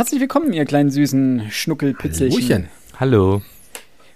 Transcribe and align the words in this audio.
Herzlich 0.00 0.22
willkommen, 0.22 0.54
ihr 0.54 0.64
kleinen 0.64 0.88
süßen 0.88 1.50
Schnuckelpitzelchen. 1.50 2.70
Hallo. 2.98 3.42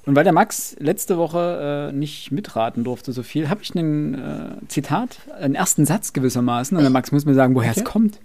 Und 0.07 0.17
weil 0.17 0.25
der 0.25 0.33
Max 0.33 0.75
letzte 0.79 1.19
Woche 1.19 1.91
äh, 1.91 1.95
nicht 1.95 2.33
mitraten 2.33 2.85
durfte 2.85 3.13
so 3.13 3.23
viel, 3.23 3.51
habe 3.51 3.61
ich 3.63 3.75
ein 3.75 4.15
äh, 4.15 4.67
Zitat, 4.69 5.19
einen 5.39 5.55
ersten 5.55 5.85
Satz 5.85 6.15
gewissermaßen. 6.15 6.75
Und 6.75 6.85
der 6.85 6.91
Max 6.91 7.13
muss 7.13 7.27
mir 7.27 7.35
sagen, 7.35 7.55
woher 7.55 7.73
okay. 7.73 7.81
es 7.81 7.85
kommt. 7.85 8.19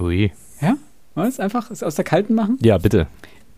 Ui. 0.00 0.32
Ja? 0.60 0.74
Was? 1.14 1.38
Einfach 1.38 1.70
es 1.70 1.84
aus 1.84 1.94
der 1.94 2.04
Kalten 2.04 2.34
machen? 2.34 2.58
Ja, 2.60 2.76
bitte. 2.76 3.06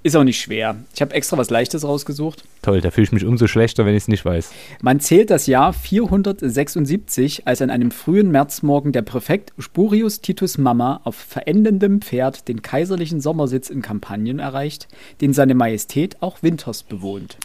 Ist 0.05 0.17
auch 0.17 0.25
nicht 0.25 0.41
schwer. 0.41 0.77
Ich 0.95 1.01
habe 1.01 1.13
extra 1.13 1.37
was 1.37 1.51
Leichtes 1.51 1.85
rausgesucht. 1.85 2.45
Toll, 2.63 2.81
da 2.81 2.91
fühle 2.93 3.05
ich 3.05 3.13
mich 3.13 3.25
umso 3.25 3.49
schlechter, 3.49 3.85
wenn 3.85 3.95
ich 3.95 4.05
es 4.05 4.09
nicht 4.09 4.25
weiß. 4.25 4.53
Man 4.81 5.01
zählt 5.01 5.29
das 5.29 5.49
Jahr 5.49 5.73
476, 5.73 7.47
als 7.49 7.63
an 7.63 7.71
einem 7.71 7.91
frühen 7.91 8.31
Märzmorgen 8.31 8.93
der 8.93 9.03
Präfekt 9.03 9.53
Spurius 9.59 10.21
Titus 10.21 10.57
Mama 10.57 11.01
auf 11.03 11.17
verendendem 11.17 12.01
Pferd 12.01 12.47
den 12.47 12.63
kaiserlichen 12.63 13.21
Sommersitz 13.21 13.71
in 13.71 13.83
Kampagnen 13.83 14.39
erreicht, 14.39 14.87
den 15.21 15.33
seine 15.33 15.57
Majestät 15.57 16.17
auch 16.23 16.43
winters 16.43 16.85
bewohnt. 16.85 17.37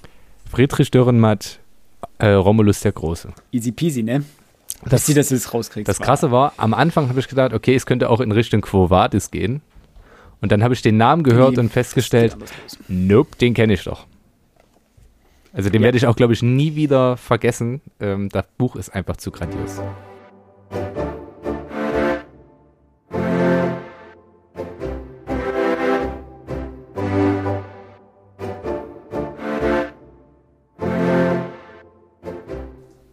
Friedrich 0.50 0.92
Dürrenmatt, 0.92 1.60
äh, 2.20 2.28
Romulus 2.28 2.82
der 2.82 2.92
Große. 2.92 3.30
Easy 3.52 3.72
peasy, 3.72 4.04
ne? 4.04 4.24
Dass 4.86 5.06
sie 5.06 5.14
das 5.16 5.32
jetzt 5.32 5.54
rauskriegt. 5.54 5.88
Das 5.88 6.00
Krasse 6.00 6.32
war, 6.32 6.54
am 6.58 6.74
Anfang 6.74 7.10
habe 7.10 7.20
ich 7.20 7.28
gedacht, 7.28 7.54
okay, 7.54 7.74
es 7.74 7.86
könnte 7.86 8.10
auch 8.10 8.20
in 8.20 8.32
Richtung 8.32 8.62
Quo 8.62 8.90
Vadis 8.90 9.32
gehen. 9.32 9.62
Und 10.44 10.52
dann 10.52 10.62
habe 10.62 10.74
ich 10.74 10.82
den 10.82 10.98
Namen 10.98 11.24
gehört 11.24 11.56
Die 11.56 11.62
und 11.62 11.72
festgestellt, 11.72 12.36
nope, 12.90 13.38
den 13.38 13.54
kenne 13.54 13.76
ich 13.76 13.86
doch. 13.86 14.08
Also 15.54 15.70
den 15.70 15.82
ja. 15.82 15.86
werde 15.86 15.98
ich 15.98 16.06
auch, 16.06 16.18
glaube 16.18 16.34
ich, 16.34 16.44
nie 16.44 16.76
wieder 16.76 17.16
vergessen. 17.16 17.80
Ähm, 18.02 18.28
das 18.28 18.44
Buch 18.58 18.76
ist 18.76 18.94
einfach 18.94 19.16
zu 19.16 19.32
grandios. 19.32 19.80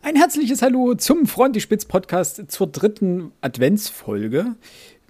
Ein 0.02 0.16
herzliches 0.16 0.62
Hallo 0.62 0.96
zum 0.96 1.26
Frontispitz 1.26 1.84
Podcast 1.84 2.50
zur 2.50 2.66
dritten 2.66 3.30
Adventsfolge. 3.40 4.56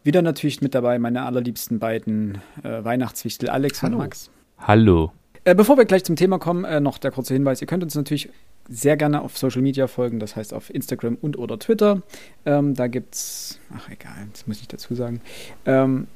Wieder 0.03 0.23
natürlich 0.23 0.63
mit 0.63 0.75
dabei 0.75 0.99
meine 0.99 1.23
allerliebsten 1.23 1.79
beiden 1.79 2.39
äh, 2.63 2.83
Weihnachtswichtel 2.83 3.51
Alex 3.51 3.83
Hallo. 3.83 3.97
und 3.97 3.99
Max. 3.99 4.31
Hallo. 4.59 5.13
Äh, 5.45 5.55
bevor 5.55 5.77
wir 5.77 5.85
gleich 5.85 6.05
zum 6.05 6.17
Thema 6.17 6.39
kommen, 6.39 6.65
äh, 6.65 6.81
noch 6.81 6.97
der 6.97 7.11
kurze 7.11 7.35
Hinweis. 7.35 7.61
Ihr 7.61 7.67
könnt 7.67 7.83
uns 7.83 7.95
natürlich 7.95 8.31
sehr 8.67 8.97
gerne 8.97 9.21
auf 9.21 9.37
Social 9.37 9.61
Media 9.61 9.89
folgen, 9.89 10.19
das 10.19 10.37
heißt 10.37 10.55
auf 10.55 10.73
Instagram 10.73 11.19
und 11.21 11.39
oder 11.39 11.59
Twitter. 11.59 12.01
Ähm, 12.47 12.75
da 12.75 12.87
gibt's, 12.87 13.59
ach 13.77 13.91
egal, 13.91 14.29
das 14.33 14.47
muss 14.47 14.61
ich 14.61 14.69
dazu 14.69 14.95
sagen. 14.95 15.21
Ähm, 15.67 16.07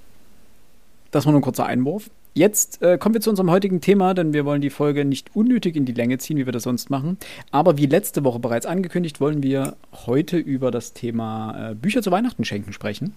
das 1.11 1.27
war 1.27 1.33
nur 1.33 1.41
ein 1.41 1.45
kurzer 1.45 1.67
Einwurf. 1.67 2.11
Jetzt 2.33 2.81
äh, 2.83 2.97
kommen 2.97 3.15
wir 3.15 3.21
zu 3.21 3.31
unserem 3.31 3.51
heutigen 3.51 3.81
Thema, 3.83 4.15
denn 4.15 4.33
wir 4.33 4.47
wollen 4.47 4.63
die 4.63 4.71
Folge 4.71 5.05
nicht 5.05 5.37
unnötig 5.37 5.77
in 5.77 5.85
die 5.85 5.93
Länge 5.93 6.17
ziehen, 6.19 6.39
wie 6.39 6.47
wir 6.47 6.53
das 6.53 6.63
sonst 6.63 6.89
machen. 6.89 7.19
Aber 7.51 7.77
wie 7.77 7.87
letzte 7.87 8.25
Woche 8.25 8.39
bereits 8.39 8.67
angekündigt, 8.67 9.21
wollen 9.21 9.43
wir 9.43 9.77
heute 10.07 10.39
über 10.39 10.71
das 10.71 10.95
Thema 10.95 11.73
äh, 11.73 11.75
Bücher 11.75 12.03
zu 12.03 12.11
Weihnachten 12.11 12.45
schenken 12.45 12.73
sprechen 12.73 13.15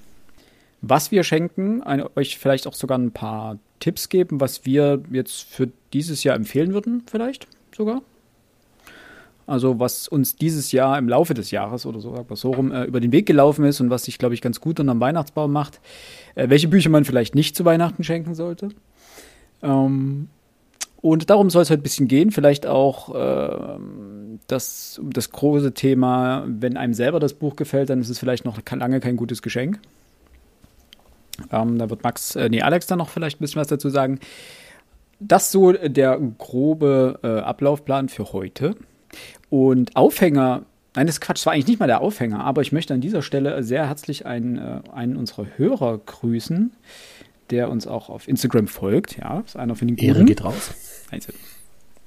was 0.82 1.12
wir 1.12 1.24
schenken, 1.24 1.82
ein, 1.84 2.04
euch 2.16 2.38
vielleicht 2.38 2.68
auch 2.68 2.74
sogar 2.74 2.98
ein 2.98 3.12
paar 3.12 3.58
Tipps 3.80 4.10
geben, 4.10 4.40
was 4.40 4.66
wir 4.66 5.02
jetzt 5.12 5.44
für 5.44 5.70
dieses 5.94 6.24
Jahr 6.24 6.36
empfehlen 6.36 6.74
würden, 6.74 7.04
vielleicht 7.08 7.48
sogar. 7.76 8.02
Also 9.48 9.80
was 9.80 10.10
uns 10.10 10.36
dieses 10.36 10.74
Jahr 10.74 10.98
im 10.98 11.08
Laufe 11.08 11.34
des 11.34 11.52
Jahres 11.52 11.86
oder 11.86 12.02
so, 12.02 12.14
so 12.34 12.52
rum 12.52 12.72
äh, 12.72 12.84
über 12.84 13.00
den 13.00 13.14
Weg 13.14 13.26
gelaufen 13.26 13.64
ist 13.64 13.80
und 13.80 13.90
was 13.90 14.04
sich, 14.04 14.18
glaube 14.18 14.36
ich, 14.36 14.42
ganz 14.42 14.60
gut 14.60 14.80
unterm 14.80 15.00
Weihnachtsbaum 15.00 15.54
macht. 15.54 15.80
Äh, 16.36 16.50
welche 16.50 16.68
Bücher 16.68 16.90
man 16.90 17.06
vielleicht 17.06 17.34
nicht 17.34 17.56
zu 17.56 17.64
Weihnachten 17.64 18.04
schenken 18.04 18.36
sollte. 18.36 18.70
Ähm, 19.64 20.28
und 21.00 21.30
darum 21.30 21.50
soll 21.50 21.62
es 21.62 21.70
heute 21.70 21.80
ein 21.80 21.84
bisschen 21.84 22.10
gehen. 22.10 22.32
Vielleicht 22.32 22.68
auch 22.68 23.16
äh, 23.16 23.80
das, 24.48 25.00
das 25.02 25.32
große 25.32 25.74
Thema, 25.74 26.44
wenn 26.48 26.76
einem 26.76 26.94
selber 26.94 27.22
das 27.22 27.34
Buch 27.34 27.56
gefällt, 27.56 27.90
dann 27.90 28.02
ist 28.02 28.10
es 28.10 28.20
vielleicht 28.20 28.44
noch 28.44 28.60
lange 28.70 29.00
kein 29.00 29.16
gutes 29.16 29.42
Geschenk. 29.42 29.80
Ähm, 31.52 31.78
da 31.78 31.90
wird 31.90 32.04
Max, 32.04 32.36
äh, 32.36 32.50
nee, 32.50 32.62
Alex 32.62 32.88
dann 32.88 33.00
noch 33.00 33.10
vielleicht 33.10 33.40
ein 33.40 33.42
bisschen 33.42 33.62
was 33.62 33.68
dazu 33.68 33.90
sagen. 33.90 34.20
Das 35.20 35.52
so 35.52 35.72
der 35.72 36.20
grobe 36.38 37.20
äh, 37.24 37.28
Ablaufplan 37.40 38.10
für 38.10 38.34
heute. 38.34 38.76
Und 39.50 39.96
Aufhänger, 39.96 40.64
nein, 40.96 41.08
das 41.08 41.16
ist 41.16 41.22
Quatsch, 41.22 41.38
das 41.38 41.46
war 41.46 41.54
eigentlich 41.54 41.68
nicht 41.68 41.80
mal 41.80 41.88
der 41.88 42.02
Aufhänger, 42.02 42.44
aber 42.44 42.62
ich 42.62 42.72
möchte 42.72 42.94
an 42.94 43.02
dieser 43.02 43.22
Stelle 43.22 43.64
sehr 43.64 43.88
herzlich 43.88 44.26
einen, 44.26 44.58
äh, 44.58 44.82
einen 44.94 45.16
unserer 45.18 45.48
Hörer 45.58 46.00
grüßen, 46.00 46.72
der 47.50 47.70
uns 47.70 47.88
auch 47.88 48.10
auf 48.10 48.28
Instagram 48.28 48.68
folgt. 48.68 49.18
Ja, 49.18 49.40
ist 49.40 49.56
einer 49.56 49.76
von 49.76 49.88
den 49.88 49.98
Ehre 49.98 50.26
geht 50.26 50.44
raus. 50.44 50.74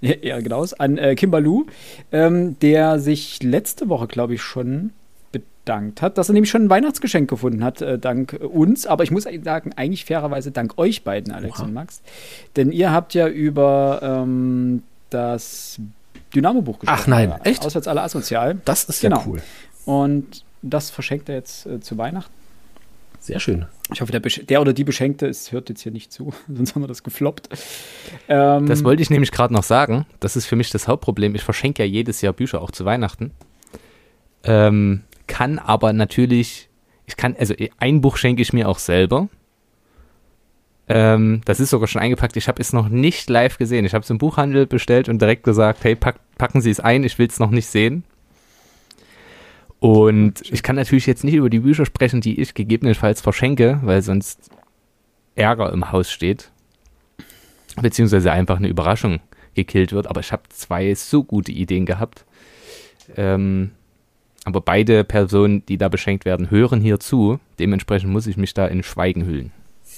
Ehre 0.03 0.43
geht 0.43 0.53
raus. 0.53 0.75
An 0.75 0.99
äh, 0.99 1.15
Kimberlu, 1.15 1.67
ähm, 2.13 2.59
der 2.61 2.99
sich 2.99 3.43
letzte 3.43 3.89
Woche, 3.89 4.07
glaube 4.07 4.35
ich, 4.35 4.43
schon 4.43 4.93
bedankt 5.71 6.03
hat, 6.03 6.19
dass 6.19 6.29
er 6.29 6.33
nämlich 6.33 6.51
schon 6.51 6.65
ein 6.65 6.71
Weihnachtsgeschenk 6.71 7.31
gefunden 7.31 7.63
hat, 7.63 7.81
äh, 7.81 7.97
dank 7.97 8.33
uns. 8.41 8.87
Aber 8.87 9.05
ich 9.05 9.13
muss 9.13 9.25
sagen, 9.45 9.73
eigentlich 9.77 10.05
fairerweise 10.05 10.51
dank 10.51 10.79
euch 10.79 11.05
beiden, 11.05 11.33
Alex 11.33 11.59
Oha. 11.59 11.67
und 11.67 11.75
Max. 11.75 12.03
Denn 12.57 12.73
ihr 12.73 12.93
habt 12.93 13.15
ja 13.15 13.29
über 13.29 14.01
ähm, 14.03 14.83
das 15.11 15.79
Dynamo-Buch 16.35 16.81
gesprochen. 16.81 17.01
Ach 17.03 17.07
nein, 17.07 17.33
echt? 17.45 17.65
Auswärts 17.65 17.87
alle 17.87 18.03
asozial. 18.03 18.61
Das 18.65 18.85
ist 18.85 19.01
genau. 19.01 19.19
ja 19.19 19.27
cool. 19.27 19.43
Und 19.85 20.45
das 20.63 20.91
verschenkt 20.91 21.29
er 21.29 21.37
jetzt 21.37 21.67
äh, 21.67 21.81
zu 21.81 21.97
Weihnachten. 21.99 22.33
Sehr 23.21 23.39
schön. 23.39 23.67
Ich 23.93 24.01
hoffe, 24.01 24.11
der, 24.11 24.21
der, 24.21 24.61
oder 24.61 24.73
die 24.73 24.85
Beschenkte 24.85 25.27
ist, 25.27 25.53
hört 25.53 25.69
jetzt 25.69 25.83
hier 25.83 25.93
nicht 25.93 26.13
zu, 26.13 26.33
sonst 26.53 26.75
haben 26.75 26.83
wir 26.83 26.89
das 26.89 27.05
gefloppt. 27.05 27.49
Ähm, 28.29 28.67
das 28.67 28.83
wollte 28.83 29.03
ich 29.03 29.11
nämlich 29.11 29.31
gerade 29.31 29.55
noch 29.55 29.63
sagen. 29.63 30.05
Das 30.19 30.35
ist 30.35 30.47
für 30.47 30.57
mich 30.57 30.71
das 30.71 30.89
Hauptproblem. 30.89 31.37
Ich 31.37 31.43
verschenke 31.43 31.85
ja 31.85 31.89
jedes 31.89 32.23
Jahr 32.23 32.33
Bücher, 32.33 32.61
auch 32.61 32.73
zu 32.73 32.85
Weihnachten. 32.85 33.31
Ähm, 34.43 35.03
kann 35.31 35.59
aber 35.61 35.93
natürlich, 35.93 36.69
ich 37.07 37.17
kann, 37.17 37.37
also 37.39 37.55
ein 37.79 38.01
Buch 38.01 38.17
schenke 38.17 38.43
ich 38.43 38.53
mir 38.53 38.69
auch 38.69 38.81
selber. 38.81 39.29
Ähm, 40.89 41.41
das 41.45 41.61
ist 41.61 41.71
sogar 41.71 41.87
schon 41.87 42.03
eingepackt. 42.03 42.37
Ich 42.37 42.49
habe 42.49 42.61
es 42.61 42.73
noch 42.73 42.89
nicht 42.89 43.31
live 43.31 43.57
gesehen. 43.57 43.85
Ich 43.85 43.95
habe 43.95 44.03
es 44.03 44.11
im 44.11 44.19
Buchhandel 44.19 44.67
bestellt 44.67 45.09
und 45.09 45.23
direkt 45.23 45.45
gesagt, 45.45 45.85
hey, 45.85 45.95
pack, 45.95 46.17
packen 46.37 46.61
Sie 46.61 46.71
es 46.71 46.81
ein, 46.81 47.05
ich 47.05 47.17
will 47.19 47.29
es 47.29 47.39
noch 47.39 47.51
nicht 47.51 47.69
sehen. 47.69 48.03
Und 49.79 50.43
ich 50.51 50.65
kann 50.65 50.75
natürlich 50.77 51.07
jetzt 51.07 51.23
nicht 51.23 51.35
über 51.35 51.49
die 51.49 51.61
Bücher 51.61 51.87
sprechen, 51.87 52.21
die 52.21 52.41
ich 52.41 52.55
gegebenenfalls 52.55 53.21
verschenke, 53.21 53.79
weil 53.85 54.03
sonst 54.03 54.51
Ärger 55.37 55.73
im 55.73 55.93
Haus 55.93 56.11
steht. 56.11 56.51
Beziehungsweise 57.81 58.33
einfach 58.33 58.57
eine 58.57 58.69
Überraschung 58.69 59.21
gekillt 59.55 59.93
wird. 59.93 60.09
Aber 60.09 60.21
ich 60.21 60.33
habe 60.33 60.43
zwei 60.49 60.93
so 60.97 61.23
gute 61.23 61.53
Ideen 61.53 61.87
gehabt. 61.87 62.27
Ähm, 63.17 63.71
aber 64.45 64.61
beide 64.61 65.05
Personen, 65.05 65.65
die 65.67 65.79
da 65.79 65.89
beschenkt 65.89 66.25
werden, 66.25 66.51
hören 66.51 66.81
hier 66.81 66.99
zu. 66.99 67.39
Dementsprechend 67.59 68.11
muss 68.11 68.27
ich 68.27 68.37
mich 68.37 68.55
da 68.55 68.67
in 68.67 68.83
Schweigen 68.83 69.25
hüllen. 69.25 69.53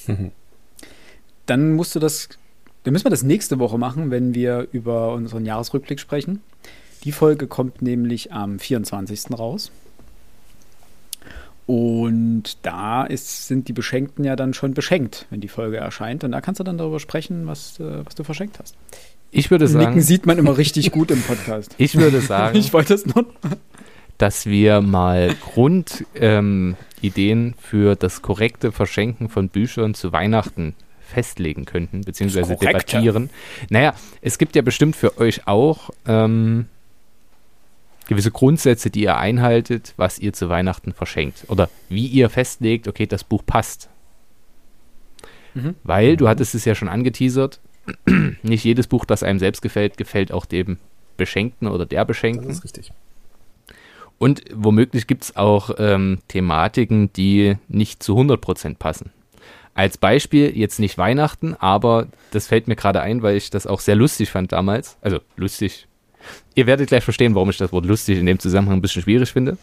Dann 1.47 1.73
musst 1.73 1.95
du 1.95 1.99
das, 1.99 2.29
dann 2.85 2.93
müssen 2.93 3.05
wir 3.05 3.11
das 3.11 3.25
nächste 3.25 3.59
Woche 3.59 3.77
machen, 3.77 4.13
wenn 4.13 4.33
wir 4.33 4.69
über 4.71 5.13
unseren 5.13 5.45
Jahresrückblick 5.45 5.99
sprechen. 5.99 6.41
Die 7.03 7.11
Folge 7.11 7.49
kommt 7.49 7.83
nämlich 7.83 8.33
am 8.33 8.61
24. 8.61 9.37
raus. 9.37 9.73
Und 11.67 12.59
da 12.63 13.05
ist, 13.05 13.49
sind 13.49 13.67
die 13.67 13.73
Beschenkten 13.73 14.25
ja 14.25 14.37
dann 14.37 14.55
schon 14.55 14.73
beschenkt, 14.75 15.27
wenn 15.31 15.41
die 15.41 15.49
Folge 15.49 15.79
erscheint. 15.79 16.23
Und 16.23 16.33
da 16.33 16.41
kannst 16.41 16.61
du 16.61 16.65
dann 16.65 16.79
darüber 16.79 17.01
sprechen, 17.01 17.47
was, 17.47 17.81
äh, 17.81 18.05
was 18.05 18.15
du 18.15 18.23
verschenkt 18.25 18.59
hast. 18.61 18.77
Ich 19.31 19.51
würde 19.51 19.67
sagen. 19.67 19.87
Nicken 19.87 20.03
sieht 20.03 20.27
man 20.27 20.39
immer 20.39 20.59
richtig 20.59 20.93
gut 20.93 21.11
im 21.11 21.23
Podcast. 21.23 21.75
Ich 21.79 21.97
würde 21.97 22.21
sagen. 22.21 22.57
ich 22.57 22.73
wollte 22.73 22.95
es 22.95 23.07
nur 23.07 23.27
dass 24.23 24.47
wir 24.47 24.81
mal 24.83 25.35
Grundideen 25.41 26.77
ähm, 27.03 27.55
für 27.59 27.97
das 27.97 28.23
korrekte 28.23 28.71
Verschenken 28.71 29.29
von 29.29 29.49
Büchern 29.49 29.95
zu 29.95 30.13
Weihnachten 30.13 30.77
festlegen 31.01 31.65
könnten, 31.65 32.03
beziehungsweise 32.03 32.55
debattieren. 32.55 33.31
Naja, 33.69 33.95
es 34.21 34.39
gibt 34.39 34.55
ja 34.55 34.63
bestimmt 34.63 34.95
für 34.95 35.19
euch 35.19 35.49
auch 35.49 35.91
ähm, 36.07 36.67
gewisse 38.07 38.31
Grundsätze, 38.31 38.91
die 38.91 39.03
ihr 39.03 39.17
einhaltet, 39.17 39.93
was 39.97 40.21
ihr 40.21 40.33
zu 40.33 40.49
Weihnachten 40.49 40.93
verschenkt. 40.93 41.47
Oder 41.49 41.69
wie 41.89 42.07
ihr 42.07 42.31
festlegt, 42.31 42.87
okay, 42.87 43.07
das 43.07 43.25
Buch 43.25 43.43
passt. 43.45 43.89
Mhm. 45.55 45.75
Weil, 45.83 46.17
du 46.17 46.29
hattest 46.29 46.55
es 46.55 46.65
ja 46.65 46.77
schon 46.77 46.89
angeteasert, 46.89 47.59
nicht 48.45 48.63
jedes 48.63 48.87
Buch, 48.87 49.05
das 49.05 49.25
einem 49.25 49.41
selbst 49.41 49.63
gefällt, 49.63 49.97
gefällt 49.97 50.31
auch 50.31 50.47
dem 50.47 50.79
Beschenkten 51.17 51.67
oder 51.67 51.87
der 51.87 52.05
Beschenkten. 52.05 52.47
Das 52.47 52.59
ist 52.59 52.65
richtig. 52.65 52.93
Und 54.19 54.43
womöglich 54.53 55.07
gibt 55.07 55.25
es 55.25 55.37
auch 55.37 55.71
ähm, 55.79 56.19
Thematiken, 56.29 57.13
die 57.13 57.57
nicht 57.69 58.03
zu 58.03 58.17
100% 58.17 58.77
passen. 58.79 59.11
Als 59.75 59.97
Beispiel 59.97 60.57
jetzt 60.57 60.79
nicht 60.79 60.99
Weihnachten, 60.99 61.55
aber 61.59 62.07
das 62.31 62.47
fällt 62.47 62.69
mir 62.69 62.77
gerade 62.77 63.01
ein, 63.01 63.23
weil 63.23 63.37
ich 63.37 63.51
das 63.51 63.67
auch 63.67 63.81
sehr 63.81 63.97
lustig 63.97 64.31
fand 64.31 64.53
damals. 64.53 64.99
Also 65.01 65.21
lustig. 65.37 65.89
Ihr 66.55 66.67
werdet 66.67 66.89
gleich 66.89 67.03
verstehen, 67.03 67.35
warum 67.35 67.51
ich 67.51 67.57
das 67.57 67.73
Wort 67.73 67.87
lustig 67.87 68.19
in 68.19 68.27
dem 68.27 68.39
Zusammenhang 68.39 68.79
ein 68.79 68.83
bisschen 68.83 69.03
schwierig 69.03 69.33
finde. 69.33 69.57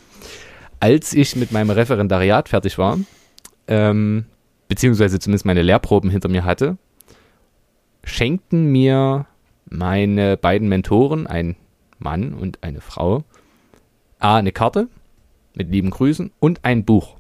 Als 0.80 1.14
ich 1.14 1.36
mit 1.36 1.52
meinem 1.52 1.70
Referendariat 1.70 2.50
fertig 2.50 2.78
war, 2.78 2.98
ähm, 3.68 4.26
beziehungsweise 4.68 5.20
zumindest 5.20 5.46
meine 5.46 5.62
Lehrproben 5.62 6.10
hinter 6.10 6.30
mir 6.30 6.44
hatte, 6.44 6.78
schenkten 8.04 8.72
mir 8.72 9.26
meine 9.70 10.38
beiden 10.38 10.70
Mentoren, 10.70 11.28
ein 11.28 11.56
Mann 12.00 12.34
und 12.34 12.64
eine 12.64 12.82
Frau, 12.82 13.24
A, 14.20 14.38
eine 14.38 14.52
Karte 14.52 14.90
mit 15.56 15.70
lieben 15.70 15.90
Grüßen 15.90 16.32
und 16.40 16.64
ein 16.64 16.86
Buch. 16.86 17.18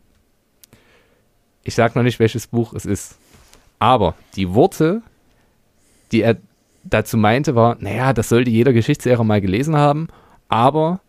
Ich 1.64 1.76
sage 1.76 1.98
noch 1.98 2.04
nicht, 2.04 2.20
welches 2.20 2.48
Buch 2.48 2.74
es 2.74 2.86
ist. 2.86 3.18
Aber 3.80 4.16
die 4.36 4.54
Worte, 4.54 5.02
die 6.12 6.22
er 6.22 6.38
dazu 6.84 7.18
meinte, 7.18 7.56
war, 7.56 7.78
naja, 7.80 8.14
das 8.14 8.30
sollte 8.30 8.50
jeder 8.50 8.74
Geschichtslehrer 8.74 9.24
mal 9.24 9.42
gelesen 9.42 9.76
haben, 9.76 10.08
aber 10.50 11.02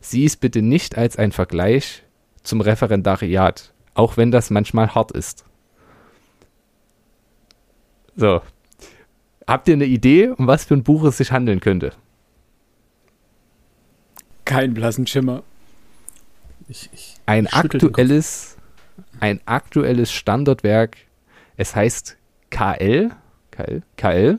sieh 0.00 0.24
es 0.24 0.36
bitte 0.36 0.62
nicht 0.62 0.96
als 0.96 1.16
ein 1.16 1.32
Vergleich 1.32 2.02
zum 2.42 2.60
Referendariat, 2.60 3.72
auch 3.94 4.16
wenn 4.16 4.30
das 4.30 4.50
manchmal 4.50 4.94
hart 4.94 5.12
ist. 5.12 5.44
So. 8.16 8.40
Habt 9.46 9.68
ihr 9.68 9.74
eine 9.74 9.84
Idee, 9.84 10.28
um 10.28 10.46
was 10.46 10.64
für 10.64 10.74
ein 10.74 10.84
Buch 10.84 11.04
es 11.04 11.18
sich 11.18 11.32
handeln 11.32 11.60
könnte? 11.60 11.92
Kein 14.44 14.74
blassen 14.74 15.06
Schimmer. 15.06 15.42
Ich, 16.68 16.90
ich 16.92 17.16
Ein 17.26 17.46
aktuelles, 17.46 18.56
ein 19.20 19.40
aktuelles 19.46 20.12
Standardwerk. 20.12 20.96
Es 21.56 21.74
heißt 21.74 22.16
KL, 22.50 23.10
KL, 23.50 23.82
KL, 23.96 24.38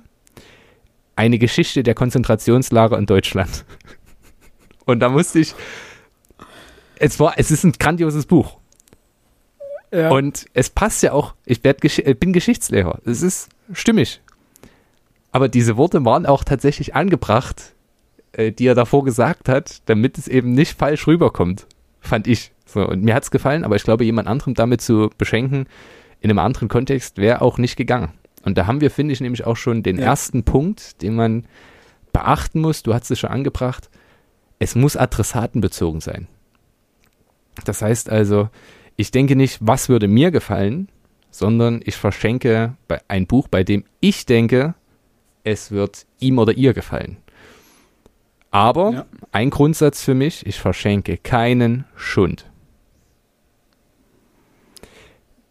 eine 1.16 1.38
Geschichte 1.38 1.84
der 1.84 1.96
Konzentrationslager 1.96 2.98
in 2.98 3.06
Deutschland. 3.06 3.66
Und 4.86 5.00
da 5.00 5.10
musste 5.10 5.40
ich, 5.40 5.56
es 7.00 7.20
war, 7.20 7.34
es 7.38 7.52
ist 7.52 7.64
ein 7.64 7.74
grandioses 7.74 8.26
Buch. 8.26 8.58
Ja. 9.92 10.10
Und 10.10 10.46
es 10.54 10.70
passt 10.70 11.04
ja 11.04 11.14
auch, 11.14 11.36
ich 11.46 11.64
werd, 11.64 11.84
äh, 11.84 12.14
bin 12.14 12.34
Geschichtslehrer. 12.34 13.00
Es 13.06 13.22
ist 13.22 13.50
stimmig. 13.72 14.22
Aber 15.32 15.48
diese 15.50 15.78
Worte 15.78 16.04
waren 16.06 16.26
auch 16.26 16.44
tatsächlich 16.44 16.96
angebracht, 16.96 17.75
äh, 18.38 18.52
die 18.52 18.68
er 18.68 18.76
davor 18.76 19.04
gesagt 19.04 19.50
hat, 19.50 19.82
damit 19.86 20.18
es 20.18 20.28
eben 20.28 20.52
nicht 20.52 20.78
falsch 20.78 21.08
rüberkommt, 21.08 21.68
fand 22.00 22.28
ich. 22.28 22.52
So, 22.66 22.88
und 22.88 23.04
mir 23.04 23.14
hat's 23.16 23.32
gefallen, 23.32 23.64
aber 23.64 23.76
ich 23.76 23.84
glaube, 23.84 24.04
jemand 24.06 24.28
anderem 24.28 24.54
damit 24.54 24.82
zu 24.82 25.10
beschenken, 25.18 25.68
in 26.20 26.30
einem 26.30 26.40
anderen 26.40 26.68
Kontext, 26.68 27.18
wäre 27.18 27.42
auch 27.42 27.58
nicht 27.58 27.76
gegangen. 27.76 28.12
Und 28.44 28.58
da 28.58 28.68
haben 28.68 28.82
wir, 28.82 28.92
finde 28.92 29.14
ich, 29.14 29.22
nämlich 29.22 29.46
auch 29.46 29.58
schon 29.58 29.84
den 29.84 29.98
Ja. 29.98 30.06
ersten 30.06 30.44
Punkt, 30.44 31.02
den 31.02 31.16
man 31.16 31.46
beachten 32.14 32.62
muss. 32.62 32.84
Du 32.84 32.94
hast 32.94 33.10
es 33.12 33.20
schon 33.20 33.30
angebracht. 33.30 33.90
Es 34.60 34.76
muss 34.76 34.96
adressatenbezogen 34.98 36.02
sein. 36.02 36.28
Das 37.66 37.82
heißt 37.82 38.10
also, 38.10 38.50
ich 38.96 39.12
denke 39.12 39.36
nicht, 39.36 39.60
was 39.62 39.90
würde 39.90 40.08
mir 40.08 40.32
gefallen, 40.32 40.90
sondern 41.32 41.82
ich 41.84 41.96
verschenke 41.96 42.76
ein 43.08 43.28
Buch, 43.28 43.48
bei 43.48 43.64
dem 43.64 43.84
ich 44.00 44.26
denke, 44.26 44.74
es 45.44 45.72
wird 45.72 46.06
ihm 46.20 46.40
oder 46.40 46.54
ihr 46.54 46.74
gefallen. 46.74 47.18
Aber 48.56 48.92
Ja. 48.92 49.06
ein 49.34 49.50
Grundsatz 49.50 50.02
für 50.02 50.14
mich, 50.14 50.46
ich 50.46 50.62
verschenke 50.62 51.18
keinen 51.18 51.84
Schund. 51.98 52.50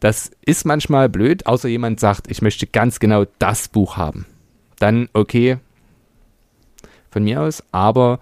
Das 0.01 0.31
ist 0.41 0.65
manchmal 0.65 1.11
blöd, 1.11 1.45
außer 1.45 1.69
jemand 1.69 2.01
sagt, 2.01 2.31
ich 2.31 2.41
möchte 2.41 2.67
ganz 2.67 3.01
genau 3.01 3.27
das 3.39 3.69
Buch 3.69 3.99
haben. 3.99 4.25
Dann 4.79 5.11
okay, 5.13 5.59
von 7.11 7.25
mir 7.25 7.43
aus. 7.43 7.63
Aber 7.73 8.21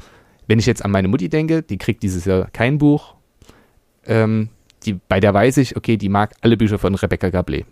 wenn 0.48 0.58
ich 0.58 0.66
jetzt 0.66 0.84
an 0.84 0.90
meine 0.90 1.06
Mutti 1.06 1.28
denke, 1.28 1.62
die 1.62 1.78
kriegt 1.78 2.02
dieses 2.02 2.24
Jahr 2.24 2.50
kein 2.50 2.78
Buch, 2.78 3.14
ähm, 4.04 4.48
die, 4.84 4.94
bei 4.94 5.20
der 5.20 5.32
weiß 5.32 5.58
ich, 5.58 5.76
okay, 5.76 5.96
die 5.96 6.08
mag 6.08 6.34
alle 6.40 6.56
Bücher 6.56 6.80
von 6.80 6.96
Rebecca 6.96 7.28
Gablé. 7.28 7.66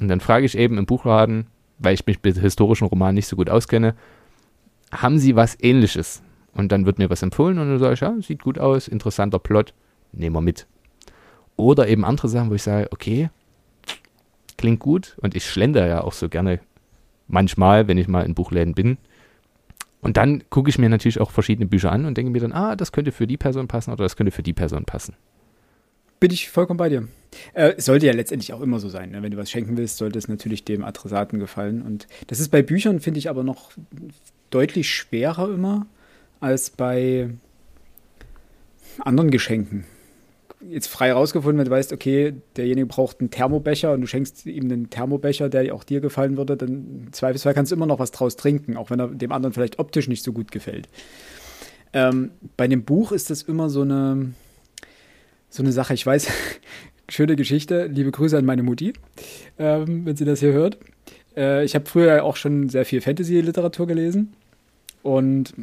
Und 0.00 0.08
dann 0.08 0.18
frage 0.18 0.46
ich 0.46 0.58
eben 0.58 0.78
im 0.78 0.86
Buchladen, 0.86 1.46
weil 1.78 1.94
ich 1.94 2.04
mich 2.06 2.18
mit 2.24 2.38
historischen 2.38 2.88
Romanen 2.88 3.14
nicht 3.14 3.28
so 3.28 3.36
gut 3.36 3.50
auskenne, 3.50 3.94
haben 4.90 5.20
sie 5.20 5.36
was 5.36 5.56
ähnliches? 5.62 6.22
Und 6.56 6.72
dann 6.72 6.86
wird 6.86 6.98
mir 6.98 7.10
was 7.10 7.22
empfohlen 7.22 7.58
und 7.58 7.68
dann 7.68 7.78
sage 7.78 7.94
ich, 7.94 8.00
ja, 8.00 8.14
sieht 8.22 8.42
gut 8.42 8.58
aus, 8.58 8.88
interessanter 8.88 9.38
Plot, 9.38 9.74
nehmen 10.12 10.34
wir 10.34 10.40
mit. 10.40 10.66
Oder 11.56 11.86
eben 11.86 12.04
andere 12.04 12.28
Sachen, 12.28 12.50
wo 12.50 12.54
ich 12.54 12.62
sage, 12.62 12.88
okay, 12.92 13.28
klingt 14.56 14.80
gut 14.80 15.16
und 15.20 15.36
ich 15.36 15.44
schlender 15.44 15.86
ja 15.86 16.02
auch 16.02 16.14
so 16.14 16.30
gerne 16.30 16.60
manchmal, 17.28 17.88
wenn 17.88 17.98
ich 17.98 18.08
mal 18.08 18.24
in 18.24 18.34
Buchläden 18.34 18.74
bin. 18.74 18.96
Und 20.00 20.16
dann 20.16 20.44
gucke 20.48 20.70
ich 20.70 20.78
mir 20.78 20.88
natürlich 20.88 21.20
auch 21.20 21.30
verschiedene 21.30 21.66
Bücher 21.66 21.92
an 21.92 22.06
und 22.06 22.16
denke 22.16 22.32
mir 22.32 22.40
dann, 22.40 22.52
ah, 22.52 22.74
das 22.74 22.90
könnte 22.90 23.12
für 23.12 23.26
die 23.26 23.36
Person 23.36 23.68
passen 23.68 23.92
oder 23.92 24.04
das 24.04 24.16
könnte 24.16 24.30
für 24.30 24.42
die 24.42 24.54
Person 24.54 24.84
passen. 24.84 25.14
Bin 26.20 26.30
ich 26.30 26.48
vollkommen 26.48 26.78
bei 26.78 26.88
dir. 26.88 27.08
Äh, 27.52 27.78
sollte 27.78 28.06
ja 28.06 28.14
letztendlich 28.14 28.54
auch 28.54 28.62
immer 28.62 28.78
so 28.78 28.88
sein. 28.88 29.10
Ne? 29.10 29.22
Wenn 29.22 29.30
du 29.30 29.36
was 29.36 29.50
schenken 29.50 29.76
willst, 29.76 29.98
sollte 29.98 30.18
es 30.18 30.28
natürlich 30.28 30.64
dem 30.64 30.84
Adressaten 30.84 31.38
gefallen. 31.38 31.82
Und 31.82 32.06
das 32.28 32.40
ist 32.40 32.48
bei 32.48 32.62
Büchern, 32.62 33.00
finde 33.00 33.18
ich, 33.18 33.28
aber 33.28 33.44
noch 33.44 33.72
deutlich 34.48 34.88
schwerer 34.88 35.52
immer 35.52 35.86
als 36.40 36.70
bei 36.70 37.30
anderen 38.98 39.30
Geschenken. 39.30 39.84
Jetzt 40.68 40.88
frei 40.88 41.12
rausgefunden, 41.12 41.58
wenn 41.58 41.66
du 41.66 41.70
weißt, 41.70 41.92
okay, 41.92 42.34
derjenige 42.56 42.86
braucht 42.86 43.20
einen 43.20 43.30
Thermobecher 43.30 43.92
und 43.92 44.00
du 44.00 44.06
schenkst 44.06 44.46
ihm 44.46 44.64
einen 44.64 44.90
Thermobecher, 44.90 45.48
der 45.48 45.74
auch 45.74 45.84
dir 45.84 46.00
gefallen 46.00 46.36
würde, 46.36 46.56
dann 46.56 47.04
im 47.04 47.12
Zweifelsfall 47.12 47.54
kannst 47.54 47.72
du 47.72 47.76
immer 47.76 47.86
noch 47.86 47.98
was 47.98 48.10
draus 48.10 48.36
trinken, 48.36 48.76
auch 48.76 48.90
wenn 48.90 48.98
er 48.98 49.08
dem 49.08 49.32
anderen 49.32 49.52
vielleicht 49.52 49.78
optisch 49.78 50.08
nicht 50.08 50.24
so 50.24 50.32
gut 50.32 50.50
gefällt. 50.50 50.88
Ähm, 51.92 52.32
bei 52.56 52.64
einem 52.64 52.84
Buch 52.84 53.12
ist 53.12 53.30
das 53.30 53.42
immer 53.42 53.70
so 53.70 53.82
eine, 53.82 54.32
so 55.50 55.62
eine 55.62 55.72
Sache. 55.72 55.94
Ich 55.94 56.04
weiß, 56.04 56.28
schöne 57.08 57.36
Geschichte. 57.36 57.86
Liebe 57.86 58.10
Grüße 58.10 58.36
an 58.36 58.44
meine 58.44 58.62
Mutti, 58.62 58.94
ähm, 59.58 60.04
wenn 60.04 60.16
sie 60.16 60.24
das 60.24 60.40
hier 60.40 60.52
hört. 60.52 60.78
Äh, 61.36 61.64
ich 61.64 61.74
habe 61.74 61.86
früher 61.86 62.24
auch 62.24 62.36
schon 62.36 62.68
sehr 62.68 62.84
viel 62.84 63.00
Fantasy-Literatur 63.00 63.86
gelesen 63.86 64.32
und 65.02 65.54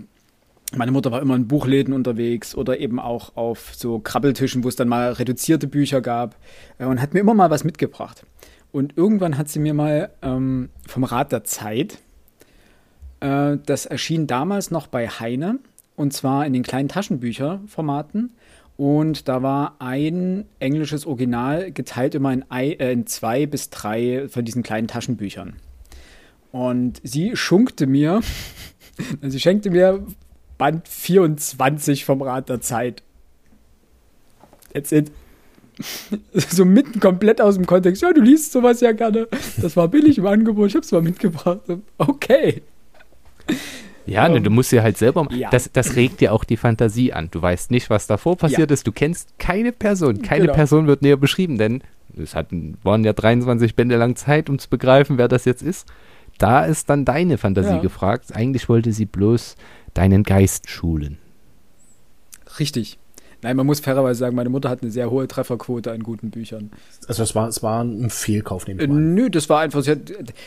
meine 0.76 0.92
Mutter 0.92 1.12
war 1.12 1.22
immer 1.22 1.36
in 1.36 1.48
Buchläden 1.48 1.94
unterwegs 1.94 2.56
oder 2.56 2.80
eben 2.80 3.00
auch 3.00 3.36
auf 3.36 3.74
so 3.76 4.00
Krabbeltischen, 4.00 4.64
wo 4.64 4.70
es 4.70 4.76
dann 4.76 4.88
mal 4.88 5.14
reduzierte 5.14 5.68
Bücher 5.68 6.02
gab 6.02 6.36
äh, 6.78 6.86
und 6.86 7.02
hat 7.02 7.14
mir 7.14 7.20
immer 7.20 7.34
mal 7.34 7.50
was 7.50 7.64
mitgebracht. 7.64 8.26
Und 8.72 8.98
irgendwann 8.98 9.38
hat 9.38 9.50
sie 9.50 9.60
mir 9.60 9.74
mal 9.74 10.10
ähm, 10.22 10.70
vom 10.88 11.04
Rat 11.04 11.32
der 11.32 11.44
Zeit, 11.44 12.00
äh, 13.20 13.58
das 13.66 13.86
erschien 13.86 14.28
damals 14.28 14.72
noch 14.72 14.88
bei 14.88 15.08
Heine 15.08 15.60
und 15.96 16.14
zwar 16.14 16.46
in 16.46 16.54
den 16.54 16.64
kleinen 16.64 16.90
Taschenbücherformaten. 16.90 18.34
Und 18.76 19.28
da 19.28 19.44
war 19.44 19.76
ein 19.78 20.46
englisches 20.60 21.06
Original 21.06 21.72
geteilt 21.72 22.16
immer 22.16 22.34
in, 22.34 22.44
ei, 22.50 22.72
äh, 22.72 22.92
in 22.92 23.06
zwei 23.06 23.46
bis 23.46 23.70
drei 23.70 24.28
von 24.28 24.44
diesen 24.44 24.64
kleinen 24.64 24.88
Taschenbüchern. 24.88 25.58
Und 26.52 27.00
sie 27.04 27.36
schunkte 27.36 27.86
mir, 27.86 28.22
sie 29.22 29.40
schenkte 29.40 29.70
mir 29.70 30.04
Band 30.64 30.88
24 30.88 32.06
vom 32.06 32.22
Rat 32.22 32.48
der 32.48 32.62
Zeit. 32.62 33.04
That's 34.74 34.94
it. 34.94 35.12
So 36.34 36.64
mitten 36.66 37.00
komplett 37.02 37.42
aus 37.42 37.56
dem 37.56 37.66
Kontext. 37.66 38.02
Ja, 38.02 38.14
du 38.14 38.22
liest 38.22 38.52
sowas 38.54 38.80
ja 38.80 38.92
gerne. 38.94 39.28
Das 39.62 39.76
war 39.76 39.88
billig 39.90 40.20
im 40.20 40.26
Angebot. 40.28 40.70
Ich 40.70 40.76
hab's 40.76 40.92
mal 40.94 41.02
mitgebracht. 41.02 41.60
Okay. 41.98 42.62
Ja, 44.06 44.30
ne, 44.30 44.38
Ähm, 44.38 44.44
du 44.44 44.52
musst 44.52 44.72
dir 44.72 44.84
halt 44.84 44.98
selber, 44.98 45.28
ja. 45.32 45.50
das, 45.50 45.70
das 45.74 45.96
regt 45.98 46.22
dir 46.22 46.32
auch 46.32 46.44
die 46.46 46.58
Fantasie 46.58 47.12
an. 47.12 47.28
Du 47.32 47.42
weißt 47.42 47.72
nicht, 47.72 47.90
was 47.90 48.08
davor 48.08 48.38
passiert 48.38 48.70
ist. 48.72 48.86
Du 48.88 48.92
kennst 48.94 49.38
keine 49.40 49.72
Person. 49.74 50.22
Keine 50.22 50.44
Genau. 50.44 50.54
Person 50.54 50.88
wird 50.88 51.02
näher 51.02 51.18
beschrieben, 51.18 51.58
denn 51.58 51.82
es 52.16 52.36
hatten, 52.36 52.78
waren 52.84 53.04
ja 53.04 53.12
23 53.14 53.76
Bände 53.76 53.98
lang 53.98 54.16
Zeit, 54.16 54.50
um 54.50 54.60
zu 54.60 54.70
begreifen, 54.70 55.18
wer 55.18 55.28
das 55.28 55.44
jetzt 55.46 55.64
ist. 55.64 55.88
Da 56.38 56.66
ist 56.66 56.90
dann 56.90 57.04
deine 57.04 57.38
Fantasie 57.38 57.76
Ja. 57.76 57.80
gefragt. 57.82 58.36
Eigentlich 58.36 58.70
wollte 58.70 58.92
sie 58.94 59.06
bloß 59.06 59.56
deinen 59.94 60.24
Geist 60.24 60.70
schulen. 60.70 61.18
Richtig. 62.60 62.98
Nein, 63.42 63.58
man 63.58 63.66
muss 63.66 63.82
fairerweise 63.82 64.20
sagen, 64.20 64.36
meine 64.38 64.50
Mutter 64.50 64.70
hat 64.70 64.84
eine 64.84 64.92
sehr 64.92 65.12
hohe 65.12 65.28
Trefferquote 65.28 65.92
an 65.92 66.02
guten 66.02 66.30
Büchern. 66.32 66.72
Also 67.10 67.24
es 67.24 67.36
war, 67.36 67.50
es 67.50 67.62
war 67.62 67.84
ein 67.84 68.10
Fehlkauf, 68.10 68.68
nehme 68.68 68.80
Äh, 68.80 68.86
ich 68.86 68.90
mal. 68.90 68.96
an. 68.96 69.14
nö, 69.16 69.30
das 69.30 69.50
war 69.50 69.60
einfach. 69.60 69.84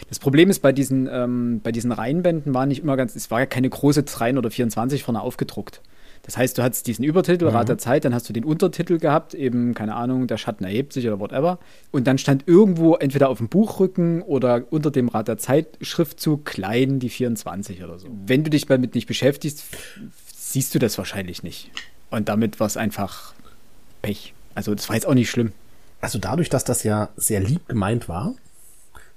Das 0.09 0.19
Problem 0.19 0.49
ist, 0.49 0.61
bei 0.61 0.73
diesen, 0.73 1.07
ähm, 1.13 1.61
bei 1.63 1.73
diesen 1.73 1.93
Reihenbänden 1.93 2.55
war 2.55 2.65
nicht 2.65 2.83
immer 2.83 2.97
ganz, 2.97 3.15
es 3.15 3.31
war 3.31 3.41
ja 3.41 3.47
keine 3.47 3.69
große 3.69 4.05
3 4.05 4.39
oder 4.39 4.51
24 4.51 5.03
vorne 5.03 5.21
aufgedruckt. 5.21 5.83
Das 6.27 6.37
heißt, 6.37 6.59
du 6.59 6.63
hattest 6.63 6.87
diesen 6.89 7.05
Übertitel, 7.05 7.49
Rat 7.49 7.69
der 7.69 7.79
Zeit, 7.79 8.05
dann 8.05 8.13
hast 8.13 8.29
du 8.29 8.33
den 8.33 8.45
Untertitel 8.45 8.99
gehabt, 8.99 9.33
eben, 9.33 9.75
keine 9.75 9.95
Ahnung, 9.95 10.27
der 10.27 10.39
Schatten 10.39 10.65
erhebt 10.65 10.93
sich 10.93 11.07
oder 11.07 11.21
whatever. 11.21 11.61
Und 11.93 12.07
dann 12.09 12.19
stand 12.19 12.47
irgendwo 12.47 12.97
entweder 12.97 13.29
auf 13.29 13.39
dem 13.39 13.49
Buchrücken 13.49 14.23
oder 14.23 14.65
unter 14.71 14.91
dem 14.91 15.09
Rat 15.09 15.29
der 15.29 15.39
Zeit 15.39 15.69
Schriftzug 15.81 16.45
klein 16.45 16.99
die 16.99 17.11
24 17.11 17.85
oder 17.85 18.01
so. 18.01 18.09
Wenn 18.27 18.43
du 18.43 18.51
dich 18.51 18.67
damit 18.67 18.97
nicht 18.97 19.07
beschäftigst, 19.07 19.65
siehst 20.35 20.75
du 20.75 20.81
das 20.81 20.99
wahrscheinlich 20.99 21.45
nicht. 21.45 21.71
Und 22.11 22.29
damit 22.29 22.59
war 22.59 22.67
es 22.67 22.77
einfach 22.77 23.33
Pech. 24.03 24.35
Also, 24.57 24.75
das 24.75 24.89
war 24.89 24.97
jetzt 24.97 25.07
auch 25.07 25.15
nicht 25.15 25.31
schlimm. 25.31 25.53
Also 26.01 26.19
dadurch, 26.19 26.49
dass 26.51 26.65
das 26.65 26.83
ja 26.83 27.09
sehr 27.17 27.41
lieb 27.41 27.69
gemeint 27.69 28.09
war, 28.09 28.35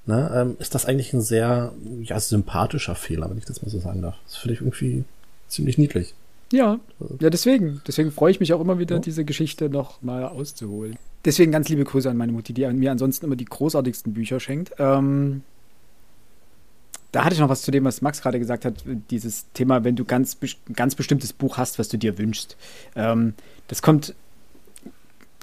ne, 0.06 0.32
ähm, 0.34 0.56
ist 0.60 0.76
das 0.76 0.86
eigentlich 0.86 1.14
ein 1.14 1.22
sehr 1.22 1.74
ja, 2.02 2.20
sympathischer 2.20 2.96
Fehler, 2.96 3.30
wenn 3.30 3.38
ich 3.38 3.46
das 3.46 3.62
mal 3.62 3.70
so 3.70 3.80
sagen 3.80 4.02
darf. 4.02 4.16
Das 4.26 4.38
finde 4.38 4.54
ich 4.54 4.62
irgendwie 4.62 5.04
ziemlich 5.48 5.78
niedlich. 5.78 6.14
Ja, 6.52 6.80
ja, 7.20 7.30
deswegen. 7.30 7.82
Deswegen 7.88 8.12
freue 8.12 8.32
ich 8.32 8.40
mich 8.40 8.54
auch 8.54 8.62
immer 8.62 8.80
wieder, 8.80 8.96
Ja. 8.96 9.02
diese 9.02 9.24
Geschichte 9.26 9.70
noch 9.70 10.02
mal 10.02 10.24
auszuholen. 10.26 10.98
deswegen 11.26 11.52
ganz 11.52 11.68
liebe 11.70 11.84
Grüße 11.84 12.10
an 12.10 12.16
meine 12.18 12.32
Mutti, 12.32 12.54
die 12.54 12.66
mir 12.68 12.92
ansonsten 12.92 13.26
immer 13.26 13.36
die 13.36 13.46
großartigsten 13.46 14.14
Bücher 14.14 14.40
schenkt. 14.40 14.72
Ähm, 14.80 15.44
da 17.12 17.26
hatte 17.26 17.34
ich 17.34 17.40
noch 17.42 17.50
was 17.50 17.62
zu 17.64 17.72
dem, 17.72 17.84
was 17.86 18.02
Max 18.02 18.22
gerade 18.22 18.40
gesagt 18.40 18.66
hat, 18.66 18.84
dieses 19.10 19.46
Thema, 19.54 19.84
wenn 19.84 19.96
du 19.96 20.06
ganz, 20.06 20.38
ganz 20.74 20.96
bestimmtes 20.96 21.34
Buch 21.34 21.58
hast, 21.58 21.78
was 21.80 21.90
du 21.90 21.98
dir 21.98 22.18
wünschst. 22.18 22.56
Ähm, 22.96 23.34
das 23.68 23.82
kommt, 23.82 24.14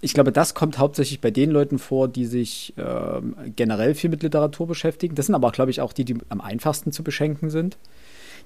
ich 0.00 0.14
glaube, 0.14 0.32
das 0.32 0.54
kommt 0.54 0.78
hauptsächlich 0.78 1.20
bei 1.20 1.30
den 1.30 1.50
Leuten 1.50 1.78
vor, 1.78 2.08
die 2.08 2.24
sich 2.24 2.72
ähm, 2.78 3.34
generell 3.56 3.94
viel 3.94 4.10
mit 4.10 4.22
Literatur 4.22 4.66
beschäftigen. 4.66 5.14
Das 5.14 5.26
sind 5.26 5.34
aber, 5.34 5.50
glaube 5.50 5.70
ich, 5.70 5.80
auch 5.80 5.92
die, 5.92 6.04
die 6.04 6.16
am 6.28 6.40
einfachsten 6.40 6.92
zu 6.92 7.02
beschenken 7.02 7.50
sind, 7.50 7.76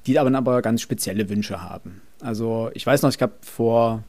die 0.07 0.19
aber, 0.19 0.37
aber 0.37 0.63
ganz 0.63 0.81
spezielle 0.81 1.29
Wünsche 1.29 1.63
haben. 1.63 2.03
Also 2.21 2.71
ich 2.75 2.87
weiß 2.87 3.03
noch, 3.03 3.11
ich 3.11 3.19
glaube 3.19 3.35
vor, 3.43 4.05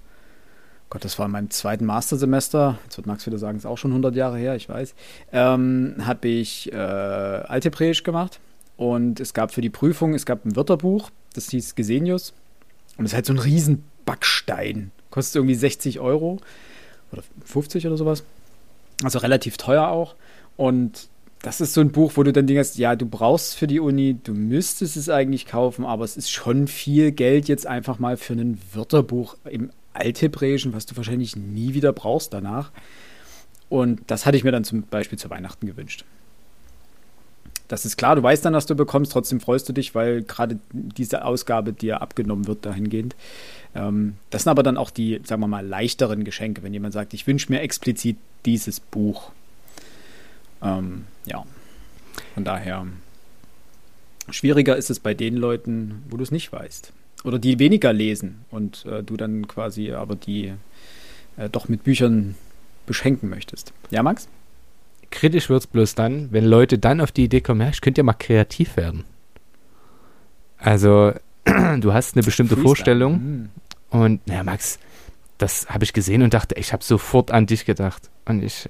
Gott, 0.89 1.05
das 1.05 1.17
war 1.19 1.25
in 1.25 1.31
meinem 1.31 1.49
zweiten 1.49 1.85
Mastersemester, 1.85 2.77
jetzt 2.83 2.97
wird 2.97 3.07
Max 3.07 3.25
wieder 3.25 3.37
sagen, 3.37 3.57
ist 3.57 3.65
auch 3.65 3.77
schon 3.77 3.91
100 3.91 4.15
Jahre 4.15 4.37
her, 4.37 4.55
ich 4.55 4.67
weiß, 4.67 4.93
ähm, 5.31 5.95
habe 6.01 6.27
ich 6.27 6.71
äh, 6.71 6.75
Altebräisch 6.75 8.03
gemacht 8.03 8.39
und 8.77 9.19
es 9.19 9.33
gab 9.33 9.53
für 9.53 9.61
die 9.61 9.69
Prüfung, 9.69 10.13
es 10.13 10.25
gab 10.25 10.45
ein 10.45 10.55
Wörterbuch, 10.55 11.11
das 11.33 11.49
hieß 11.49 11.75
Gesenius. 11.75 12.33
Und 12.97 13.05
es 13.05 13.11
ist 13.11 13.15
halt 13.15 13.25
so 13.25 13.33
ein 13.33 13.39
riesen 13.39 13.83
Backstein. 14.05 14.91
Kostet 15.11 15.35
irgendwie 15.35 15.55
60 15.55 15.99
Euro 15.99 16.39
oder 17.11 17.23
50 17.45 17.87
oder 17.87 17.97
sowas. 17.97 18.23
Also 19.03 19.19
relativ 19.19 19.57
teuer 19.57 19.87
auch. 19.87 20.15
Und 20.57 21.09
das 21.41 21.59
ist 21.59 21.73
so 21.73 21.81
ein 21.81 21.91
Buch, 21.91 22.13
wo 22.15 22.23
du 22.23 22.31
dann 22.31 22.45
denkst, 22.45 22.75
ja, 22.75 22.95
du 22.95 23.07
brauchst 23.07 23.55
für 23.55 23.67
die 23.67 23.79
Uni, 23.79 24.17
du 24.23 24.33
müsstest 24.33 24.95
es 24.95 25.09
eigentlich 25.09 25.47
kaufen, 25.47 25.85
aber 25.85 26.03
es 26.03 26.15
ist 26.15 26.29
schon 26.29 26.67
viel 26.67 27.11
Geld 27.11 27.47
jetzt 27.47 27.65
einfach 27.65 27.97
mal 27.97 28.17
für 28.17 28.33
ein 28.33 28.59
Wörterbuch 28.73 29.37
im 29.49 29.71
Althebräischen, 29.93 30.73
was 30.73 30.85
du 30.85 30.95
wahrscheinlich 30.97 31.35
nie 31.35 31.73
wieder 31.73 31.93
brauchst 31.93 32.33
danach. 32.33 32.71
Und 33.69 34.01
das 34.07 34.25
hatte 34.25 34.37
ich 34.37 34.43
mir 34.43 34.51
dann 34.51 34.63
zum 34.63 34.83
Beispiel 34.83 35.17
zu 35.17 35.29
Weihnachten 35.29 35.65
gewünscht. 35.65 36.05
Das 37.67 37.85
ist 37.85 37.95
klar, 37.95 38.17
du 38.17 38.23
weißt 38.23 38.43
dann, 38.43 38.53
was 38.53 38.65
du 38.65 38.75
bekommst, 38.75 39.13
trotzdem 39.13 39.39
freust 39.39 39.67
du 39.69 39.73
dich, 39.73 39.95
weil 39.95 40.23
gerade 40.23 40.59
diese 40.73 41.23
Ausgabe 41.23 41.71
dir 41.71 42.01
abgenommen 42.01 42.45
wird 42.45 42.65
dahingehend. 42.65 43.15
Ähm, 43.73 44.17
das 44.29 44.43
sind 44.43 44.51
aber 44.51 44.61
dann 44.61 44.77
auch 44.77 44.89
die, 44.89 45.21
sagen 45.23 45.41
wir 45.41 45.47
mal, 45.47 45.65
leichteren 45.65 46.25
Geschenke, 46.25 46.63
wenn 46.63 46.73
jemand 46.73 46.93
sagt, 46.93 47.13
ich 47.13 47.25
wünsche 47.27 47.51
mir 47.51 47.61
explizit 47.61 48.17
dieses 48.45 48.81
Buch. 48.81 49.31
Ähm, 50.61 51.05
ja, 51.25 51.43
von 52.33 52.43
daher 52.43 52.85
schwieriger 54.29 54.75
ist 54.77 54.89
es 54.89 54.99
bei 54.99 55.13
den 55.13 55.35
Leuten, 55.35 56.03
wo 56.09 56.17
du 56.17 56.23
es 56.23 56.31
nicht 56.31 56.51
weißt. 56.51 56.93
Oder 57.23 57.39
die 57.39 57.59
weniger 57.59 57.93
lesen 57.93 58.45
und 58.49 58.85
äh, 58.85 59.03
du 59.03 59.17
dann 59.17 59.47
quasi 59.47 59.91
aber 59.91 60.15
die 60.15 60.53
äh, 61.37 61.49
doch 61.49 61.69
mit 61.69 61.83
Büchern 61.83 62.35
beschenken 62.85 63.29
möchtest. 63.29 63.73
Ja, 63.91 64.01
Max? 64.03 64.27
Kritisch 65.11 65.49
wird 65.49 65.61
es 65.61 65.67
bloß 65.67 65.95
dann, 65.95 66.31
wenn 66.31 66.45
Leute 66.45 66.79
dann 66.79 67.01
auf 67.01 67.11
die 67.11 67.25
Idee 67.25 67.41
kommen, 67.41 67.61
ja, 67.61 67.69
ich 67.69 67.81
könnte 67.81 67.99
ja 67.99 68.03
mal 68.03 68.13
kreativ 68.13 68.77
werden. 68.77 69.03
Also, 70.57 71.13
du 71.45 71.93
hast 71.93 72.15
eine 72.15 72.23
bestimmte 72.23 72.55
Freestyle. 72.55 72.67
Vorstellung 72.67 73.13
mhm. 73.13 73.49
und, 73.89 74.27
naja, 74.27 74.43
Max, 74.43 74.79
das 75.37 75.69
habe 75.69 75.83
ich 75.83 75.93
gesehen 75.93 76.21
und 76.21 76.33
dachte, 76.33 76.55
ich 76.55 76.71
habe 76.71 76.83
sofort 76.83 77.31
an 77.31 77.45
dich 77.45 77.65
gedacht. 77.65 78.09
Und 78.25 78.43
ich 78.43 78.69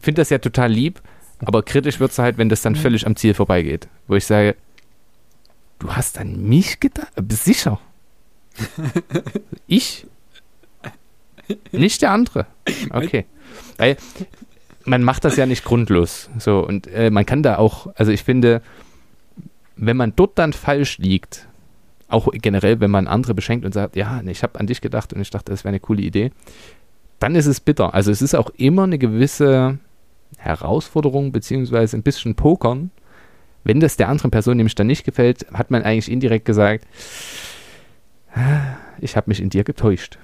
finde 0.00 0.20
das 0.20 0.30
ja 0.30 0.38
total 0.38 0.70
lieb, 0.70 1.00
aber 1.40 1.62
kritisch 1.62 2.00
wird 2.00 2.10
es 2.10 2.18
halt, 2.18 2.38
wenn 2.38 2.48
das 2.48 2.62
dann 2.62 2.76
völlig 2.76 3.06
am 3.06 3.16
Ziel 3.16 3.34
vorbeigeht. 3.34 3.88
Wo 4.06 4.14
ich 4.14 4.26
sage, 4.26 4.56
du 5.78 5.92
hast 5.92 6.18
an 6.18 6.48
mich 6.48 6.80
gedacht? 6.80 7.12
Bist 7.16 7.44
sicher? 7.44 7.80
ich? 9.66 10.06
Nicht 11.72 12.02
der 12.02 12.12
andere. 12.12 12.46
Okay. 12.90 13.24
Weil 13.76 13.96
man 14.84 15.02
macht 15.02 15.24
das 15.24 15.36
ja 15.36 15.46
nicht 15.46 15.64
grundlos. 15.64 16.30
So, 16.38 16.60
und 16.66 16.86
äh, 16.88 17.10
man 17.10 17.26
kann 17.26 17.42
da 17.42 17.58
auch, 17.58 17.88
also 17.96 18.12
ich 18.12 18.22
finde, 18.22 18.62
wenn 19.76 19.96
man 19.96 20.14
dort 20.14 20.38
dann 20.38 20.52
falsch 20.52 20.98
liegt, 20.98 21.48
auch 22.08 22.28
generell, 22.32 22.80
wenn 22.80 22.90
man 22.90 23.06
andere 23.06 23.34
beschenkt 23.34 23.64
und 23.64 23.72
sagt, 23.72 23.96
ja, 23.96 24.20
ich 24.26 24.42
habe 24.42 24.58
an 24.58 24.66
dich 24.66 24.80
gedacht 24.80 25.12
und 25.12 25.20
ich 25.20 25.30
dachte, 25.30 25.52
das 25.52 25.64
wäre 25.64 25.70
eine 25.70 25.80
coole 25.80 26.02
Idee, 26.02 26.32
dann 27.20 27.36
ist 27.36 27.46
es 27.46 27.60
bitter. 27.60 27.94
Also 27.94 28.10
es 28.10 28.22
ist 28.22 28.34
auch 28.34 28.50
immer 28.56 28.82
eine 28.82 28.98
gewisse 28.98 29.78
Herausforderung, 30.38 31.30
beziehungsweise 31.30 31.96
ein 31.96 32.02
bisschen 32.02 32.34
Pokern. 32.34 32.90
Wenn 33.62 33.78
das 33.78 33.96
der 33.96 34.08
anderen 34.08 34.30
Person 34.30 34.56
nämlich 34.56 34.74
dann 34.74 34.86
nicht 34.86 35.04
gefällt, 35.04 35.46
hat 35.52 35.70
man 35.70 35.82
eigentlich 35.82 36.10
indirekt 36.10 36.46
gesagt, 36.46 36.86
ich 39.00 39.16
habe 39.16 39.30
mich 39.30 39.40
in 39.40 39.50
dir 39.50 39.64
getäuscht. 39.64 40.18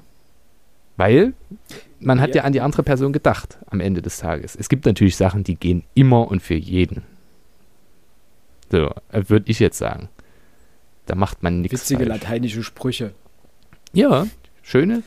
Weil 0.97 1.35
man 2.00 2.21
hat 2.21 2.31
ja. 2.31 2.37
ja 2.37 2.43
an 2.45 2.53
die 2.55 2.62
andere 2.62 2.83
Person 2.83 3.12
gedacht 3.12 3.59
am 3.67 3.81
Ende 3.81 4.00
des 4.00 4.19
Tages. 4.19 4.57
Es 4.57 4.71
gibt 4.71 4.87
natürlich 4.87 5.17
Sachen, 5.17 5.45
die 5.45 5.57
gehen 5.57 5.85
immer 5.95 6.29
und 6.29 6.43
für 6.43 6.55
jeden. 6.55 7.03
So, 8.71 8.91
äh, 9.12 9.23
würde 9.29 9.50
ich 9.50 9.61
jetzt 9.61 9.76
sagen. 9.76 10.09
Da 11.05 11.15
macht 11.15 11.43
man 11.43 11.61
nichts. 11.61 11.83
Witzige 11.83 12.07
falsch. 12.07 12.23
lateinische 12.23 12.62
Sprüche. 12.62 13.12
Ja, 13.93 14.26
schöne. 14.62 15.03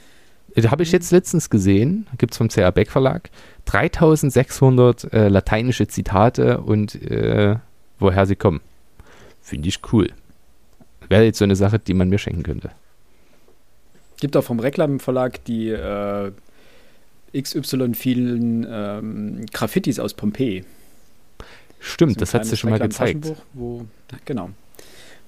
Äh, 0.56 0.64
habe 0.64 0.84
ich 0.84 0.92
jetzt 0.92 1.12
letztens 1.12 1.50
gesehen, 1.50 2.08
gibt 2.18 2.34
es 2.34 2.38
vom 2.38 2.50
CR 2.50 2.72
Beck 2.72 2.90
Verlag, 2.90 3.30
3600 3.66 5.14
äh, 5.14 5.28
lateinische 5.30 5.88
Zitate 5.88 6.60
und 6.60 6.96
äh, 6.96 7.56
woher 8.00 8.26
sie 8.26 8.36
kommen. 8.36 8.62
Finde 9.42 9.70
ich 9.70 9.80
cool. 9.92 10.10
Wäre 11.08 11.24
jetzt 11.24 11.40
so 11.40 11.46
eine 11.46 11.56
Sache, 11.56 11.80
die 11.80 11.94
man 11.94 12.10
mir 12.10 12.20
schenken 12.20 12.44
könnte. 12.44 12.72
Gibt 14.20 14.36
auch 14.38 14.44
vom 14.44 14.60
Reklam-Verlag 14.60 15.44
die 15.46 15.70
äh, 15.70 16.32
XY 17.40 17.94
vielen 17.94 18.68
ähm, 18.70 19.46
Graffitis 19.52 20.00
aus 20.00 20.14
Pompeji. 20.14 20.66
Stimmt, 21.80 22.14
so 22.14 22.20
das 22.20 22.34
hat 22.34 22.46
sie 22.46 22.58
schon 22.58 22.70
mal 22.72 22.80
gezeigt. 22.80 23.34
Wo, 23.54 23.86
genau. 24.26 24.50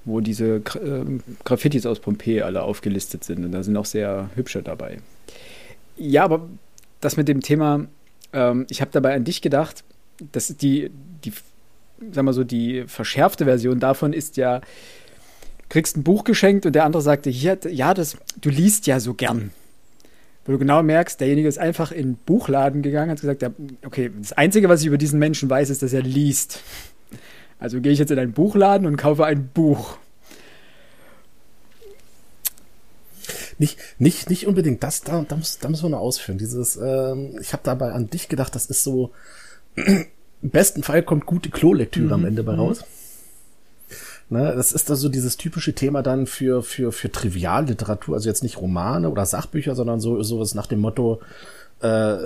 Wo 0.04 0.20
diese 0.20 0.56
äh, 0.56 1.06
Graffitis 1.44 1.86
aus 1.86 2.00
Pompeji 2.00 2.42
alle 2.42 2.64
aufgelistet 2.64 3.24
sind. 3.24 3.46
Und 3.46 3.52
da 3.52 3.64
sind 3.64 3.78
auch 3.78 3.86
sehr 3.86 4.30
hübsche 4.36 4.64
dabei. 4.64 5.00
Ja, 5.98 6.24
aber 6.24 6.48
das 7.02 7.18
mit 7.18 7.28
dem 7.28 7.42
Thema, 7.42 7.86
ähm, 8.34 8.66
ich 8.70 8.82
habe 8.82 8.92
dabei 8.92 9.14
an 9.16 9.24
dich 9.24 9.42
gedacht, 9.42 9.84
das 10.32 10.50
ist 10.50 10.62
die, 10.62 10.92
die, 11.24 11.34
sag 12.12 12.24
mal 12.24 12.34
so, 12.34 12.44
die 12.44 12.86
verschärfte 12.88 13.46
Version 13.46 13.80
davon 13.80 14.14
ist 14.14 14.38
ja, 14.38 14.62
kriegst 15.70 15.98
ein 15.98 16.04
Buch 16.04 16.24
geschenkt 16.24 16.66
und 16.66 16.74
der 16.74 16.86
andere 16.86 17.02
sagte, 17.02 17.30
hier, 17.30 17.58
ja, 17.70 17.94
das, 17.94 18.18
du 18.40 18.50
liest 18.50 18.88
ja 18.88 19.00
so 19.00 19.14
gern. 19.14 19.52
Wo 20.46 20.52
du 20.52 20.58
genau 20.58 20.82
merkst, 20.82 21.22
derjenige 21.22 21.48
ist 21.48 21.60
einfach 21.60 21.92
in 21.92 22.14
den 22.14 22.16
Buchladen 22.16 22.82
gegangen, 22.82 23.12
hat 23.12 23.22
gesagt, 23.22 23.42
ja, 23.42 23.52
okay, 23.86 24.12
das 24.20 24.34
Einzige, 24.34 24.70
was 24.70 24.82
ich 24.82 24.88
über 24.88 24.98
diesen 24.98 25.20
Menschen 25.20 25.50
weiß, 25.50 25.70
ist, 25.70 25.84
dass 25.84 25.94
er 25.94 26.02
liest. 26.02 26.62
Also 27.62 27.80
gehe 27.80 27.92
ich 27.92 28.00
jetzt 28.00 28.12
in 28.12 28.18
einen 28.18 28.34
Buchladen 28.34 28.88
und 28.88 28.98
kaufe 28.98 29.24
ein 29.24 29.48
Buch. 29.54 29.98
Nicht, 33.60 33.78
nicht, 34.00 34.32
nicht 34.32 34.48
unbedingt 34.48 34.82
das, 34.82 35.02
da, 35.02 35.24
da, 35.28 35.36
muss, 35.36 35.60
da 35.60 35.70
müssen 35.70 35.84
wir 35.84 35.90
noch 35.90 36.00
ausführen. 36.00 36.40
Dieses, 36.40 36.76
ähm, 36.78 37.38
ich 37.40 37.54
habe 37.54 37.62
dabei 37.64 37.92
an 37.92 38.10
dich 38.10 38.30
gedacht, 38.30 38.56
das 38.56 38.66
ist 38.66 38.84
so, 38.84 39.12
im 39.76 40.08
besten 40.42 40.82
Fall 40.82 41.04
kommt 41.04 41.28
gute 41.28 41.52
Klolektüre 41.52 42.08
mhm. 42.08 42.14
am 42.14 42.26
Ende 42.26 42.44
bei 42.44 42.56
raus. 42.56 42.84
Ne, 44.30 44.54
das 44.56 44.72
ist 44.72 44.90
also 44.90 45.08
dieses 45.10 45.38
typische 45.38 45.74
Thema 45.74 46.02
dann 46.02 46.26
für, 46.26 46.64
für, 46.64 46.92
für 46.92 47.12
Trivialliteratur, 47.12 48.16
also 48.16 48.28
jetzt 48.28 48.42
nicht 48.42 48.60
Romane 48.60 49.08
oder 49.10 49.28
Sachbücher, 49.28 49.76
sondern 49.76 50.00
so 50.00 50.24
sowas 50.24 50.56
nach 50.56 50.68
dem 50.68 50.80
Motto, 50.80 51.22
äh, 51.82 52.18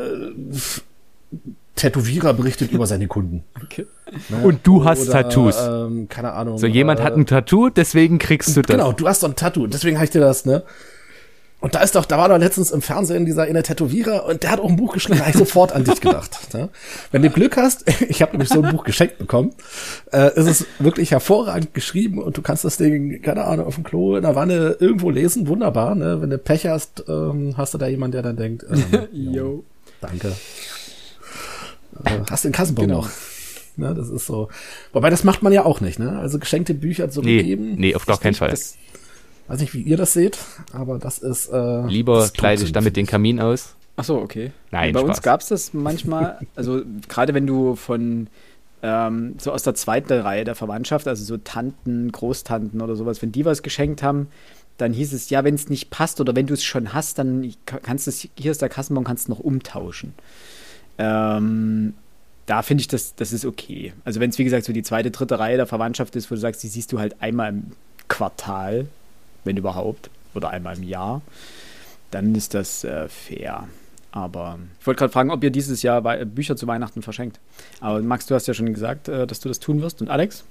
Tätowierer 1.76 2.34
berichtet 2.34 2.72
über 2.72 2.88
seine 2.88 3.08
Kunden. 3.08 3.44
Okay. 3.64 3.86
Ne? 4.30 4.44
Und 4.44 4.66
du 4.66 4.86
hast 4.86 5.04
oder, 5.04 5.12
Tattoos. 5.12 5.58
Ähm, 5.60 6.08
keine 6.10 6.32
Ahnung. 6.32 6.58
So 6.58 6.68
jemand 6.68 7.00
äh, 7.00 7.04
hat 7.04 7.16
ein 7.16 7.26
Tattoo, 7.26 7.70
deswegen 7.70 8.18
kriegst 8.18 8.56
du 8.56 8.62
das. 8.62 8.76
Genau, 8.76 8.94
du 8.94 9.08
hast 9.08 9.24
doch 9.24 9.30
ein 9.30 9.36
Tattoo, 9.36 9.68
deswegen 9.68 9.98
habe 9.98 10.06
ich 10.06 10.12
dir 10.12 10.22
das, 10.22 10.46
ne? 10.46 10.64
Und 11.66 11.74
da 11.74 11.80
ist 11.80 11.96
doch, 11.96 12.06
da 12.06 12.20
war 12.20 12.30
doch 12.30 12.38
letztens 12.38 12.70
im 12.70 12.84
Fernsehen 12.84 13.26
dieser 13.26 13.44
eine 13.44 13.64
Tätowierer 13.64 14.26
und 14.26 14.44
der 14.44 14.52
hat 14.52 14.60
auch 14.60 14.70
ein 14.70 14.76
Buch 14.76 14.94
geschrieben, 14.94 15.18
da 15.18 15.26
habe 15.26 15.32
ich 15.32 15.38
sofort 15.38 15.72
an 15.72 15.84
dich 15.84 16.00
gedacht. 16.00 16.32
Ne? 16.54 16.70
Wenn 17.12 17.24
du 17.24 17.30
Glück 17.32 17.58
hast, 17.58 17.90
ich 18.08 18.22
habe 18.22 18.34
nämlich 18.34 18.50
so 18.50 18.62
ein 18.62 18.72
Buch 18.72 18.84
geschenkt 18.84 19.18
bekommen, 19.18 19.52
äh, 20.14 20.30
ist 20.40 20.48
es 20.48 20.66
wirklich 20.78 21.10
hervorragend 21.12 21.74
geschrieben 21.74 22.22
und 22.22 22.38
du 22.38 22.42
kannst 22.44 22.64
das 22.64 22.78
Ding, 22.78 23.22
keine 23.24 23.46
Ahnung, 23.46 23.66
auf 23.66 23.76
dem 23.76 23.84
Klo, 23.84 24.16
in 24.16 24.22
der 24.22 24.36
Wanne 24.36 24.78
irgendwo 24.80 25.10
lesen, 25.10 25.48
wunderbar. 25.48 25.96
Ne? 25.96 26.22
Wenn 26.22 26.30
du 26.30 26.38
Pech 26.38 26.68
hast, 26.68 27.04
ähm, 27.08 27.56
hast 27.58 27.74
du 27.74 27.80
da 27.80 27.88
jemanden, 27.88 28.12
der 28.12 28.22
dann 28.22 28.38
denkt, 28.38 28.64
ähm, 28.70 29.08
jo, 29.12 29.64
danke. 30.02 30.34
Äh, 32.04 32.20
hast 32.30 32.46
den 32.46 32.52
Kassenbon 32.52 32.88
genau. 32.88 33.02
noch. 33.02 33.10
Ne, 33.78 33.94
das 33.94 34.10
ist 34.10 34.26
so. 34.26 34.50
Wobei, 34.94 35.10
das 35.10 35.24
macht 35.24 35.44
man 35.44 35.52
ja 35.52 35.66
auch 35.66 35.82
nicht, 35.82 36.00
ne? 36.00 36.18
Also 36.20 36.40
geschenkte 36.40 36.74
Bücher 36.74 37.10
zu 37.10 37.22
nee, 37.22 37.44
geben. 37.44 37.76
Nee, 37.76 37.94
auf 37.96 38.06
gar 38.06 38.18
keinen 38.18 38.36
Fall. 38.36 38.52
Das, 38.52 38.78
Weiß 39.48 39.60
nicht, 39.60 39.74
wie 39.74 39.82
ihr 39.82 39.98
das 39.98 40.14
seht, 40.14 40.40
aber 40.74 40.98
das 40.98 41.20
ist. 41.20 41.50
Äh, 41.50 41.86
Lieber 41.86 42.28
kleide 42.30 42.64
ich 42.64 42.72
damit 42.72 42.98
den 42.98 43.06
Kamin 43.06 43.40
aus. 43.40 43.76
Ach 43.96 44.04
so, 44.04 44.18
okay. 44.18 44.52
Nein, 44.72 44.94
Bei 44.94 45.02
Spaß. 45.02 45.10
uns 45.10 45.22
gab 45.22 45.42
es 45.42 45.48
das 45.48 45.74
manchmal, 45.74 46.40
also 46.56 46.82
gerade 47.08 47.34
wenn 47.34 47.48
du 47.48 47.76
von 47.76 48.28
ähm, 48.82 49.36
so 49.40 49.52
aus 49.52 49.64
der 49.64 49.76
zweiten 49.76 50.12
Reihe 50.14 50.44
der 50.44 50.56
Verwandtschaft, 50.56 51.08
also 51.08 51.24
so 51.24 51.38
Tanten, 51.38 52.12
Großtanten 52.12 52.82
oder 52.82 52.96
sowas, 52.96 53.22
wenn 53.22 53.32
die 53.32 53.46
was 53.46 53.64
geschenkt 53.64 54.04
haben, 54.04 54.28
dann 54.78 54.92
hieß 54.92 55.14
es, 55.14 55.30
ja, 55.30 55.44
wenn 55.44 55.56
es 55.56 55.70
nicht 55.70 55.92
passt 55.92 56.20
oder 56.20 56.36
wenn 56.36 56.48
du 56.48 56.54
es 56.54 56.64
schon 56.64 56.94
hast, 56.94 57.20
dann 57.20 57.54
kannst 57.66 58.08
du 58.08 58.10
es, 58.10 58.28
hier 58.38 58.52
ist 58.52 58.62
der 58.62 58.70
Kassenbon, 58.70 59.06
kannst 59.06 59.28
du 59.28 59.32
noch 59.32 59.40
umtauschen. 59.40 60.14
Ähm, 60.98 61.94
da 62.46 62.62
finde 62.62 62.82
ich, 62.82 62.88
das, 62.88 63.16
das 63.16 63.34
ist 63.34 63.46
okay. 63.46 63.94
Also 64.04 64.20
wenn 64.20 64.30
es, 64.30 64.38
wie 64.38 64.44
gesagt, 64.44 64.66
so 64.66 64.74
die 64.74 64.84
zweite, 64.84 65.12
dritte 65.12 65.40
Reihe 65.40 65.58
der 65.58 65.66
Verwandtschaft 65.66 66.16
ist, 66.16 66.30
wo 66.30 66.36
du 66.36 66.42
sagst, 66.42 66.64
die 66.64 66.68
siehst 66.68 66.92
du 66.92 67.00
halt 67.00 67.22
einmal 67.22 67.50
im 67.50 67.72
Quartal, 68.08 68.88
wenn 69.44 69.58
überhaupt, 69.58 70.10
oder 70.36 70.50
einmal 70.50 70.78
im 70.78 70.84
Jahr, 70.84 71.22
dann 72.12 72.36
ist 72.36 72.54
das 72.54 72.84
äh, 72.84 73.08
fair. 73.08 73.68
Aber 74.12 74.60
ich 74.80 74.88
wollte 74.88 75.00
gerade 75.00 75.12
fragen, 75.12 75.32
ob 75.32 75.44
ihr 75.44 75.50
dieses 75.50 75.82
Jahr 75.82 76.02
Bücher 76.26 76.56
zu 76.56 76.68
Weihnachten 76.68 77.02
verschenkt. 77.02 77.40
Aber 77.82 78.02
Max, 78.02 78.28
du 78.28 78.36
hast 78.36 78.48
ja 78.48 78.54
schon 78.54 78.74
gesagt, 78.74 79.08
äh, 79.10 79.28
dass 79.28 79.40
du 79.40 79.50
das 79.50 79.60
tun 79.60 79.82
wirst. 79.82 80.02
Und 80.02 80.10
Alex? 80.10 80.46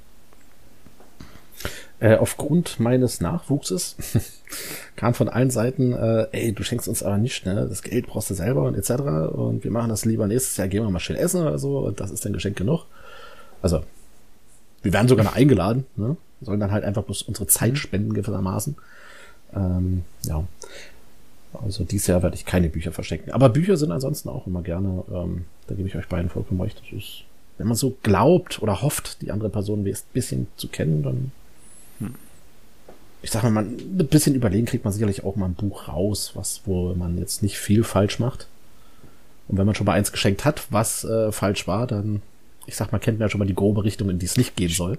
Äh, 2.01 2.17
aufgrund 2.17 2.81
meines 2.81 3.21
Nachwuchses 3.21 3.97
kam 4.97 5.15
von 5.15 5.29
allen 5.29 5.51
Seiten, 5.51 5.93
äh, 5.93 6.27
ey, 6.33 6.53
du 6.53 6.63
schenkst 6.63 6.89
uns 6.89 7.03
aber 7.03 7.19
nicht, 7.19 7.47
ne? 7.47 7.67
Das 7.69 7.83
Geld 7.83 8.07
brauchst 8.07 8.31
du 8.31 8.35
selber 8.35 8.63
und 8.63 8.75
etc. 8.75 8.91
Und 9.33 9.65
wir 9.65 9.71
machen 9.71 9.89
das 9.89 10.05
lieber 10.05 10.27
nächstes 10.27 10.57
Jahr, 10.57 10.69
gehen 10.69 10.83
wir 10.83 10.91
mal 10.91 11.01
schön 11.01 11.17
essen 11.17 11.43
oder 11.43 11.59
so 11.59 11.79
und 11.79 12.01
das 12.01 12.11
ist 12.11 12.25
dann 12.25 12.33
Geschenk 12.33 12.57
genug. 12.57 12.85
Also, 13.63 13.83
wir 14.83 14.93
werden 14.93 15.09
sogar 15.09 15.25
noch 15.25 15.35
eingeladen, 15.35 15.87
ne? 15.97 16.17
Sollen 16.41 16.61
dann 16.61 16.73
halt 16.73 16.85
einfach 16.85 17.05
bloß 17.05 17.23
unsere 17.23 17.47
Zeit 17.47 17.73
mhm. 17.73 17.77
spenden 17.77 18.13
gewissermaßen. 18.13 18.77
Ähm, 19.55 20.03
ja. 20.25 20.45
Also 21.63 21.85
dieses 21.85 22.09
Jahr 22.09 22.23
werde 22.23 22.37
ich 22.37 22.45
keine 22.45 22.69
Bücher 22.69 22.93
verschenken. 22.93 23.33
Aber 23.33 23.49
Bücher 23.49 23.77
sind 23.77 23.93
ansonsten 23.93 24.29
auch 24.29 24.47
immer 24.47 24.63
gerne, 24.63 25.05
ähm, 25.13 25.45
da 25.69 25.75
gebe 25.75 25.89
ich 25.89 25.97
euch 25.97 26.09
beiden 26.09 26.29
vollkommen 26.29 26.61
recht. 26.61 26.81
Das 26.81 26.99
ist, 26.99 27.25
wenn 27.59 27.69
man 27.69 27.77
so 27.77 27.97
glaubt 28.03 28.61
oder 28.61 28.83
hofft, 28.83 29.23
die 29.23 29.31
andere 29.31 29.51
Person 29.51 29.85
ein 29.87 29.97
bisschen 30.13 30.49
zu 30.57 30.69
kennen, 30.69 31.03
dann 31.03 31.33
ich 33.25 33.31
sag 33.31 33.43
mal, 33.43 33.51
man, 33.51 33.77
ein 33.77 34.07
bisschen 34.07 34.35
überlegen 34.35 34.67
kriegt 34.67 34.85
man 34.85 34.93
sicherlich 34.93 35.25
auch 35.25 35.35
mal 35.35 35.47
ein 35.47 35.55
Buch 35.55 35.89
raus, 35.89 36.33
was, 36.35 36.61
wo 36.67 36.95
man 36.95 37.17
jetzt 37.17 37.43
nicht 37.43 37.59
viel 37.59 37.83
falsch 37.83 38.19
macht. 38.19 38.49
Und 39.49 39.57
wenn 39.57 39.65
man 39.65 39.75
schon 39.75 39.87
mal 39.87 39.95
eins 39.95 40.13
geschenkt 40.13 40.45
hat, 40.45 40.67
was 40.71 41.05
äh, 41.05 41.33
falsch 41.33 41.67
war, 41.67 41.87
dann, 41.87 42.21
ich 42.67 42.77
sag 42.77 42.93
mal, 42.93 42.99
kennt 42.99 43.19
man 43.19 43.27
ja 43.27 43.31
schon 43.31 43.39
mal 43.39 43.47
die 43.47 43.55
grobe 43.55 43.83
Richtung, 43.83 44.11
in 44.11 44.19
die 44.19 44.27
es 44.27 44.37
nicht 44.37 44.57
gehen 44.57 44.69
soll. 44.69 44.99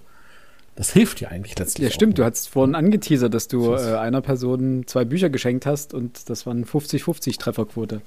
Das 0.76 0.92
hilft 0.92 1.20
dir 1.20 1.30
eigentlich 1.30 1.58
letztlich. 1.60 1.88
Ja, 1.88 1.94
stimmt. 1.94 2.18
Du 2.18 2.24
hast 2.24 2.50
vorhin 2.50 2.74
angeteasert, 2.74 3.32
dass 3.32 3.48
du 3.48 3.76
äh, 3.76 3.96
einer 3.96 4.22
Person 4.22 4.88
zwei 4.88 5.06
Bücher 5.06 5.30
geschenkt 5.30 5.68
hast 5.68 5.94
und 5.94 6.28
das 6.28 6.48
waren 6.48 6.66
50-50 6.66 7.38
Trefferquote. 7.38 8.02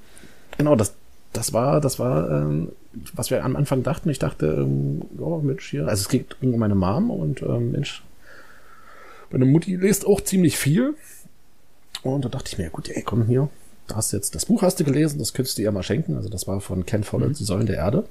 Genau, 0.56 0.74
das, 0.74 0.94
das 1.32 1.52
war, 1.52 1.80
das 1.80 2.00
war, 2.00 2.28
ähm, 2.28 2.72
was 3.14 3.30
wir 3.30 3.44
am 3.44 3.54
Anfang 3.54 3.84
dachten. 3.84 4.10
Ich 4.10 4.18
dachte, 4.18 4.46
ähm, 4.46 5.02
oh 5.18 5.38
Mensch, 5.38 5.70
hier, 5.70 5.86
also 5.86 6.02
es 6.02 6.08
ging 6.08 6.26
um 6.40 6.58
meine 6.58 6.74
Mom 6.74 7.10
und 7.10 7.40
ähm, 7.42 7.70
Mensch, 7.70 8.02
meine 9.30 9.44
Mutti 9.44 9.76
liest 9.76 10.06
auch 10.06 10.20
ziemlich 10.20 10.56
viel. 10.58 10.94
Und 12.02 12.24
da 12.24 12.28
dachte 12.28 12.50
ich 12.52 12.58
mir, 12.58 12.70
gut, 12.70 12.88
ey, 12.88 13.02
komm 13.02 13.26
hier, 13.26 13.48
da 13.88 13.96
hast 13.96 14.12
du 14.12 14.16
jetzt, 14.16 14.34
das 14.34 14.46
Buch 14.46 14.62
hast 14.62 14.78
du 14.78 14.84
gelesen, 14.84 15.18
das 15.18 15.32
könntest 15.32 15.58
du 15.58 15.62
ihr 15.62 15.72
mal 15.72 15.82
schenken. 15.82 16.16
Also 16.16 16.28
das 16.28 16.46
war 16.46 16.60
von 16.60 16.86
Ken 16.86 17.04
Follett, 17.04 17.30
mhm. 17.30 17.34
Die 17.34 17.44
Säulen 17.44 17.66
der 17.66 17.76
Erde. 17.76 18.04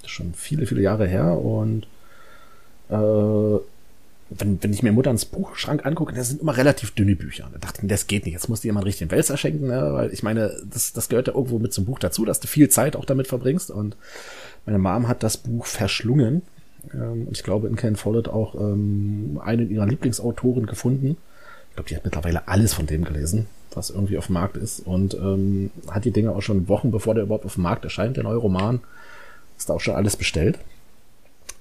Das 0.00 0.10
ist 0.10 0.14
schon 0.14 0.34
viele, 0.34 0.66
viele 0.66 0.82
Jahre 0.82 1.06
her. 1.06 1.38
Und 1.38 1.86
äh, 2.88 3.60
wenn, 4.30 4.62
wenn 4.62 4.72
ich 4.72 4.82
mir 4.82 4.92
Mutter 4.92 5.10
ins 5.10 5.24
Buchschrank 5.24 5.84
angucke, 5.84 6.14
das 6.14 6.28
sind 6.28 6.42
immer 6.42 6.56
relativ 6.56 6.92
dünne 6.92 7.16
Bücher. 7.16 7.48
Da 7.52 7.58
dachte 7.58 7.78
ich 7.78 7.82
mir, 7.82 7.88
das 7.88 8.06
geht 8.06 8.24
nicht. 8.24 8.34
Jetzt 8.34 8.48
musst 8.48 8.64
du 8.64 8.68
jemand 8.68 8.86
richtig 8.86 9.10
Wälzer 9.10 9.36
schenken, 9.36 9.66
ne? 9.66 9.92
weil 9.92 10.12
ich 10.12 10.22
meine, 10.22 10.52
das, 10.64 10.92
das 10.92 11.08
gehört 11.08 11.26
ja 11.26 11.34
irgendwo 11.34 11.58
mit 11.58 11.72
zum 11.72 11.84
Buch 11.84 11.98
dazu, 11.98 12.24
dass 12.24 12.40
du 12.40 12.46
viel 12.46 12.68
Zeit 12.68 12.96
auch 12.96 13.04
damit 13.04 13.26
verbringst. 13.26 13.70
Und 13.70 13.96
meine 14.66 14.78
Mom 14.78 15.08
hat 15.08 15.22
das 15.22 15.36
Buch 15.36 15.66
verschlungen. 15.66 16.42
Ähm, 16.94 17.28
ich 17.30 17.42
glaube, 17.42 17.68
in 17.68 17.76
Ken 17.76 17.96
Follett 17.96 18.28
auch 18.28 18.54
ähm, 18.54 19.40
einen 19.42 19.70
ihrer 19.70 19.86
Lieblingsautoren 19.86 20.66
gefunden. 20.66 21.16
Ich 21.70 21.74
glaube, 21.76 21.88
die 21.88 21.96
hat 21.96 22.04
mittlerweile 22.04 22.48
alles 22.48 22.74
von 22.74 22.86
dem 22.86 23.04
gelesen, 23.04 23.46
was 23.74 23.90
irgendwie 23.90 24.18
auf 24.18 24.26
dem 24.26 24.34
Markt 24.34 24.56
ist. 24.56 24.80
Und 24.80 25.14
ähm, 25.14 25.70
hat 25.90 26.04
die 26.04 26.10
Dinge 26.10 26.32
auch 26.32 26.42
schon 26.42 26.68
Wochen, 26.68 26.90
bevor 26.90 27.14
der 27.14 27.24
überhaupt 27.24 27.46
auf 27.46 27.54
dem 27.54 27.62
Markt 27.62 27.84
erscheint, 27.84 28.16
der 28.16 28.24
neue 28.24 28.36
Roman, 28.36 28.80
ist 29.56 29.68
da 29.68 29.74
auch 29.74 29.80
schon 29.80 29.94
alles 29.94 30.16
bestellt. 30.16 30.58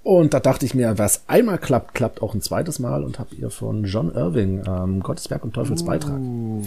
Und 0.01 0.33
da 0.33 0.39
dachte 0.39 0.65
ich 0.65 0.73
mir, 0.73 0.97
was 0.97 1.23
einmal 1.27 1.57
klappt, 1.57 1.93
klappt 1.93 2.21
auch 2.21 2.33
ein 2.33 2.41
zweites 2.41 2.79
Mal 2.79 3.03
und 3.03 3.19
habe 3.19 3.35
ihr 3.35 3.49
von 3.49 3.83
John 3.83 4.11
Irving 4.15 4.63
ähm, 4.65 5.01
Gottes 5.01 5.29
Werk 5.29 5.43
und 5.43 5.53
Teufels 5.53 5.83
Beitrag. 5.83 6.17
Uh. 6.17 6.63
Und 6.63 6.65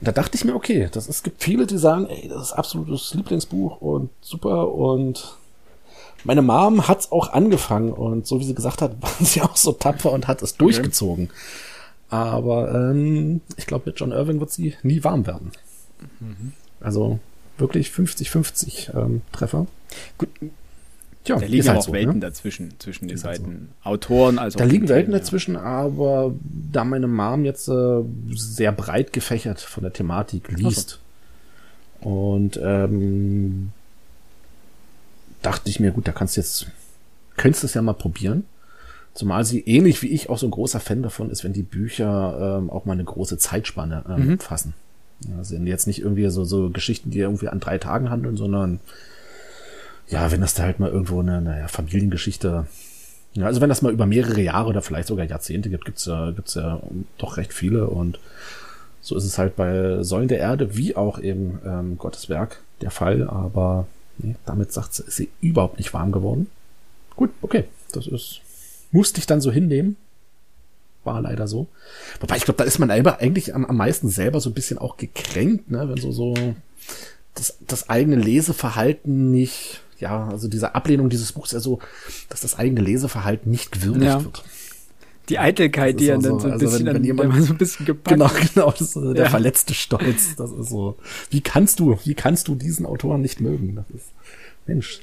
da 0.00 0.12
dachte 0.12 0.36
ich 0.36 0.44
mir, 0.44 0.54
okay, 0.54 0.88
das, 0.92 1.08
es 1.08 1.22
gibt 1.22 1.42
viele, 1.42 1.66
die 1.66 1.78
sagen, 1.78 2.06
ey, 2.06 2.28
das 2.28 2.42
ist 2.42 2.52
absolutes 2.52 3.12
Lieblingsbuch 3.12 3.80
und 3.80 4.10
super 4.20 4.72
und 4.72 5.36
meine 6.24 6.42
Mom 6.42 6.88
hat's 6.88 7.12
auch 7.12 7.32
angefangen 7.32 7.92
und 7.92 8.26
so 8.26 8.40
wie 8.40 8.44
sie 8.44 8.54
gesagt 8.54 8.82
hat, 8.82 8.96
war 9.02 9.12
sie 9.20 9.42
auch 9.42 9.56
so 9.56 9.72
tapfer 9.72 10.12
und 10.12 10.28
hat 10.28 10.42
es 10.42 10.56
durchgezogen. 10.56 11.30
Aber 12.08 12.74
ähm, 12.74 13.40
ich 13.56 13.66
glaube, 13.66 13.90
mit 13.90 14.00
John 14.00 14.12
Irving 14.12 14.40
wird 14.40 14.50
sie 14.50 14.74
nie 14.82 15.04
warm 15.04 15.26
werden. 15.26 15.52
Mhm. 16.18 16.52
Also 16.80 17.20
wirklich 17.56 17.88
50-50 17.88 18.96
ähm, 18.96 19.22
Treffer. 19.32 19.66
Gut. 20.18 20.28
Tja, 21.22 21.36
da 21.36 21.44
liegen 21.44 21.68
halt 21.68 21.78
auch 21.78 21.82
so, 21.82 21.92
Welten 21.92 22.14
ne? 22.14 22.20
dazwischen, 22.20 22.74
zwischen 22.78 23.06
den 23.06 23.18
Seiten. 23.18 23.68
So. 23.84 23.90
Autoren, 23.90 24.38
also. 24.38 24.58
Da 24.58 24.64
liegen 24.64 24.88
Welten 24.88 25.12
dazwischen, 25.12 25.56
aber 25.56 26.34
da 26.42 26.82
meine 26.84 27.06
Mom 27.06 27.44
jetzt 27.44 27.68
äh, 27.68 28.02
sehr 28.30 28.72
breit 28.72 29.12
gefächert 29.12 29.60
von 29.60 29.82
der 29.82 29.92
Thematik 29.92 30.50
liest 30.50 31.00
so. 32.02 32.08
und 32.08 32.58
ähm, 32.62 33.72
dachte 35.42 35.70
ich 35.70 35.80
mir, 35.80 35.90
gut, 35.90 36.06
da 36.06 36.12
kannst 36.12 36.36
du 36.36 36.40
jetzt, 36.40 36.66
könntest 37.36 37.62
du 37.62 37.66
es 37.66 37.74
ja 37.74 37.82
mal 37.82 37.94
probieren. 37.94 38.44
Zumal 39.14 39.44
sie 39.44 39.60
ähnlich 39.60 40.02
wie 40.02 40.08
ich 40.08 40.30
auch 40.30 40.38
so 40.38 40.46
ein 40.46 40.52
großer 40.52 40.78
Fan 40.78 41.02
davon 41.02 41.30
ist, 41.30 41.42
wenn 41.42 41.52
die 41.52 41.64
Bücher 41.64 42.58
ähm, 42.58 42.70
auch 42.70 42.84
mal 42.84 42.92
eine 42.92 43.04
große 43.04 43.38
Zeitspanne 43.38 44.04
ähm, 44.08 44.26
mhm. 44.26 44.38
fassen. 44.38 44.74
Also 45.36 45.56
jetzt 45.56 45.86
nicht 45.86 46.00
irgendwie 46.00 46.28
so, 46.30 46.44
so 46.44 46.70
Geschichten, 46.70 47.10
die 47.10 47.18
irgendwie 47.18 47.48
an 47.48 47.60
drei 47.60 47.78
Tagen 47.78 48.10
handeln, 48.10 48.36
sondern 48.36 48.80
ja, 50.08 50.30
wenn 50.30 50.40
das 50.40 50.54
da 50.54 50.62
halt 50.64 50.80
mal 50.80 50.90
irgendwo 50.90 51.20
eine, 51.20 51.40
naja, 51.40 51.68
Familiengeschichte, 51.68 52.66
ja, 53.34 53.46
also 53.46 53.60
wenn 53.60 53.68
das 53.68 53.82
mal 53.82 53.92
über 53.92 54.06
mehrere 54.06 54.40
Jahre 54.40 54.68
oder 54.68 54.82
vielleicht 54.82 55.08
sogar 55.08 55.26
Jahrzehnte 55.26 55.70
gibt, 55.70 55.84
gibt's 55.84 56.06
ja, 56.06 56.30
gibt's 56.30 56.54
ja 56.54 56.80
doch 57.18 57.36
recht 57.36 57.52
viele 57.52 57.86
und 57.86 58.18
so 59.00 59.16
ist 59.16 59.24
es 59.24 59.38
halt 59.38 59.56
bei 59.56 60.02
Säulen 60.02 60.28
der 60.28 60.38
Erde 60.38 60.76
wie 60.76 60.96
auch 60.96 61.18
eben 61.18 61.60
ähm, 61.64 61.98
Gottes 61.98 62.28
Werk 62.28 62.60
der 62.80 62.90
Fall, 62.90 63.28
aber 63.28 63.86
Nee, 64.22 64.36
damit 64.46 64.72
sagt 64.72 64.94
sie, 64.94 65.04
ist 65.04 65.16
sie 65.16 65.28
überhaupt 65.40 65.78
nicht 65.78 65.92
warm 65.92 66.12
geworden. 66.12 66.48
Gut, 67.16 67.30
okay. 67.42 67.64
Das 67.92 68.06
ist, 68.06 68.40
musste 68.92 69.18
ich 69.18 69.26
dann 69.26 69.40
so 69.40 69.50
hinnehmen. 69.50 69.96
War 71.04 71.20
leider 71.20 71.48
so. 71.48 71.66
Wobei, 72.20 72.36
ich 72.36 72.44
glaube, 72.44 72.58
da 72.58 72.64
ist 72.64 72.78
man 72.78 72.90
eigentlich 72.90 73.54
am, 73.54 73.64
am 73.64 73.76
meisten 73.76 74.08
selber 74.08 74.40
so 74.40 74.50
ein 74.50 74.54
bisschen 74.54 74.78
auch 74.78 74.96
gekränkt, 74.96 75.70
ne, 75.70 75.88
wenn 75.88 75.96
so, 75.96 76.12
so 76.12 76.34
das, 77.34 77.56
das 77.66 77.88
eigene 77.88 78.16
Leseverhalten 78.16 79.30
nicht, 79.30 79.80
ja, 79.98 80.28
also 80.28 80.48
diese 80.48 80.74
Ablehnung 80.74 81.08
dieses 81.08 81.32
Buchs 81.32 81.52
ja 81.52 81.60
so, 81.60 81.78
dass 82.28 82.40
das 82.40 82.58
eigene 82.58 82.82
Leseverhalten 82.82 83.50
nicht 83.50 83.72
gewürdigt 83.72 84.04
ja. 84.04 84.24
wird. 84.24 84.44
Die 85.30 85.38
Eitelkeit, 85.38 86.00
die 86.00 86.08
er 86.08 86.18
dann 86.18 86.40
so 86.40 86.46
ein 86.48 86.52
also 86.54 86.66
bisschen, 86.66 86.86
wenn, 86.86 86.96
wenn 86.96 87.04
jemand, 87.04 87.44
so 87.44 87.52
ein 87.52 87.58
bisschen 87.58 87.86
gepackt. 87.86 88.08
Genau, 88.08 88.28
genau, 88.52 88.70
das 88.72 88.80
ist 88.80 88.96
der 88.96 89.14
ja. 89.14 89.30
verletzte 89.30 89.74
Stolz. 89.74 90.34
Das 90.34 90.50
ist 90.50 90.70
so. 90.70 90.96
Wie 91.30 91.40
kannst 91.40 91.78
du, 91.78 91.96
wie 92.04 92.14
kannst 92.14 92.48
du 92.48 92.56
diesen 92.56 92.84
Autoren 92.84 93.22
nicht 93.22 93.40
mögen? 93.40 93.76
Das 93.76 93.84
ist, 93.94 94.08
Mensch. 94.66 95.00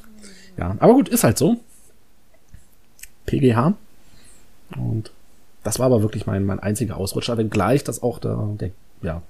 Ja, 0.58 0.76
aber 0.80 0.94
gut, 0.94 1.08
ist 1.08 1.24
halt 1.24 1.38
so. 1.38 1.56
PGH. 3.26 3.76
Und 4.76 5.12
das 5.64 5.80
war 5.80 5.86
aber 5.86 6.02
wirklich 6.02 6.26
mein, 6.26 6.44
mein 6.44 6.60
einziger 6.60 6.98
Ausrutscher, 6.98 7.38
wenngleich 7.38 7.86
das 7.86 8.04
auch 8.04 8.20
der, 8.20 8.50
der 8.60 8.72
ja, 9.02 9.22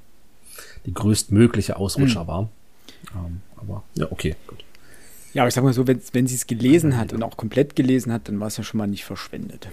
die 0.88 0.96
größtmögliche 0.96 1.78
Ausrutscher 1.78 2.24
mhm. 2.24 2.28
war. 2.28 2.50
Ähm, 3.14 3.42
aber 3.58 3.84
ja, 3.94 4.12
okay, 4.12 4.36
gut. 4.48 4.64
Ja, 5.36 5.44
aber 5.44 5.50
ich 5.50 5.54
sag 5.54 5.64
mal 5.64 5.74
so, 5.74 5.86
wenn, 5.86 6.02
wenn 6.14 6.26
sie 6.26 6.34
es 6.34 6.48
gelesen 6.48 6.98
hat 6.98 7.14
und 7.14 7.22
auch 7.22 7.38
komplett 7.38 7.76
gelesen 7.76 8.12
hat, 8.12 8.28
dann 8.28 8.40
war 8.40 8.48
es 8.48 8.58
ja 8.58 8.64
schon 8.64 8.80
mal 8.80 8.88
nicht 8.88 9.06
verschwendet 9.06 9.68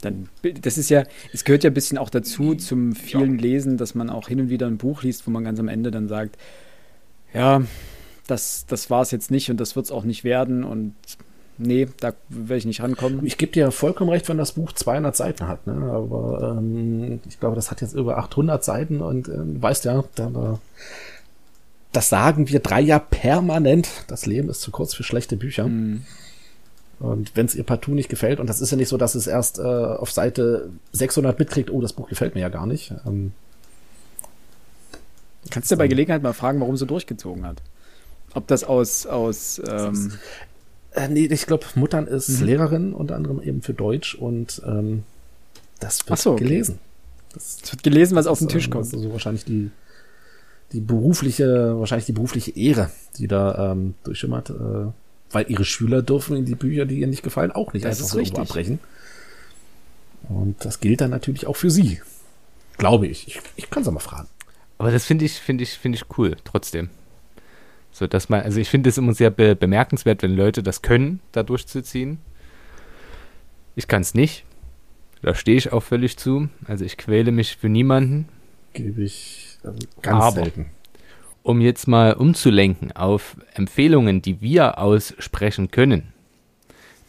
dann, 0.00 0.28
das 0.62 0.78
ist 0.78 0.90
ja, 0.90 1.04
es 1.32 1.44
gehört 1.44 1.64
ja 1.64 1.70
ein 1.70 1.74
bisschen 1.74 1.98
auch 1.98 2.10
dazu, 2.10 2.54
zum 2.54 2.94
vielen. 2.94 3.38
Lesen, 3.38 3.76
dass 3.76 3.94
man 3.94 4.10
auch 4.10 4.28
hin 4.28 4.40
und 4.40 4.50
wieder 4.50 4.66
ein 4.66 4.78
Buch 4.78 5.02
liest, 5.02 5.26
wo 5.26 5.30
man 5.30 5.44
ganz 5.44 5.58
am 5.58 5.68
Ende 5.68 5.90
dann 5.90 6.08
sagt, 6.08 6.36
ja, 7.34 7.62
das, 8.26 8.66
das 8.66 8.90
war 8.90 9.02
es 9.02 9.10
jetzt 9.10 9.30
nicht 9.30 9.50
und 9.50 9.58
das 9.58 9.76
wird 9.76 9.86
es 9.86 9.92
auch 9.92 10.04
nicht 10.04 10.24
werden 10.24 10.64
und 10.64 10.94
nee, 11.58 11.88
da 12.00 12.12
werde 12.28 12.58
ich 12.58 12.66
nicht 12.66 12.82
rankommen. 12.82 13.26
Ich 13.26 13.36
gebe 13.38 13.52
dir 13.52 13.70
vollkommen 13.70 14.10
recht, 14.10 14.28
wenn 14.28 14.38
das 14.38 14.52
Buch 14.52 14.72
200 14.72 15.16
Seiten 15.16 15.48
hat, 15.48 15.66
ne? 15.66 15.72
aber 15.72 16.56
ähm, 16.58 17.20
ich 17.28 17.40
glaube, 17.40 17.56
das 17.56 17.70
hat 17.70 17.80
jetzt 17.80 17.94
über 17.94 18.18
800 18.18 18.64
Seiten 18.64 19.00
und 19.00 19.28
äh, 19.28 19.32
weißt 19.36 19.84
ja, 19.84 20.04
da, 20.14 20.30
da, 20.30 20.58
das 21.92 22.08
sagen 22.08 22.48
wir 22.48 22.60
drei 22.60 22.80
Jahre 22.80 23.04
permanent, 23.10 23.88
das 24.06 24.26
Leben 24.26 24.48
ist 24.48 24.60
zu 24.60 24.70
kurz 24.70 24.94
für 24.94 25.02
schlechte 25.02 25.36
Bücher. 25.36 25.66
Mhm. 25.66 26.04
Und 27.00 27.36
wenn 27.36 27.46
es 27.46 27.54
ihr 27.54 27.64
partout 27.64 27.94
nicht 27.94 28.08
gefällt, 28.08 28.40
und 28.40 28.48
das 28.48 28.60
ist 28.60 28.70
ja 28.70 28.76
nicht 28.76 28.88
so, 28.88 28.96
dass 28.96 29.14
es 29.14 29.26
erst 29.26 29.58
äh, 29.58 29.62
auf 29.62 30.10
Seite 30.10 30.70
600 30.92 31.38
mitkriegt, 31.38 31.70
oh, 31.70 31.80
das 31.80 31.92
Buch 31.92 32.08
gefällt 32.08 32.34
mir 32.34 32.40
ja 32.40 32.48
gar 32.48 32.66
nicht. 32.66 32.92
Ähm, 33.06 33.32
Kannst 35.50 35.70
du 35.70 35.76
bei 35.76 35.88
Gelegenheit 35.88 36.22
mal 36.22 36.32
fragen, 36.32 36.60
warum 36.60 36.76
sie 36.76 36.86
durchgezogen 36.86 37.46
hat? 37.46 37.62
Ob 38.34 38.46
das 38.48 38.64
aus, 38.64 39.06
aus 39.06 39.62
ähm 39.66 40.12
äh, 40.92 41.08
nee, 41.08 41.26
ich 41.26 41.46
glaube, 41.46 41.64
Muttern 41.74 42.06
ist 42.06 42.40
mhm. 42.40 42.46
Lehrerin, 42.46 42.92
unter 42.92 43.16
anderem 43.16 43.40
eben 43.40 43.62
für 43.62 43.74
Deutsch 43.74 44.14
und 44.14 44.62
ähm, 44.66 45.04
das 45.80 46.08
wird 46.08 46.18
so, 46.18 46.34
gelesen. 46.34 46.78
Das, 47.32 47.58
das, 47.58 47.72
wird 47.72 47.82
gelesen, 47.82 48.16
was 48.16 48.26
auf 48.26 48.38
den 48.38 48.48
Tisch 48.48 48.68
kommt. 48.70 48.86
Das 48.86 48.92
ist 48.92 49.02
so 49.02 49.12
wahrscheinlich 49.12 49.44
die, 49.44 49.70
die 50.72 50.80
berufliche, 50.80 51.78
wahrscheinlich 51.78 52.06
die 52.06 52.12
berufliche 52.12 52.56
Ehre, 52.56 52.90
die 53.16 53.28
da 53.28 53.72
ähm, 53.72 53.94
durchschimmert, 54.02 54.50
äh, 54.50 54.86
weil 55.30 55.50
ihre 55.50 55.64
Schüler 55.64 56.02
dürfen 56.02 56.36
in 56.36 56.44
die 56.46 56.54
Bücher, 56.54 56.86
die 56.86 57.00
ihnen 57.00 57.10
nicht 57.10 57.22
gefallen, 57.22 57.52
auch 57.52 57.72
nicht 57.72 57.84
Das 57.84 57.98
einfach 57.98 58.10
so 58.12 58.18
richtig. 58.18 58.38
abbrechen. 58.38 58.78
Und 60.28 60.64
das 60.64 60.80
gilt 60.80 61.00
dann 61.00 61.10
natürlich 61.10 61.46
auch 61.46 61.56
für 61.56 61.70
sie. 61.70 62.00
Glaube 62.76 63.06
ich. 63.06 63.28
Ich, 63.28 63.40
ich 63.56 63.70
kann 63.70 63.82
es 63.82 63.90
mal 63.90 63.98
fragen. 64.00 64.28
Aber 64.78 64.90
das 64.90 65.04
finde 65.04 65.24
ich, 65.24 65.32
finde 65.34 65.64
ich, 65.64 65.70
finde 65.70 65.96
ich 65.96 66.04
cool, 66.18 66.36
trotzdem. 66.44 66.90
So, 67.90 68.06
dass 68.06 68.28
man, 68.28 68.42
also 68.42 68.60
ich 68.60 68.68
finde 68.68 68.90
es 68.90 68.98
immer 68.98 69.14
sehr 69.14 69.30
be 69.30 69.56
bemerkenswert, 69.56 70.22
wenn 70.22 70.36
Leute 70.36 70.62
das 70.62 70.82
können, 70.82 71.20
da 71.32 71.42
durchzuziehen. 71.42 72.18
Ich 73.74 73.88
kann 73.88 74.02
es 74.02 74.14
nicht. 74.14 74.44
Da 75.22 75.34
stehe 75.34 75.56
ich 75.56 75.72
auch 75.72 75.82
völlig 75.82 76.16
zu. 76.16 76.48
Also 76.66 76.84
ich 76.84 76.96
quäle 76.96 77.32
mich 77.32 77.56
für 77.56 77.68
niemanden. 77.68 78.28
Gebe 78.72 79.02
ich 79.02 79.58
ähm, 79.64 79.74
ganz 80.02 80.24
Aber- 80.24 80.42
selten. 80.42 80.66
Um 81.48 81.62
jetzt 81.62 81.88
mal 81.88 82.12
umzulenken 82.12 82.92
auf 82.92 83.38
Empfehlungen, 83.54 84.20
die 84.20 84.42
wir 84.42 84.76
aussprechen 84.76 85.70
können, 85.70 86.12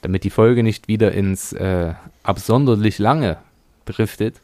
damit 0.01 0.23
die 0.23 0.29
Folge 0.29 0.63
nicht 0.63 0.87
wieder 0.87 1.11
ins 1.11 1.51
äh, 1.51 1.93
absonderlich 2.23 2.99
lange 2.99 3.35
driftet, 3.83 4.39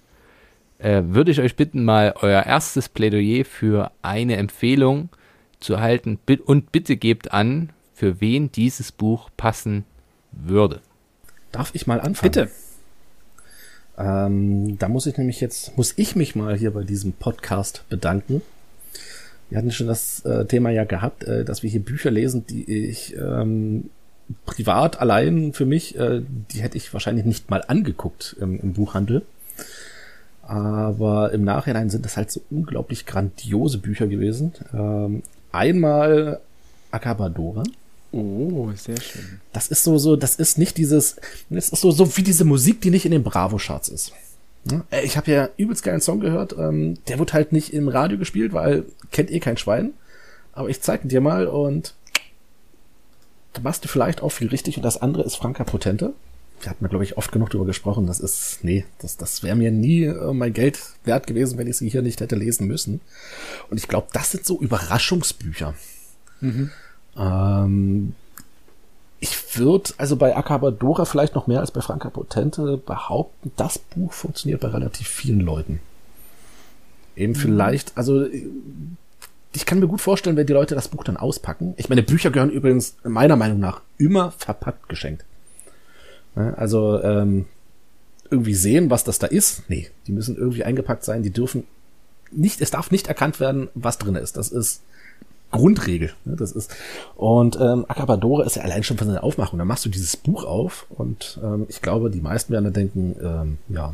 äh, 0.80 1.02
würde 1.06 1.32
ich 1.32 1.40
euch 1.40 1.56
bitten, 1.56 1.86
mal 1.86 2.14
euer 2.20 2.44
erstes 2.44 2.90
Plädoyer 2.90 3.46
für 3.46 3.90
eine 4.02 4.36
Empfehlung 4.36 5.08
zu 5.62 5.80
halten 5.80 6.20
und 6.44 6.74
bitte 6.74 6.98
gebt 6.98 7.32
an, 7.32 7.70
für 7.94 8.20
wen 8.20 8.52
dieses 8.52 8.92
Buch 8.92 9.30
passen 9.38 9.86
würde. 10.34 10.82
Darf 11.54 11.70
ich 11.74 11.88
mal 11.88 12.02
anfangen? 12.02 12.34
Bitte. 12.34 12.52
Ähm, 13.98 14.78
da 14.78 14.90
muss 14.90 15.06
ich 15.06 15.18
nämlich 15.18 15.40
jetzt, 15.40 15.78
muss 15.78 15.94
ich 15.96 16.18
mich 16.18 16.36
mal 16.36 16.58
hier 16.58 16.72
bei 16.72 16.84
diesem 16.84 17.14
Podcast 17.14 17.86
bedanken. 17.88 18.42
Wir 19.50 19.58
hatten 19.58 19.72
schon 19.72 19.88
das 19.88 20.26
äh, 20.26 20.46
Thema 20.46 20.72
ja 20.72 20.86
gehabt, 20.86 21.24
äh, 21.24 21.46
dass 21.46 21.64
wir 21.64 21.70
hier 21.70 21.82
Bücher 21.82 22.12
lesen, 22.12 22.46
die 22.48 22.64
ich 22.64 23.16
ähm, 23.16 23.90
privat 24.46 25.00
allein 25.00 25.54
für 25.54 25.66
mich, 25.66 25.98
äh, 25.98 26.22
die 26.52 26.62
hätte 26.62 26.78
ich 26.78 26.94
wahrscheinlich 26.94 27.26
nicht 27.26 27.50
mal 27.50 27.64
angeguckt 27.68 28.36
im, 28.40 28.60
im 28.60 28.74
Buchhandel. 28.74 29.24
Aber 30.42 31.32
im 31.32 31.44
Nachhinein 31.44 31.90
sind 31.90 32.06
das 32.06 32.18
halt 32.18 32.32
so 32.32 32.42
unglaublich 32.52 33.06
grandiose 33.06 33.80
Bücher 33.80 34.08
gewesen. 34.08 34.54
Ähm, 34.74 35.24
einmal 35.52 36.40
Acabadora. 36.92 37.64
Oh, 38.12 38.72
sehr 38.76 39.00
schön. 39.02 39.42
Das 39.54 39.68
ist 39.68 39.84
so, 39.84 39.98
so, 39.98 40.16
das 40.16 40.36
ist 40.36 40.58
nicht 40.58 40.78
dieses, 40.78 41.18
das 41.50 41.70
ist 41.70 41.82
so, 41.82 41.92
so 41.92 42.16
wie 42.16 42.24
diese 42.24 42.46
Musik, 42.46 42.80
die 42.82 42.92
nicht 42.92 43.06
in 43.06 43.12
den 43.12 43.24
Bravo-Charts 43.24 43.90
ist. 43.90 44.14
Ja, 44.70 44.84
äh, 44.92 45.06
Ich 45.06 45.18
habe 45.18 45.32
ja 45.32 45.50
übelst 45.58 45.84
geilen 45.84 46.02
Song 46.02 46.20
gehört, 46.20 46.56
ähm, 46.58 46.98
der 47.08 47.20
wird 47.20 47.34
halt 47.34 47.52
nicht 47.52 47.74
im 47.74 47.88
Radio 47.88 48.18
gespielt, 48.18 48.54
weil 48.54 48.86
kennt 49.12 49.32
eh 49.32 49.40
kein 49.40 49.58
Schwein. 49.58 49.94
Aber 50.54 50.70
ich 50.70 50.82
zeig 50.82 51.04
ihn 51.04 51.10
dir 51.10 51.22
mal 51.22 51.48
und 51.48 51.94
da 53.54 53.62
machst 53.62 53.84
du 53.84 53.88
vielleicht 53.88 54.22
auch 54.22 54.30
viel 54.30 54.48
richtig 54.48 54.78
und 54.78 54.84
das 54.84 55.02
andere 55.02 55.24
ist 55.24 55.36
Franka 55.36 55.64
Potente. 55.64 56.14
Wir 56.62 56.70
hatten, 56.70 56.88
glaube 56.88 57.04
ich, 57.04 57.18
oft 57.18 57.32
genug 57.34 57.50
darüber 57.50 57.66
gesprochen. 57.66 58.08
Das 58.08 58.20
ist, 58.22 58.60
nee, 58.64 58.86
das, 59.00 59.18
das 59.18 59.44
wäre 59.44 59.58
mir 59.58 59.72
nie 59.72 60.06
äh, 60.06 60.34
mein 60.34 60.54
Geld 60.54 60.80
wert 61.04 61.28
gewesen, 61.28 61.58
wenn 61.58 61.68
ich 61.68 61.78
sie 61.78 61.90
hier 61.90 62.02
nicht 62.02 62.22
hätte 62.22 62.36
lesen 62.36 62.68
müssen. 62.68 63.02
Und 63.70 63.78
ich 63.78 63.90
glaube, 63.90 64.08
das 64.14 64.32
sind 64.32 64.46
so 64.46 64.60
Überraschungsbücher. 64.62 65.74
Ähm, 67.18 68.14
ich 69.26 69.58
würde 69.58 69.92
also 69.98 70.18
bei 70.18 70.36
Acabadora 70.36 71.06
vielleicht 71.06 71.34
noch 71.34 71.48
mehr 71.48 71.60
als 71.60 71.72
bei 71.72 71.82
Franka 71.82 72.12
Potente 72.12 72.78
behaupten, 72.78 73.52
das 73.56 73.80
Buch 73.80 74.14
funktioniert 74.14 74.62
bei 74.62 74.68
relativ 74.68 75.08
vielen 75.08 75.40
Leuten. 75.42 75.80
Eben 77.16 77.34
vielleicht, 77.34 77.98
also 77.98 78.26
ich 79.54 79.66
kann 79.66 79.80
mir 79.80 79.88
gut 79.88 80.02
vorstellen, 80.02 80.38
wenn 80.38 80.46
die 80.46 80.54
Leute 80.54 80.76
das 80.76 80.90
Buch 80.90 81.04
dann 81.04 81.18
auspacken. 81.18 81.74
Ich 81.78 81.90
meine, 81.90 82.04
Bücher 82.04 82.30
gehören 82.30 82.52
übrigens 82.52 82.98
meiner 83.04 83.36
Meinung 83.36 83.60
nach 83.60 83.82
immer 83.98 84.30
verpackt 84.32 84.90
geschenkt. 84.90 85.26
Also 86.36 87.02
ähm, 87.02 87.48
irgendwie 88.30 88.54
sehen, 88.54 88.92
was 88.92 89.06
das 89.06 89.18
da 89.18 89.26
ist. 89.26 89.68
Nee, 89.70 89.90
die 90.06 90.12
müssen 90.12 90.36
irgendwie 90.36 90.66
eingepackt 90.66 91.04
sein. 91.04 91.24
Die 91.24 91.32
dürfen 91.32 91.64
nicht, 92.32 92.62
es 92.62 92.70
darf 92.70 92.92
nicht 92.92 93.08
erkannt 93.08 93.40
werden, 93.40 93.70
was 93.74 93.98
drin 93.98 94.16
ist. 94.16 94.38
Das 94.38 94.50
ist 94.50 94.84
Grundregel. 95.56 96.12
Ne? 96.26 96.36
Das 96.36 96.52
ist 96.52 96.76
und 97.16 97.60
ähm, 97.60 97.86
Acabadora 97.88 98.46
ist 98.46 98.56
ja 98.56 98.64
allein 98.64 98.84
schon 98.84 98.98
von 98.98 99.08
seiner 99.08 99.24
Aufmachung. 99.24 99.60
Da 99.60 99.66
machst 99.66 99.86
du 99.86 99.90
dieses 99.90 100.18
Buch 100.18 100.44
auf 100.46 100.86
und 100.90 101.40
ähm, 101.44 101.66
ich 101.70 101.82
glaube, 101.82 102.10
die 102.10 102.22
meisten 102.22 102.54
werden 102.54 102.66
dann 102.66 102.74
denken, 102.74 103.16
ähm, 103.22 103.58
ja, 103.70 103.94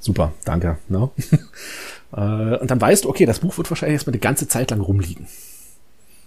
super, 0.00 0.32
danke. 0.44 0.78
Ne? 0.88 1.10
äh, 2.12 2.56
und 2.58 2.70
dann 2.70 2.80
weißt 2.80 3.04
du, 3.04 3.08
okay, 3.08 3.26
das 3.26 3.40
Buch 3.40 3.56
wird 3.56 3.70
wahrscheinlich 3.70 3.94
erstmal 3.94 4.14
eine 4.14 4.20
ganze 4.20 4.48
Zeit 4.48 4.70
lang 4.70 4.80
rumliegen. 4.80 5.26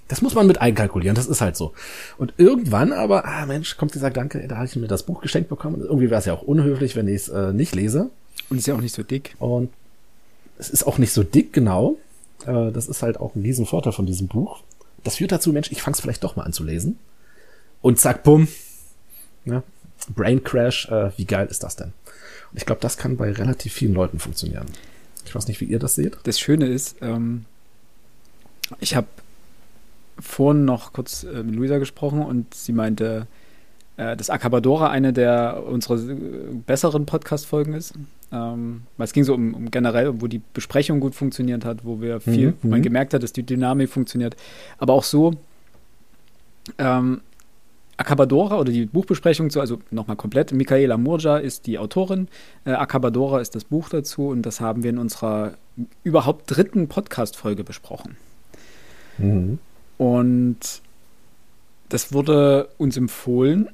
Das 0.07 0.21
muss 0.21 0.35
man 0.35 0.45
mit 0.45 0.59
einkalkulieren, 0.59 1.15
das 1.15 1.27
ist 1.27 1.39
halt 1.39 1.55
so. 1.55 1.71
Und 2.17 2.33
irgendwann 2.35 2.91
aber, 2.91 3.23
ah 3.23 3.45
Mensch, 3.45 3.77
kommt 3.77 3.95
dieser 3.95 4.09
Gedanke, 4.09 4.45
da 4.45 4.57
habe 4.57 4.65
ich 4.65 4.75
mir 4.75 4.89
das 4.89 5.03
Buch 5.03 5.21
geschenkt 5.21 5.47
bekommen. 5.47 5.79
Irgendwie 5.79 6.09
wäre 6.09 6.19
es 6.19 6.25
ja 6.25 6.33
auch 6.33 6.41
unhöflich, 6.41 6.97
wenn 6.97 7.07
ich 7.07 7.15
es 7.15 7.29
äh, 7.29 7.53
nicht 7.53 7.75
lese. 7.75 8.09
Und 8.49 8.57
ist 8.57 8.67
ja 8.67 8.75
auch 8.75 8.81
nicht 8.81 8.93
so 8.93 9.03
dick. 9.03 9.35
Und 9.39 9.69
es 10.57 10.69
ist 10.69 10.83
auch 10.83 10.97
nicht 10.97 11.13
so 11.13 11.23
dick, 11.23 11.53
genau. 11.53 11.95
Äh, 12.45 12.71
das 12.71 12.87
ist 12.87 13.01
halt 13.01 13.19
auch 13.19 13.35
ein 13.35 13.41
Riesenvorteil 13.41 13.93
von 13.93 14.05
diesem 14.05 14.27
Buch. 14.27 14.61
Das 15.03 15.17
führt 15.17 15.31
dazu, 15.31 15.51
Mensch, 15.51 15.71
ich 15.71 15.81
fang's 15.81 16.01
vielleicht 16.01 16.23
doch 16.23 16.35
mal 16.35 16.43
an 16.43 16.53
zu 16.53 16.63
lesen. 16.63 16.99
Und 17.81 17.99
zack, 17.99 18.23
bumm. 18.23 18.47
Ja, 19.45 19.63
Brain 20.15 20.43
Crash, 20.43 20.87
äh, 20.89 21.11
wie 21.17 21.25
geil 21.25 21.47
ist 21.49 21.63
das 21.63 21.75
denn? 21.75 21.93
Und 22.51 22.57
ich 22.57 22.65
glaube, 22.65 22.81
das 22.81 22.97
kann 22.97 23.17
bei 23.17 23.31
relativ 23.31 23.73
vielen 23.73 23.93
Leuten 23.93 24.19
funktionieren. 24.19 24.67
Ich 25.25 25.33
weiß 25.33 25.47
nicht, 25.47 25.61
wie 25.61 25.65
ihr 25.65 25.79
das 25.79 25.95
seht. 25.95 26.17
Das 26.23 26.39
Schöne 26.39 26.67
ist, 26.67 26.97
ähm, 27.01 27.45
ich 28.79 28.95
habe 28.95 29.07
vorhin 30.19 30.65
noch 30.65 30.93
kurz 30.93 31.23
äh, 31.23 31.43
mit 31.43 31.55
Luisa 31.55 31.77
gesprochen 31.77 32.21
und 32.21 32.53
sie 32.53 32.73
meinte, 32.73 33.27
äh, 33.97 34.15
dass 34.15 34.29
Acabadora 34.29 34.89
eine 34.89 35.13
der 35.13 35.63
unserer 35.65 35.97
äh, 35.97 36.15
besseren 36.65 37.05
Podcast-Folgen 37.05 37.73
ist. 37.73 37.93
Ähm, 38.33 38.83
weil 38.97 39.05
es 39.05 39.13
ging 39.13 39.23
so 39.23 39.33
um, 39.33 39.53
um 39.53 39.71
generell, 39.71 40.21
wo 40.21 40.27
die 40.27 40.41
Besprechung 40.53 40.99
gut 40.99 41.15
funktioniert 41.15 41.65
hat, 41.65 41.83
wo 41.83 41.99
wir 41.99 42.21
viel, 42.21 42.51
Mhm, 42.51 42.57
wo 42.61 42.67
man 42.69 42.79
mhm. 42.79 42.83
gemerkt 42.83 43.13
hat, 43.13 43.23
dass 43.23 43.33
die 43.33 43.43
Dynamik 43.43 43.89
funktioniert. 43.89 44.37
Aber 44.77 44.93
auch 44.93 45.03
so, 45.03 45.33
ähm, 46.77 47.21
Acabadora 47.97 48.57
oder 48.59 48.71
die 48.71 48.85
Buchbesprechung 48.85 49.49
zu, 49.49 49.59
also 49.59 49.79
nochmal 49.91 50.15
komplett, 50.15 50.51
Michaela 50.53 50.97
Murja 50.97 51.37
ist 51.37 51.67
die 51.67 51.77
Autorin, 51.77 52.27
äh, 52.65 52.71
Acabadora 52.71 53.39
ist 53.41 53.53
das 53.53 53.63
Buch 53.63 53.89
dazu 53.89 54.29
und 54.29 54.43
das 54.43 54.59
haben 54.59 54.83
wir 54.83 54.89
in 54.89 54.97
unserer 54.97 55.53
überhaupt 56.03 56.43
dritten 56.47 56.87
Podcast-Folge 56.87 57.63
besprochen. 57.63 58.17
Mhm. 59.17 59.59
Und 59.97 60.81
das 61.89 62.11
wurde 62.11 62.69
uns 62.77 62.97
empfohlen 62.97 63.69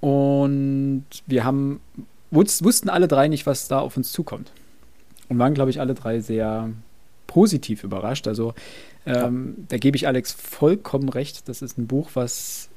und 0.00 1.04
wir 1.26 1.44
haben 1.44 1.80
wussten 2.30 2.88
alle 2.88 3.08
drei 3.08 3.28
nicht, 3.28 3.46
was 3.46 3.68
da 3.68 3.80
auf 3.80 3.96
uns 3.96 4.12
zukommt. 4.12 4.52
Und 5.28 5.38
waren, 5.38 5.54
glaube 5.54 5.70
ich, 5.70 5.80
alle 5.80 5.94
drei 5.94 6.20
sehr 6.20 6.70
positiv 7.26 7.84
überrascht. 7.84 8.26
Also 8.26 8.54
ähm, 9.06 9.54
da 9.68 9.78
gebe 9.78 9.96
ich 9.96 10.06
Alex 10.06 10.32
vollkommen 10.32 11.08
recht. 11.08 11.48
Das 11.48 11.62
ist 11.62 11.78
ein 11.78 11.86
Buch, 11.86 12.10
was 12.14 12.68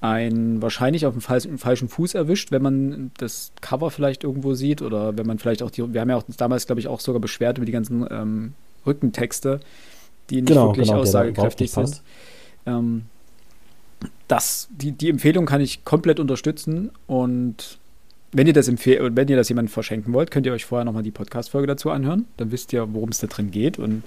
einen 0.00 0.62
wahrscheinlich 0.62 1.06
auf 1.06 1.14
dem 1.14 1.20
falschen, 1.20 1.58
falschen 1.58 1.88
Fuß 1.88 2.14
erwischt, 2.14 2.52
wenn 2.52 2.62
man 2.62 3.10
das 3.18 3.50
Cover 3.60 3.90
vielleicht 3.90 4.22
irgendwo 4.22 4.54
sieht 4.54 4.80
oder 4.80 5.16
wenn 5.18 5.26
man 5.26 5.38
vielleicht 5.38 5.62
auch 5.62 5.70
die, 5.70 5.92
wir 5.92 6.00
haben 6.00 6.08
ja 6.08 6.16
auch 6.16 6.26
uns 6.26 6.36
damals, 6.36 6.66
glaube 6.66 6.80
ich, 6.80 6.86
auch 6.86 7.00
sogar 7.00 7.20
beschwert 7.20 7.58
über 7.58 7.66
die 7.66 7.72
ganzen 7.72 8.06
ähm, 8.08 8.54
Rückentexte, 8.86 9.60
die 10.30 10.36
nicht 10.36 10.48
Genau, 10.48 10.68
wirklich 10.68 10.88
genau, 10.88 11.00
aussagekräftig 11.00 11.72
sind. 11.72 12.02
Ähm, 12.66 13.06
das, 14.28 14.68
die, 14.70 14.92
die 14.92 15.08
Empfehlung 15.08 15.46
kann 15.46 15.60
ich 15.60 15.84
komplett 15.84 16.20
unterstützen 16.20 16.90
und 17.08 17.78
wenn 18.32 18.46
ihr 18.46 18.52
das 18.52 18.68
empfehlt, 18.68 19.16
wenn 19.16 19.28
ihr 19.28 19.36
das 19.36 19.48
jemandem 19.48 19.72
verschenken 19.72 20.12
wollt, 20.12 20.30
könnt 20.30 20.46
ihr 20.46 20.52
euch 20.52 20.64
vorher 20.64 20.84
nochmal 20.84 21.02
die 21.02 21.10
Podcast-Folge 21.10 21.66
dazu 21.66 21.90
anhören. 21.90 22.26
Dann 22.36 22.52
wisst 22.52 22.72
ihr, 22.72 22.92
worum 22.92 23.08
es 23.08 23.18
da 23.18 23.26
drin 23.26 23.50
geht 23.50 23.78
und 23.78 24.02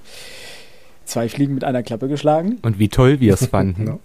zwei 1.05 1.27
Fliegen 1.27 1.53
mit 1.53 1.63
einer 1.63 1.84
Klappe 1.84 2.07
geschlagen. 2.07 2.60
Und 2.62 2.79
wie 2.79 2.89
toll 2.89 3.19
wir 3.19 3.34
es 3.34 3.45
fanden. 3.47 3.88
Ja. 3.88 3.99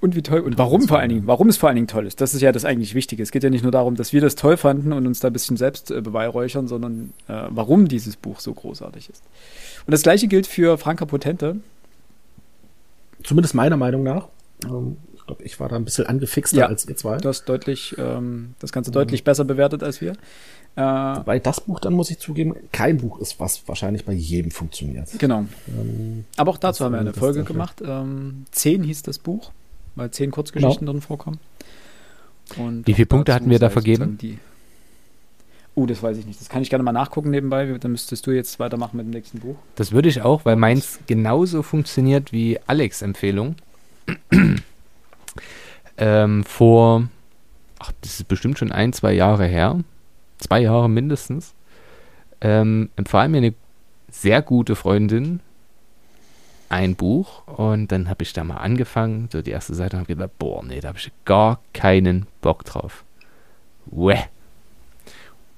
Und 0.00 0.14
wie 0.14 0.22
toll 0.22 0.40
und 0.40 0.58
warum 0.58 0.82
vor 0.82 0.98
allen 0.98 1.08
Dingen, 1.08 1.26
warum 1.26 1.48
es 1.48 1.56
vor 1.56 1.68
allen 1.68 1.76
Dingen 1.76 1.88
toll 1.88 2.06
ist. 2.06 2.20
Das 2.20 2.34
ist 2.34 2.42
ja 2.42 2.52
das 2.52 2.64
eigentlich 2.64 2.94
Wichtige. 2.94 3.22
Es 3.22 3.30
geht 3.30 3.42
ja 3.42 3.50
nicht 3.50 3.62
nur 3.62 3.72
darum, 3.72 3.96
dass 3.96 4.12
wir 4.12 4.20
das 4.20 4.34
toll 4.34 4.56
fanden 4.56 4.92
und 4.92 5.06
uns 5.06 5.20
da 5.20 5.28
ein 5.28 5.32
bisschen 5.32 5.56
selbst 5.56 5.90
äh, 5.90 6.00
beweihräuchern, 6.02 6.68
sondern 6.68 7.12
äh, 7.28 7.44
warum 7.48 7.88
dieses 7.88 8.16
Buch 8.16 8.40
so 8.40 8.52
großartig 8.52 9.08
ist. 9.08 9.22
Und 9.86 9.92
das 9.92 10.02
gleiche 10.02 10.28
gilt 10.28 10.46
für 10.46 10.76
Franka 10.76 11.06
Potente. 11.06 11.56
Zumindest 13.24 13.54
meiner 13.54 13.76
Meinung 13.76 14.02
nach. 14.02 14.28
Ähm, 14.66 14.98
ich 15.26 15.28
glaube, 15.28 15.42
ich 15.42 15.58
war 15.58 15.68
da 15.68 15.74
ein 15.74 15.84
bisschen 15.84 16.06
angefixter 16.06 16.56
Ja. 16.58 16.66
als 16.66 16.86
ihr 16.88 16.96
zwei. 16.96 17.16
Du 17.18 17.28
hast 17.28 17.46
deutlich, 17.46 17.96
ähm, 17.98 18.54
das 18.60 18.70
Ganze 18.70 18.92
deutlich 18.92 19.24
besser 19.24 19.44
bewertet 19.44 19.82
als 19.82 20.00
wir. 20.00 20.12
Äh, 20.76 20.80
Weil 20.80 21.40
das 21.40 21.60
Buch, 21.62 21.80
dann 21.80 21.94
muss 21.94 22.10
ich 22.10 22.20
zugeben, 22.20 22.54
kein 22.70 22.98
Buch 22.98 23.18
ist, 23.18 23.40
was 23.40 23.66
wahrscheinlich 23.66 24.04
bei 24.04 24.12
jedem 24.12 24.52
funktioniert. 24.52 25.08
genau. 25.18 25.46
Ähm, 25.66 26.26
Aber 26.36 26.52
auch 26.52 26.58
dazu 26.58 26.84
haben 26.84 26.92
wir 26.92 27.00
eine 27.00 27.12
Folge 27.12 27.40
dafür. 27.40 27.54
gemacht. 27.54 27.82
Ähm, 27.84 28.44
zehn 28.52 28.84
hieß 28.84 29.02
das 29.02 29.18
Buch, 29.18 29.50
weil 29.96 30.12
zehn 30.12 30.30
Kurzgeschichten 30.30 30.86
drin 30.86 31.00
vorkommen. 31.00 31.40
Und 32.56 32.86
Wie 32.86 32.94
viele 32.94 33.06
Punkte 33.06 33.34
hatten 33.34 33.50
wir 33.50 33.58
da 33.58 33.68
vergeben? 33.70 34.18
Oh, 35.74 35.86
das 35.86 36.02
weiß 36.04 36.18
ich 36.18 36.26
nicht. 36.26 36.40
Das 36.40 36.48
kann 36.48 36.62
ich 36.62 36.70
gerne 36.70 36.84
mal 36.84 36.92
nachgucken 36.92 37.30
nebenbei. 37.30 37.66
Dann 37.80 37.90
müsstest 37.90 38.24
du 38.28 38.30
jetzt 38.30 38.60
weitermachen 38.60 38.96
mit 38.98 39.06
dem 39.06 39.10
nächsten 39.10 39.40
Buch. 39.40 39.56
Das 39.74 39.90
würde 39.90 40.08
ich 40.08 40.22
auch, 40.22 40.44
weil 40.44 40.54
meins 40.54 41.00
genauso 41.08 41.62
funktioniert 41.64 42.30
wie 42.32 42.60
Alex' 42.68 43.02
Empfehlung. 43.02 43.56
Ähm, 45.98 46.44
vor, 46.44 47.08
ach, 47.78 47.92
das 48.00 48.20
ist 48.20 48.28
bestimmt 48.28 48.58
schon 48.58 48.72
ein, 48.72 48.92
zwei 48.92 49.12
Jahre 49.12 49.46
her, 49.46 49.80
zwei 50.38 50.60
Jahre 50.60 50.88
mindestens, 50.88 51.54
ähm, 52.40 52.90
empfahl 52.96 53.28
mir 53.28 53.38
eine 53.38 53.54
sehr 54.10 54.42
gute 54.42 54.76
Freundin 54.76 55.40
ein 56.68 56.96
Buch 56.96 57.46
und 57.46 57.92
dann 57.92 58.08
habe 58.08 58.22
ich 58.22 58.32
da 58.32 58.44
mal 58.44 58.56
angefangen, 58.56 59.28
so 59.30 59.42
die 59.42 59.50
erste 59.50 59.74
Seite, 59.74 59.96
und 59.96 60.00
habe 60.00 60.14
gedacht, 60.14 60.38
boah, 60.38 60.64
nee, 60.64 60.80
da 60.80 60.88
habe 60.88 60.98
ich 60.98 61.12
gar 61.24 61.60
keinen 61.72 62.26
Bock 62.40 62.64
drauf. 62.64 63.04
Wäh. 63.86 64.24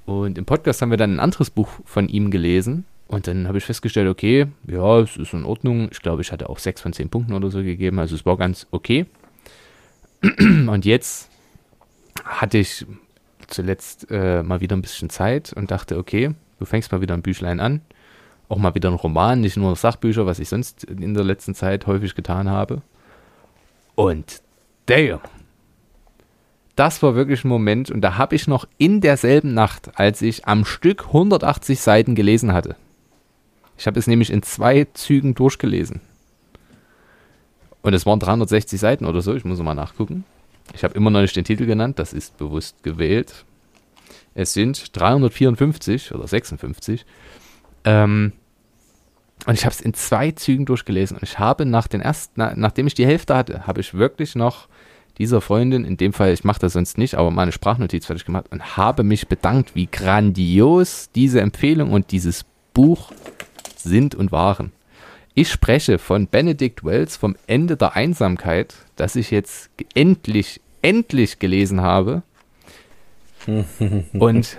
Und 0.05 0.39
im 0.39 0.45
Podcast 0.45 0.83
haben 0.83 0.91
wir 0.91 0.97
dann 0.97 1.17
ein 1.17 1.21
anderes 1.21 1.51
Buch 1.51 1.69
von 1.85 2.09
ihm 2.09 2.31
gelesen. 2.31 2.85
Und 3.09 3.27
dann 3.27 3.49
habe 3.49 3.59
ich 3.59 3.65
festgestellt, 3.65 4.09
okay, 4.09 4.47
ja, 4.67 5.01
es 5.01 5.17
ist 5.17 5.33
in 5.33 5.45
Ordnung. 5.45 5.89
Ich 5.91 6.01
glaube, 6.01 6.23
ich 6.23 6.31
hatte 6.31 6.49
auch 6.49 6.59
sechs 6.59 6.81
von 6.81 6.93
zehn 6.93 7.09
Punkten 7.09 7.33
oder 7.33 7.51
so 7.51 7.63
gegeben. 7.63 7.99
Also 7.99 8.15
es 8.15 8.27
war 8.27 8.37
ganz 8.37 8.67
okay. 8.71 9.07
Und 10.39 10.85
jetzt 10.85 11.29
hatte 12.25 12.59
ich 12.59 12.87
zuletzt 13.47 14.07
äh, 14.11 14.43
mal 14.43 14.61
wieder 14.61 14.77
ein 14.77 14.83
bisschen 14.83 15.11
Zeit 15.11 15.53
und 15.55 15.71
dachte, 15.71 15.97
okay, 15.97 16.35
du 16.59 16.65
fängst 16.65 16.93
mal 16.93 17.01
wieder 17.01 17.15
ein 17.15 17.23
Büchlein 17.23 17.61
an. 17.61 17.81
Auch 18.49 18.59
mal 18.59 18.75
wieder 18.75 18.91
ein 18.91 18.95
Roman, 18.95 19.41
nicht 19.41 19.57
nur 19.57 19.75
Sachbücher, 19.77 20.27
was 20.27 20.39
ich 20.39 20.49
sonst 20.49 20.85
in 20.85 21.15
der 21.15 21.25
letzten 21.25 21.55
Zeit 21.55 21.87
häufig 21.87 22.15
getan 22.15 22.49
habe. 22.49 22.83
Und 23.95 24.43
damn, 24.87 25.21
das 26.77 27.03
war 27.03 27.15
wirklich 27.15 27.45
ein 27.45 27.49
Moment 27.49 27.91
und 27.91 28.01
da 28.01 28.17
habe 28.17 28.37
ich 28.37 28.47
noch 28.47 28.67
in 28.79 29.01
derselben 29.01 29.53
Nacht, 29.53 29.99
als 29.99 30.23
ich 30.23 30.47
am 30.47 30.65
Stück 30.65 31.07
180 31.07 31.81
Seiten 31.81 32.15
gelesen 32.15 32.53
hatte. 32.53 32.77
Ich 33.77 33.87
habe 33.87 33.99
es 33.99 34.07
nämlich 34.07 34.31
in 34.31 34.43
zwei 34.43 34.87
Zügen 34.95 35.35
durchgelesen. 35.35 36.01
Und 37.83 37.95
es 37.95 38.07
waren 38.07 38.21
360 38.21 38.79
Seiten 38.79 39.05
oder 39.05 39.21
so, 39.21 39.35
ich 39.35 39.45
muss 39.45 39.59
mal 39.61 39.75
nachgucken. 39.75 40.25
Ich 40.75 40.85
habe 40.85 40.95
immer 40.95 41.11
noch 41.11 41.21
nicht 41.21 41.37
den 41.37 41.45
Titel 41.45 41.67
genannt, 41.67 41.99
das 41.99 42.13
ist 42.13 42.37
bewusst 42.37 42.83
gewählt. 42.83 43.45
Es 44.35 44.53
sind 44.53 44.97
354 44.97 46.15
oder 46.15 46.27
56. 46.27 47.05
Ähm, 47.85 48.33
und 49.47 49.55
ich 49.55 49.65
habe 49.65 49.73
es 49.73 49.81
in 49.81 49.95
zwei 49.95 50.33
Zügen 50.33 50.67
durchgelesen. 50.67 51.17
Und 51.17 51.23
ich 51.23 51.39
habe 51.39 51.65
nach 51.65 51.89
den 51.89 52.01
ersten, 52.01 52.35
na, 52.37 52.53
nachdem 52.55 52.87
ich 52.87 52.95
die 52.95 53.07
Hälfte 53.07 53.35
hatte, 53.35 53.67
habe 53.67 53.81
ich 53.81 53.95
wirklich 53.95 54.35
noch 54.35 54.69
dieser 55.19 55.41
Freundin, 55.41 55.85
in 55.85 55.97
dem 55.97 56.13
Fall, 56.13 56.33
ich 56.33 56.45
mache 56.45 56.61
das 56.61 56.75
sonst 56.75 56.97
nicht, 56.99 57.17
aber 57.17 57.31
meine 57.31 57.51
Sprachnotiz 57.51 58.07
fertig 58.07 58.25
gemacht 58.25 58.47
und 58.51 58.77
habe 58.77 59.03
mich 59.03 59.27
bedankt, 59.27 59.75
wie 59.75 59.87
grandios 59.87 61.11
diese 61.15 61.41
Empfehlung 61.41 61.93
und 61.93 62.13
dieses 62.13 62.45
Buch 62.73 63.11
sind 63.77 64.15
und 64.15 64.31
waren. 64.31 64.73
Ich 65.39 65.53
spreche 65.53 66.01
von 66.01 66.27
Benedict 66.27 66.83
Wells 66.83 67.17
vom 67.17 67.37
Ende 67.47 67.77
der 67.77 67.95
Einsamkeit, 67.95 68.75
das 68.97 69.15
ich 69.15 69.31
jetzt 69.31 69.71
endlich, 69.95 70.61
endlich 70.83 71.39
gelesen 71.39 71.81
habe. 71.81 72.25
und 74.15 74.59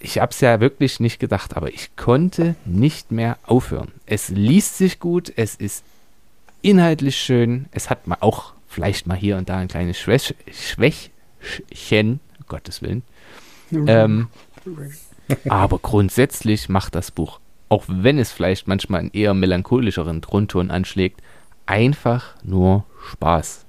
ich 0.00 0.18
habe 0.18 0.32
es 0.32 0.40
ja 0.40 0.58
wirklich 0.58 0.98
nicht 0.98 1.20
gedacht, 1.20 1.56
aber 1.56 1.72
ich 1.72 1.94
konnte 1.94 2.56
nicht 2.64 3.12
mehr 3.12 3.38
aufhören. 3.44 3.92
Es 4.06 4.28
liest 4.28 4.76
sich 4.76 4.98
gut, 4.98 5.32
es 5.36 5.54
ist 5.54 5.84
inhaltlich 6.62 7.16
schön, 7.16 7.66
es 7.70 7.88
hat 7.88 8.08
mal 8.08 8.18
auch 8.18 8.54
vielleicht 8.66 9.06
mal 9.06 9.16
hier 9.16 9.36
und 9.36 9.48
da 9.48 9.58
ein 9.58 9.68
kleines 9.68 10.00
Schwäch 10.00 10.34
Schwächchen, 10.50 12.18
um 12.40 12.46
Gottes 12.48 12.82
Willen. 12.82 13.04
Ähm, 13.70 14.26
aber 15.48 15.78
grundsätzlich 15.78 16.68
macht 16.68 16.96
das 16.96 17.12
Buch, 17.12 17.38
auch 17.68 17.84
wenn 17.86 18.18
es 18.18 18.32
vielleicht 18.32 18.68
manchmal 18.68 19.00
einen 19.00 19.10
eher 19.12 19.34
melancholischeren 19.34 20.20
Grundton 20.20 20.70
anschlägt, 20.70 21.20
einfach 21.66 22.34
nur 22.42 22.84
Spaß. 23.10 23.66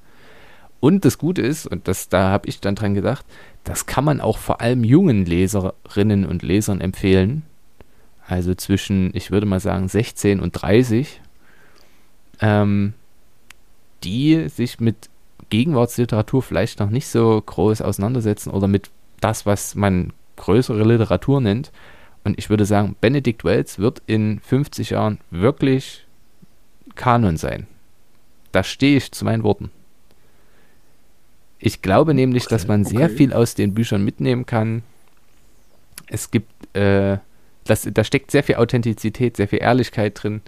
Und 0.80 1.04
das 1.04 1.18
Gute 1.18 1.42
ist, 1.42 1.68
und 1.68 1.88
das, 1.88 2.08
da 2.08 2.30
habe 2.30 2.48
ich 2.48 2.62
dann 2.62 2.76
dran 2.76 2.94
gedacht, 2.94 3.26
das 3.64 3.86
kann 3.86 4.06
man 4.06 4.22
auch 4.22 4.38
vor 4.38 4.62
allem 4.62 4.84
jungen 4.84 5.26
Leserinnen 5.26 6.26
und 6.26 6.42
Lesern 6.42 6.80
empfehlen. 6.80 7.44
Also 8.26 8.54
zwischen, 8.56 9.12
ich 9.14 9.32
würde 9.32 9.46
mal 9.46 9.60
sagen, 9.60 9.90
16 9.90 10.40
und 10.40 10.52
30. 10.54 11.22
Ähm, 12.42 12.94
die 14.04 14.48
sich 14.48 14.80
mit 14.80 15.10
Gegenwartsliteratur 15.50 16.42
vielleicht 16.42 16.80
noch 16.80 16.90
nicht 16.90 17.08
so 17.08 17.42
groß 17.42 17.82
auseinandersetzen 17.82 18.52
oder 18.52 18.68
mit 18.68 18.90
das, 19.20 19.46
was 19.46 19.76
man 19.76 20.14
größere 20.38 20.84
Literatur 20.84 21.42
nennt. 21.42 21.72
Und 22.24 22.38
ich 22.38 22.50
würde 22.50 22.66
sagen, 22.66 22.96
Benedict 23.00 23.44
Wells 23.44 23.80
wird 23.80 24.02
in 24.06 24.40
50 24.40 24.92
Jahren 24.92 25.20
wirklich 25.32 26.06
Kanon 26.96 27.38
sein. 27.38 27.68
Da 28.52 28.64
stehe 28.64 28.98
ich 28.98 29.12
zu 29.12 29.26
meinen 29.26 29.44
Worten. 29.44 29.72
Ich 31.60 31.82
glaube 31.82 32.14
nämlich, 32.14 32.46
okay, 32.46 32.56
dass 32.56 32.68
man 32.68 32.86
okay. 32.86 32.98
sehr 32.98 33.10
viel 33.10 33.34
aus 33.34 33.56
den 33.56 33.74
Büchern 33.74 34.04
mitnehmen 34.04 34.46
kann. 34.46 34.84
Es 36.08 36.32
gibt, 36.32 36.52
äh, 36.76 37.18
das, 37.66 37.88
da 37.92 38.04
steckt 38.04 38.32
sehr 38.32 38.44
viel 38.44 38.56
Authentizität, 38.56 39.38
sehr 39.38 39.48
viel 39.48 39.62
Ehrlichkeit 39.62 40.22
drin. 40.22 40.42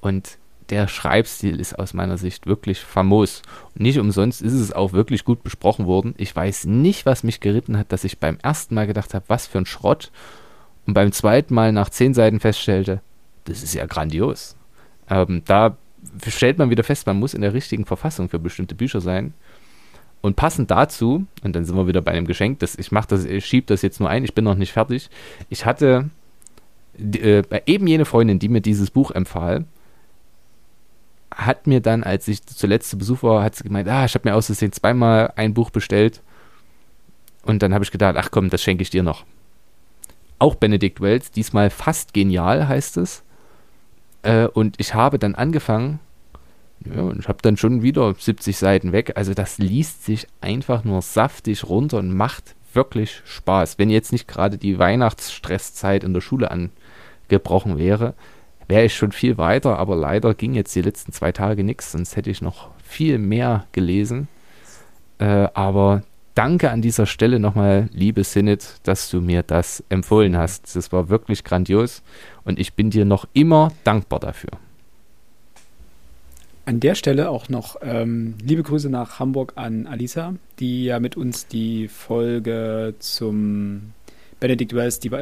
Und 0.00 0.38
der 0.70 0.88
Schreibstil 0.88 1.60
ist 1.60 1.78
aus 1.78 1.94
meiner 1.94 2.18
Sicht 2.18 2.46
wirklich 2.46 2.80
famos. 2.80 3.42
Und 3.74 3.82
nicht 3.82 3.98
umsonst 3.98 4.42
ist 4.42 4.54
es 4.54 4.72
auch 4.72 4.92
wirklich 4.92 5.24
gut 5.24 5.42
besprochen 5.42 5.86
worden. 5.86 6.14
Ich 6.16 6.34
weiß 6.34 6.64
nicht, 6.64 7.06
was 7.06 7.22
mich 7.22 7.40
geritten 7.40 7.78
hat, 7.78 7.92
dass 7.92 8.04
ich 8.04 8.18
beim 8.18 8.38
ersten 8.42 8.74
Mal 8.74 8.86
gedacht 8.86 9.14
habe, 9.14 9.24
was 9.28 9.46
für 9.46 9.58
ein 9.58 9.66
Schrott. 9.66 10.10
Und 10.86 10.94
beim 10.94 11.12
zweiten 11.12 11.54
Mal 11.54 11.72
nach 11.72 11.90
zehn 11.90 12.14
Seiten 12.14 12.40
feststellte, 12.40 13.00
das 13.44 13.62
ist 13.62 13.74
ja 13.74 13.86
grandios. 13.86 14.56
Ähm, 15.08 15.42
da 15.44 15.76
stellt 16.26 16.58
man 16.58 16.70
wieder 16.70 16.84
fest, 16.84 17.06
man 17.06 17.18
muss 17.18 17.34
in 17.34 17.40
der 17.40 17.54
richtigen 17.54 17.84
Verfassung 17.84 18.28
für 18.28 18.38
bestimmte 18.38 18.74
Bücher 18.74 19.00
sein. 19.00 19.34
Und 20.20 20.36
passend 20.36 20.70
dazu, 20.70 21.26
und 21.42 21.54
dann 21.54 21.64
sind 21.64 21.76
wir 21.76 21.86
wieder 21.86 22.02
bei 22.02 22.12
einem 22.12 22.26
Geschenk, 22.26 22.58
das, 22.60 22.76
ich 22.76 22.90
das, 22.90 23.24
ich 23.24 23.46
schiebe 23.46 23.66
das 23.66 23.82
jetzt 23.82 24.00
nur 24.00 24.08
ein, 24.08 24.24
ich 24.24 24.34
bin 24.34 24.44
noch 24.44 24.54
nicht 24.54 24.72
fertig. 24.72 25.08
Ich 25.50 25.66
hatte 25.66 26.10
äh, 26.98 27.42
eben 27.66 27.86
jene 27.86 28.04
Freundin, 28.04 28.38
die 28.38 28.48
mir 28.48 28.60
dieses 28.60 28.90
Buch 28.90 29.10
empfahl, 29.10 29.64
hat 31.34 31.66
mir 31.66 31.80
dann, 31.80 32.02
als 32.02 32.26
ich 32.28 32.44
zuletzt 32.46 32.90
zu 32.90 32.98
Besuch 32.98 33.22
war, 33.22 33.42
hat 33.42 33.54
sie 33.56 33.64
gemeint, 33.64 33.88
ah, 33.88 34.04
ich 34.04 34.14
habe 34.14 34.28
mir 34.28 34.34
aus 34.34 34.46
Versehen 34.46 34.72
zweimal 34.72 35.32
ein 35.36 35.52
Buch 35.52 35.70
bestellt. 35.70 36.22
Und 37.42 37.62
dann 37.62 37.74
habe 37.74 37.84
ich 37.84 37.90
gedacht, 37.90 38.16
ach 38.18 38.30
komm, 38.30 38.48
das 38.48 38.62
schenke 38.62 38.82
ich 38.82 38.90
dir 38.90 39.02
noch. 39.02 39.24
Auch 40.38 40.54
Benedict 40.54 41.00
Wells, 41.00 41.30
diesmal 41.30 41.70
fast 41.70 42.12
genial 42.12 42.68
heißt 42.68 42.96
es. 42.98 43.22
Äh, 44.22 44.46
und 44.46 44.76
ich 44.78 44.94
habe 44.94 45.18
dann 45.18 45.34
angefangen, 45.34 46.00
ja, 46.84 47.02
und 47.02 47.20
ich 47.20 47.28
habe 47.28 47.38
dann 47.42 47.56
schon 47.56 47.82
wieder 47.82 48.14
70 48.14 48.56
Seiten 48.56 48.92
weg. 48.92 49.12
Also 49.16 49.34
das 49.34 49.58
liest 49.58 50.04
sich 50.04 50.26
einfach 50.40 50.84
nur 50.84 51.02
saftig 51.02 51.64
runter 51.64 51.98
und 51.98 52.12
macht 52.12 52.54
wirklich 52.72 53.22
Spaß. 53.24 53.78
Wenn 53.78 53.90
jetzt 53.90 54.12
nicht 54.12 54.28
gerade 54.28 54.58
die 54.58 54.78
Weihnachtsstresszeit 54.78 56.04
in 56.04 56.12
der 56.12 56.20
Schule 56.20 56.50
angebrochen 56.50 57.78
wäre, 57.78 58.14
wäre 58.68 58.84
ich 58.84 58.96
schon 58.96 59.12
viel 59.12 59.38
weiter, 59.38 59.78
aber 59.78 59.96
leider 59.96 60.34
ging 60.34 60.54
jetzt 60.54 60.74
die 60.74 60.82
letzten 60.82 61.12
zwei 61.12 61.32
Tage 61.32 61.64
nichts, 61.64 61.92
sonst 61.92 62.16
hätte 62.16 62.30
ich 62.30 62.42
noch 62.42 62.70
viel 62.82 63.18
mehr 63.18 63.66
gelesen. 63.72 64.28
Äh, 65.18 65.48
aber 65.54 66.02
danke 66.36 66.70
an 66.70 66.82
dieser 66.82 67.06
Stelle 67.06 67.40
nochmal, 67.40 67.88
liebe 67.92 68.22
Sinnet, 68.22 68.76
dass 68.84 69.10
du 69.10 69.20
mir 69.20 69.42
das 69.42 69.82
empfohlen 69.88 70.36
hast. 70.36 70.76
Das 70.76 70.92
war 70.92 71.08
wirklich 71.08 71.42
grandios 71.42 72.02
und 72.44 72.60
ich 72.60 72.74
bin 72.74 72.90
dir 72.90 73.04
noch 73.04 73.26
immer 73.32 73.72
dankbar 73.82 74.20
dafür. 74.20 74.50
An 76.66 76.80
der 76.80 76.94
Stelle 76.94 77.30
auch 77.30 77.48
noch 77.48 77.76
ähm, 77.80 78.34
liebe 78.42 78.62
Grüße 78.62 78.90
nach 78.90 79.18
Hamburg 79.18 79.52
an 79.56 79.86
Alisa, 79.86 80.34
die 80.58 80.84
ja 80.84 81.00
mit 81.00 81.16
uns 81.16 81.46
die 81.46 81.88
Folge 81.88 82.94
zum 82.98 83.92
Benedict 84.40 84.74
Wells, 84.74 85.00
die 85.00 85.12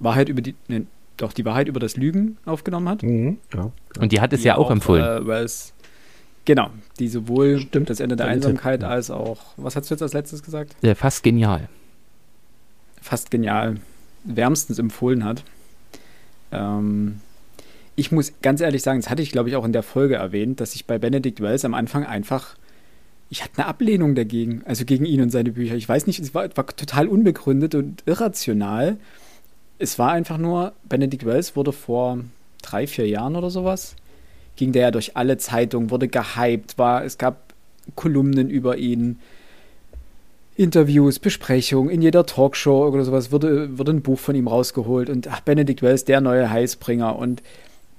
Wahrheit 0.00 0.28
über 0.28 0.42
die, 0.42 0.54
ne, 0.68 0.86
doch 1.16 1.32
die 1.32 1.44
Wahrheit 1.44 1.68
über 1.68 1.78
das 1.78 1.96
Lügen 1.96 2.36
aufgenommen 2.44 2.88
hat. 2.88 3.04
Mhm, 3.04 3.38
ja, 3.54 3.70
Und 4.00 4.12
die 4.12 4.20
hat 4.20 4.32
es 4.32 4.40
die 4.40 4.48
ja 4.48 4.56
auch, 4.56 4.66
auch 4.66 4.70
empfohlen. 4.72 5.04
Äh, 5.04 5.26
Wells, 5.26 5.72
genau, 6.44 6.70
die 6.98 7.08
sowohl 7.08 7.60
Stimmt, 7.60 7.90
das 7.90 8.00
Ende 8.00 8.16
der 8.16 8.26
Einsamkeit 8.26 8.84
als 8.84 9.10
auch, 9.10 9.38
was 9.56 9.76
hast 9.76 9.90
du 9.90 9.94
jetzt 9.94 10.02
als 10.02 10.12
letztes 10.12 10.42
gesagt? 10.42 10.76
Ja, 10.82 10.94
fast 10.94 11.22
genial. 11.22 11.68
Fast 13.00 13.30
genial. 13.30 13.76
Wärmstens 14.24 14.78
empfohlen 14.78 15.24
hat. 15.24 15.42
Ähm, 16.52 17.20
ich 17.96 18.12
muss 18.12 18.32
ganz 18.42 18.60
ehrlich 18.60 18.82
sagen, 18.82 19.00
das 19.00 19.10
hatte 19.10 19.22
ich 19.22 19.32
glaube 19.32 19.48
ich 19.48 19.56
auch 19.56 19.64
in 19.64 19.72
der 19.72 19.82
Folge 19.82 20.16
erwähnt, 20.16 20.60
dass 20.60 20.74
ich 20.74 20.86
bei 20.86 20.98
Benedict 20.98 21.40
Wells 21.40 21.64
am 21.64 21.74
Anfang 21.74 22.04
einfach 22.04 22.56
ich 23.28 23.42
hatte 23.42 23.58
eine 23.58 23.66
Ablehnung 23.66 24.14
dagegen, 24.14 24.60
also 24.66 24.84
gegen 24.84 25.06
ihn 25.06 25.22
und 25.22 25.30
seine 25.30 25.52
Bücher. 25.52 25.74
Ich 25.74 25.88
weiß 25.88 26.06
nicht, 26.06 26.20
es 26.20 26.34
war, 26.34 26.54
war 26.54 26.66
total 26.66 27.08
unbegründet 27.08 27.74
und 27.74 28.02
irrational 28.04 28.98
es 29.82 29.98
war 29.98 30.12
einfach 30.12 30.38
nur, 30.38 30.74
Benedict 30.84 31.26
Wells 31.26 31.56
wurde 31.56 31.72
vor 31.72 32.18
drei, 32.62 32.86
vier 32.86 33.08
Jahren 33.08 33.34
oder 33.34 33.50
sowas, 33.50 33.96
ging 34.56 34.72
der 34.72 34.82
ja 34.82 34.90
durch 34.90 35.16
alle 35.16 35.38
Zeitungen, 35.38 35.90
wurde 35.90 36.08
gehypt, 36.08 36.78
war, 36.78 37.04
es 37.04 37.18
gab 37.18 37.52
Kolumnen 37.94 38.50
über 38.50 38.76
ihn. 38.76 39.18
Interviews, 40.54 41.18
Besprechungen, 41.18 41.90
in 41.90 42.02
jeder 42.02 42.26
Talkshow 42.26 42.86
oder 42.86 43.04
sowas 43.04 43.32
wurde, 43.32 43.78
wurde 43.78 43.92
ein 43.92 44.02
Buch 44.02 44.18
von 44.18 44.34
ihm 44.34 44.48
rausgeholt 44.48 45.08
und 45.08 45.26
ach, 45.28 45.40
Benedict 45.40 45.80
Wells, 45.80 46.04
der 46.04 46.20
neue 46.20 46.50
Heißbringer. 46.50 47.16
Und 47.16 47.42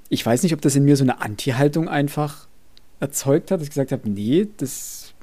ich 0.10 0.24
weiß 0.24 0.44
nicht, 0.44 0.54
ob 0.54 0.62
das 0.62 0.76
in 0.76 0.86
mir 0.86 0.96
so 0.96 1.04
eine 1.04 1.20
Anti-Haltung 1.22 1.90
einfach 1.90 2.48
erzeugt 3.00 3.50
hat, 3.50 3.60
dass 3.60 3.68
ich 3.68 3.72
gesagt 3.72 3.92
habe, 3.92 4.08
nee, 4.10 4.48
das. 4.58 5.14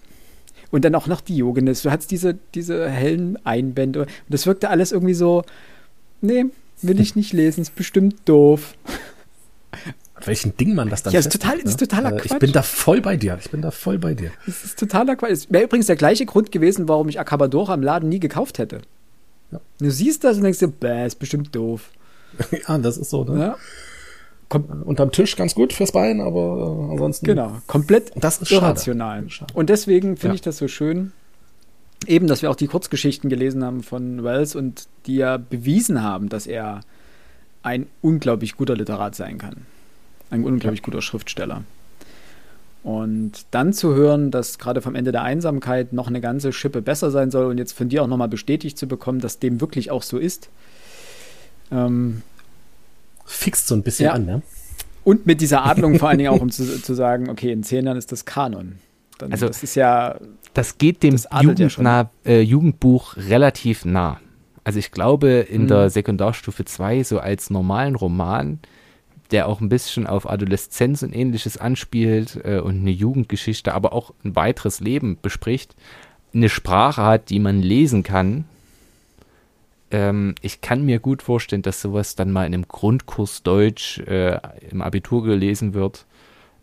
Und 0.72 0.84
dann 0.84 0.94
auch 0.94 1.06
noch 1.06 1.20
Diogenes. 1.20 1.82
Du 1.82 1.90
hattest 1.90 2.10
diese, 2.10 2.38
diese 2.54 2.88
hellen 2.88 3.44
Einbände. 3.44 4.00
Und 4.02 4.08
das 4.28 4.46
wirkte 4.46 4.68
alles 4.68 4.92
irgendwie 4.92 5.14
so, 5.14 5.44
nee, 6.20 6.46
will 6.82 7.00
ich 7.00 7.16
nicht 7.16 7.32
lesen, 7.32 7.62
ist 7.62 7.74
bestimmt 7.74 8.16
doof. 8.24 8.74
Welchen 10.26 10.56
Ding 10.56 10.74
man 10.74 10.88
das 10.88 11.02
dann 11.02 11.12
Ja, 11.12 11.20
ist, 11.20 11.32
total, 11.32 11.56
ne? 11.56 11.62
ist 11.62 11.78
totaler 11.78 12.12
Quatsch. 12.12 12.32
Ich 12.32 12.38
bin 12.38 12.52
da 12.52 12.62
voll 12.62 13.00
bei 13.00 13.16
dir. 13.16 13.38
Ich 13.40 13.50
bin 13.50 13.62
da 13.62 13.70
voll 13.70 13.98
bei 13.98 14.14
dir. 14.14 14.30
Das 14.46 14.64
ist 14.64 14.78
totaler 14.78 15.16
Quatsch. 15.16 15.30
Es 15.30 15.52
wäre 15.52 15.64
übrigens 15.64 15.86
der 15.86 15.96
gleiche 15.96 16.26
Grund 16.26 16.52
gewesen, 16.52 16.88
warum 16.88 17.08
ich 17.08 17.20
Acabadora 17.20 17.74
im 17.74 17.82
Laden 17.82 18.08
nie 18.08 18.20
gekauft 18.20 18.58
hätte. 18.58 18.82
Ja. 19.50 19.60
Du 19.78 19.90
siehst 19.90 20.24
das 20.24 20.36
und 20.36 20.44
denkst 20.44 20.58
dir, 20.58 20.68
bäh, 20.68 21.06
ist 21.06 21.18
bestimmt 21.18 21.54
doof. 21.54 21.90
ja, 22.68 22.78
das 22.78 22.96
ist 22.96 23.10
so, 23.10 23.24
ne? 23.24 23.40
Ja. 23.40 23.56
Kom 24.48 24.64
Unterm 24.82 25.12
Tisch 25.12 25.36
ganz 25.36 25.54
gut 25.54 25.72
fürs 25.72 25.92
Bein, 25.92 26.20
aber 26.20 26.86
äh, 26.88 26.92
ansonsten. 26.92 27.24
Genau, 27.26 27.58
komplett 27.68 28.10
das 28.16 28.42
ist 28.42 28.50
irrational. 28.50 29.28
Schade. 29.30 29.54
Und 29.54 29.70
deswegen 29.70 30.16
finde 30.16 30.28
ja. 30.28 30.34
ich 30.34 30.40
das 30.40 30.56
so 30.56 30.66
schön, 30.66 31.12
eben, 32.06 32.26
dass 32.26 32.42
wir 32.42 32.50
auch 32.50 32.56
die 32.56 32.66
Kurzgeschichten 32.66 33.30
gelesen 33.30 33.64
haben 33.64 33.82
von 33.82 34.24
Wells 34.24 34.56
und 34.56 34.88
die 35.06 35.16
ja 35.16 35.36
bewiesen 35.36 36.02
haben, 36.02 36.28
dass 36.28 36.46
er 36.46 36.80
ein 37.62 37.86
unglaublich 38.00 38.56
guter 38.56 38.74
Literat 38.74 39.14
sein 39.14 39.38
kann. 39.38 39.66
Ein 40.30 40.44
unglaublich 40.44 40.82
guter 40.82 41.02
Schriftsteller. 41.02 41.62
Und 42.82 43.44
dann 43.50 43.72
zu 43.72 43.94
hören, 43.94 44.30
dass 44.30 44.58
gerade 44.58 44.80
vom 44.80 44.94
Ende 44.94 45.12
der 45.12 45.22
Einsamkeit 45.22 45.92
noch 45.92 46.08
eine 46.08 46.20
ganze 46.20 46.52
Schippe 46.52 46.80
besser 46.80 47.10
sein 47.10 47.30
soll 47.30 47.46
und 47.46 47.58
jetzt 47.58 47.72
von 47.72 47.88
dir 47.90 48.02
auch 48.02 48.06
nochmal 48.06 48.28
bestätigt 48.28 48.78
zu 48.78 48.86
bekommen, 48.88 49.20
dass 49.20 49.38
dem 49.38 49.60
wirklich 49.60 49.90
auch 49.90 50.02
so 50.02 50.16
ist. 50.16 50.48
Ähm, 51.70 52.22
Fixt 53.26 53.68
so 53.68 53.74
ein 53.74 53.82
bisschen 53.82 54.06
ja. 54.06 54.12
an, 54.12 54.24
ne? 54.24 54.42
Und 55.04 55.26
mit 55.26 55.40
dieser 55.40 55.64
Adlung 55.64 55.98
vor 55.98 56.08
allen 56.08 56.18
Dingen 56.18 56.30
auch, 56.30 56.40
um 56.40 56.50
zu, 56.50 56.82
zu, 56.82 56.94
sagen, 56.94 57.28
okay, 57.28 57.52
in 57.52 57.62
zehn 57.62 57.84
Jahren 57.84 57.98
ist 57.98 58.12
das 58.12 58.24
Kanon. 58.24 58.76
Dann, 59.18 59.32
also, 59.32 59.46
das 59.46 59.62
ist 59.62 59.74
ja. 59.74 60.16
Das 60.54 60.78
geht 60.78 61.02
dem 61.02 61.12
das 61.12 61.28
Jugendnah, 61.40 62.10
ja 62.24 62.30
äh, 62.30 62.40
Jugendbuch 62.40 63.16
relativ 63.16 63.84
nah. 63.84 64.20
Also, 64.64 64.78
ich 64.78 64.90
glaube, 64.90 65.30
in 65.30 65.62
hm. 65.62 65.68
der 65.68 65.90
Sekundarstufe 65.90 66.64
2, 66.64 67.04
so 67.04 67.18
als 67.18 67.50
normalen 67.50 67.94
Roman, 67.94 68.58
der 69.30 69.48
auch 69.48 69.60
ein 69.60 69.68
bisschen 69.68 70.06
auf 70.06 70.28
Adoleszenz 70.28 71.02
und 71.02 71.14
ähnliches 71.14 71.56
anspielt 71.56 72.40
äh, 72.44 72.58
und 72.58 72.80
eine 72.80 72.90
Jugendgeschichte, 72.90 73.74
aber 73.74 73.92
auch 73.92 74.12
ein 74.24 74.36
weiteres 74.36 74.80
Leben 74.80 75.18
bespricht, 75.20 75.74
eine 76.34 76.48
Sprache 76.48 77.02
hat, 77.02 77.30
die 77.30 77.38
man 77.38 77.60
lesen 77.60 78.02
kann. 78.02 78.44
Ähm, 79.90 80.34
ich 80.40 80.60
kann 80.60 80.84
mir 80.84 81.00
gut 81.00 81.22
vorstellen, 81.22 81.62
dass 81.62 81.80
sowas 81.80 82.14
dann 82.14 82.32
mal 82.32 82.46
in 82.46 82.54
einem 82.54 82.68
Grundkurs 82.68 83.42
Deutsch 83.42 83.98
äh, 84.00 84.38
im 84.70 84.82
Abitur 84.82 85.24
gelesen 85.24 85.74
wird. 85.74 86.06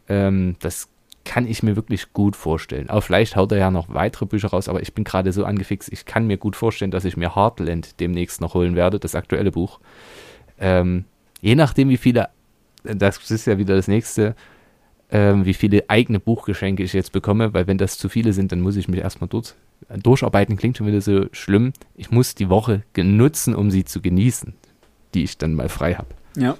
Ähm, 0.07 0.55
das 0.59 0.89
kann 1.25 1.45
ich 1.45 1.61
mir 1.61 1.75
wirklich 1.75 2.13
gut 2.13 2.37
vorstellen. 2.37 2.89
Auch 2.89 3.01
vielleicht 3.01 3.35
haut 3.35 3.51
er 3.51 3.57
ja 3.57 3.69
noch 3.69 3.89
weitere 3.89 4.25
Bücher 4.25 4.47
raus, 4.47 4.69
aber 4.69 4.81
ich 4.81 4.93
bin 4.93 5.03
gerade 5.03 5.33
so 5.33 5.43
angefixt, 5.43 5.91
ich 5.91 6.05
kann 6.05 6.25
mir 6.25 6.37
gut 6.37 6.55
vorstellen, 6.55 6.91
dass 6.91 7.03
ich 7.03 7.17
mir 7.17 7.35
Heartland 7.35 7.99
demnächst 7.99 8.39
noch 8.39 8.53
holen 8.53 8.75
werde, 8.75 8.97
das 8.97 9.13
aktuelle 9.13 9.51
Buch. 9.51 9.81
Ähm, 10.57 11.03
je 11.41 11.55
nachdem, 11.55 11.89
wie 11.89 11.97
viele 11.97 12.29
das 12.83 13.29
ist 13.29 13.45
ja 13.47 13.57
wieder 13.57 13.75
das 13.75 13.87
nächste, 13.87 14.35
ähm, 15.09 15.45
wie 15.45 15.53
viele 15.53 15.89
eigene 15.89 16.19
Buchgeschenke 16.19 16.83
ich 16.83 16.93
jetzt 16.93 17.11
bekomme, 17.11 17.53
weil 17.53 17.67
wenn 17.67 17.77
das 17.77 17.97
zu 17.97 18.09
viele 18.09 18.33
sind, 18.33 18.51
dann 18.51 18.61
muss 18.61 18.75
ich 18.75 18.87
mich 18.87 18.99
erstmal 18.99 19.29
dort 19.29 19.55
durcharbeiten, 19.89 20.57
klingt 20.57 20.77
schon 20.77 20.87
wieder 20.87 21.01
so 21.01 21.27
schlimm. 21.31 21.73
Ich 21.95 22.11
muss 22.11 22.35
die 22.35 22.49
Woche 22.49 22.83
nutzen, 22.97 23.55
um 23.55 23.71
sie 23.71 23.85
zu 23.85 24.01
genießen, 24.01 24.53
die 25.13 25.23
ich 25.23 25.37
dann 25.37 25.53
mal 25.53 25.69
frei 25.69 25.95
habe. 25.95 26.09
Ja. 26.35 26.57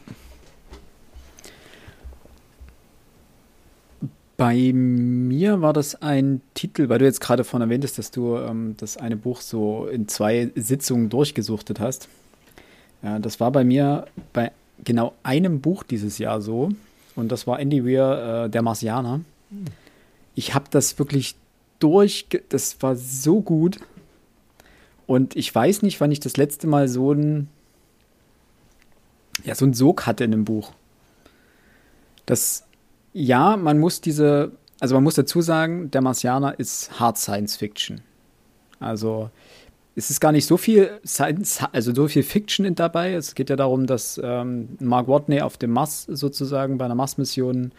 Bei 4.37 4.71
mir 4.71 5.61
war 5.61 5.73
das 5.73 5.95
ein 6.01 6.41
Titel, 6.53 6.89
weil 6.89 6.99
du 6.99 7.05
jetzt 7.05 7.21
gerade 7.21 7.43
vorhin 7.43 7.67
erwähntest, 7.67 7.97
dass 7.97 8.11
du 8.11 8.37
ähm, 8.37 8.75
das 8.77 8.95
eine 8.95 9.17
Buch 9.17 9.41
so 9.41 9.87
in 9.87 10.07
zwei 10.07 10.51
Sitzungen 10.55 11.09
durchgesuchtet 11.09 11.79
hast. 11.79 12.07
Ja, 13.01 13.17
das 13.17 13.39
war 13.39 13.51
bei 13.51 13.63
mir 13.63 14.05
bei 14.33 14.51
genau 14.83 15.13
einem 15.23 15.61
Buch 15.61 15.83
dieses 15.83 16.17
Jahr 16.17 16.41
so. 16.41 16.69
Und 17.15 17.31
das 17.31 17.47
war 17.47 17.59
Andy 17.59 17.85
Weir, 17.85 18.45
äh, 18.45 18.49
der 18.49 18.61
Marsianer. 18.61 19.21
Ich 20.35 20.53
habe 20.53 20.65
das 20.69 20.99
wirklich 20.99 21.35
durch, 21.79 22.27
das 22.49 22.81
war 22.81 22.95
so 22.95 23.41
gut. 23.41 23.79
Und 25.07 25.35
ich 25.35 25.53
weiß 25.53 25.81
nicht, 25.81 25.99
wann 26.01 26.11
ich 26.11 26.19
das 26.19 26.37
letzte 26.37 26.67
Mal 26.67 26.87
so 26.87 27.13
ein, 27.13 27.47
ja, 29.43 29.55
so 29.55 29.65
ein 29.65 29.73
Sog 29.73 30.05
hatte 30.05 30.23
in 30.23 30.33
einem 30.33 30.45
Buch. 30.45 30.71
Das, 32.25 32.65
ja, 33.13 33.55
man 33.55 33.79
muss 33.79 34.01
diese, 34.01 34.51
also 34.79 34.95
man 34.95 35.03
muss 35.03 35.15
dazu 35.15 35.41
sagen, 35.41 35.89
der 35.91 36.01
Marsianer 36.01 36.59
ist 36.59 36.99
Hard 36.99 37.17
Science 37.17 37.55
Fiction. 37.55 38.01
Also 38.79 39.31
es 39.97 40.11
ist 40.11 40.19
gar 40.19 40.31
nicht 40.31 40.45
so 40.45 40.57
viel 40.57 40.99
Science, 41.03 41.63
also 41.71 41.93
so 41.93 42.07
viel 42.07 42.21
Fiction 42.21 42.75
dabei. 42.75 43.13
Es 43.13 43.33
geht 43.33 43.49
ja 43.49 43.55
darum, 43.55 43.87
dass 43.87 44.21
ähm, 44.23 44.77
Mark 44.79 45.07
Watney 45.07 45.41
auf 45.41 45.57
dem 45.57 45.71
Mars 45.71 46.03
sozusagen 46.03 46.77
bei 46.77 46.85
einer 46.85 46.93
Mars-Mission 46.93 47.71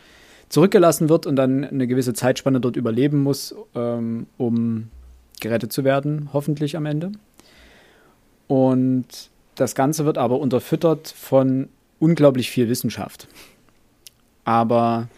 zurückgelassen 0.48 1.09
wird 1.09 1.26
und 1.26 1.37
dann 1.37 1.64
eine 1.64 1.87
gewisse 1.87 2.14
Zeitspanne 2.14 2.59
dort 2.61 2.74
überleben 2.74 3.22
muss, 3.22 3.54
ähm, 3.76 4.26
um 4.37 4.88
gerettet 5.38 5.72
zu 5.72 5.85
werden, 5.85 6.31
hoffentlich 6.33 6.76
am 6.76 6.87
Ende. 6.87 7.12
Und 8.48 9.31
das 9.54 9.76
Ganze 9.76 10.04
wird 10.04 10.18
aber 10.18 10.40
unterfüttert 10.40 11.14
von 11.16 11.68
unglaublich 12.00 12.50
viel 12.50 12.68
Wissenschaft. 12.68 13.28
Aber 14.44 15.09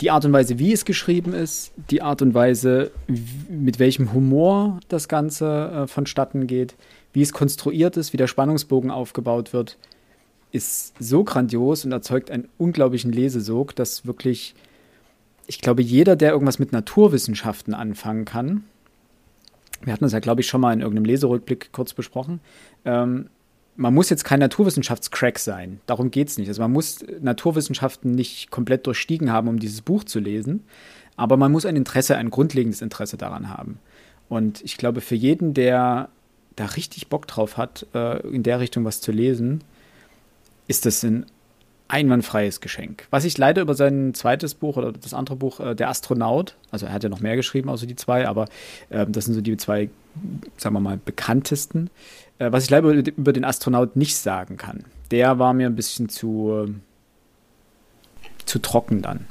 die 0.00 0.10
Art 0.10 0.24
und 0.24 0.32
Weise, 0.32 0.58
wie 0.58 0.72
es 0.72 0.84
geschrieben 0.84 1.32
ist, 1.32 1.72
die 1.90 2.02
Art 2.02 2.20
und 2.20 2.34
Weise, 2.34 2.90
mit 3.48 3.78
welchem 3.78 4.12
Humor 4.12 4.80
das 4.88 5.08
Ganze 5.08 5.70
äh, 5.70 5.86
vonstatten 5.86 6.46
geht, 6.46 6.74
wie 7.12 7.22
es 7.22 7.32
konstruiert 7.32 7.96
ist, 7.96 8.12
wie 8.12 8.18
der 8.18 8.26
Spannungsbogen 8.26 8.90
aufgebaut 8.90 9.52
wird, 9.52 9.78
ist 10.52 10.94
so 10.98 11.24
grandios 11.24 11.84
und 11.84 11.92
erzeugt 11.92 12.30
einen 12.30 12.48
unglaublichen 12.58 13.10
Lesesog, 13.10 13.74
dass 13.74 14.06
wirklich, 14.06 14.54
ich 15.46 15.60
glaube, 15.60 15.82
jeder, 15.82 16.14
der 16.14 16.32
irgendwas 16.32 16.58
mit 16.58 16.72
Naturwissenschaften 16.72 17.72
anfangen 17.72 18.26
kann, 18.26 18.64
wir 19.82 19.92
hatten 19.92 20.04
das 20.04 20.12
ja, 20.12 20.20
glaube 20.20 20.40
ich, 20.40 20.46
schon 20.46 20.60
mal 20.60 20.72
in 20.72 20.80
irgendeinem 20.80 21.06
Leserückblick 21.06 21.70
kurz 21.72 21.94
besprochen, 21.94 22.40
ähm, 22.84 23.28
man 23.76 23.94
muss 23.94 24.10
jetzt 24.10 24.24
kein 24.24 24.40
Naturwissenschaftscrack 24.40 25.38
sein. 25.38 25.80
Darum 25.86 26.10
geht 26.10 26.28
es 26.28 26.38
nicht. 26.38 26.48
Also 26.48 26.62
man 26.62 26.72
muss 26.72 26.98
Naturwissenschaften 27.20 28.12
nicht 28.12 28.50
komplett 28.50 28.86
durchstiegen 28.86 29.30
haben, 29.30 29.48
um 29.48 29.58
dieses 29.58 29.82
Buch 29.82 30.04
zu 30.04 30.18
lesen. 30.18 30.64
Aber 31.16 31.36
man 31.36 31.52
muss 31.52 31.66
ein 31.66 31.76
Interesse, 31.76 32.16
ein 32.16 32.30
grundlegendes 32.30 32.82
Interesse 32.82 33.16
daran 33.16 33.48
haben. 33.48 33.78
Und 34.28 34.62
ich 34.64 34.76
glaube, 34.76 35.00
für 35.00 35.14
jeden, 35.14 35.54
der 35.54 36.08
da 36.56 36.66
richtig 36.66 37.08
Bock 37.08 37.26
drauf 37.26 37.56
hat, 37.56 37.86
äh, 37.94 38.26
in 38.28 38.42
der 38.42 38.60
Richtung 38.60 38.84
was 38.84 39.00
zu 39.00 39.12
lesen, 39.12 39.62
ist 40.68 40.86
das 40.86 41.02
ein 41.04 41.26
einwandfreies 41.88 42.60
Geschenk. 42.60 43.06
Was 43.10 43.24
ich 43.24 43.38
leider 43.38 43.62
über 43.62 43.74
sein 43.74 44.12
zweites 44.14 44.54
Buch 44.54 44.76
oder 44.76 44.92
das 44.92 45.14
andere 45.14 45.36
Buch, 45.36 45.60
äh, 45.60 45.74
Der 45.74 45.88
Astronaut, 45.88 46.56
also 46.70 46.86
er 46.86 46.92
hat 46.92 47.04
ja 47.04 47.08
noch 47.08 47.20
mehr 47.20 47.36
geschrieben, 47.36 47.68
außer 47.68 47.86
die 47.86 47.94
zwei, 47.94 48.26
aber 48.26 48.46
äh, 48.90 49.06
das 49.08 49.26
sind 49.26 49.34
so 49.34 49.40
die 49.40 49.56
zwei, 49.56 49.88
sagen 50.56 50.74
wir 50.74 50.80
mal, 50.80 50.98
bekanntesten. 51.02 51.90
Äh, 52.38 52.52
was 52.52 52.64
ich 52.64 52.70
leider 52.70 52.90
über 52.90 53.32
den 53.32 53.44
Astronaut 53.44 53.96
nicht 53.96 54.16
sagen 54.16 54.56
kann. 54.56 54.84
Der 55.10 55.38
war 55.38 55.54
mir 55.54 55.66
ein 55.66 55.76
bisschen 55.76 56.08
zu, 56.08 56.66
zu 58.44 58.58
trocken 58.58 59.02
dann. 59.02 59.26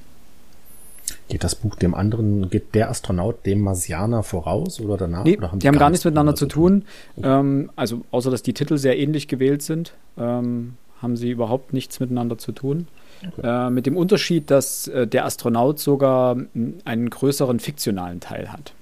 Geht 1.28 1.44
das 1.44 1.56
Buch 1.56 1.76
dem 1.76 1.96
anderen, 1.96 2.50
geht 2.50 2.76
der 2.76 2.90
Astronaut 2.90 3.46
dem 3.46 3.62
Marsianer 3.62 4.24
voraus 4.24 4.80
oder 4.80 4.98
danach? 4.98 5.24
Nee, 5.24 5.38
oder 5.38 5.52
haben 5.52 5.60
die, 5.60 5.64
die 5.64 5.68
haben 5.68 5.78
gar 5.78 5.90
nichts 5.90 6.06
miteinander 6.06 6.36
zu 6.36 6.46
tun. 6.46 6.86
Okay. 7.16 7.28
Ähm, 7.28 7.72
also 7.76 8.02
außer 8.12 8.32
dass 8.32 8.44
die 8.44 8.54
Titel 8.54 8.78
sehr 8.78 8.98
ähnlich 8.98 9.28
gewählt 9.28 9.62
sind, 9.62 9.94
ähm, 10.18 10.76
haben 11.02 11.18
sie 11.18 11.32
überhaupt 11.32 11.74
nichts 11.74 12.00
miteinander 12.00 12.38
zu 12.38 12.52
tun. 12.52 12.88
Okay. 13.28 13.68
Äh, 13.68 13.70
mit 13.70 13.86
dem 13.86 13.98
Unterschied, 13.98 14.52
dass 14.52 14.88
äh, 14.88 15.08
der 15.08 15.26
Astronaut 15.26 15.80
sogar 15.80 16.38
einen 16.86 17.10
größeren 17.10 17.60
fiktionalen 17.60 18.20
Teil 18.20 18.52
hat. 18.52 18.74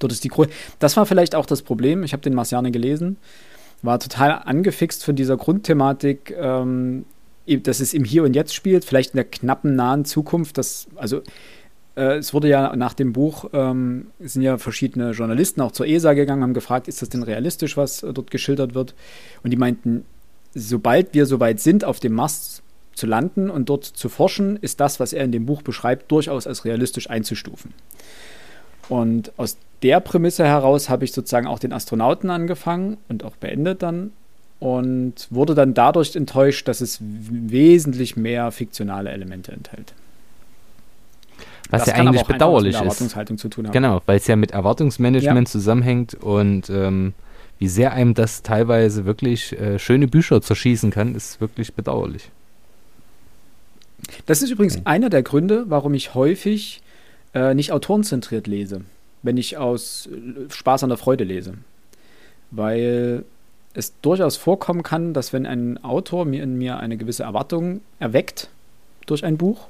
Dort 0.00 0.12
ist 0.12 0.24
die 0.24 0.28
Gro 0.28 0.46
das 0.80 0.96
war 0.96 1.06
vielleicht 1.06 1.34
auch 1.36 1.46
das 1.46 1.62
Problem. 1.62 2.02
Ich 2.02 2.12
habe 2.12 2.22
den 2.22 2.34
Marsianer 2.34 2.70
gelesen, 2.70 3.16
war 3.82 4.00
total 4.00 4.42
angefixt 4.44 5.04
von 5.04 5.14
dieser 5.14 5.36
Grundthematik, 5.36 6.34
ähm, 6.36 7.04
dass 7.46 7.80
es 7.80 7.94
im 7.94 8.04
Hier 8.04 8.24
und 8.24 8.34
Jetzt 8.34 8.54
spielt, 8.54 8.84
vielleicht 8.84 9.12
in 9.12 9.18
der 9.18 9.24
knappen 9.24 9.76
nahen 9.76 10.04
Zukunft. 10.04 10.58
Das, 10.58 10.88
also 10.96 11.22
äh, 11.96 12.18
es 12.18 12.34
wurde 12.34 12.48
ja 12.48 12.74
nach 12.76 12.94
dem 12.94 13.12
Buch, 13.12 13.50
ähm, 13.52 14.08
sind 14.20 14.42
ja 14.42 14.58
verschiedene 14.58 15.12
Journalisten 15.12 15.60
auch 15.60 15.72
zur 15.72 15.86
ESA 15.86 16.14
gegangen, 16.14 16.42
haben 16.42 16.54
gefragt, 16.54 16.88
ist 16.88 17.02
das 17.02 17.08
denn 17.08 17.22
realistisch, 17.22 17.76
was 17.76 18.02
äh, 18.02 18.12
dort 18.12 18.30
geschildert 18.30 18.74
wird? 18.74 18.94
Und 19.42 19.50
die 19.50 19.56
meinten, 19.56 20.04
sobald 20.54 21.14
wir 21.14 21.26
soweit 21.26 21.60
sind, 21.60 21.84
auf 21.84 22.00
dem 22.00 22.14
Mars 22.14 22.62
zu 22.94 23.06
landen 23.06 23.50
und 23.50 23.68
dort 23.68 23.84
zu 23.84 24.08
forschen, 24.08 24.56
ist 24.56 24.80
das, 24.80 25.00
was 25.00 25.12
er 25.12 25.24
in 25.24 25.32
dem 25.32 25.46
Buch 25.46 25.62
beschreibt, 25.62 26.10
durchaus 26.10 26.46
als 26.46 26.64
realistisch 26.64 27.08
einzustufen. 27.08 27.72
Und 28.88 29.32
aus 29.36 29.56
der 29.82 30.00
Prämisse 30.00 30.44
heraus 30.44 30.88
habe 30.88 31.04
ich 31.04 31.12
sozusagen 31.12 31.46
auch 31.46 31.58
den 31.58 31.72
Astronauten 31.72 32.30
angefangen 32.30 32.98
und 33.08 33.24
auch 33.24 33.36
beendet 33.36 33.82
dann 33.82 34.12
und 34.58 35.26
wurde 35.30 35.54
dann 35.54 35.74
dadurch 35.74 36.14
enttäuscht, 36.14 36.68
dass 36.68 36.80
es 36.80 36.98
wesentlich 37.00 38.16
mehr 38.16 38.50
fiktionale 38.52 39.10
Elemente 39.10 39.52
enthält. 39.52 39.94
Was 41.70 41.84
das 41.84 41.88
ja 41.88 41.94
eigentlich 41.94 42.24
bedauerlich 42.24 42.74
ist. 42.74 42.80
Erwartungshaltung 42.80 43.38
zu 43.38 43.48
tun 43.48 43.66
haben. 43.66 43.72
Genau, 43.72 44.02
weil 44.06 44.18
es 44.18 44.26
ja 44.26 44.36
mit 44.36 44.50
Erwartungsmanagement 44.50 45.48
ja. 45.48 45.52
zusammenhängt 45.52 46.14
und 46.14 46.68
ähm, 46.68 47.14
wie 47.58 47.68
sehr 47.68 47.92
einem 47.92 48.14
das 48.14 48.42
teilweise 48.42 49.04
wirklich 49.04 49.58
äh, 49.58 49.78
schöne 49.78 50.08
Bücher 50.08 50.42
zerschießen 50.42 50.90
kann, 50.90 51.14
ist 51.14 51.40
wirklich 51.40 51.74
bedauerlich. 51.74 52.30
Das 54.26 54.42
ist 54.42 54.50
übrigens 54.50 54.78
mhm. 54.78 54.82
einer 54.86 55.10
der 55.10 55.22
Gründe, 55.22 55.66
warum 55.68 55.94
ich 55.94 56.14
häufig 56.14 56.82
äh, 57.34 57.54
nicht 57.54 57.72
autorenzentriert 57.72 58.46
lese, 58.46 58.82
wenn 59.22 59.36
ich 59.36 59.56
aus 59.56 60.08
äh, 60.08 60.50
Spaß 60.50 60.84
an 60.84 60.90
der 60.90 60.98
Freude 60.98 61.24
lese. 61.24 61.54
Weil 62.50 63.24
es 63.74 63.94
durchaus 64.00 64.36
vorkommen 64.36 64.82
kann, 64.82 65.14
dass 65.14 65.32
wenn 65.32 65.46
ein 65.46 65.82
Autor 65.84 66.24
mir 66.24 66.42
in 66.42 66.58
mir 66.58 66.78
eine 66.78 66.96
gewisse 66.96 67.22
Erwartung 67.22 67.80
erweckt 67.98 68.50
durch 69.06 69.24
ein 69.24 69.36
Buch, 69.36 69.68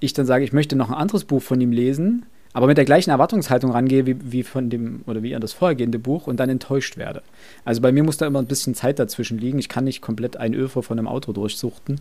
ich 0.00 0.12
dann 0.12 0.26
sage, 0.26 0.44
ich 0.44 0.52
möchte 0.52 0.76
noch 0.76 0.88
ein 0.88 0.96
anderes 0.96 1.24
Buch 1.24 1.42
von 1.42 1.60
ihm 1.60 1.72
lesen, 1.72 2.26
aber 2.54 2.66
mit 2.66 2.76
der 2.76 2.84
gleichen 2.84 3.10
Erwartungshaltung 3.10 3.70
rangehe 3.70 4.04
wie, 4.06 4.16
wie 4.32 4.42
von 4.42 4.68
dem 4.68 5.02
oder 5.06 5.22
wie 5.22 5.34
an 5.34 5.40
das 5.40 5.54
vorhergehende 5.54 5.98
Buch 5.98 6.26
und 6.26 6.38
dann 6.38 6.50
enttäuscht 6.50 6.96
werde. 6.96 7.22
Also 7.64 7.80
bei 7.80 7.92
mir 7.92 8.02
muss 8.02 8.18
da 8.18 8.26
immer 8.26 8.40
ein 8.40 8.46
bisschen 8.46 8.74
Zeit 8.74 8.98
dazwischen 8.98 9.38
liegen. 9.38 9.58
Ich 9.58 9.68
kann 9.70 9.84
nicht 9.84 10.02
komplett 10.02 10.36
ein 10.36 10.54
Öfer 10.54 10.82
von 10.82 10.98
einem 10.98 11.08
Auto 11.08 11.32
durchsuchten. 11.32 12.00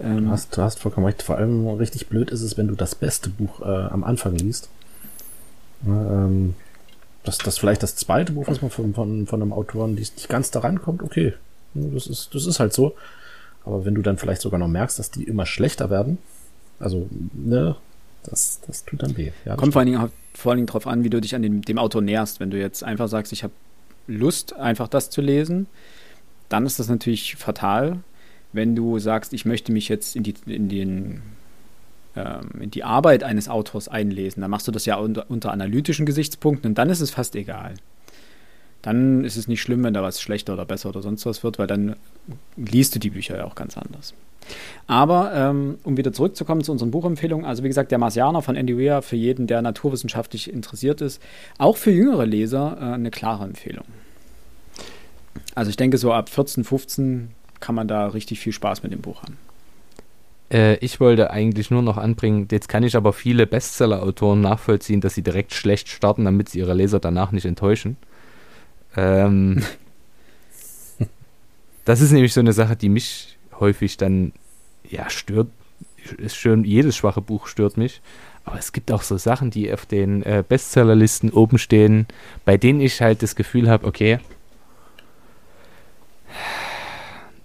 Ähm, 0.00 0.26
du, 0.26 0.30
hast, 0.30 0.56
du 0.56 0.62
hast 0.62 0.78
vollkommen 0.80 1.06
recht. 1.06 1.22
Vor 1.22 1.36
allem 1.36 1.66
richtig 1.68 2.08
blöd 2.08 2.30
ist 2.30 2.42
es, 2.42 2.56
wenn 2.56 2.68
du 2.68 2.74
das 2.74 2.94
beste 2.94 3.30
Buch 3.30 3.60
äh, 3.60 3.64
am 3.64 4.04
Anfang 4.04 4.34
liest. 4.36 4.68
Ja, 5.86 5.92
ähm, 5.92 6.54
dass 7.24 7.38
das 7.38 7.58
vielleicht 7.58 7.82
das 7.82 7.96
zweite 7.96 8.32
Buch, 8.32 8.46
was 8.46 8.62
man 8.62 8.70
von, 8.70 8.94
von, 8.94 9.26
von 9.26 9.42
einem 9.42 9.52
Autoren 9.52 9.96
liest, 9.96 10.16
nicht 10.16 10.28
ganz 10.28 10.50
da 10.52 10.60
rankommt, 10.60 11.02
okay. 11.02 11.34
Das 11.74 12.06
ist, 12.06 12.34
das 12.34 12.46
ist 12.46 12.60
halt 12.60 12.72
so. 12.72 12.94
Aber 13.64 13.84
wenn 13.84 13.94
du 13.94 14.02
dann 14.02 14.16
vielleicht 14.16 14.40
sogar 14.40 14.58
noch 14.58 14.68
merkst, 14.68 14.98
dass 14.98 15.10
die 15.10 15.24
immer 15.24 15.44
schlechter 15.44 15.90
werden, 15.90 16.18
also, 16.78 17.08
ne, 17.34 17.74
das, 18.22 18.60
das 18.66 18.84
tut 18.84 19.02
dann 19.02 19.16
weh. 19.16 19.32
Ja, 19.44 19.56
Kommt 19.56 19.72
vor 19.72 19.80
allen, 19.80 19.90
Dingen, 19.90 20.10
vor 20.34 20.52
allen 20.52 20.58
Dingen 20.58 20.66
darauf 20.66 20.86
an, 20.86 21.04
wie 21.04 21.10
du 21.10 21.20
dich 21.20 21.34
an 21.34 21.42
dem, 21.42 21.62
dem 21.62 21.78
Autor 21.78 22.02
näherst. 22.02 22.40
Wenn 22.40 22.50
du 22.50 22.58
jetzt 22.58 22.84
einfach 22.84 23.08
sagst, 23.08 23.32
ich 23.32 23.42
habe 23.42 23.52
Lust, 24.06 24.54
einfach 24.54 24.88
das 24.88 25.10
zu 25.10 25.20
lesen, 25.20 25.66
dann 26.48 26.64
ist 26.64 26.78
das 26.78 26.88
natürlich 26.88 27.36
fatal. 27.36 27.98
Wenn 28.56 28.74
du 28.74 28.98
sagst, 28.98 29.32
ich 29.32 29.44
möchte 29.44 29.70
mich 29.70 29.88
jetzt 29.88 30.16
in 30.16 30.22
die, 30.22 30.34
in 30.46 30.68
den 30.68 31.22
ähm, 32.16 32.62
in 32.62 32.70
die 32.70 32.82
Arbeit 32.82 33.22
eines 33.22 33.48
Autors 33.48 33.88
einlesen, 33.88 34.40
dann 34.40 34.50
machst 34.50 34.66
du 34.66 34.72
das 34.72 34.86
ja 34.86 34.96
unter, 34.96 35.30
unter 35.30 35.52
analytischen 35.52 36.06
Gesichtspunkten 36.06 36.70
und 36.70 36.78
dann 36.78 36.88
ist 36.88 37.00
es 37.00 37.10
fast 37.10 37.36
egal. 37.36 37.74
Dann 38.80 39.24
ist 39.24 39.36
es 39.36 39.48
nicht 39.48 39.60
schlimm, 39.60 39.84
wenn 39.84 39.92
da 39.92 40.02
was 40.02 40.20
schlechter 40.20 40.54
oder 40.54 40.64
besser 40.64 40.88
oder 40.88 41.02
sonst 41.02 41.26
was 41.26 41.44
wird, 41.44 41.58
weil 41.58 41.66
dann 41.66 41.96
liest 42.56 42.94
du 42.94 42.98
die 42.98 43.10
Bücher 43.10 43.36
ja 43.36 43.44
auch 43.44 43.54
ganz 43.54 43.76
anders. 43.76 44.14
Aber 44.86 45.32
ähm, 45.34 45.78
um 45.82 45.96
wieder 45.98 46.12
zurückzukommen 46.12 46.62
zu 46.64 46.72
unseren 46.72 46.90
Buchempfehlungen, 46.90 47.44
also 47.44 47.62
wie 47.64 47.68
gesagt, 47.68 47.90
der 47.90 47.98
Marsianer 47.98 48.40
von 48.40 48.56
Andy 48.56 48.78
Weir 48.78 49.02
für 49.02 49.16
jeden, 49.16 49.46
der 49.46 49.60
naturwissenschaftlich 49.60 50.50
interessiert 50.50 51.02
ist, 51.02 51.20
auch 51.58 51.76
für 51.76 51.90
jüngere 51.90 52.24
Leser 52.24 52.78
äh, 52.80 52.84
eine 52.94 53.10
klare 53.10 53.44
Empfehlung. 53.44 53.84
Also 55.54 55.68
ich 55.68 55.76
denke, 55.76 55.98
so 55.98 56.12
ab 56.12 56.30
14, 56.30 56.64
15 56.64 57.30
kann 57.60 57.74
man 57.74 57.88
da 57.88 58.08
richtig 58.08 58.40
viel 58.40 58.52
Spaß 58.52 58.82
mit 58.82 58.92
dem 58.92 59.00
Buch 59.00 59.22
haben. 59.22 59.36
Äh, 60.50 60.76
ich 60.76 61.00
wollte 61.00 61.30
eigentlich 61.30 61.70
nur 61.70 61.82
noch 61.82 61.96
anbringen, 61.96 62.48
jetzt 62.50 62.68
kann 62.68 62.82
ich 62.82 62.96
aber 62.96 63.12
viele 63.12 63.46
Bestseller-Autoren 63.46 64.40
nachvollziehen, 64.40 65.00
dass 65.00 65.14
sie 65.14 65.22
direkt 65.22 65.54
schlecht 65.54 65.88
starten, 65.88 66.24
damit 66.24 66.48
sie 66.48 66.60
ihre 66.60 66.74
Leser 66.74 67.00
danach 67.00 67.32
nicht 67.32 67.46
enttäuschen. 67.46 67.96
Ähm, 68.96 69.62
das 71.84 72.00
ist 72.00 72.12
nämlich 72.12 72.32
so 72.32 72.40
eine 72.40 72.52
Sache, 72.52 72.76
die 72.76 72.88
mich 72.88 73.36
häufig 73.58 73.96
dann, 73.96 74.32
ja, 74.88 75.10
stört. 75.10 75.48
Ist 76.18 76.36
schön, 76.36 76.62
jedes 76.62 76.96
schwache 76.96 77.20
Buch 77.20 77.48
stört 77.48 77.76
mich. 77.76 78.00
Aber 78.44 78.60
es 78.60 78.72
gibt 78.72 78.92
auch 78.92 79.02
so 79.02 79.16
Sachen, 79.16 79.50
die 79.50 79.72
auf 79.72 79.86
den 79.86 80.22
äh, 80.22 80.44
Bestsellerlisten 80.48 81.30
oben 81.30 81.58
stehen, 81.58 82.06
bei 82.44 82.56
denen 82.56 82.80
ich 82.80 83.00
halt 83.00 83.24
das 83.24 83.34
Gefühl 83.34 83.68
habe, 83.68 83.84
okay, 83.88 84.20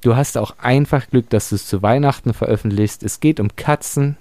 du 0.01 0.15
hast 0.15 0.37
auch 0.37 0.55
einfach 0.59 1.09
Glück, 1.09 1.29
dass 1.29 1.49
du 1.49 1.55
es 1.55 1.65
zu 1.65 1.81
Weihnachten 1.81 2.33
veröffentlichst. 2.33 3.03
Es 3.03 3.19
geht 3.19 3.39
um 3.39 3.55
Katzen 3.55 4.17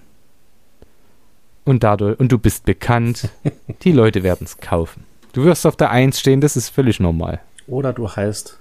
und 1.64 1.82
dadurch, 1.82 2.18
und 2.18 2.32
du 2.32 2.38
bist 2.38 2.64
bekannt. 2.64 3.28
Die 3.82 3.92
Leute 3.92 4.22
werden 4.22 4.44
es 4.44 4.58
kaufen. 4.58 5.04
Du 5.32 5.44
wirst 5.44 5.66
auf 5.66 5.76
der 5.76 5.90
Eins 5.90 6.18
stehen, 6.18 6.40
das 6.40 6.56
ist 6.56 6.70
völlig 6.70 7.00
normal. 7.00 7.40
Oder 7.66 7.92
du 7.92 8.08
heißt, 8.08 8.58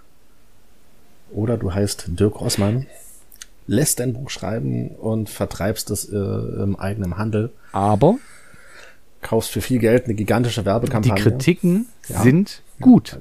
oder 1.32 1.57
du 1.57 1.74
heißt 1.74 2.05
Dirk 2.07 2.39
Rossmann 2.39 2.88
lässt 3.70 3.99
dein 3.99 4.13
Buch 4.13 4.32
schreiben 4.32 4.89
und 4.89 5.30
vertreibst 5.30 5.91
es 5.91 6.09
äh, 6.11 6.15
im 6.17 6.76
eigenen 6.78 7.17
Handel. 7.17 7.51
Aber 7.72 8.17
kaufst 9.22 9.51
für 9.51 9.61
viel 9.61 9.78
Geld 9.78 10.05
eine 10.05 10.15
gigantische 10.15 10.65
Werbekampagne. 10.65 11.15
Die 11.15 11.22
Kritiken 11.22 11.86
ja. 12.07 12.22
sind 12.22 12.63
gut. 12.82 13.11
Ja, 13.11 13.20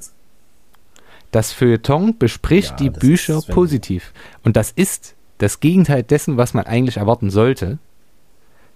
das 1.31 1.53
Feuilleton 1.53 2.19
bespricht 2.19 2.71
ja, 2.71 2.77
die 2.77 2.91
Bücher 2.91 3.41
positiv. 3.43 4.13
Und 4.45 4.57
das 4.57 4.71
ist 4.71 5.15
das 5.39 5.61
Gegenteil 5.61 6.03
dessen, 6.03 6.37
was 6.37 6.55
man 6.55 6.67
eigentlich 6.67 6.97
erwarten 6.97 7.31
sollte. 7.31 7.79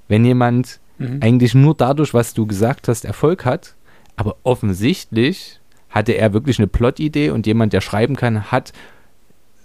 Wenn 0.09 0.25
jemand 0.25 0.81
mhm. 0.99 1.21
eigentlich 1.21 1.55
nur 1.55 1.75
dadurch, 1.75 2.15
was 2.15 2.35
du 2.35 2.47
gesagt 2.47 2.89
hast, 2.89 3.05
Erfolg 3.05 3.45
hat, 3.45 3.75
aber 4.17 4.37
offensichtlich 4.43 5.61
hatte 5.91 6.13
er 6.13 6.33
wirklich 6.33 6.59
eine 6.59 6.69
Plot-Idee 6.69 7.31
und 7.31 7.47
jemand, 7.47 7.73
der 7.73 7.81
schreiben 7.81 8.17
kann, 8.17 8.51
hat 8.51 8.73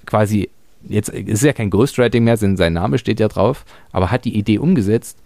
quasi 0.06 0.50
jetzt 0.90 1.10
ist 1.10 1.44
ja 1.44 1.54
kein 1.54 1.70
Ghostwriting 1.70 2.24
mehr, 2.24 2.38
sein 2.38 2.74
Name 2.74 2.98
steht 2.98 3.20
ja 3.20 3.28
drauf, 3.28 3.66
aber 3.92 4.12
hat 4.12 4.26
die 4.26 4.38
Idee 4.38 4.60
umgesetzt. 4.60 5.18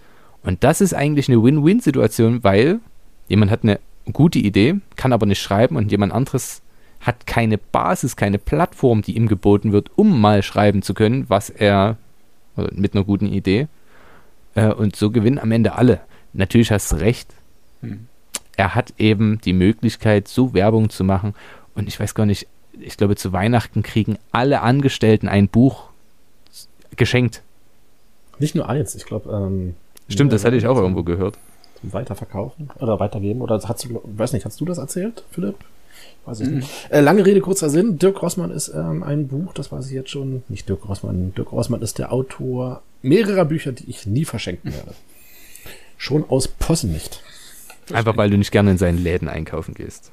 Und 0.44 0.64
das 0.64 0.82
ist 0.82 0.94
eigentlich 0.94 1.30
eine 1.30 1.44
Win-Win-Situation, 1.44 2.44
weil 2.44 2.80
jemand 3.28 3.52
hat 3.52 3.64
eine 3.64 3.80
gute 4.12 4.40
Idee, 4.40 4.80
kann 4.96 5.14
aber 5.14 5.26
nicht 5.26 5.42
schreiben 5.42 5.76
und 5.76 5.92
jemand 5.92 6.14
anderes 6.14 6.62
hat 7.02 7.26
keine 7.28 7.58
Basis, 7.58 8.16
keine 8.16 8.38
Plattform, 8.38 9.02
die 9.02 9.16
ihm 9.16 9.28
geboten 9.28 9.72
wird, 9.72 9.90
um 9.96 10.22
mal 10.22 10.44
schreiben 10.44 10.82
zu 10.82 10.94
können, 10.94 11.26
was 11.30 11.50
er 11.50 11.98
mit 12.72 12.96
einer 12.96 13.04
guten 13.04 13.28
Idee. 13.28 13.68
Äh, 14.56 14.74
und 14.74 14.96
so 14.96 15.12
gewinnen 15.12 15.40
am 15.40 15.52
Ende 15.52 15.74
alle. 15.74 16.02
Natürlich 16.34 16.72
hast 16.72 16.92
du 16.92 16.98
recht. 16.98 17.34
Hm. 17.82 18.08
Er 18.58 18.76
hat 18.76 18.94
eben 18.98 19.40
die 19.42 19.54
Möglichkeit, 19.54 20.28
so 20.28 20.54
Werbung 20.54 20.90
zu 20.90 21.04
machen. 21.04 21.34
Und 21.74 21.88
ich 21.88 22.00
weiß 22.00 22.14
gar 22.14 22.26
nicht, 22.26 22.48
ich 22.80 22.98
glaube, 22.98 23.16
zu 23.16 23.34
Weihnachten 23.34 23.82
kriegen 23.82 24.18
alle 24.32 24.62
Angestellten 24.62 25.28
ein 25.28 25.48
Buch 25.48 25.90
geschenkt. 26.96 27.42
Nicht 28.40 28.56
nur 28.56 28.70
eins, 28.70 28.96
ich 28.96 29.06
glaube. 29.06 29.32
Ähm, 29.32 29.76
Stimmt, 30.08 30.34
das 30.34 30.46
hatte 30.46 30.58
ich 30.58 30.68
auch 30.68 30.78
irgendwo 30.78 31.04
gehört. 31.04 31.38
Weiterverkaufen 31.84 32.70
oder 32.80 33.00
weitergeben. 33.00 33.42
Oder 33.42 33.60
hast 33.64 33.86
du, 33.86 34.02
weiß 34.04 34.34
nicht, 34.34 34.46
hast 34.46 34.60
du 34.60 34.66
das 34.66 34.78
erzählt, 34.78 35.24
Philipp? 35.32 35.56
Weiß 36.26 36.40
ich 36.42 36.50
mhm. 36.50 36.56
nicht. 36.58 36.70
Äh, 36.90 37.02
lange 37.02 37.26
Rede, 37.26 37.42
kurzer 37.42 37.70
Sinn. 37.70 37.98
Dirk 37.98 38.22
Rossmann 38.22 38.52
ist 38.52 38.70
ähm, 38.70 39.04
ein 39.04 39.28
Buch, 39.28 39.54
das 39.54 39.72
weiß 39.72 39.88
ich 39.88 39.94
jetzt 39.94 40.10
schon. 40.10 40.44
Nicht 40.50 40.70
Dirk 40.70 40.88
Rossmann. 40.88 41.34
Dirk 41.36 41.52
Rossmann 41.52 41.82
ist 41.82 41.98
der 41.98 42.14
Autor 42.14 42.84
mehrerer 43.02 43.46
Bücher, 43.46 43.72
die 43.72 43.90
ich 43.90 44.06
nie 44.06 44.26
verschenken 44.26 44.74
werde. 44.74 44.94
Schon 45.98 46.30
aus 46.30 46.48
Possen 46.48 46.92
nicht. 46.92 47.24
Einfach 47.92 48.18
weil 48.18 48.30
du 48.30 48.38
nicht 48.38 48.52
gerne 48.52 48.72
in 48.72 48.78
seinen 48.78 48.98
Läden 48.98 49.28
einkaufen 49.28 49.74
gehst. 49.74 50.12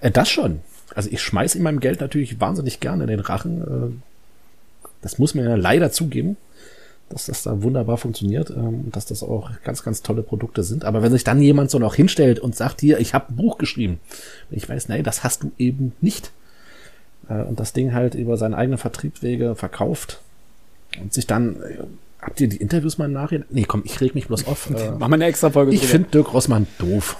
Äh, 0.00 0.10
das 0.10 0.28
schon. 0.28 0.60
Also 0.94 1.08
ich 1.10 1.22
schmeiß 1.22 1.54
ihm 1.54 1.62
meinem 1.62 1.80
Geld 1.80 2.00
natürlich 2.00 2.40
wahnsinnig 2.40 2.80
gerne 2.80 3.04
in 3.04 3.10
den 3.10 3.20
Rachen. 3.20 3.62
Äh, 3.62 4.88
das 5.02 5.18
muss 5.18 5.34
man 5.34 5.44
ja 5.44 5.54
leider 5.54 5.92
zugeben, 5.92 6.36
dass 7.14 7.26
das 7.26 7.44
da 7.44 7.62
wunderbar 7.62 7.96
funktioniert 7.96 8.50
ähm, 8.50 8.90
dass 8.90 9.06
das 9.06 9.22
auch 9.22 9.50
ganz, 9.62 9.84
ganz 9.84 10.02
tolle 10.02 10.22
Produkte 10.22 10.64
sind. 10.64 10.84
Aber 10.84 11.00
wenn 11.00 11.12
sich 11.12 11.22
dann 11.22 11.40
jemand 11.40 11.70
so 11.70 11.78
noch 11.78 11.94
hinstellt 11.94 12.40
und 12.40 12.56
sagt, 12.56 12.80
hier, 12.80 12.98
ich 12.98 13.14
habe 13.14 13.32
ein 13.32 13.36
Buch 13.36 13.56
geschrieben, 13.56 14.00
ich 14.50 14.68
weiß, 14.68 14.88
nee, 14.88 15.02
das 15.02 15.22
hast 15.22 15.44
du 15.44 15.52
eben 15.56 15.92
nicht. 16.00 16.32
Äh, 17.28 17.42
und 17.42 17.60
das 17.60 17.72
Ding 17.72 17.94
halt 17.94 18.16
über 18.16 18.36
seine 18.36 18.56
eigenen 18.56 18.78
Vertriebswege 18.78 19.54
verkauft 19.54 20.20
und 21.00 21.12
sich 21.14 21.26
dann 21.26 21.56
Habt 22.20 22.40
ihr 22.40 22.48
die 22.48 22.56
Interviews 22.56 22.96
mal 22.96 23.06
nachher? 23.06 23.44
Nee, 23.50 23.66
komm, 23.68 23.82
ich 23.84 24.00
reg 24.00 24.14
mich 24.14 24.28
bloß 24.28 24.46
auf. 24.46 24.70
Äh, 24.74 24.92
Machen 24.92 25.10
wir 25.10 25.14
eine 25.14 25.26
extra 25.26 25.50
Folge. 25.50 25.72
Ich 25.72 25.86
finde 25.86 26.08
Dirk 26.08 26.32
Rossmann 26.32 26.66
doof. 26.78 27.18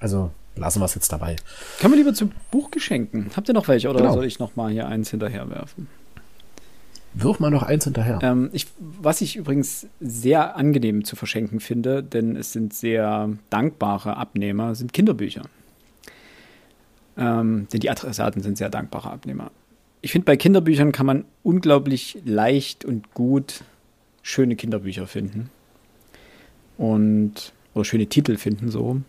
Also 0.00 0.32
lassen 0.56 0.80
wir 0.80 0.86
es 0.86 0.96
jetzt 0.96 1.12
dabei. 1.12 1.36
Können 1.78 1.92
wir 1.92 1.98
lieber 1.98 2.12
zu 2.12 2.28
Buchgeschenken? 2.50 3.30
Habt 3.36 3.48
ihr 3.48 3.54
noch 3.54 3.68
welche 3.68 3.88
oder 3.88 4.00
genau. 4.00 4.14
soll 4.14 4.24
ich 4.24 4.40
noch 4.40 4.56
mal 4.56 4.72
hier 4.72 4.88
eins 4.88 5.10
hinterher 5.10 5.48
werfen? 5.48 5.86
Wirf 7.14 7.40
mal 7.40 7.50
noch 7.50 7.62
eins 7.62 7.84
hinterher. 7.84 8.18
Ähm, 8.22 8.50
ich, 8.52 8.66
was 8.78 9.20
ich 9.20 9.36
übrigens 9.36 9.86
sehr 10.00 10.56
angenehm 10.56 11.04
zu 11.04 11.16
verschenken 11.16 11.60
finde, 11.60 12.02
denn 12.02 12.36
es 12.36 12.52
sind 12.52 12.72
sehr 12.72 13.30
dankbare 13.50 14.16
Abnehmer, 14.16 14.74
sind 14.74 14.92
Kinderbücher. 14.92 15.42
Ähm, 17.16 17.68
denn 17.72 17.80
die 17.80 17.90
Adressaten 17.90 18.42
sind 18.42 18.56
sehr 18.56 18.70
dankbare 18.70 19.10
Abnehmer. 19.10 19.50
Ich 20.00 20.12
finde, 20.12 20.24
bei 20.24 20.36
Kinderbüchern 20.36 20.92
kann 20.92 21.06
man 21.06 21.24
unglaublich 21.42 22.18
leicht 22.24 22.84
und 22.84 23.12
gut 23.14 23.62
schöne 24.22 24.56
Kinderbücher 24.56 25.06
finden. 25.06 25.50
Und 26.78 27.52
oder 27.74 27.84
schöne 27.84 28.06
Titel 28.06 28.36
finden, 28.36 28.70
so. 28.70 29.00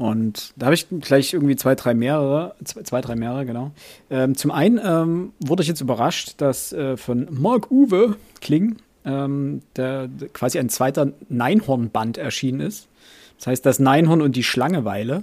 Und 0.00 0.54
da 0.56 0.64
habe 0.64 0.74
ich 0.74 0.86
gleich 1.02 1.34
irgendwie 1.34 1.56
zwei, 1.56 1.74
drei 1.74 1.92
mehrere, 1.92 2.54
zwei, 2.64 3.02
drei 3.02 3.16
mehrere, 3.16 3.44
genau. 3.44 3.72
Ähm, 4.08 4.34
zum 4.34 4.50
einen 4.50 4.80
ähm, 4.82 5.34
wurde 5.40 5.60
ich 5.60 5.68
jetzt 5.68 5.82
überrascht, 5.82 6.36
dass 6.38 6.72
äh, 6.72 6.96
von 6.96 7.28
Mark 7.30 7.70
Uwe 7.70 8.16
Kling 8.40 8.76
ähm, 9.04 9.60
der, 9.76 10.08
der, 10.08 10.30
quasi 10.30 10.58
ein 10.58 10.70
zweiter 10.70 11.12
Neinhorn-Band 11.28 12.16
erschienen 12.16 12.60
ist. 12.60 12.88
Das 13.36 13.48
heißt, 13.48 13.66
das 13.66 13.78
Neinhorn 13.78 14.22
und 14.22 14.36
die 14.36 14.42
Schlangeweile. 14.42 15.22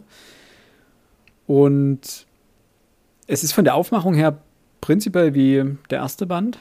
Und 1.47 2.27
es 3.25 3.43
ist 3.43 3.53
von 3.53 3.63
der 3.63 3.73
Aufmachung 3.73 4.13
her 4.13 4.37
prinzipiell 4.79 5.33
wie 5.33 5.75
der 5.89 5.97
erste 5.97 6.27
Band. 6.27 6.59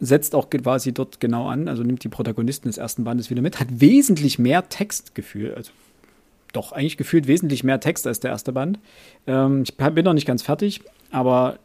Setzt 0.00 0.34
auch 0.34 0.50
quasi 0.50 0.92
dort 0.92 1.20
genau 1.20 1.46
an, 1.46 1.68
also 1.68 1.84
nimmt 1.84 2.02
die 2.02 2.08
Protagonisten 2.08 2.68
des 2.68 2.78
ersten 2.78 3.04
Bandes 3.04 3.30
wieder 3.30 3.42
mit, 3.42 3.60
hat 3.60 3.68
wesentlich 3.70 4.40
mehr 4.40 4.68
Textgefühl, 4.68 5.54
also 5.54 5.70
doch 6.56 6.72
eigentlich 6.72 6.96
gefühlt 6.96 7.26
wesentlich 7.26 7.64
mehr 7.64 7.80
Text 7.80 8.06
als 8.06 8.20
der 8.20 8.30
erste 8.30 8.52
Band. 8.52 8.78
Ähm, 9.26 9.64
ich 9.64 9.76
bin 9.76 10.04
noch 10.04 10.14
nicht 10.14 10.26
ganz 10.26 10.42
fertig, 10.42 10.80
aber 11.10 11.58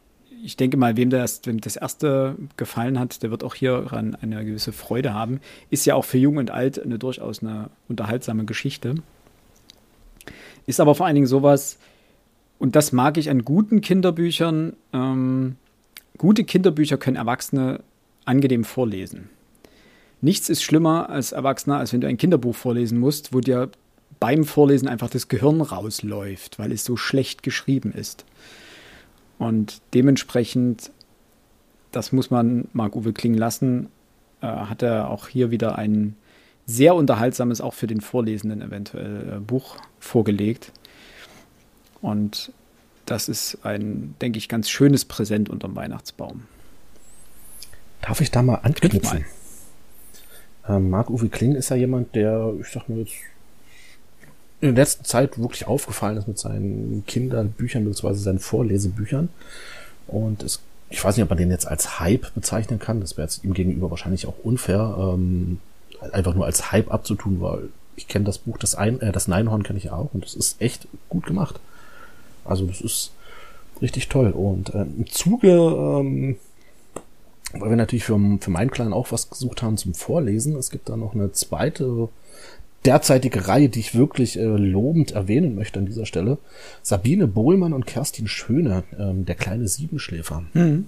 ich 0.43 0.57
denke 0.57 0.77
mal, 0.77 0.97
wem 0.97 1.09
das, 1.09 1.41
wem 1.45 1.59
das 1.59 1.75
erste 1.75 2.35
gefallen 2.57 2.99
hat, 2.99 3.23
der 3.23 3.31
wird 3.31 3.43
auch 3.43 3.55
hieran 3.55 4.15
eine 4.21 4.43
gewisse 4.45 4.71
Freude 4.71 5.13
haben. 5.13 5.39
Ist 5.69 5.85
ja 5.85 5.95
auch 5.95 6.05
für 6.05 6.17
Jung 6.17 6.37
und 6.37 6.51
Alt 6.51 6.81
eine 6.81 6.99
durchaus 6.99 7.43
eine 7.43 7.69
unterhaltsame 7.87 8.45
Geschichte. 8.45 8.95
Ist 10.65 10.79
aber 10.79 10.95
vor 10.95 11.05
allen 11.05 11.15
Dingen 11.15 11.27
sowas, 11.27 11.77
und 12.57 12.75
das 12.75 12.91
mag 12.91 13.17
ich 13.17 13.29
an 13.29 13.45
guten 13.45 13.81
Kinderbüchern. 13.81 14.73
Ähm, 14.93 15.55
gute 16.17 16.43
Kinderbücher 16.43 16.97
können 16.97 17.17
Erwachsene 17.17 17.81
angenehm 18.25 18.63
vorlesen. 18.63 19.29
Nichts 20.21 20.49
ist 20.49 20.61
schlimmer 20.61 21.09
als 21.09 21.31
Erwachsener, 21.31 21.77
als 21.77 21.93
wenn 21.93 22.01
du 22.01 22.07
ein 22.07 22.17
Kinderbuch 22.17 22.55
vorlesen 22.55 22.99
musst, 22.99 23.33
wo 23.33 23.39
dir 23.39 23.69
beim 24.19 24.43
Vorlesen 24.43 24.87
einfach 24.87 25.09
das 25.09 25.27
Gehirn 25.27 25.61
rausläuft, 25.61 26.59
weil 26.59 26.71
es 26.71 26.83
so 26.83 26.97
schlecht 26.97 27.43
geschrieben 27.43 27.93
ist. 27.93 28.25
Und 29.37 29.81
dementsprechend, 29.93 30.91
das 31.91 32.11
muss 32.11 32.29
man 32.29 32.67
Marc-Uwe 32.73 33.13
klingen 33.13 33.37
lassen, 33.37 33.89
äh, 34.41 34.47
hat 34.47 34.81
er 34.81 35.09
auch 35.09 35.27
hier 35.27 35.51
wieder 35.51 35.77
ein 35.77 36.15
sehr 36.65 36.93
unterhaltsames, 36.95 37.61
auch 37.61 37.73
für 37.73 37.87
den 37.87 38.01
Vorlesenden 38.01 38.61
eventuell, 38.61 39.37
äh, 39.37 39.39
Buch 39.39 39.77
vorgelegt. 39.99 40.71
Und 42.01 42.51
das 43.05 43.27
ist 43.27 43.59
ein, 43.63 44.13
denke 44.21 44.37
ich, 44.37 44.49
ganz 44.49 44.69
schönes 44.69 45.05
Präsent 45.05 45.49
unterm 45.49 45.75
Weihnachtsbaum. 45.75 46.43
Darf 48.01 48.21
ich 48.21 48.31
da 48.31 48.43
mal 48.43 48.55
anknüpfen? 48.55 49.25
Ähm, 50.67 50.89
Marc-Uwe 50.89 51.29
Kling 51.29 51.55
ist 51.55 51.69
ja 51.69 51.75
jemand, 51.75 52.15
der, 52.15 52.53
ich 52.59 52.67
sag 52.67 52.87
mal 52.87 52.99
jetzt, 52.99 53.15
in 54.61 54.75
der 54.75 54.83
letzten 54.83 55.05
Zeit 55.05 55.39
wirklich 55.39 55.67
aufgefallen 55.67 56.17
ist 56.17 56.27
mit 56.27 56.37
seinen 56.37 57.03
Kinderbüchern 57.07 57.85
bzw. 57.85 58.13
seinen 58.13 58.39
Vorlesebüchern. 58.39 59.29
Und 60.07 60.43
es, 60.43 60.59
ich 60.89 61.03
weiß 61.03 61.15
nicht, 61.15 61.23
ob 61.23 61.29
man 61.29 61.37
den 61.37 61.51
jetzt 61.51 61.67
als 61.67 61.99
Hype 61.99 62.33
bezeichnen 62.33 62.79
kann. 62.79 62.99
Das 62.99 63.15
wäre 63.15 63.27
jetzt 63.27 63.43
ihm 63.43 63.53
gegenüber 63.53 63.89
wahrscheinlich 63.89 64.27
auch 64.27 64.35
unfair, 64.43 64.97
ähm, 64.99 65.59
einfach 66.11 66.33
nur 66.33 66.45
als 66.45 66.71
Hype 66.71 66.91
abzutun, 66.91 67.39
weil 67.41 67.69
ich 67.95 68.07
kenne 68.07 68.25
das 68.25 68.37
Buch, 68.37 68.57
das, 68.57 68.75
Ein 68.75 69.01
äh, 69.01 69.11
das 69.11 69.27
Neinhorn 69.27 69.63
kenne 69.63 69.79
ich 69.79 69.91
auch 69.91 70.09
und 70.13 70.23
das 70.23 70.33
ist 70.33 70.61
echt 70.61 70.87
gut 71.09 71.25
gemacht. 71.25 71.59
Also 72.45 72.65
das 72.65 72.81
ist 72.81 73.11
richtig 73.81 74.09
toll. 74.09 74.31
Und 74.31 74.73
äh, 74.73 74.81
im 74.81 75.07
Zuge, 75.07 75.51
ähm, 75.51 76.37
weil 77.53 77.69
wir 77.69 77.77
natürlich 77.77 78.03
für, 78.03 78.19
für 78.39 78.51
meinen 78.51 78.71
Kleinen 78.71 78.93
auch 78.93 79.11
was 79.11 79.29
gesucht 79.29 79.61
haben 79.61 79.77
zum 79.77 79.93
Vorlesen, 79.93 80.55
es 80.55 80.69
gibt 80.69 80.89
da 80.89 80.97
noch 80.97 81.13
eine 81.13 81.31
zweite 81.31 82.09
derzeitige 82.85 83.47
Reihe, 83.47 83.69
die 83.69 83.79
ich 83.79 83.95
wirklich 83.95 84.37
äh, 84.37 84.43
lobend 84.43 85.11
erwähnen 85.11 85.55
möchte 85.55 85.79
an 85.79 85.85
dieser 85.85 86.05
Stelle. 86.05 86.37
Sabine 86.81 87.27
Bohlmann 87.27 87.73
und 87.73 87.85
Kerstin 87.85 88.27
Schöne, 88.27 88.83
ähm, 88.97 89.25
der 89.25 89.35
kleine 89.35 89.67
Siebenschläfer. 89.67 90.43
Mhm. 90.53 90.87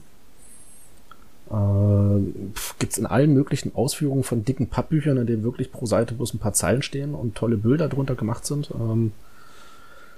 Äh, 1.50 2.54
Gibt 2.80 2.98
in 2.98 3.06
allen 3.06 3.34
möglichen 3.34 3.76
Ausführungen 3.76 4.24
von 4.24 4.46
dicken 4.46 4.68
Pappbüchern, 4.68 5.18
in 5.18 5.28
denen 5.28 5.44
wirklich 5.44 5.72
pro 5.72 5.86
Seite 5.86 6.14
bloß 6.14 6.34
ein 6.34 6.40
paar 6.40 6.54
Zeilen 6.54 6.82
stehen 6.82 7.14
und 7.14 7.36
tolle 7.36 7.58
Bilder 7.58 7.90
drunter 7.90 8.16
gemacht 8.16 8.46
sind. 8.46 8.72
Ähm, 8.74 9.12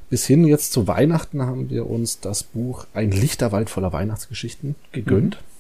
bis 0.10 0.28
hin 0.28 0.46
jetzt 0.46 0.74
zu 0.74 0.88
Weihnachten 0.88 1.42
haben 1.42 1.72
wir 1.72 1.90
uns 1.90 2.20
das 2.20 2.44
Buch 2.44 2.86
Ein 2.94 3.10
Lichterwald 3.10 3.72
voller 3.72 3.92
Weihnachtsgeschichten 3.92 4.76
gegönnt. 4.92 5.38
Mhm. 5.38 5.54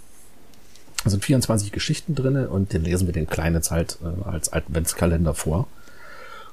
Da 1.03 1.09
sind 1.09 1.25
24 1.25 1.71
Geschichten 1.71 2.13
drinne 2.13 2.49
und 2.49 2.71
den 2.71 2.83
lesen 2.83 3.07
wir 3.07 3.13
den 3.13 3.27
kleinen 3.27 3.63
Zeit 3.63 3.97
äh, 4.03 4.29
als 4.29 4.53
Adventskalender 4.53 5.33
vor. 5.33 5.67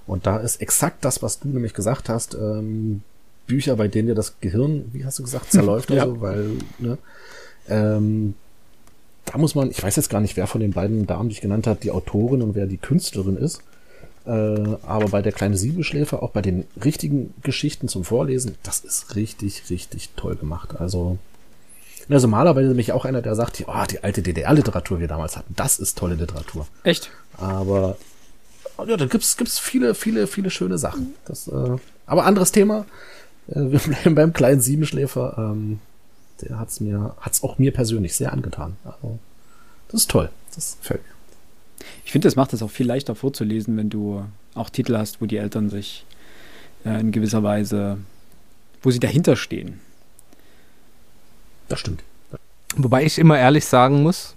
Und 0.07 0.27
da 0.27 0.39
ist 0.39 0.61
exakt 0.61 1.05
das, 1.05 1.23
was 1.23 1.41
du 1.41 1.49
nämlich 1.49 1.75
gesagt 1.75 2.09
hast, 2.09 2.35
ähm, 2.35 3.03
Bücher, 3.47 3.77
bei 3.77 3.89
denen 3.89 4.09
dir 4.09 4.15
das 4.15 4.41
Gehirn, 4.41 4.91
wie 4.93 5.05
hast 5.05 5.19
du 5.19 5.23
gesagt, 5.23 5.53
zerläuft 5.53 5.91
ja. 5.91 6.07
so, 6.07 6.21
weil, 6.21 6.59
ne, 6.79 6.99
ähm, 7.69 8.35
da 9.25 9.39
muss 9.39 9.55
man, 9.55 9.71
ich 9.71 9.83
weiß 9.83 9.97
jetzt 9.97 10.11
gar 10.11 10.21
nicht, 10.21 10.37
wer 10.37 10.47
von 10.47 10.61
den 10.61 10.73
beiden 10.73 11.07
Damen, 11.07 11.29
die 11.29 11.35
ich 11.35 11.41
genannt 11.41 11.67
habe, 11.67 11.81
die 11.81 11.91
Autorin 11.91 12.43
und 12.43 12.55
wer 12.55 12.67
die 12.67 12.79
Künstlerin 12.79 13.37
ist. 13.37 13.63
Äh, 14.27 14.31
aber 14.31 15.09
bei 15.11 15.23
der 15.23 15.33
kleine 15.33 15.57
Siebenschläfer, 15.57 16.23
auch 16.23 16.31
bei 16.31 16.43
den 16.43 16.67
richtigen 16.85 17.33
Geschichten 17.43 17.89
zum 17.89 18.05
Vorlesen, 18.05 18.57
das 18.63 18.81
ist 18.81 19.15
richtig, 19.17 19.71
richtig 19.71 20.11
toll 20.17 20.37
gemacht. 20.37 20.81
Also, 20.81 21.19
also 22.09 22.27
normalerweise 22.27 22.69
nämlich 22.69 22.93
auch 22.93 23.05
einer, 23.05 23.23
der 23.23 23.35
sagt, 23.35 23.65
oh, 23.67 23.85
die 23.89 24.03
alte 24.03 24.23
DDR-Literatur, 24.23 24.99
die 24.99 25.03
wir 25.03 25.09
damals 25.09 25.37
hatten, 25.37 25.55
das 25.57 25.79
ist 25.79 25.97
tolle 25.97 26.17
Literatur. 26.17 26.67
Echt? 26.83 27.11
Aber 27.37 27.97
ja, 28.87 28.97
da 28.97 29.07
gibt's 29.07 29.37
gibt's 29.37 29.59
viele, 29.59 29.95
viele, 29.95 30.27
viele 30.27 30.51
schöne 30.51 30.79
Sachen. 30.79 31.15
Das, 31.25 31.49
äh, 31.49 31.77
aber 32.07 32.25
anderes 32.25 32.53
Thema. 32.53 32.87
Äh, 33.49 33.71
wir 33.71 33.79
bleiben 33.79 34.15
beim 34.15 34.33
kleinen 34.33 34.61
Siebenschläfer. 34.61 35.35
Ähm, 35.39 35.81
der 36.43 36.59
hat's 36.59 36.81
mir, 36.81 37.15
hat's 37.21 37.43
auch 37.43 37.59
mir 37.59 37.73
persönlich 37.73 38.15
sehr 38.15 38.33
angetan. 38.33 38.77
Also, 38.85 39.19
das 39.89 40.03
ist 40.03 40.11
toll. 40.11 40.31
Das 40.55 40.79
gefällt 40.81 41.03
mir. 41.03 41.87
Ich 42.05 42.13
finde, 42.13 42.27
das 42.27 42.37
macht 42.37 42.53
es 42.53 42.63
auch 42.63 42.71
viel 42.71 42.87
leichter 42.87 43.15
vorzulesen, 43.15 43.77
wenn 43.77 43.91
du 43.91 44.25
auch 44.55 44.71
Titel 44.71 44.97
hast, 44.97 45.21
wo 45.21 45.27
die 45.27 45.37
Eltern 45.37 45.71
sich 45.71 46.05
äh, 46.85 47.01
in 47.01 47.13
gewisser 47.13 47.43
Weise, 47.43 47.99
wo 48.83 48.91
sie 48.91 49.01
dahinter 49.01 49.37
stehen. 49.37 49.81
Das 51.69 51.81
stimmt. 51.81 52.03
Wobei 52.77 53.05
ich 53.05 53.19
immer 53.19 53.39
ehrlich 53.39 53.65
sagen 53.65 54.03
muss, 54.03 54.35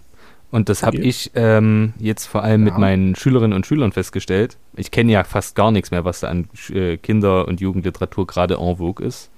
und 0.54 0.70
das 0.70 0.84
habe 0.84 0.98
ich 0.98 1.32
ähm, 1.34 1.94
jetzt 1.98 2.28
vor 2.28 2.44
allem 2.44 2.68
ja. 2.68 2.72
mit 2.72 2.80
meinen 2.80 3.16
Schülerinnen 3.16 3.56
und 3.56 3.66
Schülern 3.66 3.92
festgestellt. 3.92 4.60
Ich 4.76 4.92
kenne 4.92 5.12
ja 5.12 5.24
fast 5.24 5.56
gar 5.56 5.72
nichts 5.72 5.90
mehr, 5.90 6.06
was 6.06 6.20
da 6.20 6.28
an 6.28 6.48
äh, 6.70 6.98
Kinder- 6.98 7.48
und 7.48 7.60
Jugendliteratur 7.60 8.28
gerade 8.28 8.58
en 8.58 8.78
vogue 8.78 9.04
ist. 9.04 9.32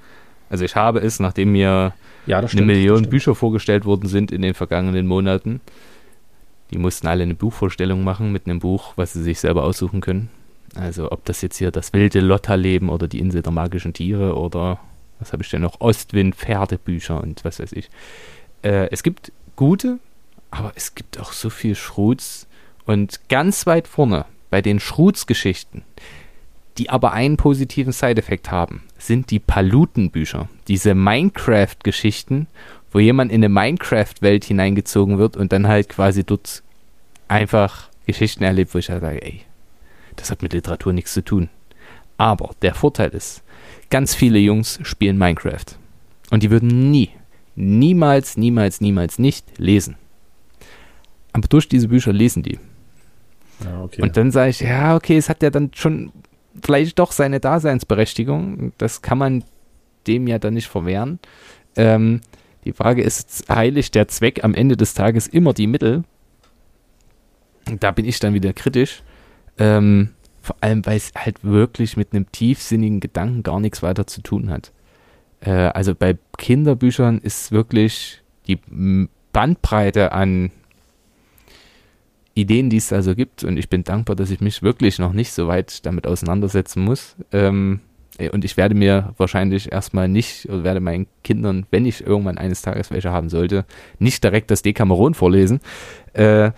Also 0.49 0.65
ich 0.65 0.75
habe 0.75 0.99
es, 0.99 1.21
nachdem 1.21 1.53
mir 1.53 1.93
ja, 2.25 2.39
eine 2.39 2.49
stimmt, 2.49 2.67
Million 2.67 3.07
Bücher 3.07 3.33
vorgestellt 3.33 3.85
worden 3.85 4.09
sind 4.09 4.29
in 4.29 4.41
den 4.41 4.53
vergangenen 4.53 5.07
Monaten, 5.07 5.61
die 6.71 6.77
mussten 6.77 7.07
alle 7.07 7.23
eine 7.23 7.33
Buchvorstellung 7.33 8.03
machen 8.03 8.33
mit 8.33 8.45
einem 8.45 8.59
Buch, 8.59 8.91
was 8.97 9.13
sie 9.13 9.23
sich 9.23 9.39
selber 9.39 9.63
aussuchen 9.63 10.01
können. 10.01 10.29
Also 10.75 11.13
ob 11.13 11.23
das 11.23 11.41
jetzt 11.41 11.55
hier 11.55 11.71
das 11.71 11.93
wilde 11.93 12.19
Lotterleben 12.19 12.89
oder 12.89 13.07
die 13.07 13.19
Insel 13.19 13.41
der 13.41 13.53
magischen 13.53 13.93
Tiere 13.93 14.35
oder 14.35 14.81
was 15.19 15.31
habe 15.31 15.43
ich 15.43 15.49
denn 15.49 15.61
noch? 15.61 15.79
Ostwind, 15.79 16.35
Pferdebücher 16.35 17.23
und 17.23 17.45
was 17.45 17.61
weiß 17.61 17.71
ich. 17.71 17.89
Äh, 18.63 18.89
es 18.91 19.01
gibt 19.01 19.31
gute 19.55 19.99
aber 20.55 20.71
es 20.75 20.95
gibt 20.95 21.19
auch 21.19 21.33
so 21.33 21.49
viel 21.49 21.75
Schruts. 21.75 22.47
Und 22.85 23.29
ganz 23.29 23.65
weit 23.67 23.87
vorne 23.87 24.25
bei 24.49 24.61
den 24.61 24.79
Schruts-Geschichten, 24.79 25.83
die 26.77 26.89
aber 26.89 27.11
einen 27.13 27.35
positiven 27.35 27.91
Side-Effekt 27.91 28.51
haben, 28.51 28.83
sind 28.97 29.31
die 29.31 29.39
Paluten-Bücher. 29.39 30.47
Diese 30.67 30.95
Minecraft-Geschichten, 30.95 32.47
wo 32.91 32.99
jemand 32.99 33.31
in 33.31 33.43
eine 33.43 33.49
Minecraft-Welt 33.49 34.45
hineingezogen 34.45 35.17
wird 35.17 35.35
und 35.35 35.51
dann 35.51 35.67
halt 35.67 35.89
quasi 35.89 36.23
dort 36.23 36.63
einfach 37.27 37.89
Geschichten 38.05 38.43
erlebt, 38.43 38.73
wo 38.73 38.77
ich 38.77 38.89
halt 38.89 39.01
sage, 39.01 39.21
ey, 39.21 39.41
das 40.15 40.31
hat 40.31 40.41
mit 40.41 40.53
Literatur 40.53 40.93
nichts 40.93 41.13
zu 41.13 41.23
tun. 41.23 41.49
Aber 42.17 42.51
der 42.61 42.75
Vorteil 42.75 43.09
ist, 43.09 43.43
ganz 43.89 44.15
viele 44.15 44.39
Jungs 44.39 44.79
spielen 44.83 45.17
Minecraft. 45.17 45.65
Und 46.29 46.43
die 46.43 46.51
würden 46.51 46.91
nie, 46.91 47.09
niemals, 47.55 48.37
niemals, 48.37 48.79
niemals 48.79 49.19
nicht 49.19 49.45
lesen. 49.57 49.97
Aber 51.35 51.49
durch 51.49 51.67
diese 51.67 51.89
Bücher 51.89 52.13
lesen 52.13 52.43
die. 52.43 52.57
Ja, 53.61 53.83
okay. 53.83 54.01
Und 54.01 54.15
dann 54.15 54.31
sage 54.31 54.51
ich, 54.51 54.61
ja, 54.61 54.95
okay, 54.95 55.17
es 55.17 55.27
hat 55.27 55.43
ja 55.43 55.49
dann 55.49 55.69
schon 55.75 56.13
vielleicht 56.63 56.97
doch 56.97 57.11
seine 57.11 57.41
Daseinsberechtigung. 57.41 58.71
Das 58.77 59.01
kann 59.01 59.17
man 59.17 59.43
dem 60.07 60.27
ja 60.27 60.39
dann 60.39 60.53
nicht 60.53 60.69
verwehren. 60.69 61.19
Ähm, 61.75 62.21
die 62.63 62.71
Frage 62.71 63.01
ist, 63.01 63.49
heiligt 63.49 63.95
der 63.95 64.07
Zweck 64.07 64.45
am 64.45 64.53
Ende 64.53 64.77
des 64.77 64.93
Tages 64.93 65.27
immer 65.27 65.51
die 65.51 65.67
Mittel? 65.67 66.05
Da 67.81 67.91
bin 67.91 68.05
ich 68.05 68.17
dann 68.21 68.33
wieder 68.33 68.53
kritisch. 68.53 69.03
Ähm, 69.57 70.11
vor 70.41 70.55
allem, 70.61 70.85
weil 70.85 70.95
es 70.95 71.11
halt 71.17 71.43
wirklich 71.43 71.97
mit 71.97 72.13
einem 72.13 72.31
tiefsinnigen 72.31 73.01
Gedanken 73.01 73.43
gar 73.43 73.59
nichts 73.59 73.83
weiter 73.83 74.07
zu 74.07 74.21
tun 74.21 74.49
hat. 74.49 74.71
Äh, 75.41 75.51
also 75.51 75.95
bei 75.95 76.17
Kinderbüchern 76.37 77.19
ist 77.19 77.51
wirklich 77.51 78.21
die 78.47 78.57
Bandbreite 79.33 80.13
an 80.13 80.51
Ideen, 82.35 82.69
die 82.69 82.77
es 82.77 82.89
da 82.89 83.01
so 83.01 83.15
gibt. 83.15 83.43
Und 83.43 83.57
ich 83.57 83.69
bin 83.69 83.83
dankbar, 83.83 84.15
dass 84.15 84.29
ich 84.29 84.41
mich 84.41 84.61
wirklich 84.61 84.99
noch 84.99 85.13
nicht 85.13 85.31
so 85.31 85.47
weit 85.47 85.85
damit 85.85 86.05
auseinandersetzen 86.05 86.83
muss. 86.83 87.15
Ähm, 87.31 87.79
und 88.31 88.45
ich 88.45 88.55
werde 88.55 88.75
mir 88.75 89.13
wahrscheinlich 89.17 89.71
erstmal 89.71 90.07
nicht, 90.07 90.47
oder 90.47 90.63
werde 90.63 90.79
meinen 90.79 91.07
Kindern, 91.23 91.65
wenn 91.71 91.85
ich 91.85 92.05
irgendwann 92.05 92.37
eines 92.37 92.61
Tages 92.61 92.91
welche 92.91 93.11
haben 93.11 93.29
sollte, 93.29 93.65
nicht 93.99 94.23
direkt 94.23 94.51
das 94.51 94.61
Decameron 94.61 95.13
vorlesen. 95.13 95.59
Äh, 96.13 96.51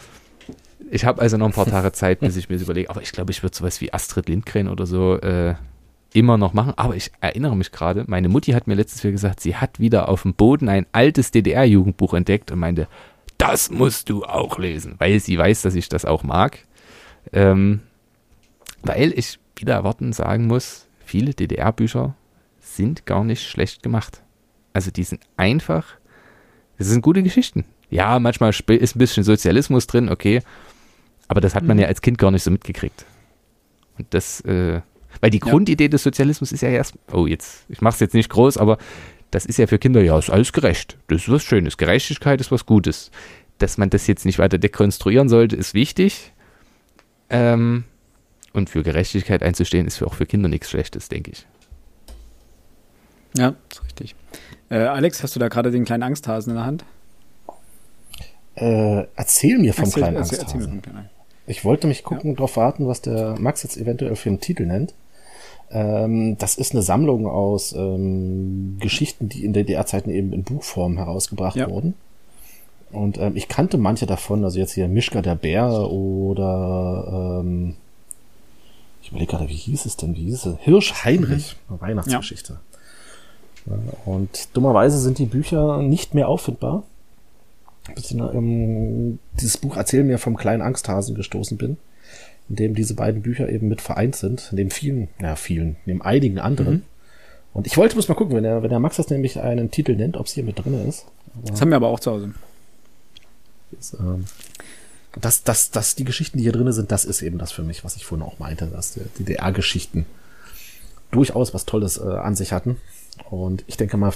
ich 0.91 1.05
habe 1.05 1.21
also 1.21 1.37
noch 1.37 1.47
ein 1.47 1.53
paar 1.53 1.65
Tage 1.65 1.91
Zeit, 1.91 2.19
bis 2.19 2.37
ich 2.37 2.49
mir 2.49 2.55
das 2.55 2.63
überlege. 2.63 2.89
Aber 2.89 3.01
ich 3.01 3.11
glaube, 3.11 3.31
ich 3.31 3.43
würde 3.43 3.55
sowas 3.55 3.81
wie 3.81 3.93
Astrid 3.93 4.29
Lindgren 4.29 4.67
oder 4.67 4.85
so 4.85 5.15
äh, 5.19 5.55
immer 6.13 6.37
noch 6.37 6.53
machen. 6.53 6.73
Aber 6.75 6.95
ich 6.95 7.11
erinnere 7.21 7.55
mich 7.55 7.71
gerade, 7.71 8.05
meine 8.07 8.29
Mutti 8.29 8.51
hat 8.51 8.67
mir 8.67 8.75
letztes 8.75 9.03
Jahr 9.03 9.11
gesagt, 9.11 9.39
sie 9.39 9.55
hat 9.55 9.79
wieder 9.79 10.09
auf 10.09 10.23
dem 10.23 10.33
Boden 10.33 10.69
ein 10.69 10.85
altes 10.91 11.31
DDR-Jugendbuch 11.31 12.13
entdeckt 12.13 12.51
und 12.51 12.59
meinte, 12.59 12.87
das 13.37 13.69
musst 13.69 14.09
du 14.09 14.23
auch 14.23 14.57
lesen, 14.57 14.95
weil 14.97 15.19
sie 15.19 15.37
weiß, 15.37 15.61
dass 15.61 15.75
ich 15.75 15.89
das 15.89 16.05
auch 16.05 16.23
mag. 16.23 16.59
Ähm, 17.33 17.81
weil 18.83 19.11
ich 19.17 19.39
wieder 19.55 19.73
erwarten 19.73 20.13
sagen 20.13 20.47
muss, 20.47 20.87
viele 21.03 21.33
DDR-Bücher 21.33 22.15
sind 22.59 23.05
gar 23.05 23.23
nicht 23.23 23.47
schlecht 23.47 23.83
gemacht. 23.83 24.21
Also 24.73 24.91
die 24.91 25.03
sind 25.03 25.21
einfach, 25.35 25.85
das 26.77 26.87
sind 26.87 27.01
gute 27.01 27.23
Geschichten. 27.23 27.65
Ja, 27.89 28.19
manchmal 28.19 28.51
ist 28.51 28.95
ein 28.95 28.99
bisschen 28.99 29.23
Sozialismus 29.23 29.87
drin, 29.87 30.09
okay, 30.09 30.41
aber 31.27 31.41
das 31.41 31.55
hat 31.55 31.63
man 31.63 31.77
mhm. 31.77 31.83
ja 31.83 31.87
als 31.87 32.01
Kind 32.01 32.17
gar 32.17 32.31
nicht 32.31 32.43
so 32.43 32.51
mitgekriegt. 32.51 33.05
Und 33.97 34.07
das, 34.11 34.41
äh, 34.41 34.81
weil 35.21 35.29
die 35.29 35.39
ja. 35.39 35.49
Grundidee 35.49 35.87
des 35.87 36.03
Sozialismus 36.03 36.51
ist 36.51 36.61
ja 36.61 36.69
erst, 36.69 36.93
oh 37.11 37.27
jetzt, 37.27 37.65
ich 37.69 37.81
mache 37.81 37.95
es 37.95 37.99
jetzt 37.99 38.13
nicht 38.13 38.29
groß, 38.29 38.57
aber 38.57 38.77
das 39.31 39.45
ist 39.45 39.57
ja 39.57 39.67
für 39.67 39.77
Kinder, 39.77 40.01
ja, 40.01 40.17
ist 40.17 40.29
alles 40.29 40.53
gerecht. 40.53 40.97
Das 41.07 41.23
ist 41.23 41.31
was 41.31 41.43
Schönes. 41.43 41.77
Gerechtigkeit 41.77 42.39
ist 42.39 42.51
was 42.51 42.65
Gutes. 42.65 43.11
Dass 43.57 43.77
man 43.77 43.89
das 43.89 44.07
jetzt 44.07 44.25
nicht 44.25 44.39
weiter 44.39 44.57
dekonstruieren 44.57 45.29
sollte, 45.29 45.55
ist 45.55 45.73
wichtig. 45.73 46.31
Ähm, 47.29 47.83
und 48.53 48.69
für 48.69 48.83
Gerechtigkeit 48.83 49.43
einzustehen, 49.43 49.87
ist 49.87 50.01
auch 50.01 50.13
für 50.13 50.25
Kinder 50.25 50.47
nichts 50.47 50.69
Schlechtes, 50.69 51.09
denke 51.09 51.31
ich. 51.31 51.45
Ja, 53.37 53.55
ist 53.69 53.83
richtig. 53.83 54.15
Äh, 54.69 54.77
Alex, 54.79 55.23
hast 55.23 55.35
du 55.35 55.39
da 55.39 55.47
gerade 55.47 55.71
den 55.71 55.85
kleinen 55.85 56.03
Angsthasen 56.03 56.51
in 56.51 56.55
der 56.55 56.65
Hand? 56.65 56.85
Äh, 58.55 59.05
erzähl 59.15 59.59
mir 59.59 59.73
vom 59.73 59.85
erzähl, 59.85 60.03
kleinen 60.03 60.17
erzähl, 60.17 60.39
Angsthasen. 60.39 60.81
Erzähl 60.83 61.09
ich 61.45 61.63
wollte 61.63 61.87
mich 61.87 62.03
gucken, 62.03 62.31
ja. 62.31 62.35
darauf 62.35 62.57
warten, 62.57 62.87
was 62.87 63.01
der 63.01 63.35
Max 63.39 63.63
jetzt 63.63 63.77
eventuell 63.77 64.15
für 64.15 64.29
einen 64.29 64.41
Titel 64.41 64.65
nennt. 64.65 64.93
Ähm, 65.69 66.37
das 66.37 66.55
ist 66.55 66.73
eine 66.73 66.81
Sammlung 66.81 67.27
aus 67.27 67.73
ähm, 67.73 68.77
Geschichten, 68.79 69.27
die 69.29 69.43
in 69.43 69.53
DDR-Zeiten 69.53 70.09
eben 70.09 70.31
in 70.31 70.43
Buchform 70.43 70.97
herausgebracht 70.97 71.57
ja. 71.57 71.69
wurden. 71.69 71.93
Und 72.91 73.17
ähm, 73.17 73.35
ich 73.35 73.49
kannte 73.49 73.77
manche 73.77 74.05
davon, 74.05 74.45
also 74.45 74.59
jetzt 74.59 74.73
hier 74.73 74.87
Mischka 74.87 75.21
der 75.21 75.35
Bär 75.35 75.91
oder 75.91 77.41
ähm, 77.41 77.75
ich 79.01 79.09
überlege 79.09 79.31
gerade, 79.31 79.49
wie 79.49 79.55
hieß 79.55 79.85
es 79.85 79.97
denn? 79.97 80.15
Wie 80.15 80.23
hieß 80.23 80.45
es? 80.45 80.55
Hirsch 80.59 81.03
Heinrich, 81.03 81.57
mhm. 81.69 81.81
Weihnachtsgeschichte. 81.81 82.59
Ja. 83.65 83.77
Und 84.05 84.55
dummerweise 84.55 84.97
sind 84.97 85.17
die 85.17 85.25
Bücher 85.25 85.81
nicht 85.81 86.13
mehr 86.13 86.29
auffindbar. 86.29 86.83
Bis 87.93 88.11
ich 88.11 88.17
ähm, 88.17 89.19
dieses 89.39 89.57
Buch 89.57 89.75
Erzähl 89.75 90.03
mir 90.03 90.17
vom 90.17 90.37
kleinen 90.37 90.61
Angsthasen 90.61 91.15
gestoßen 91.15 91.57
bin 91.57 91.77
in 92.49 92.55
dem 92.55 92.75
diese 92.75 92.93
beiden 92.93 93.21
Bücher 93.21 93.49
eben 93.49 93.67
mit 93.67 93.81
vereint 93.81 94.15
sind, 94.15 94.49
neben 94.51 94.69
vielen, 94.69 95.09
ja 95.21 95.35
vielen, 95.35 95.75
neben 95.85 96.01
einigen 96.01 96.39
anderen. 96.39 96.75
Mhm. 96.75 96.83
Und 97.53 97.67
ich 97.67 97.77
wollte 97.77 97.95
bloß 97.95 98.07
mal 98.07 98.15
gucken, 98.15 98.35
wenn 98.35 98.43
der, 98.43 98.61
wenn 98.63 98.69
der 98.69 98.79
Max 98.79 98.97
das 98.97 99.09
nämlich 99.09 99.39
einen 99.39 99.71
Titel 99.71 99.95
nennt, 99.95 100.15
ob 100.15 100.27
es 100.27 100.33
hier 100.33 100.43
mit 100.43 100.63
drin 100.63 100.87
ist. 100.87 101.05
Aber 101.35 101.51
das 101.51 101.61
haben 101.61 101.69
wir 101.69 101.75
aber 101.75 101.87
auch 101.87 101.99
zu 101.99 102.11
Hause. 102.11 102.33
Ist, 103.77 103.95
ähm, 103.99 104.25
das, 105.19 105.43
das, 105.43 105.71
das, 105.71 105.95
die 105.95 106.03
Geschichten, 106.03 106.37
die 106.37 106.43
hier 106.43 106.51
drin 106.51 106.71
sind, 106.71 106.91
das 106.91 107.05
ist 107.05 107.21
eben 107.21 107.37
das 107.37 107.51
für 107.51 107.63
mich, 107.63 107.83
was 107.83 107.95
ich 107.95 108.05
vorhin 108.05 108.25
auch 108.25 108.39
meinte, 108.39 108.67
dass 108.67 108.93
die 108.93 109.01
DDR-Geschichten 109.19 110.05
durchaus 111.11 111.53
was 111.53 111.65
Tolles 111.65 111.97
äh, 111.97 112.03
an 112.03 112.35
sich 112.35 112.51
hatten. 112.51 112.77
Und 113.29 113.63
ich 113.67 113.77
denke 113.77 113.97
mal, 113.97 114.13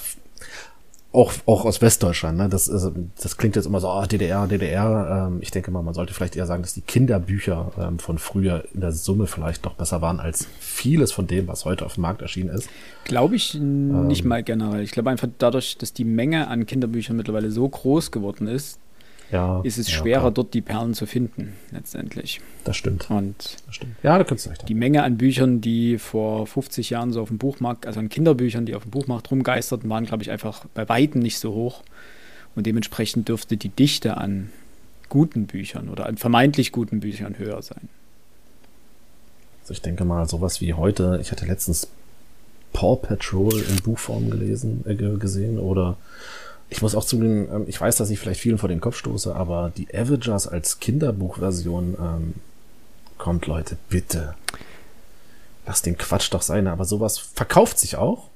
auch, 1.13 1.33
auch 1.45 1.65
aus 1.65 1.81
Westdeutschland. 1.81 2.37
Ne? 2.37 2.47
Das, 2.47 2.67
ist, 2.67 2.91
das 3.21 3.37
klingt 3.37 3.55
jetzt 3.55 3.65
immer 3.65 3.79
so, 3.79 3.89
oh, 3.89 4.05
DDR, 4.05 4.47
DDR. 4.47 5.27
Ähm, 5.27 5.39
ich 5.41 5.51
denke 5.51 5.69
mal, 5.69 5.81
man 5.81 5.93
sollte 5.93 6.13
vielleicht 6.13 6.35
eher 6.35 6.45
sagen, 6.45 6.61
dass 6.61 6.73
die 6.73 6.81
Kinderbücher 6.81 7.71
ähm, 7.77 7.99
von 7.99 8.17
früher 8.17 8.63
in 8.73 8.81
der 8.81 8.93
Summe 8.93 9.27
vielleicht 9.27 9.65
doch 9.65 9.73
besser 9.73 10.01
waren 10.01 10.19
als 10.19 10.47
vieles 10.59 11.11
von 11.11 11.27
dem, 11.27 11.47
was 11.47 11.65
heute 11.65 11.85
auf 11.85 11.95
dem 11.95 12.01
Markt 12.01 12.21
erschienen 12.21 12.49
ist. 12.49 12.69
Glaube 13.03 13.35
ich 13.35 13.55
nicht 13.55 14.21
ähm, 14.21 14.27
mal 14.27 14.43
generell. 14.43 14.83
Ich 14.83 14.91
glaube 14.91 15.09
einfach 15.09 15.27
dadurch, 15.37 15.77
dass 15.77 15.91
die 15.91 16.05
Menge 16.05 16.47
an 16.47 16.65
Kinderbüchern 16.65 17.17
mittlerweile 17.17 17.51
so 17.51 17.67
groß 17.67 18.11
geworden 18.11 18.47
ist, 18.47 18.79
ja, 19.31 19.61
ist 19.61 19.77
es 19.77 19.89
ja, 19.89 19.97
schwerer, 19.97 20.19
klar. 20.19 20.31
dort 20.31 20.53
die 20.53 20.61
Perlen 20.61 20.93
zu 20.93 21.05
finden, 21.05 21.53
letztendlich. 21.71 22.41
Das 22.63 22.75
stimmt. 22.75 23.09
Und 23.09 23.57
das 23.65 23.75
stimmt. 23.75 23.95
Ja, 24.03 24.17
da 24.17 24.23
könntest 24.23 24.47
du 24.47 24.49
recht 24.51 24.69
Die 24.69 24.73
Menge 24.73 25.03
an 25.03 25.17
Büchern, 25.17 25.61
die 25.61 25.97
vor 25.97 26.45
50 26.47 26.89
Jahren 26.89 27.11
so 27.13 27.21
auf 27.21 27.29
dem 27.29 27.37
Buchmarkt, 27.37 27.85
also 27.85 27.99
an 27.99 28.09
Kinderbüchern, 28.09 28.65
die 28.65 28.75
auf 28.75 28.83
dem 28.83 28.91
Buchmarkt 28.91 29.31
rumgeisterten, 29.31 29.89
waren, 29.89 30.05
glaube 30.05 30.23
ich, 30.23 30.31
einfach 30.31 30.65
bei 30.73 30.87
Weitem 30.89 31.21
nicht 31.21 31.39
so 31.39 31.53
hoch. 31.53 31.83
Und 32.55 32.67
dementsprechend 32.67 33.29
dürfte 33.29 33.55
die 33.55 33.69
Dichte 33.69 34.17
an 34.17 34.49
guten 35.07 35.45
Büchern 35.45 35.89
oder 35.89 36.05
an 36.05 36.17
vermeintlich 36.17 36.71
guten 36.71 36.99
Büchern 36.99 37.37
höher 37.37 37.61
sein. 37.61 37.89
Also 39.61 39.73
ich 39.73 39.81
denke 39.81 40.05
mal, 40.05 40.27
sowas 40.27 40.59
wie 40.59 40.73
heute, 40.73 41.19
ich 41.21 41.31
hatte 41.31 41.45
letztens 41.45 41.87
Paw 42.73 42.95
Patrol 42.95 43.61
in 43.61 43.77
Buchform 43.83 44.29
gelesen, 44.29 44.83
äh, 44.87 44.95
gesehen 44.95 45.59
oder 45.59 45.97
ich 46.71 46.81
muss 46.81 46.95
auch 46.95 47.03
zugeben, 47.03 47.47
ähm, 47.53 47.65
ich 47.67 47.79
weiß, 47.79 47.97
dass 47.97 48.09
ich 48.09 48.17
vielleicht 48.17 48.39
vielen 48.39 48.57
vor 48.57 48.69
den 48.69 48.79
Kopf 48.79 48.95
stoße, 48.95 49.35
aber 49.35 49.71
die 49.75 49.93
Avengers 49.93 50.47
als 50.47 50.79
Kinderbuchversion 50.79 51.97
ähm, 51.99 52.33
kommt, 53.17 53.45
Leute, 53.45 53.77
bitte. 53.89 54.35
Lass 55.67 55.81
den 55.81 55.97
Quatsch 55.97 56.33
doch 56.33 56.41
sein, 56.41 56.67
aber 56.67 56.85
sowas 56.85 57.19
verkauft 57.19 57.77
sich 57.77 57.97
auch. 57.97 58.29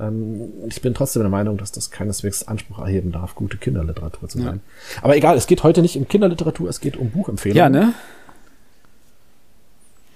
Ähm, 0.00 0.50
ich 0.68 0.80
bin 0.80 0.94
trotzdem 0.94 1.22
der 1.22 1.30
Meinung, 1.30 1.58
dass 1.58 1.72
das 1.72 1.90
keineswegs 1.90 2.48
Anspruch 2.48 2.78
erheben 2.78 3.12
darf, 3.12 3.34
gute 3.34 3.58
Kinderliteratur 3.58 4.30
zu 4.30 4.38
sein. 4.38 4.62
Ja. 4.94 5.02
Aber 5.02 5.14
egal, 5.14 5.36
es 5.36 5.46
geht 5.46 5.62
heute 5.62 5.82
nicht 5.82 5.98
um 5.98 6.08
Kinderliteratur, 6.08 6.70
es 6.70 6.80
geht 6.80 6.96
um 6.96 7.10
Buchempfehlungen. 7.10 7.58
Ja, 7.58 7.68
ne? 7.68 7.92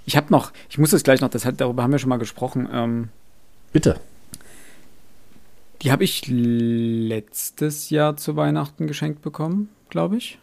Ich 0.07 0.17
habe 0.17 0.29
noch, 0.31 0.53
ich 0.71 0.79
muss 0.79 0.95
es 0.95 1.03
gleich 1.03 1.21
noch, 1.21 1.29
das 1.29 1.45
hat, 1.45 1.61
darüber 1.61 1.83
haben 1.83 1.93
wir 1.93 1.99
schon 1.99 2.09
mal 2.09 2.17
gesprochen. 2.17 2.67
Ähm, 2.73 3.09
Bitte. 3.73 4.01
Die 5.83 5.91
habe 5.91 6.05
ich 6.05 6.25
letztes 6.27 7.91
Jahr 7.91 8.17
zu 8.17 8.37
Weihnachten 8.37 8.87
geschenkt 8.87 9.23
bekommen, 9.23 9.71
glaube 9.89 10.17
ich. 10.19 10.39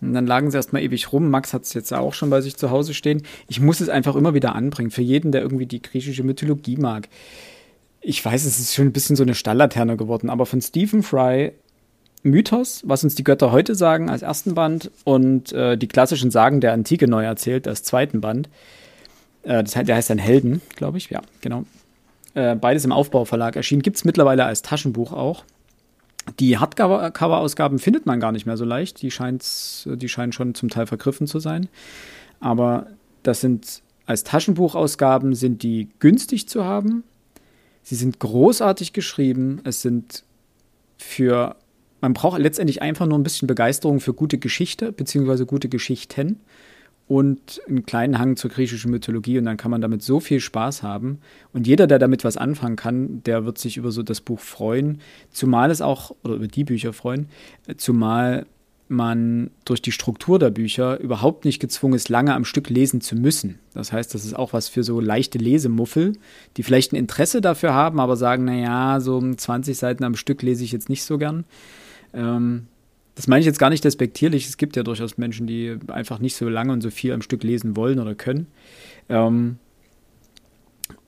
Und 0.00 0.12
dann 0.12 0.26
lagen 0.26 0.50
sie 0.50 0.56
erstmal 0.56 0.82
ewig 0.82 1.12
rum. 1.12 1.30
Max 1.30 1.52
hat 1.52 1.62
es 1.62 1.74
jetzt 1.74 1.92
auch 1.92 2.14
schon 2.14 2.30
bei 2.30 2.40
sich 2.40 2.56
zu 2.56 2.70
Hause 2.70 2.94
stehen. 2.94 3.22
Ich 3.48 3.60
muss 3.60 3.80
es 3.80 3.88
einfach 3.88 4.14
immer 4.14 4.34
wieder 4.34 4.54
anbringen. 4.54 4.90
Für 4.90 5.02
jeden, 5.02 5.32
der 5.32 5.42
irgendwie 5.42 5.66
die 5.66 5.82
griechische 5.82 6.22
Mythologie 6.22 6.76
mag. 6.76 7.08
Ich 8.00 8.24
weiß, 8.24 8.44
es 8.44 8.60
ist 8.60 8.74
schon 8.74 8.86
ein 8.86 8.92
bisschen 8.92 9.16
so 9.16 9.24
eine 9.24 9.34
Stalllaterne 9.34 9.96
geworden, 9.96 10.30
aber 10.30 10.46
von 10.46 10.60
Stephen 10.60 11.02
Fry 11.02 11.52
Mythos, 12.22 12.82
was 12.84 13.02
uns 13.02 13.14
die 13.14 13.24
Götter 13.24 13.52
heute 13.52 13.74
sagen, 13.74 14.10
als 14.10 14.22
ersten 14.22 14.54
Band 14.54 14.90
und 15.04 15.52
äh, 15.52 15.76
die 15.76 15.88
klassischen 15.88 16.30
Sagen 16.30 16.60
der 16.60 16.72
Antike 16.72 17.08
neu 17.08 17.24
erzählt 17.24 17.66
als 17.66 17.82
zweiten 17.82 18.20
Band. 18.20 18.48
Äh, 19.42 19.64
das 19.64 19.72
der 19.72 19.96
heißt 19.96 20.10
dann 20.10 20.18
Helden, 20.18 20.60
glaube 20.76 20.98
ich. 20.98 21.10
Ja, 21.10 21.22
genau. 21.40 21.64
Äh, 22.36 22.54
beides 22.54 22.84
im 22.84 22.92
Aufbauverlag 22.92 23.56
erschienen. 23.56 23.80
Gibt 23.80 23.96
es 23.96 24.04
mittlerweile 24.04 24.44
als 24.44 24.60
Taschenbuch 24.60 25.14
auch. 25.14 25.42
Die 26.38 26.58
Hardcover-Ausgaben 26.58 27.78
findet 27.78 28.04
man 28.04 28.20
gar 28.20 28.30
nicht 28.30 28.44
mehr 28.44 28.58
so 28.58 28.66
leicht. 28.66 29.00
Die, 29.00 29.08
die 29.08 30.08
scheinen 30.08 30.32
schon 30.32 30.54
zum 30.54 30.68
Teil 30.68 30.86
vergriffen 30.86 31.26
zu 31.26 31.38
sein. 31.38 31.70
Aber 32.38 32.88
das 33.22 33.40
sind 33.40 33.80
als 34.04 34.22
Taschenbuchausgaben 34.22 35.34
sind 35.34 35.62
die 35.62 35.88
günstig 35.98 36.46
zu 36.46 36.62
haben. 36.62 37.04
Sie 37.82 37.94
sind 37.94 38.20
großartig 38.20 38.92
geschrieben. 38.92 39.62
Es 39.64 39.80
sind 39.80 40.22
für 40.98 41.56
man 42.02 42.12
braucht 42.12 42.38
letztendlich 42.38 42.82
einfach 42.82 43.06
nur 43.06 43.18
ein 43.18 43.22
bisschen 43.22 43.48
Begeisterung 43.48 44.00
für 44.00 44.12
gute 44.12 44.36
Geschichte 44.36 44.92
beziehungsweise 44.92 45.46
gute 45.46 45.70
Geschichten 45.70 46.40
und 47.08 47.60
einen 47.68 47.86
kleinen 47.86 48.18
Hang 48.18 48.36
zur 48.36 48.50
griechischen 48.50 48.90
Mythologie 48.90 49.38
und 49.38 49.44
dann 49.44 49.56
kann 49.56 49.70
man 49.70 49.80
damit 49.80 50.02
so 50.02 50.18
viel 50.18 50.40
Spaß 50.40 50.82
haben. 50.82 51.20
Und 51.52 51.66
jeder, 51.66 51.86
der 51.86 51.98
damit 51.98 52.24
was 52.24 52.36
anfangen 52.36 52.76
kann, 52.76 53.22
der 53.22 53.44
wird 53.44 53.58
sich 53.58 53.76
über 53.76 53.92
so 53.92 54.02
das 54.02 54.20
Buch 54.20 54.40
freuen, 54.40 55.00
zumal 55.30 55.70
es 55.70 55.80
auch, 55.80 56.14
oder 56.24 56.34
über 56.34 56.48
die 56.48 56.64
Bücher 56.64 56.92
freuen, 56.92 57.28
zumal 57.76 58.46
man 58.88 59.50
durch 59.64 59.82
die 59.82 59.92
Struktur 59.92 60.38
der 60.38 60.50
Bücher 60.50 61.00
überhaupt 61.00 61.44
nicht 61.44 61.58
gezwungen 61.58 61.94
ist, 61.94 62.08
lange 62.08 62.34
am 62.34 62.44
Stück 62.44 62.70
lesen 62.70 63.00
zu 63.00 63.16
müssen. 63.16 63.58
Das 63.74 63.92
heißt, 63.92 64.14
das 64.14 64.24
ist 64.24 64.34
auch 64.34 64.52
was 64.52 64.68
für 64.68 64.84
so 64.84 65.00
leichte 65.00 65.38
Lesemuffel, 65.38 66.12
die 66.56 66.62
vielleicht 66.62 66.92
ein 66.92 66.96
Interesse 66.96 67.40
dafür 67.40 67.74
haben, 67.74 67.98
aber 67.98 68.16
sagen, 68.16 68.44
naja, 68.44 69.00
so 69.00 69.20
20 69.20 69.76
Seiten 69.76 70.04
am 70.04 70.14
Stück 70.14 70.42
lese 70.42 70.62
ich 70.62 70.72
jetzt 70.72 70.88
nicht 70.88 71.02
so 71.02 71.18
gern. 71.18 71.44
Ähm, 72.14 72.68
das 73.16 73.26
meine 73.26 73.40
ich 73.40 73.46
jetzt 73.46 73.58
gar 73.58 73.70
nicht 73.70 73.82
despektierlich. 73.82 74.46
Es 74.46 74.56
gibt 74.56 74.76
ja 74.76 74.84
durchaus 74.84 75.18
Menschen, 75.18 75.48
die 75.48 75.76
einfach 75.88 76.20
nicht 76.20 76.36
so 76.36 76.48
lange 76.48 76.72
und 76.72 76.82
so 76.82 76.90
viel 76.90 77.12
am 77.12 77.22
Stück 77.22 77.42
lesen 77.42 77.74
wollen 77.74 77.98
oder 77.98 78.14
können. 78.14 78.46
Ähm, 79.08 79.56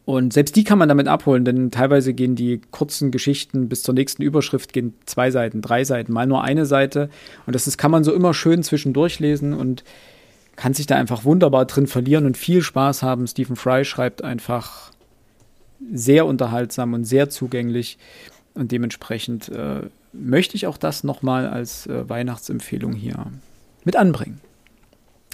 Und 0.04 0.32
selbst 0.32 0.56
die 0.56 0.64
kann 0.64 0.78
man 0.78 0.88
damit 0.88 1.06
abholen, 1.06 1.44
denn 1.44 1.70
teilweise 1.70 2.14
gehen 2.14 2.34
die 2.34 2.62
kurzen 2.70 3.10
Geschichten 3.10 3.68
bis 3.68 3.82
zur 3.82 3.94
nächsten 3.94 4.22
Überschrift 4.22 4.72
gehen 4.72 4.94
zwei 5.04 5.30
Seiten, 5.30 5.60
drei 5.60 5.84
Seiten, 5.84 6.14
mal 6.14 6.26
nur 6.26 6.42
eine 6.42 6.64
Seite. 6.64 7.10
Und 7.44 7.54
das 7.54 7.66
ist, 7.66 7.76
kann 7.76 7.90
man 7.90 8.04
so 8.04 8.14
immer 8.14 8.32
schön 8.32 8.62
zwischendurch 8.62 9.20
lesen 9.20 9.52
und 9.52 9.84
kann 10.56 10.72
sich 10.72 10.86
da 10.86 10.96
einfach 10.96 11.24
wunderbar 11.24 11.66
drin 11.66 11.86
verlieren 11.86 12.24
und 12.24 12.38
viel 12.38 12.62
Spaß 12.62 13.02
haben. 13.02 13.26
Stephen 13.26 13.54
Fry 13.54 13.84
schreibt 13.84 14.24
einfach 14.24 14.92
sehr 15.92 16.24
unterhaltsam 16.24 16.94
und 16.94 17.04
sehr 17.04 17.28
zugänglich. 17.28 17.98
Und 18.54 18.72
dementsprechend 18.72 19.50
äh, 19.50 19.82
möchte 20.12 20.56
ich 20.56 20.66
auch 20.66 20.78
das 20.78 21.04
nochmal 21.04 21.46
als 21.46 21.86
äh, 21.86 22.08
Weihnachtsempfehlung 22.08 22.92
hier 22.92 23.26
mit 23.84 23.96
anbringen. 23.96 24.40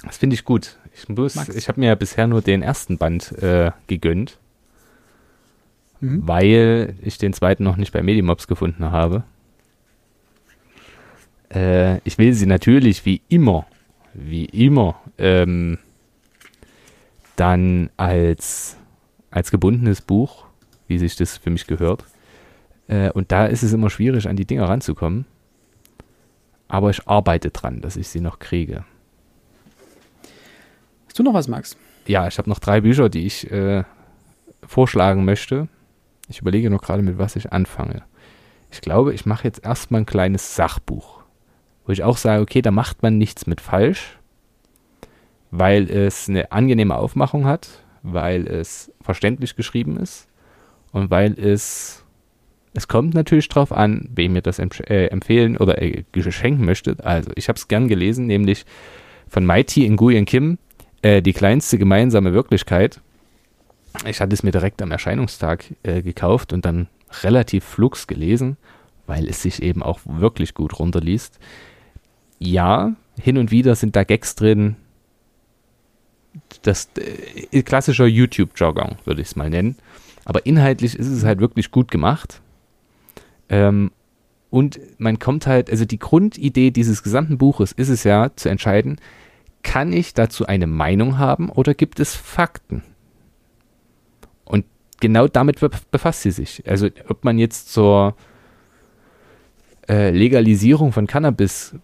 Das 0.03 0.17
finde 0.17 0.35
ich 0.35 0.43
gut. 0.45 0.77
Ich 0.93 1.09
ich 1.55 1.67
habe 1.67 1.79
mir 1.79 1.87
ja 1.87 1.95
bisher 1.95 2.27
nur 2.27 2.41
den 2.41 2.61
ersten 2.61 2.97
Band 2.97 3.31
äh, 3.41 3.71
gegönnt 3.87 4.37
mhm. 5.99 6.27
weil 6.27 6.95
ich 7.01 7.17
den 7.17 7.33
zweiten 7.33 7.63
noch 7.63 7.77
nicht 7.77 7.91
bei 7.91 8.03
Medimobs 8.03 8.47
gefunden 8.47 8.91
habe. 8.91 9.23
Äh, 11.53 11.99
ich 11.99 12.17
will 12.17 12.33
sie 12.33 12.45
natürlich 12.45 13.05
wie 13.05 13.21
immer, 13.29 13.65
wie 14.13 14.45
immer, 14.45 14.99
ähm, 15.17 15.79
dann 17.35 17.89
als, 17.97 18.77
als 19.31 19.51
gebundenes 19.51 20.01
Buch, 20.01 20.45
wie 20.87 20.97
sich 20.97 21.15
das 21.15 21.37
für 21.37 21.49
mich 21.49 21.67
gehört. 21.67 22.05
Äh, 22.87 23.11
und 23.11 23.31
da 23.31 23.45
ist 23.45 23.63
es 23.63 23.73
immer 23.73 23.89
schwierig, 23.89 24.27
an 24.27 24.35
die 24.35 24.45
Dinger 24.45 24.69
ranzukommen. 24.69 25.25
Aber 26.67 26.89
ich 26.89 27.07
arbeite 27.07 27.51
dran, 27.51 27.81
dass 27.81 27.95
ich 27.95 28.07
sie 28.07 28.21
noch 28.21 28.39
kriege. 28.39 28.85
Hast 31.07 31.19
du 31.19 31.23
noch 31.23 31.33
was, 31.33 31.47
Max? 31.47 31.77
Ja, 32.07 32.27
ich 32.27 32.37
habe 32.37 32.49
noch 32.49 32.59
drei 32.59 32.81
Bücher, 32.81 33.09
die 33.09 33.25
ich 33.25 33.49
äh, 33.51 33.83
vorschlagen 34.65 35.25
möchte. 35.25 35.67
Ich 36.27 36.41
überlege 36.41 36.69
noch 36.69 36.81
gerade, 36.81 37.03
mit 37.03 37.17
was 37.17 37.35
ich 37.35 37.51
anfange. 37.51 38.03
Ich 38.71 38.81
glaube, 38.81 39.13
ich 39.13 39.25
mache 39.25 39.45
jetzt 39.45 39.63
erstmal 39.63 40.01
ein 40.01 40.05
kleines 40.05 40.55
Sachbuch, 40.55 41.23
wo 41.85 41.91
ich 41.91 42.03
auch 42.03 42.17
sage, 42.17 42.41
okay, 42.41 42.61
da 42.61 42.71
macht 42.71 43.03
man 43.03 43.17
nichts 43.17 43.47
mit 43.47 43.61
falsch, 43.61 44.17
weil 45.51 45.89
es 45.89 46.27
eine 46.27 46.51
angenehme 46.51 46.95
Aufmachung 46.95 47.45
hat, 47.45 47.69
weil 48.03 48.47
es 48.47 48.91
verständlich 49.01 49.55
geschrieben 49.55 49.97
ist 49.97 50.27
und 50.91 51.09
weil 51.09 51.39
es 51.39 52.04
es 52.75 52.87
kommt 52.87 53.13
natürlich 53.13 53.47
drauf 53.47 53.71
an, 53.71 54.09
wem 54.13 54.33
mir 54.33 54.41
das 54.41 54.59
äh, 54.59 55.07
empfehlen 55.07 55.57
oder 55.57 55.81
äh, 55.81 56.03
geschenken 56.11 56.65
möchte. 56.65 56.97
Also, 57.03 57.31
ich 57.35 57.47
habe 57.47 57.57
es 57.57 57.67
gern 57.67 57.87
gelesen, 57.87 58.27
nämlich 58.27 58.65
von 59.29 59.45
Mighty 59.45 59.89
Nguyen 59.89 60.25
Kim, 60.25 60.57
äh, 61.01 61.21
die 61.21 61.33
kleinste 61.33 61.77
gemeinsame 61.77 62.33
Wirklichkeit. 62.33 62.99
Ich 64.05 64.19
hatte 64.19 64.33
es 64.33 64.43
mir 64.43 64.51
direkt 64.51 64.81
am 64.81 64.91
Erscheinungstag 64.91 65.65
äh, 65.83 66.01
gekauft 66.01 66.51
und 66.51 66.65
dann 66.65 66.87
relativ 67.23 67.63
flugs 67.63 68.07
gelesen, 68.07 68.57
weil 69.07 69.29
es 69.29 69.41
sich 69.41 69.63
eben 69.63 69.81
auch 69.81 70.01
wirklich 70.03 70.53
gut 70.53 70.77
runterliest. 70.77 71.39
Ja, 72.39 72.93
hin 73.19 73.37
und 73.37 73.51
wieder 73.51 73.75
sind 73.75 73.95
da 73.95 74.03
Gags 74.03 74.35
drin. 74.35 74.75
Das 76.63 76.89
äh, 76.97 77.61
klassischer 77.63 78.05
YouTube-Jargon, 78.05 78.97
würde 79.05 79.21
ich 79.21 79.27
es 79.27 79.35
mal 79.37 79.49
nennen. 79.49 79.77
Aber 80.25 80.45
inhaltlich 80.45 80.99
ist 80.99 81.07
es 81.07 81.23
halt 81.23 81.39
wirklich 81.39 81.71
gut 81.71 81.89
gemacht. 81.89 82.41
Ähm, 83.49 83.91
und 84.49 84.79
man 84.97 85.19
kommt 85.19 85.47
halt, 85.47 85.69
also 85.69 85.85
die 85.85 85.99
Grundidee 85.99 86.71
dieses 86.71 87.03
gesamten 87.03 87.37
Buches 87.37 87.71
ist 87.71 87.89
es 87.89 88.03
ja 88.03 88.31
zu 88.35 88.49
entscheiden, 88.49 88.97
kann 89.63 89.91
ich 89.91 90.13
dazu 90.13 90.45
eine 90.45 90.67
Meinung 90.67 91.17
haben 91.17 91.49
oder 91.49 91.73
gibt 91.73 91.99
es 91.99 92.15
Fakten? 92.15 92.83
genau 94.99 95.27
damit 95.27 95.59
befasst 95.91 96.21
sie 96.21 96.31
sich. 96.31 96.63
Also 96.67 96.89
ob 97.07 97.23
man 97.23 97.37
jetzt 97.37 97.71
zur 97.71 98.15
äh, 99.87 100.11
Legalisierung 100.11 100.91
von 100.91 101.07
Cannabis 101.07 101.75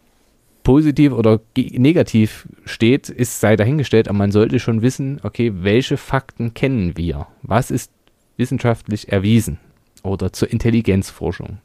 positiv 0.64 1.12
oder 1.12 1.41
negativ 1.55 2.47
steht, 2.66 3.09
ist 3.09 3.39
sei 3.39 3.55
dahingestellt, 3.55 4.07
aber 4.07 4.18
man 4.18 4.32
sollte 4.32 4.59
schon 4.59 4.82
wissen, 4.82 5.20
okay, 5.24 5.51
welche 5.55 5.97
Fakten 5.97 6.53
kennen 6.53 6.97
wir? 6.97 7.28
Was 7.41 7.72
ist 7.72 7.91
wissenschaftlich 8.38 9.12
erwiesen? 9.12 9.59
Oder 10.04 10.34
zur 10.34 10.52
Intelligenzforschung. 10.52 11.60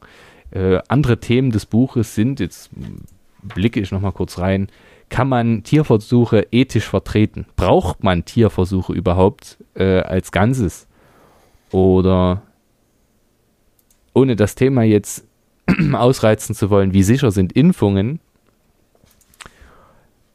Äh, 0.50 0.80
andere 0.88 1.18
Themen 1.18 1.50
des 1.50 1.66
Buches 1.66 2.14
sind, 2.14 2.40
jetzt 2.40 2.70
blicke 3.42 3.80
ich 3.80 3.90
nochmal 3.90 4.12
kurz 4.12 4.38
rein, 4.38 4.68
kann 5.08 5.28
man 5.28 5.62
Tierversuche 5.62 6.48
ethisch 6.50 6.88
vertreten? 6.88 7.46
Braucht 7.56 8.02
man 8.02 8.24
Tierversuche 8.24 8.92
überhaupt 8.92 9.58
äh, 9.74 10.00
als 10.00 10.32
Ganzes? 10.32 10.88
Oder 11.70 12.42
ohne 14.14 14.36
das 14.36 14.54
Thema 14.54 14.82
jetzt 14.82 15.26
ausreizen 15.92 16.54
zu 16.54 16.70
wollen, 16.70 16.92
wie 16.92 17.02
sicher 17.02 17.30
sind 17.30 17.52
Impfungen? 17.52 18.20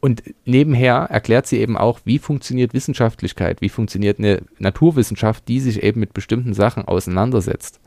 Und 0.02 0.22
nebenher 0.44 1.06
erklärt 1.10 1.46
sie 1.46 1.58
eben 1.58 1.78
auch, 1.78 2.00
wie 2.04 2.18
funktioniert 2.18 2.74
Wissenschaftlichkeit, 2.74 3.60
wie 3.60 3.70
funktioniert 3.70 4.18
eine 4.18 4.42
Naturwissenschaft, 4.58 5.46
die 5.48 5.60
sich 5.60 5.82
eben 5.82 6.00
mit 6.00 6.12
bestimmten 6.12 6.52
Sachen 6.52 6.86
auseinandersetzt. 6.86 7.80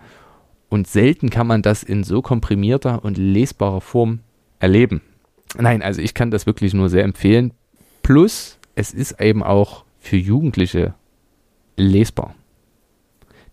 Und 0.70 0.88
selten 0.88 1.30
kann 1.30 1.46
man 1.46 1.62
das 1.62 1.84
in 1.84 2.04
so 2.04 2.22
komprimierter 2.22 3.04
und 3.04 3.18
lesbarer 3.18 3.82
Form 3.82 4.22
erleben. 4.60 5.02
Nein, 5.58 5.84
also 5.84 6.02
ich 6.02 6.14
kann 6.14 6.32
das 6.32 6.46
wirklich 6.46 6.74
nur 6.74 6.90
sehr 6.90 7.04
empfehlen. 7.04 7.54
Plus, 8.02 8.58
es 8.76 8.94
ist 8.94 9.22
eben 9.22 9.44
auch 9.44 9.84
für 10.00 10.18
Jugendliche 10.18 10.96
lesbar 11.78 12.34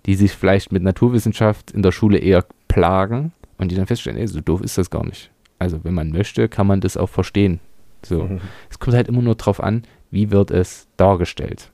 die 0.06 0.14
sich 0.14 0.32
vielleicht 0.32 0.72
mit 0.72 0.82
Naturwissenschaft 0.82 1.70
in 1.70 1.82
der 1.82 1.92
Schule 1.92 2.18
eher 2.18 2.44
plagen 2.68 3.32
und 3.58 3.70
die 3.70 3.76
dann 3.76 3.86
feststellen, 3.86 4.18
ey, 4.18 4.26
so 4.26 4.40
doof 4.40 4.60
ist 4.60 4.78
das 4.78 4.90
gar 4.90 5.04
nicht. 5.04 5.30
Also 5.58 5.84
wenn 5.84 5.94
man 5.94 6.10
möchte, 6.10 6.48
kann 6.48 6.66
man 6.66 6.80
das 6.80 6.96
auch 6.96 7.08
verstehen. 7.08 7.60
So. 8.04 8.24
Mhm. 8.24 8.40
Es 8.70 8.78
kommt 8.78 8.96
halt 8.96 9.08
immer 9.08 9.22
nur 9.22 9.34
darauf 9.34 9.62
an, 9.62 9.84
wie 10.10 10.30
wird 10.30 10.50
es 10.50 10.86
dargestellt. 10.96 11.70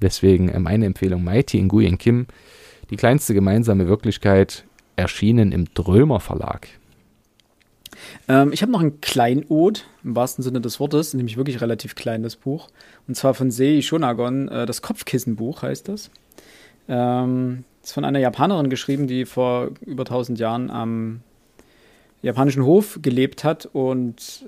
Deswegen 0.00 0.48
äh, 0.48 0.58
meine 0.58 0.86
Empfehlung 0.86 1.24
Mighty 1.24 1.60
Nguyen 1.62 1.98
Kim, 1.98 2.26
die 2.90 2.96
kleinste 2.96 3.34
gemeinsame 3.34 3.88
Wirklichkeit, 3.88 4.64
erschienen 4.96 5.52
im 5.52 5.66
Drömer 5.74 6.20
Verlag. 6.20 6.68
Ähm, 8.28 8.52
ich 8.52 8.62
habe 8.62 8.72
noch 8.72 8.80
ein 8.80 9.00
Kleinod, 9.00 9.86
im 10.02 10.16
wahrsten 10.16 10.42
Sinne 10.42 10.60
des 10.60 10.80
Wortes, 10.80 11.14
nämlich 11.14 11.36
wirklich 11.36 11.60
relativ 11.60 11.94
klein, 11.94 12.22
das 12.22 12.36
Buch. 12.36 12.68
Und 13.08 13.16
zwar 13.16 13.34
von 13.34 13.50
Sei 13.50 13.80
Shonagon, 13.82 14.48
äh, 14.48 14.66
das 14.66 14.82
Kopfkissenbuch 14.82 15.62
heißt 15.62 15.88
das. 15.88 16.10
Ähm, 16.88 17.64
ist 17.82 17.92
von 17.92 18.04
einer 18.04 18.18
Japanerin 18.18 18.70
geschrieben, 18.70 19.06
die 19.06 19.24
vor 19.24 19.70
über 19.82 20.02
1000 20.02 20.38
Jahren 20.38 20.70
am 20.70 21.20
japanischen 22.24 22.64
Hof 22.64 22.98
gelebt 23.02 23.44
hat 23.44 23.66
und 23.66 24.44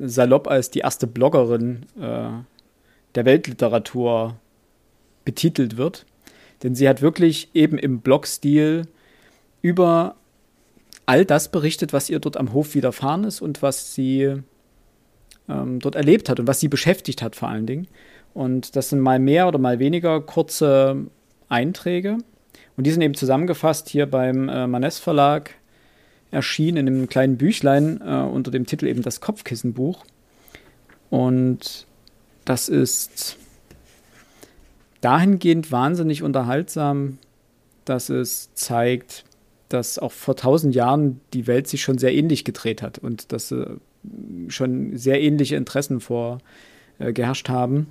salopp 0.00 0.48
als 0.48 0.70
die 0.70 0.80
erste 0.80 1.06
Bloggerin 1.06 1.84
äh, 2.00 2.30
der 3.14 3.24
Weltliteratur 3.24 4.36
betitelt 5.24 5.76
wird. 5.76 6.06
Denn 6.62 6.74
sie 6.74 6.88
hat 6.88 7.02
wirklich 7.02 7.50
eben 7.54 7.78
im 7.78 8.00
Blogstil 8.00 8.86
über 9.60 10.16
all 11.06 11.24
das 11.24 11.50
berichtet, 11.50 11.92
was 11.92 12.10
ihr 12.10 12.18
dort 12.18 12.36
am 12.36 12.52
Hof 12.52 12.74
widerfahren 12.74 13.24
ist 13.24 13.40
und 13.40 13.62
was 13.62 13.94
sie 13.94 14.42
ähm, 15.48 15.80
dort 15.80 15.94
erlebt 15.94 16.28
hat 16.28 16.40
und 16.40 16.46
was 16.46 16.60
sie 16.60 16.68
beschäftigt 16.68 17.22
hat 17.22 17.36
vor 17.36 17.48
allen 17.48 17.66
Dingen. 17.66 17.88
Und 18.34 18.74
das 18.74 18.90
sind 18.90 19.00
mal 19.00 19.18
mehr 19.18 19.48
oder 19.48 19.58
mal 19.58 19.78
weniger 19.78 20.20
kurze 20.20 21.06
Einträge. 21.48 22.18
Und 22.76 22.86
die 22.86 22.90
sind 22.90 23.02
eben 23.02 23.14
zusammengefasst 23.14 23.88
hier 23.88 24.06
beim 24.06 24.48
äh, 24.48 24.66
Manes 24.66 24.98
Verlag 24.98 25.54
erschienen 26.30 26.86
in 26.86 26.94
einem 26.94 27.08
kleinen 27.08 27.36
Büchlein 27.36 28.00
äh, 28.04 28.20
unter 28.20 28.50
dem 28.50 28.66
Titel 28.66 28.86
eben 28.86 29.02
das 29.02 29.20
Kopfkissenbuch. 29.20 30.04
Und 31.10 31.86
das 32.44 32.68
ist 32.68 33.36
dahingehend 35.00 35.72
wahnsinnig 35.72 36.22
unterhaltsam, 36.22 37.18
dass 37.84 38.10
es 38.10 38.52
zeigt, 38.54 39.24
dass 39.68 39.98
auch 39.98 40.12
vor 40.12 40.36
tausend 40.36 40.74
Jahren 40.74 41.20
die 41.34 41.46
Welt 41.46 41.68
sich 41.68 41.82
schon 41.82 41.98
sehr 41.98 42.14
ähnlich 42.14 42.44
gedreht 42.44 42.82
hat 42.82 42.98
und 42.98 43.32
dass 43.32 43.50
äh, 43.52 43.66
schon 44.48 44.96
sehr 44.96 45.20
ähnliche 45.20 45.56
Interessen 45.56 46.00
vorgeherrscht 46.00 47.48
äh, 47.48 47.52
haben 47.52 47.88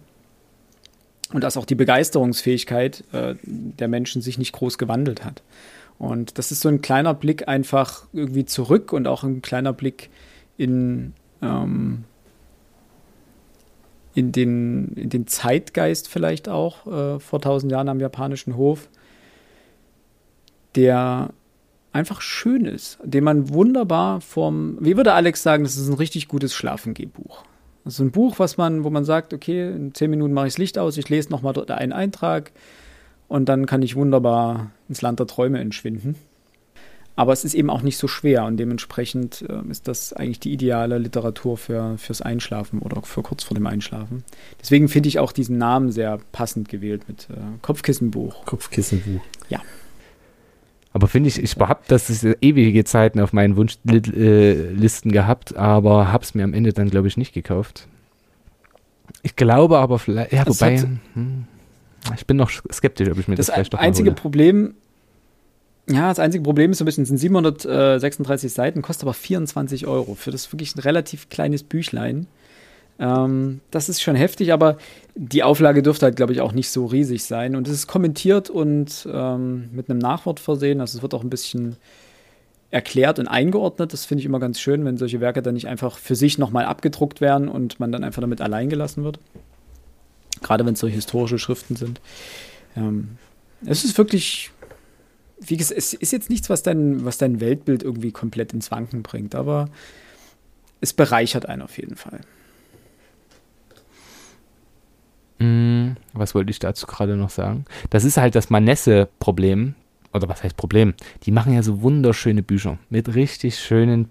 und 1.33 1.43
dass 1.43 1.57
auch 1.57 1.65
die 1.65 1.75
Begeisterungsfähigkeit 1.75 3.03
äh, 3.11 3.35
der 3.43 3.88
Menschen 3.88 4.21
sich 4.21 4.38
nicht 4.38 4.53
groß 4.53 4.77
gewandelt 4.77 5.23
hat. 5.23 5.43
Und 6.00 6.38
das 6.38 6.52
ist 6.52 6.62
so 6.62 6.70
ein 6.70 6.82
kleiner 6.82 7.14
Blick 7.14 7.48
einfach 7.48 8.04
irgendwie 8.14 8.45
zurück 8.45 8.93
und 8.93 9.08
auch 9.08 9.24
ein 9.24 9.41
kleiner 9.41 9.74
Blick 9.74 10.10
in, 10.58 11.14
ähm, 11.41 12.04
in, 14.14 14.32
den, 14.32 14.89
in 14.93 15.10
den 15.10 15.28
Zeitgeist 15.28 16.08
vielleicht 16.08 16.50
auch 16.50 16.86
äh, 16.88 17.20
vor 17.20 17.41
tausend 17.41 17.72
Jahren 17.72 17.89
am 17.89 18.00
japanischen 18.00 18.56
Hof, 18.56 18.89
der 20.76 21.30
einfach 21.93 22.22
schön 22.22 22.66
ist, 22.66 23.00
den 23.04 23.24
man 23.24 23.50
wunderbar 23.50 24.22
vom, 24.22 24.78
wie 24.80 24.98
würde 24.98 25.14
Alex 25.14 25.41
sagen, 25.41 25.64
das 25.64 25.78
ist 25.78 25.88
ein 25.88 25.95
richtig 25.95 26.28
gutes 26.28 26.54
Schlafengehbuch. 26.54 27.43
Das 27.84 27.95
ist 27.95 28.00
ein 28.02 28.12
Buch, 28.12 28.38
was 28.38 28.58
man, 28.58 28.84
wo 28.84 28.89
man 28.91 29.06
sagt, 29.06 29.34
okay, 29.34 29.72
in 29.72 29.95
zehn 29.95 30.12
Minuten 30.12 30.34
mache 30.34 30.48
ich 30.48 30.54
das 30.54 30.60
Licht 30.60 30.78
aus, 30.78 30.98
ich 30.98 31.10
lese 31.10 31.32
nochmal 31.32 31.54
dort 31.54 31.72
einen 31.72 31.93
Eintrag 31.93 32.52
und 33.28 33.49
dann 33.49 33.65
kann 33.65 33.82
ich 33.82 33.95
wunderbar 33.95 34.71
ins 34.89 35.01
Land 35.01 35.19
der 35.19 35.28
Träume 35.28 35.59
entschwinden. 35.59 36.15
Aber 37.15 37.34
es 37.34 37.43
ist 37.43 37.55
eben 37.55 37.71
auch 37.71 37.82
nicht 37.82 37.97
so 37.97 38.07
schwer 38.07 38.45
und 38.45 38.57
dementsprechend 38.57 39.43
äh, 39.49 39.67
ist 39.71 39.88
das 39.88 40.13
eigentlich 40.13 40.39
die 40.39 40.53
ideale 40.53 40.99
Literatur 40.99 41.57
für, 41.57 41.97
fürs 41.97 42.21
Einschlafen 42.21 42.78
oder 42.80 43.01
für 43.01 43.23
kurz 43.23 43.43
vor 43.43 43.55
dem 43.55 43.65
Einschlafen. 43.65 44.23
Deswegen 44.61 44.88
finde 44.88 45.09
ich 45.09 45.17
auch 45.17 45.32
diesen 45.32 45.57
Namen 45.57 45.91
sehr 45.91 46.19
passend 46.32 46.69
gewählt 46.69 47.07
mit 47.07 47.28
äh, 47.32 47.38
Kopfkissenbuch. 47.63 48.45
Kopfkissenbuch. 48.45 49.21
Ja. 49.49 49.61
Aber 50.93 51.07
finde 51.07 51.30
ich, 51.30 51.41
ich 51.41 51.55
habe 51.57 51.80
das 51.88 52.11
ist 52.11 52.23
ewige 52.41 52.84
Zeiten 52.84 53.19
auf 53.19 53.34
meinen 53.34 53.55
Wunschlisten 53.55 55.11
gehabt, 55.11 55.55
aber 55.55 56.11
habe 56.11 56.23
es 56.23 56.36
mir 56.36 56.43
am 56.43 56.53
Ende 56.53 56.71
dann, 56.71 56.89
glaube 56.89 57.07
ich, 57.07 57.17
nicht 57.17 57.34
gekauft. 57.34 57.88
Ich 59.23 59.36
glaube 59.36 59.80
aber 59.80 59.97
vielleicht, 59.99 60.34
ja, 60.34 60.45
wobei, 60.47 60.78
hat- 60.80 60.88
hm, 61.13 61.45
ich 62.16 62.26
bin 62.26 62.38
noch 62.38 62.50
skeptisch, 62.50 63.10
ob 63.10 63.20
ich 63.20 63.28
mir 63.28 63.36
das, 63.36 63.48
Das 63.48 63.56
vielleicht 63.56 63.74
doch 63.74 63.80
einzige. 63.80 64.12
Problem, 64.12 64.76
ja, 65.89 66.10
das 66.10 66.20
einzige 66.20 66.43
Problem 66.43 66.72
ist 66.72 66.80
so 66.80 66.84
ein 66.84 66.86
bisschen, 66.86 67.04
es 67.04 67.10
sind 67.10 67.18
736 67.18 68.52
Seiten, 68.52 68.82
kostet 68.82 69.04
aber 69.04 69.14
24 69.14 69.88
Euro 69.88 70.16
für 70.16 70.32
das 70.32 70.52
wirklich 70.52 70.76
ein 70.76 70.80
relativ 70.80 71.30
kleines 71.30 71.64
Büchlein. 71.64 72.28
Ähm, 73.00 73.62
das 73.72 73.89
ist 73.89 74.02
schon 74.02 74.16
heftig, 74.16 74.52
aber 74.54 74.78
die 75.16 75.43
Auflage 75.43 75.84
dürfte 75.84 76.06
halt, 76.06 76.16
glaube 76.16 76.34
ich, 76.34 76.41
auch 76.41 76.52
nicht 76.52 76.70
so 76.70 76.86
riesig 76.86 77.24
sein. 77.24 77.56
Und 77.56 77.68
es 77.68 77.74
ist 77.74 77.88
kommentiert 77.88 78.50
und 78.50 79.08
ähm, 79.12 79.70
mit 79.72 79.89
einem 79.89 80.00
Nachwort 80.00 80.39
versehen. 80.39 80.82
Also 80.82 80.98
es 80.98 81.02
wird 81.02 81.14
auch 81.14 81.24
ein 81.24 81.30
bisschen 81.30 81.78
erklärt 82.72 83.20
und 83.20 83.28
eingeordnet. 83.28 83.93
Das 83.93 84.06
finde 84.06 84.22
ich 84.22 84.26
immer 84.26 84.39
ganz 84.39 84.60
schön, 84.60 84.84
wenn 84.84 84.98
solche 84.98 85.22
Werke 85.22 85.41
dann 85.41 85.54
nicht 85.54 85.68
einfach 85.68 85.98
für 85.98 86.16
sich 86.16 86.38
nochmal 86.38 86.66
abgedruckt 86.66 87.22
werden 87.22 87.48
und 87.48 87.80
man 87.80 87.91
dann 87.91 88.04
einfach 88.04 88.22
damit 88.22 88.41
allein 88.41 88.70
gelassen 88.70 89.04
wird. 89.04 89.20
Gerade 90.41 90.65
wenn 90.65 90.73
es 90.73 90.79
so 90.79 90.88
historische 90.88 91.39
Schriften 91.39 91.75
sind. 91.75 92.01
Ähm, 92.75 93.17
es 93.65 93.83
ist 93.83 93.97
wirklich, 93.97 94.51
wie 95.39 95.57
gesagt, 95.57 95.77
es 95.77 95.93
ist 95.93 96.11
jetzt 96.11 96.29
nichts, 96.29 96.49
was 96.49 96.63
dein, 96.63 97.05
was 97.05 97.17
dein 97.17 97.39
Weltbild 97.39 97.83
irgendwie 97.83 98.11
komplett 98.11 98.53
ins 98.53 98.71
Wanken 98.71 99.03
bringt, 99.03 99.35
aber 99.35 99.69
es 100.81 100.93
bereichert 100.93 101.47
einen 101.47 101.61
auf 101.61 101.77
jeden 101.77 101.95
Fall. 101.95 102.21
Mm, 105.39 105.91
was 106.13 106.33
wollte 106.35 106.51
ich 106.51 106.59
dazu 106.59 106.88
gerade 106.88 107.15
noch 107.15 107.29
sagen? 107.29 107.65
Das 107.89 108.03
ist 108.03 108.17
halt 108.17 108.35
das 108.35 108.49
Manesse-Problem. 108.49 109.75
Oder 110.13 110.29
was 110.29 110.43
heißt 110.43 110.57
Problem? 110.57 110.93
Die 111.23 111.31
machen 111.31 111.53
ja 111.53 111.61
so 111.61 111.81
wunderschöne 111.81 112.41
Bücher 112.41 112.77
mit 112.89 113.13
richtig 113.13 113.59
schönen 113.59 114.09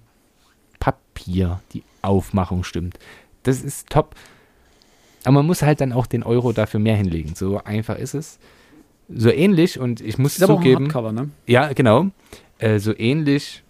Papier. 0.79 1.61
Die 1.73 1.83
Aufmachung 2.03 2.65
stimmt. 2.65 2.99
Das 3.43 3.63
ist 3.63 3.91
top. 3.91 4.15
Aber 5.27 5.35
man 5.35 5.47
muss 5.47 5.63
halt 5.63 5.81
dann 5.81 5.93
auch 5.93 6.07
den 6.07 6.23
Euro 6.23 6.53
dafür 6.53 6.79
mehr 6.79 6.95
hinlegen. 6.95 7.35
So 7.35 7.61
einfach 7.65 7.99
ist 7.99 8.15
es. 8.15 8.39
So 9.09 9.29
ähnlich, 9.29 9.81
und 9.81 10.01
ich 10.01 10.19
muss 10.19 10.37
Ist 10.37 10.45
aber 10.45 10.55
auch 10.55 10.59
ein 10.59 10.63
zugeben, 10.63 10.85
Hardcover, 10.85 11.11
ne? 11.11 11.31
ja, 11.47 11.73
genau. 11.73 12.11
Äh, 12.59 12.79
so 12.79 12.97
ähnlich 12.97 13.65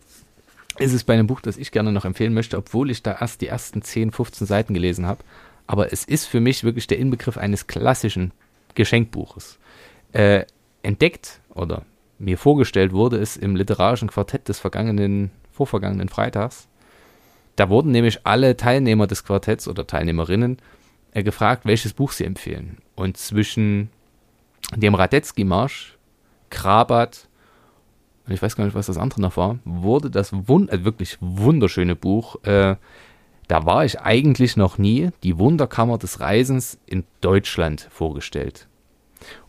ist 0.79 0.93
es 0.93 1.03
bei 1.03 1.15
einem 1.15 1.27
Buch, 1.27 1.41
das 1.41 1.57
ich 1.57 1.73
gerne 1.73 1.93
noch 1.93 2.05
empfehlen 2.05 2.35
möchte, 2.35 2.59
obwohl 2.59 2.91
ich 2.91 3.03
da 3.03 3.17
erst 3.19 3.41
die 3.41 3.47
ersten 3.47 3.81
10, 3.81 4.11
15 4.11 4.47
Seiten 4.47 4.75
gelesen 4.75 5.07
habe. 5.07 5.25
Aber 5.67 5.95
es 5.95 6.05
ist 6.05 6.27
für 6.27 6.41
mich 6.41 6.63
wirklich 6.63 6.89
der 6.89 6.99
Inbegriff 6.99 7.39
eines 7.39 7.67
klassischen 7.67 8.33
Geschenkbuches. 8.75 9.59
Äh, 10.13 10.45
entdeckt 10.83 11.41
oder 11.55 11.87
mir 12.19 12.37
vorgestellt 12.37 12.93
wurde 12.93 13.17
es 13.17 13.39
im 13.39 13.57
literarischen 13.57 14.11
Quartett 14.11 14.51
des 14.51 14.59
vergangenen, 14.59 15.31
vorvergangenen 15.53 16.11
Freitags. 16.11 16.69
Da 17.57 17.71
wurden 17.71 17.93
nämlich 17.93 18.27
alle 18.27 18.59
Teilnehmer 18.59 19.07
des 19.07 19.25
Quartetts 19.25 19.69
oder 19.69 19.87
Teilnehmerinnen 19.87 20.59
äh, 21.17 21.23
gefragt, 21.23 21.65
welches 21.65 21.95
Buch 21.95 22.13
sie 22.13 22.25
empfehlen. 22.25 22.79
Und 22.95 23.17
zwischen 23.17 23.91
dem 24.75 24.95
Radetzky-Marsch, 24.95 25.97
Krabat 26.51 27.29
und 28.27 28.33
ich 28.33 28.43
weiß 28.43 28.57
gar 28.57 28.65
nicht, 28.65 28.75
was 28.75 28.87
das 28.87 28.99
andere 28.99 29.21
noch 29.21 29.37
war, 29.37 29.59
wurde 29.65 30.11
das 30.11 30.31
wund 30.33 30.71
äh, 30.71 30.85
wirklich 30.85 31.17
wunderschöne 31.21 31.97
Buch, 31.97 32.37
äh, 32.45 32.77
da 33.49 33.65
war 33.65 33.85
ich 33.85 34.01
eigentlich 34.01 34.57
noch 34.57 34.77
nie, 34.77 35.11
die 35.23 35.39
Wunderkammer 35.39 35.99
des 35.99 36.21
Reisens 36.21 36.79
in 36.85 37.05
Deutschland 37.21 37.89
vorgestellt. 37.91 38.67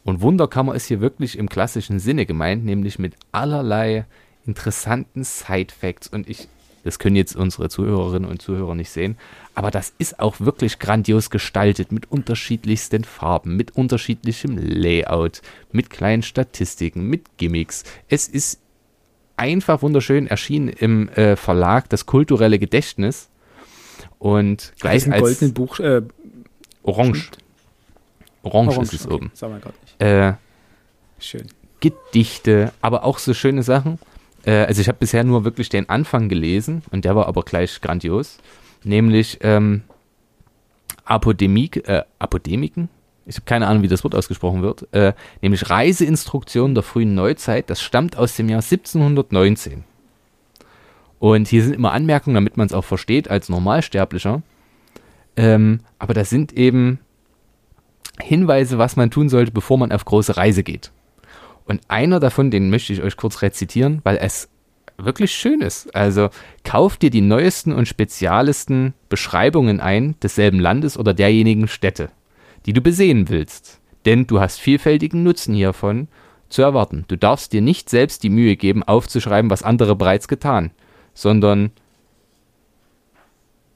Und 0.03 0.21
Wunderkammer 0.21 0.75
ist 0.75 0.85
hier 0.85 1.01
wirklich 1.01 1.37
im 1.37 1.49
klassischen 1.49 1.99
Sinne 1.99 2.25
gemeint, 2.25 2.63
nämlich 2.63 2.99
mit 2.99 3.15
allerlei 3.31 4.05
interessanten 4.45 5.23
Side-Facts. 5.23 6.07
Und 6.07 6.29
ich, 6.29 6.47
das 6.87 6.99
können 6.99 7.17
jetzt 7.17 7.35
unsere 7.35 7.67
Zuhörerinnen 7.67 8.29
und 8.29 8.41
Zuhörer 8.41 8.73
nicht 8.73 8.89
sehen, 8.89 9.17
aber 9.55 9.71
das 9.71 9.91
ist 9.97 10.21
auch 10.21 10.39
wirklich 10.39 10.79
grandios 10.79 11.29
gestaltet 11.29 11.91
mit 11.91 12.09
unterschiedlichsten 12.09 13.03
Farben, 13.03 13.57
mit 13.57 13.75
unterschiedlichem 13.75 14.57
Layout, 14.57 15.41
mit 15.73 15.89
kleinen 15.89 16.23
Statistiken, 16.23 17.03
mit 17.03 17.35
Gimmicks. 17.35 17.83
Es 18.07 18.29
ist 18.29 18.61
einfach 19.35 19.81
wunderschön 19.81 20.27
erschienen 20.27 20.69
im 20.69 21.09
äh, 21.09 21.35
Verlag 21.35 21.89
Das 21.89 22.05
kulturelle 22.05 22.57
Gedächtnis 22.57 23.27
und 24.17 24.71
gleich 24.79 25.11
als 25.11 25.21
goldenen 25.21 25.53
Buch, 25.53 25.79
äh, 25.79 26.03
Orange. 26.83 27.31
Orange, 28.43 28.81
ist 28.81 28.93
es 28.93 29.05
okay, 29.05 29.13
oben. 29.13 29.31
Äh, 29.99 30.33
Schön. 31.19 31.47
Gedichte, 31.81 32.71
aber 32.79 33.03
auch 33.03 33.19
so 33.19 33.33
schöne 33.33 33.63
Sachen. 33.63 33.99
Äh, 34.47 34.65
also 34.65 34.81
ich 34.81 34.87
habe 34.87 34.97
bisher 34.97 35.23
nur 35.23 35.43
wirklich 35.43 35.69
den 35.69 35.89
Anfang 35.89 36.29
gelesen 36.29 36.81
und 36.91 37.05
der 37.05 37.15
war 37.15 37.27
aber 37.27 37.43
gleich 37.43 37.81
grandios. 37.81 38.39
Nämlich 38.83 39.39
ähm, 39.41 39.83
Apodemik, 41.05 41.87
äh, 41.87 42.03
Apodemiken? 42.17 42.89
Ich 43.25 43.35
habe 43.35 43.45
keine 43.45 43.67
Ahnung, 43.67 43.83
wie 43.83 43.89
das 43.89 44.05
Wort 44.05 44.15
ausgesprochen 44.15 44.61
wird. 44.61 44.87
Äh, 44.93 45.13
nämlich 45.41 45.69
Reiseinstruktionen 45.69 46.73
der 46.73 46.83
frühen 46.83 47.13
Neuzeit. 47.13 47.69
Das 47.69 47.81
stammt 47.81 48.17
aus 48.17 48.37
dem 48.37 48.47
Jahr 48.47 48.61
1719. 48.61 49.83
Und 51.19 51.47
hier 51.47 51.63
sind 51.63 51.73
immer 51.73 51.91
Anmerkungen, 51.91 52.35
damit 52.35 52.55
man 52.55 52.67
es 52.67 52.73
auch 52.73 52.85
versteht 52.85 53.29
als 53.29 53.49
Normalsterblicher. 53.49 54.41
Ähm, 55.35 55.81
aber 55.99 56.13
das 56.13 56.29
sind 56.29 56.53
eben 56.53 56.99
Hinweise, 58.21 58.77
was 58.77 58.95
man 58.95 59.11
tun 59.11 59.27
sollte, 59.27 59.51
bevor 59.51 59.77
man 59.77 59.91
auf 59.91 60.05
große 60.05 60.37
Reise 60.37 60.63
geht. 60.63 60.91
Und 61.67 61.81
einer 61.89 62.19
davon, 62.19 62.49
den 62.49 62.69
möchte 62.69 62.93
ich 62.93 63.01
euch 63.01 63.17
kurz 63.17 63.41
rezitieren, 63.41 63.99
weil 64.03 64.17
es 64.17 64.49
wirklich 64.97 65.31
schön 65.31 65.61
ist. 65.61 65.93
Also 65.95 66.29
kauft 66.63 67.01
dir 67.01 67.09
die 67.09 67.21
neuesten 67.21 67.73
und 67.73 67.87
spezialesten 67.87 68.93
Beschreibungen 69.09 69.79
ein 69.79 70.15
desselben 70.21 70.59
Landes 70.59 70.97
oder 70.97 71.13
derjenigen 71.13 71.67
Städte, 71.67 72.09
die 72.65 72.73
du 72.73 72.81
besehen 72.81 73.29
willst. 73.29 73.79
Denn 74.05 74.25
du 74.25 74.39
hast 74.39 74.59
vielfältigen 74.59 75.23
Nutzen 75.23 75.53
hiervon 75.53 76.07
zu 76.49 76.61
erwarten. 76.61 77.03
Du 77.07 77.17
darfst 77.17 77.51
dir 77.53 77.61
nicht 77.61 77.89
selbst 77.89 78.23
die 78.23 78.29
Mühe 78.29 78.55
geben, 78.55 78.83
aufzuschreiben, 78.83 79.51
was 79.51 79.63
andere 79.63 79.95
bereits 79.95 80.27
getan, 80.27 80.71
sondern 81.13 81.71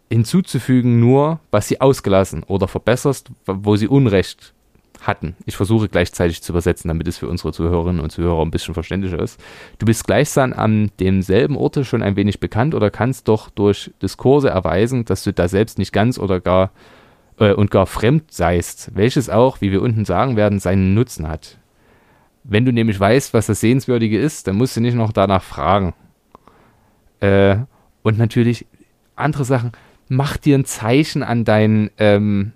hinzuzufügen 0.10 1.00
nur, 1.00 1.40
was 1.52 1.68
sie 1.68 1.82
ausgelassen 1.82 2.44
oder 2.44 2.68
verbesserst, 2.68 3.30
wo 3.46 3.76
sie 3.76 3.88
Unrecht 3.88 4.54
hatten. 5.02 5.36
Ich 5.46 5.56
versuche 5.56 5.90
gleichzeitig 5.90 6.42
zu 6.42 6.52
übersetzen, 6.52 6.88
damit 6.88 7.08
es 7.08 7.18
für 7.18 7.28
unsere 7.28 7.52
Zuhörerinnen 7.52 8.02
und 8.02 8.12
Zuhörer 8.12 8.44
ein 8.44 8.52
bisschen 8.52 8.74
verständlicher 8.74 9.20
ist. 9.20 9.40
Du 9.80 9.86
bist 9.86 10.06
gleichsam 10.06 10.54
an 10.54 10.92
demselben 11.00 11.58
Orte 11.58 11.84
schon 11.86 12.04
ein 12.04 12.16
wenig 12.16 12.40
bekannt 12.40 12.76
oder 12.76 12.92
kannst 12.92 13.28
doch 13.28 13.50
durch 13.50 13.92
Diskurse 14.02 14.50
erweisen, 14.50 15.06
dass 15.06 15.24
du 15.24 15.34
da 15.34 15.48
selbst 15.48 15.78
nicht 15.78 15.92
ganz 15.92 16.20
oder 16.20 16.40
gar 16.40 16.72
äh, 17.40 17.54
und 17.54 17.72
gar 17.72 17.88
fremd 17.88 18.32
seist, 18.32 18.92
welches 18.94 19.30
auch, 19.30 19.62
wie 19.62 19.72
wir 19.72 19.82
unten 19.82 20.06
sagen 20.06 20.36
werden, 20.36 20.60
seinen 20.60 20.94
Nutzen 20.94 21.28
hat. 21.28 21.58
Wenn 22.44 22.66
du 22.66 22.72
nämlich 22.72 23.00
weißt, 23.00 23.34
was 23.34 23.48
das 23.48 23.60
Sehenswürdige 23.60 24.20
ist, 24.20 24.48
dann 24.48 24.56
musst 24.56 24.76
du 24.76 24.82
nicht 24.82 24.96
noch 24.96 25.12
danach 25.12 25.44
fragen. 25.44 25.94
Äh, 27.20 27.58
und 28.04 28.18
natürlich 28.18 28.66
andere 29.16 29.46
Sachen, 29.46 29.72
mach 30.08 30.38
dir 30.38 30.58
ein 30.58 30.66
Zeichen 30.66 31.24
an 31.24 31.46
deinen 31.46 31.92
ähm, 31.98 32.54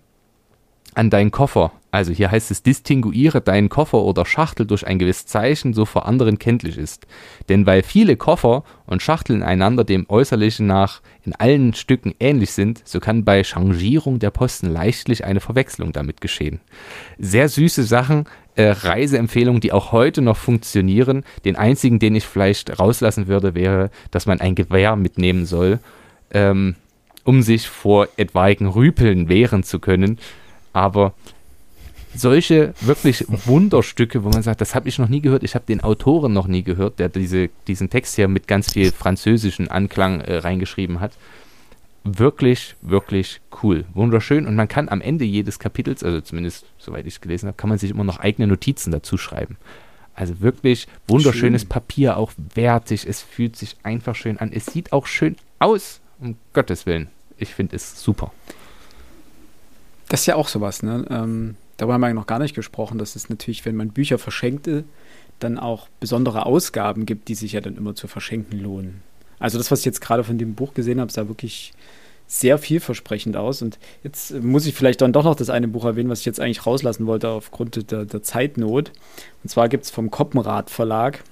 an 0.96 1.10
deinen 1.10 1.30
Koffer. 1.30 1.72
Also 1.96 2.12
hier 2.12 2.30
heißt 2.30 2.52
es, 2.52 2.62
distinguiere 2.62 3.40
deinen 3.40 3.70
Koffer 3.70 4.00
oder 4.00 4.26
Schachtel 4.26 4.66
durch 4.66 4.86
ein 4.86 5.00
gewisses 5.00 5.28
Zeichen, 5.28 5.74
so 5.74 5.86
vor 5.86 6.06
anderen 6.06 6.38
kenntlich 6.40 6.78
ist. 6.78 7.08
Denn 7.48 7.66
weil 7.66 7.84
viele 7.84 8.18
Koffer 8.18 8.66
und 8.86 9.02
Schachteln 9.02 9.42
einander 9.42 9.86
dem 9.86 10.06
Äußerlichen 10.10 10.68
nach 10.68 11.02
in 11.24 11.34
allen 11.36 11.74
Stücken 11.74 12.14
ähnlich 12.20 12.52
sind, 12.52 12.82
so 12.84 13.00
kann 13.00 13.24
bei 13.24 13.46
Changierung 13.46 14.20
der 14.20 14.30
Posten 14.30 14.68
leichtlich 14.68 15.24
eine 15.24 15.40
Verwechslung 15.40 15.94
damit 15.94 16.20
geschehen. 16.20 16.60
Sehr 17.18 17.48
süße 17.48 17.84
Sachen, 17.84 18.26
äh, 18.56 18.72
Reiseempfehlungen, 18.72 19.62
die 19.62 19.72
auch 19.72 19.94
heute 19.94 20.22
noch 20.22 20.36
funktionieren. 20.36 21.24
Den 21.46 21.56
einzigen, 21.56 22.00
den 22.00 22.16
ich 22.16 22.26
vielleicht 22.26 22.78
rauslassen 22.78 23.28
würde, 23.28 23.56
wäre, 23.56 23.90
dass 24.12 24.26
man 24.26 24.42
ein 24.42 24.56
Gewehr 24.56 24.98
mitnehmen 24.98 25.46
soll, 25.46 25.80
ähm, 26.32 26.76
um 27.24 27.42
sich 27.42 27.70
vor 27.70 28.10
etwaigen 28.18 28.68
Rüpeln 28.68 29.30
wehren 29.30 29.64
zu 29.64 29.80
können. 29.80 30.20
Aber 30.74 31.14
solche 32.18 32.74
wirklich 32.82 33.26
Wunderstücke, 33.28 34.24
wo 34.24 34.30
man 34.30 34.44
sagt, 34.44 34.62
das 34.62 34.76
habe 34.76 34.88
ich 34.90 35.00
noch 35.00 35.10
nie 35.10 35.22
gehört, 35.22 35.44
ich 35.44 35.56
habe 35.56 35.66
den 35.66 35.82
Autoren 35.82 36.34
noch 36.34 36.48
nie 36.48 36.64
gehört, 36.64 37.00
der 37.00 37.10
diese, 37.10 37.50
diesen 37.68 37.90
Text 37.90 38.16
hier 38.16 38.28
mit 38.28 38.48
ganz 38.48 38.74
viel 38.74 38.92
französischen 38.92 39.70
Anklang 39.70 40.22
äh, 40.22 40.38
reingeschrieben 40.38 41.00
hat. 41.00 41.14
wirklich, 42.06 42.76
wirklich 42.82 43.42
cool. 43.64 43.86
Wunderschön. 43.94 44.46
Und 44.46 44.56
man 44.56 44.68
kann 44.68 44.90
am 44.90 45.02
Ende 45.02 45.26
jedes 45.26 45.60
Kapitels, 45.60 46.04
also 46.04 46.22
zumindest 46.22 46.66
soweit 46.78 47.06
ich 47.08 47.16
es 47.16 47.22
gelesen 47.22 47.48
habe, 47.48 47.58
kann 47.58 47.70
man 47.70 47.80
sich 47.80 47.90
immer 47.90 48.04
noch 48.04 48.20
eigene 48.20 48.48
Notizen 48.48 48.92
dazu 48.92 49.18
schreiben. 49.18 49.58
Also 50.14 50.40
wirklich 50.40 50.88
wunderschönes 51.08 51.64
schön. 51.64 51.70
Papier, 51.70 52.18
auch 52.18 52.32
wertig. 52.54 53.06
Es 53.06 53.22
fühlt 53.22 53.58
sich 53.58 53.76
einfach 53.84 54.16
schön 54.16 54.38
an. 54.38 54.54
Es 54.54 54.68
sieht 54.68 54.94
auch 54.94 55.08
schön 55.08 55.36
aus, 55.60 56.00
um 56.22 56.38
Gottes 56.54 56.86
Willen. 56.86 57.10
Ich 57.38 57.54
finde 57.54 57.76
es 57.76 58.02
super. 58.02 58.32
Das 60.08 60.22
ist 60.22 60.28
ja 60.28 60.36
auch 60.36 60.48
sowas, 60.48 60.84
ne? 60.84 61.06
Ähm, 61.10 61.56
darüber 61.78 61.94
haben 61.94 62.02
wir 62.02 62.14
noch 62.14 62.28
gar 62.28 62.40
nicht 62.40 62.56
gesprochen, 62.56 62.98
dass 62.98 63.16
es 63.16 63.30
natürlich, 63.30 63.66
wenn 63.66 63.76
man 63.76 63.90
Bücher 63.90 64.18
verschenkte, 64.18 64.84
dann 65.40 65.60
auch 65.60 65.88
besondere 66.00 66.46
Ausgaben 66.46 67.06
gibt, 67.06 67.28
die 67.28 67.36
sich 67.36 67.54
ja 67.54 67.62
dann 67.62 67.78
immer 67.78 67.96
zu 67.96 68.08
verschenken 68.08 68.60
lohnen. 68.60 69.02
Also 69.40 69.58
das, 69.58 69.70
was 69.72 69.80
ich 69.80 69.86
jetzt 69.86 70.02
gerade 70.02 70.24
von 70.24 70.38
dem 70.38 70.56
Buch 70.56 70.74
gesehen 70.74 71.00
habe, 71.00 71.12
sah 71.12 71.28
wirklich 71.28 71.74
sehr 72.28 72.58
vielversprechend 72.58 73.36
aus. 73.36 73.62
Und 73.62 73.78
jetzt 74.04 74.34
muss 74.42 74.66
ich 74.66 74.74
vielleicht 74.74 75.02
dann 75.02 75.14
doch 75.14 75.24
noch 75.24 75.36
das 75.36 75.50
eine 75.50 75.68
Buch 75.68 75.86
erwähnen, 75.86 76.10
was 76.10 76.22
ich 76.22 76.26
jetzt 76.26 76.40
eigentlich 76.40 76.66
rauslassen 76.66 77.06
wollte 77.06 77.30
aufgrund 77.30 77.92
der, 77.92 78.06
der 78.06 78.24
Zeitnot. 78.24 78.92
Und 79.44 79.50
zwar 79.50 79.70
gibt 79.70 79.84
es 79.84 79.92
vom 79.92 80.10
Koppenrad 80.10 80.70
Verlag 80.70 81.24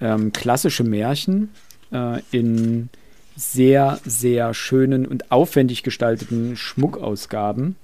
ähm, 0.00 0.32
klassische 0.32 0.84
Märchen 0.84 1.50
äh, 1.92 2.20
in 2.30 2.90
sehr, 3.36 4.00
sehr 4.04 4.52
schönen 4.52 5.06
und 5.06 5.30
aufwendig 5.32 5.82
gestalteten 5.82 6.56
Schmuckausgaben. 6.56 7.76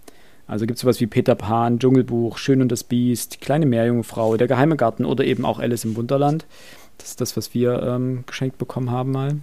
Also 0.49 0.67
gibt 0.67 0.79
es 0.79 0.81
sowas 0.81 0.99
wie 1.01 1.07
Peter 1.07 1.35
Pan, 1.35 1.79
Dschungelbuch, 1.79 2.39
Schön 2.39 2.63
und 2.63 2.73
das 2.73 2.83
Biest, 2.83 3.41
Kleine 3.43 3.67
Meerjungfrau, 3.67 4.37
Der 4.39 4.49
geheime 4.49 4.77
Garten 4.77 5.05
oder 5.05 5.25
eben 5.25 5.45
auch 5.45 5.59
Alice 5.59 5.85
im 5.85 5.95
Wunderland. 5.95 6.47
Das 6.97 7.11
ist 7.11 7.21
das, 7.21 7.37
was 7.37 7.55
wir 7.55 7.83
ähm, 7.83 8.25
geschenkt 8.27 8.57
bekommen 8.59 8.91
haben 8.91 9.13
mal. 9.13 9.37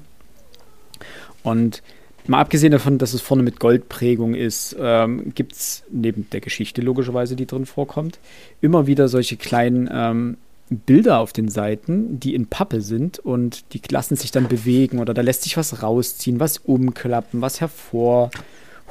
Und 1.43 1.83
mal 2.25 2.41
abgesehen 2.41 2.71
davon, 2.71 2.97
dass 2.97 3.13
es 3.13 3.21
vorne 3.21 3.43
mit 3.43 3.59
Goldprägung 3.59 4.33
ist, 4.33 4.75
ähm, 4.79 5.31
gibt 5.35 5.53
es 5.53 5.83
neben 5.91 6.27
der 6.31 6.41
Geschichte 6.41 6.81
logischerweise, 6.81 7.35
die 7.35 7.45
drin 7.45 7.67
vorkommt, 7.67 8.19
immer 8.59 8.87
wieder 8.87 9.07
solche 9.07 9.37
kleinen 9.37 9.87
ähm, 9.91 10.37
Bilder 10.69 11.19
auf 11.19 11.31
den 11.31 11.49
Seiten, 11.49 12.19
die 12.19 12.33
in 12.33 12.47
Pappe 12.47 12.81
sind 12.81 13.19
und 13.19 13.73
die 13.73 13.81
lassen 13.89 14.15
sich 14.15 14.31
dann 14.31 14.47
bewegen 14.47 14.97
oder 14.97 15.13
da 15.13 15.21
lässt 15.21 15.43
sich 15.43 15.57
was 15.57 15.83
rausziehen, 15.83 16.39
was 16.39 16.57
umklappen, 16.57 17.41
was 17.41 17.61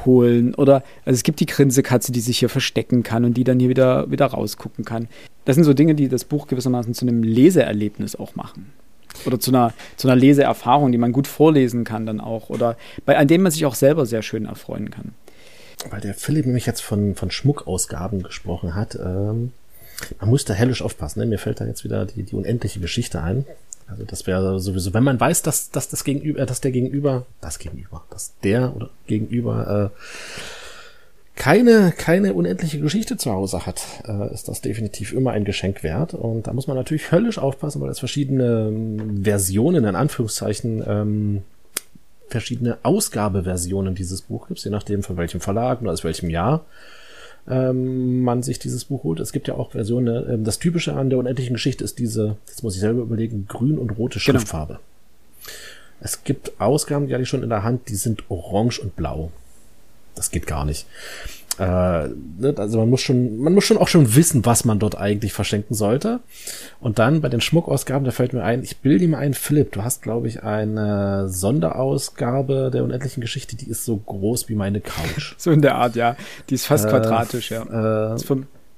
hervorholen 0.05 0.55
oder 0.55 0.83
also 1.05 1.17
es 1.17 1.23
gibt 1.23 1.41
die 1.41 1.47
Grinsekatze, 1.47 2.13
die 2.13 2.21
sich 2.21 2.39
hier 2.39 2.49
verstecken 2.49 3.03
kann 3.03 3.25
und 3.25 3.35
die 3.35 3.45
dann 3.45 3.59
hier 3.61 3.69
wieder, 3.69 4.11
wieder 4.11 4.27
rausgucken 4.27 4.85
kann. 4.85 5.09
Das 5.45 5.57
sind 5.57 5.65
so 5.65 5.75
Dinge, 5.75 5.95
die 5.95 6.09
das 6.09 6.25
Buch 6.25 6.47
gewissermaßen 6.47 6.95
zu 6.95 7.07
einem 7.07 7.23
Leseerlebnis 7.23 8.17
auch 8.17 8.35
machen. 8.35 8.73
Oder 9.27 9.39
zu 9.39 9.51
einer, 9.53 9.73
zu 9.97 10.09
einer 10.09 10.17
Leseerfahrung, 10.17 10.91
die 10.91 10.99
man 10.99 11.13
gut 11.13 11.27
vorlesen 11.27 11.85
kann 11.85 12.07
dann 12.07 12.21
auch. 12.21 12.51
Oder 12.51 12.77
bei, 13.05 13.17
an 13.17 13.29
dem 13.29 13.43
man 13.43 13.53
sich 13.53 13.65
auch 13.65 13.77
selber 13.77 14.07
sehr 14.07 14.23
schön 14.23 14.47
erfreuen 14.47 14.91
kann. 14.91 15.13
Weil 15.91 16.01
der 16.01 16.15
Philipp 16.15 16.47
nämlich 16.47 16.67
jetzt 16.67 16.81
von, 16.81 17.15
von 17.15 17.31
Schmuckausgaben 17.31 18.23
gesprochen 18.23 18.75
hat. 18.75 18.97
Ähm, 18.97 19.53
man 20.21 20.31
muss 20.31 20.45
da 20.45 20.55
hellisch 20.55 20.83
aufpassen. 20.83 21.21
Ne? 21.21 21.27
Mir 21.27 21.39
fällt 21.39 21.61
da 21.61 21.67
jetzt 21.67 21.85
wieder 21.85 22.07
die, 22.07 22.23
die 22.23 22.35
unendliche 22.35 22.81
Geschichte 22.81 23.23
ein. 23.23 23.45
Also 23.87 24.05
das 24.05 24.27
wäre 24.27 24.61
sowieso, 24.61 24.95
wenn 24.95 25.05
man 25.05 25.21
weiß, 25.21 25.43
dass, 25.43 25.71
dass 25.71 25.89
das 25.89 26.05
Gegenüber, 26.05 26.47
dass 26.47 26.61
der 26.61 26.71
Gegenüber, 26.71 27.27
das 27.41 27.59
Gegenüber, 27.59 28.05
dass 28.11 28.33
der 28.43 28.75
oder 28.75 28.91
Gegenüber 29.07 29.93
äh, 29.93 29.99
keine, 31.37 31.93
keine 31.93 32.33
unendliche 32.33 32.81
Geschichte 32.81 33.17
zu 33.17 33.33
Hause 33.33 33.67
hat, 33.67 33.83
äh, 34.07 34.33
ist 34.33 34.49
das 34.49 34.61
definitiv 34.61 35.13
immer 35.13 35.33
ein 35.33 35.45
Geschenk 35.45 35.83
wert. 35.83 36.15
Und 36.15 36.47
da 36.47 36.53
muss 36.53 36.67
man 36.67 36.77
natürlich 36.77 37.11
höllisch 37.11 37.39
aufpassen, 37.39 37.83
weil 37.83 37.91
es 37.91 37.99
verschiedene 37.99 38.69
ähm, 38.69 39.25
Versionen, 39.25 39.85
in 39.85 39.97
Anführungszeichen, 39.97 40.83
ähm, 40.87 41.43
verschiedene 42.29 42.79
Ausgabeversionen 42.83 43.95
dieses 43.95 44.23
Buch 44.23 44.49
gibt, 44.49 44.65
je 44.65 44.71
nachdem 44.71 45.03
von 45.03 45.17
welchem 45.17 45.41
Verlag 45.41 45.83
oder 45.83 45.93
aus 45.93 46.05
welchem 46.05 46.31
Jahr 46.31 46.65
ähm, 47.49 48.23
man 48.23 48.43
sich 48.43 48.59
dieses 48.59 48.85
Buch 48.85 49.05
holt. 49.05 49.21
Es 49.21 49.33
gibt 49.33 49.49
ja 49.49 49.55
auch 49.55 49.73
Versionen, 49.73 50.29
äh, 50.29 50.39
das 50.45 50.59
Typische 50.59 50.95
an 50.95 51.11
der 51.11 51.19
unendlichen 51.19 51.55
Geschichte 51.55 51.85
ist 51.85 51.99
diese, 51.99 52.37
jetzt 52.47 52.63
muss 52.63 52.75
ich 52.75 52.81
selber 52.81 53.03
überlegen, 53.03 53.47
grün 53.49 53.79
und 53.79 53.91
rote 53.91 54.19
genau. 54.19 54.39
Schriftfarbe. 54.39 54.75
Genau. 54.75 54.85
Es 56.01 56.25
gibt 56.25 56.61
Ausgaben, 56.61 57.07
die 57.07 57.15
hatte 57.15 57.23
ich 57.23 57.29
schon 57.29 57.43
in 57.43 57.49
der 57.51 57.63
Hand, 57.63 57.89
die 57.89 57.95
sind 57.95 58.31
orange 58.31 58.81
und 58.81 58.97
blau 58.97 59.31
das 60.15 60.31
geht 60.31 60.47
gar 60.47 60.65
nicht. 60.65 60.87
Äh, 61.59 62.09
ne, 62.09 62.55
also 62.57 62.79
man 62.79 62.91
muss 62.91 63.01
schon, 63.01 63.39
man 63.39 63.55
muss 63.55 63.65
schon 63.65 63.79
auch 63.79 63.89
schon 63.89 64.15
wissen, 64.15 64.45
was 64.45 64.65
man 64.65 64.79
dort 64.79 64.99
eigentlich 64.99 65.33
verschenken 65.33 65.75
sollte. 65.75 66.21
Und 66.81 66.99
dann 66.99 67.21
bei 67.21 67.29
den 67.29 67.41
Schmuckausgaben, 67.41 68.05
da 68.05 68.11
fällt 68.11 68.33
mir 68.33 68.43
ein, 68.43 68.63
ich 68.63 68.79
bilde 68.79 69.07
mir 69.07 69.19
ein, 69.19 69.35
Philipp, 69.35 69.73
du 69.73 69.85
hast, 69.85 70.03
glaube 70.03 70.29
ich, 70.29 70.43
eine 70.43 71.29
Sonderausgabe 71.29 72.71
der 72.73 72.85
unendlichen 72.85 73.21
Geschichte, 73.21 73.57
die 73.57 73.69
ist 73.69 73.85
so 73.85 73.97
groß 73.97 74.49
wie 74.49 74.55
meine 74.55 74.81
Couch. 74.81 75.35
so 75.39 75.51
in 75.51 75.63
der 75.63 75.77
Art, 75.77 75.97
ja. 75.97 76.17
Die 76.51 76.55
ist 76.55 76.67
fast 76.67 76.87
äh, 76.87 76.89
quadratisch, 76.89 77.51
ja. 77.51 78.15
Äh, 78.15 78.19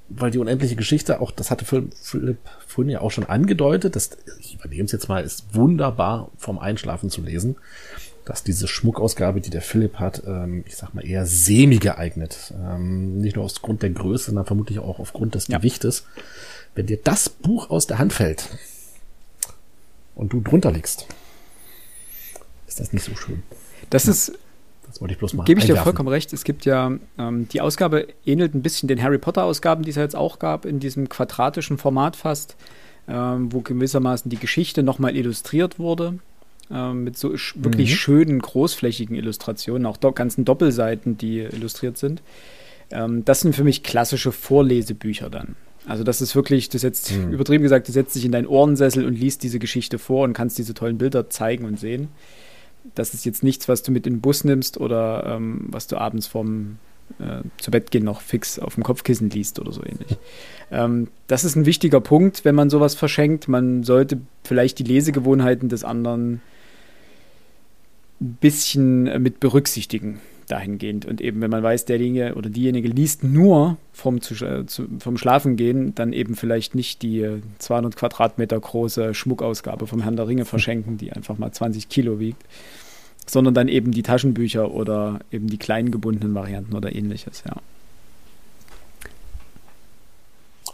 weil 0.08 0.30
die 0.30 0.38
unendliche 0.38 0.76
Geschichte, 0.76 1.20
auch 1.20 1.32
das 1.32 1.50
hatte 1.50 1.64
Philipp 1.64 2.38
vorhin 2.66 2.90
ja 2.90 3.00
auch 3.00 3.10
schon 3.10 3.24
angedeutet, 3.24 3.96
das, 3.96 4.10
ich 4.38 4.54
übernehme 4.54 4.84
es 4.84 4.92
jetzt 4.92 5.08
mal, 5.08 5.24
ist 5.24 5.54
wunderbar 5.54 6.30
vom 6.36 6.60
Einschlafen 6.60 7.10
zu 7.10 7.22
lesen 7.22 7.56
dass 8.26 8.42
diese 8.42 8.66
Schmuckausgabe, 8.66 9.40
die 9.40 9.50
der 9.50 9.62
Philipp 9.62 9.94
hat, 9.94 10.24
ähm, 10.26 10.64
ich 10.66 10.76
sag 10.76 10.92
mal 10.94 11.06
eher 11.06 11.24
semi 11.26 11.78
geeignet. 11.78 12.52
Ähm, 12.60 13.20
nicht 13.20 13.36
nur 13.36 13.44
aus 13.44 13.62
Grund 13.62 13.82
der 13.82 13.90
Größe, 13.90 14.26
sondern 14.26 14.44
vermutlich 14.44 14.80
auch 14.80 14.98
aufgrund 14.98 15.36
des 15.36 15.46
ja. 15.46 15.58
Gewichtes. 15.58 16.04
Wenn 16.74 16.86
dir 16.86 16.98
das 17.02 17.28
Buch 17.28 17.70
aus 17.70 17.86
der 17.86 17.98
Hand 17.98 18.12
fällt 18.12 18.48
und 20.16 20.32
du 20.32 20.40
drunter 20.40 20.72
liegst, 20.72 21.06
ist 22.66 22.80
das 22.80 22.92
nicht 22.92 23.04
so 23.04 23.14
schön. 23.14 23.44
Das 23.90 24.06
ja. 24.06 24.10
ist 24.10 24.32
das 24.88 25.00
wollte 25.00 25.12
ich 25.12 25.18
bloß 25.18 25.34
mal. 25.34 25.44
Gebe 25.44 25.60
ich 25.60 25.66
dir 25.66 25.76
vollkommen 25.76 26.08
recht. 26.08 26.32
Es 26.32 26.42
gibt 26.42 26.64
ja, 26.64 26.92
ähm, 27.18 27.48
die 27.48 27.60
Ausgabe 27.60 28.08
ähnelt 28.24 28.54
ein 28.54 28.62
bisschen 28.62 28.88
den 28.88 29.02
Harry 29.02 29.18
Potter-Ausgaben, 29.18 29.82
die 29.82 29.90
es 29.90 29.96
ja 29.96 30.02
jetzt 30.02 30.16
auch 30.16 30.38
gab, 30.38 30.64
in 30.64 30.80
diesem 30.80 31.08
quadratischen 31.08 31.78
Format 31.78 32.16
fast, 32.16 32.56
ähm, 33.06 33.52
wo 33.52 33.60
gewissermaßen 33.60 34.30
die 34.30 34.38
Geschichte 34.38 34.82
nochmal 34.82 35.14
illustriert 35.14 35.78
wurde 35.78 36.18
äh, 36.70 36.92
mit 36.92 37.16
so 37.16 37.32
wirklich 37.54 37.90
mhm. 37.90 37.96
schönen, 37.96 38.38
großflächigen 38.40 39.16
Illustrationen, 39.16 39.86
auch 39.86 39.96
do 39.96 40.12
ganzen 40.12 40.44
Doppelseiten, 40.44 41.18
die 41.18 41.40
illustriert 41.40 41.98
sind. 41.98 42.22
Ähm, 42.90 43.24
das 43.24 43.40
sind 43.40 43.54
für 43.54 43.64
mich 43.64 43.82
klassische 43.82 44.32
Vorlesebücher 44.32 45.30
dann. 45.30 45.56
Also 45.86 46.02
das 46.02 46.20
ist 46.20 46.34
wirklich, 46.34 46.68
du 46.68 46.78
setzt, 46.78 47.12
mhm. 47.12 47.32
übertrieben 47.32 47.62
gesagt, 47.62 47.86
du 47.88 47.92
setzt 47.92 48.16
dich 48.16 48.24
in 48.24 48.32
deinen 48.32 48.46
Ohrensessel 48.46 49.04
und 49.04 49.14
liest 49.14 49.42
diese 49.42 49.58
Geschichte 49.58 49.98
vor 49.98 50.24
und 50.24 50.32
kannst 50.32 50.58
diese 50.58 50.74
tollen 50.74 50.98
Bilder 50.98 51.30
zeigen 51.30 51.64
und 51.64 51.78
sehen. 51.78 52.08
Das 52.94 53.14
ist 53.14 53.24
jetzt 53.24 53.42
nichts, 53.42 53.68
was 53.68 53.82
du 53.82 53.92
mit 53.92 54.06
in 54.06 54.14
den 54.14 54.20
Bus 54.20 54.44
nimmst 54.44 54.78
oder 54.78 55.36
ähm, 55.36 55.66
was 55.68 55.86
du 55.86 55.96
abends 55.96 56.26
vom 56.26 56.78
äh, 57.20 57.42
zu 57.58 57.70
Bett 57.70 57.90
gehen 57.90 58.04
noch 58.04 58.20
fix 58.20 58.58
auf 58.58 58.74
dem 58.74 58.82
Kopfkissen 58.82 59.30
liest 59.30 59.60
oder 59.60 59.72
so 59.72 59.82
ähnlich. 59.82 60.16
Ähm, 60.70 61.06
das 61.28 61.44
ist 61.44 61.54
ein 61.54 61.66
wichtiger 61.66 62.00
Punkt, 62.00 62.44
wenn 62.44 62.56
man 62.56 62.70
sowas 62.70 62.96
verschenkt. 62.96 63.46
Man 63.46 63.84
sollte 63.84 64.18
vielleicht 64.42 64.80
die 64.80 64.84
Lesegewohnheiten 64.84 65.68
des 65.68 65.84
anderen 65.84 66.40
ein 68.20 68.38
bisschen 68.40 69.22
mit 69.22 69.40
berücksichtigen 69.40 70.20
dahingehend. 70.48 71.06
Und 71.06 71.20
eben, 71.20 71.40
wenn 71.40 71.50
man 71.50 71.62
weiß, 71.62 71.84
derjenige 71.84 72.34
oder 72.34 72.48
diejenige 72.48 72.88
liest 72.88 73.24
nur 73.24 73.76
vom, 73.92 74.20
zu, 74.20 74.34
äh, 74.44 74.66
zu, 74.66 74.86
vom 75.00 75.18
Schlafen 75.18 75.56
gehen, 75.56 75.94
dann 75.94 76.12
eben 76.12 76.36
vielleicht 76.36 76.74
nicht 76.74 77.02
die 77.02 77.40
200 77.58 77.92
äh, 77.92 77.96
Quadratmeter 77.96 78.58
große 78.58 79.14
Schmuckausgabe 79.14 79.86
vom 79.86 80.02
Herrn 80.02 80.16
der 80.16 80.28
Ringe 80.28 80.44
verschenken, 80.44 80.98
die 80.98 81.12
einfach 81.12 81.38
mal 81.38 81.52
20 81.52 81.88
Kilo 81.88 82.20
wiegt, 82.20 82.42
sondern 83.26 83.54
dann 83.54 83.68
eben 83.68 83.92
die 83.92 84.02
Taschenbücher 84.02 84.70
oder 84.70 85.20
eben 85.32 85.48
die 85.48 85.58
kleinen 85.58 85.90
gebundenen 85.90 86.34
Varianten 86.34 86.74
oder 86.74 86.94
ähnliches, 86.94 87.42
ja. 87.46 87.56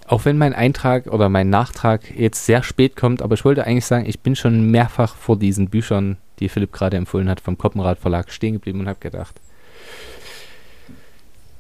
Auch 0.09 0.27
wenn 0.27 0.37
mein 0.37 0.53
Eintrag 0.53 1.07
oder 1.07 1.31
mein 1.31 1.49
Nachtrag 1.49 2.15
jetzt 2.15 2.45
sehr 2.45 2.63
spät 2.63 2.97
kommt, 2.97 3.23
aber 3.23 3.35
ich 3.35 3.47
wollte 3.47 3.67
eigentlich 3.67 3.87
sagen, 3.87 4.05
ich 4.07 4.21
bin 4.21 4.37
schon 4.37 4.71
mehrfach 4.71 5.17
vor 5.17 5.39
diesen 5.39 5.71
Büchern 5.71 6.19
die 6.43 6.49
Philipp 6.49 6.73
gerade 6.73 6.97
empfohlen 6.97 7.29
hat, 7.29 7.41
vom 7.41 7.57
Koppenrad 7.57 7.99
Verlag 7.99 8.31
stehen 8.31 8.55
geblieben 8.55 8.81
und 8.81 8.89
habe 8.89 8.99
gedacht, 9.01 9.41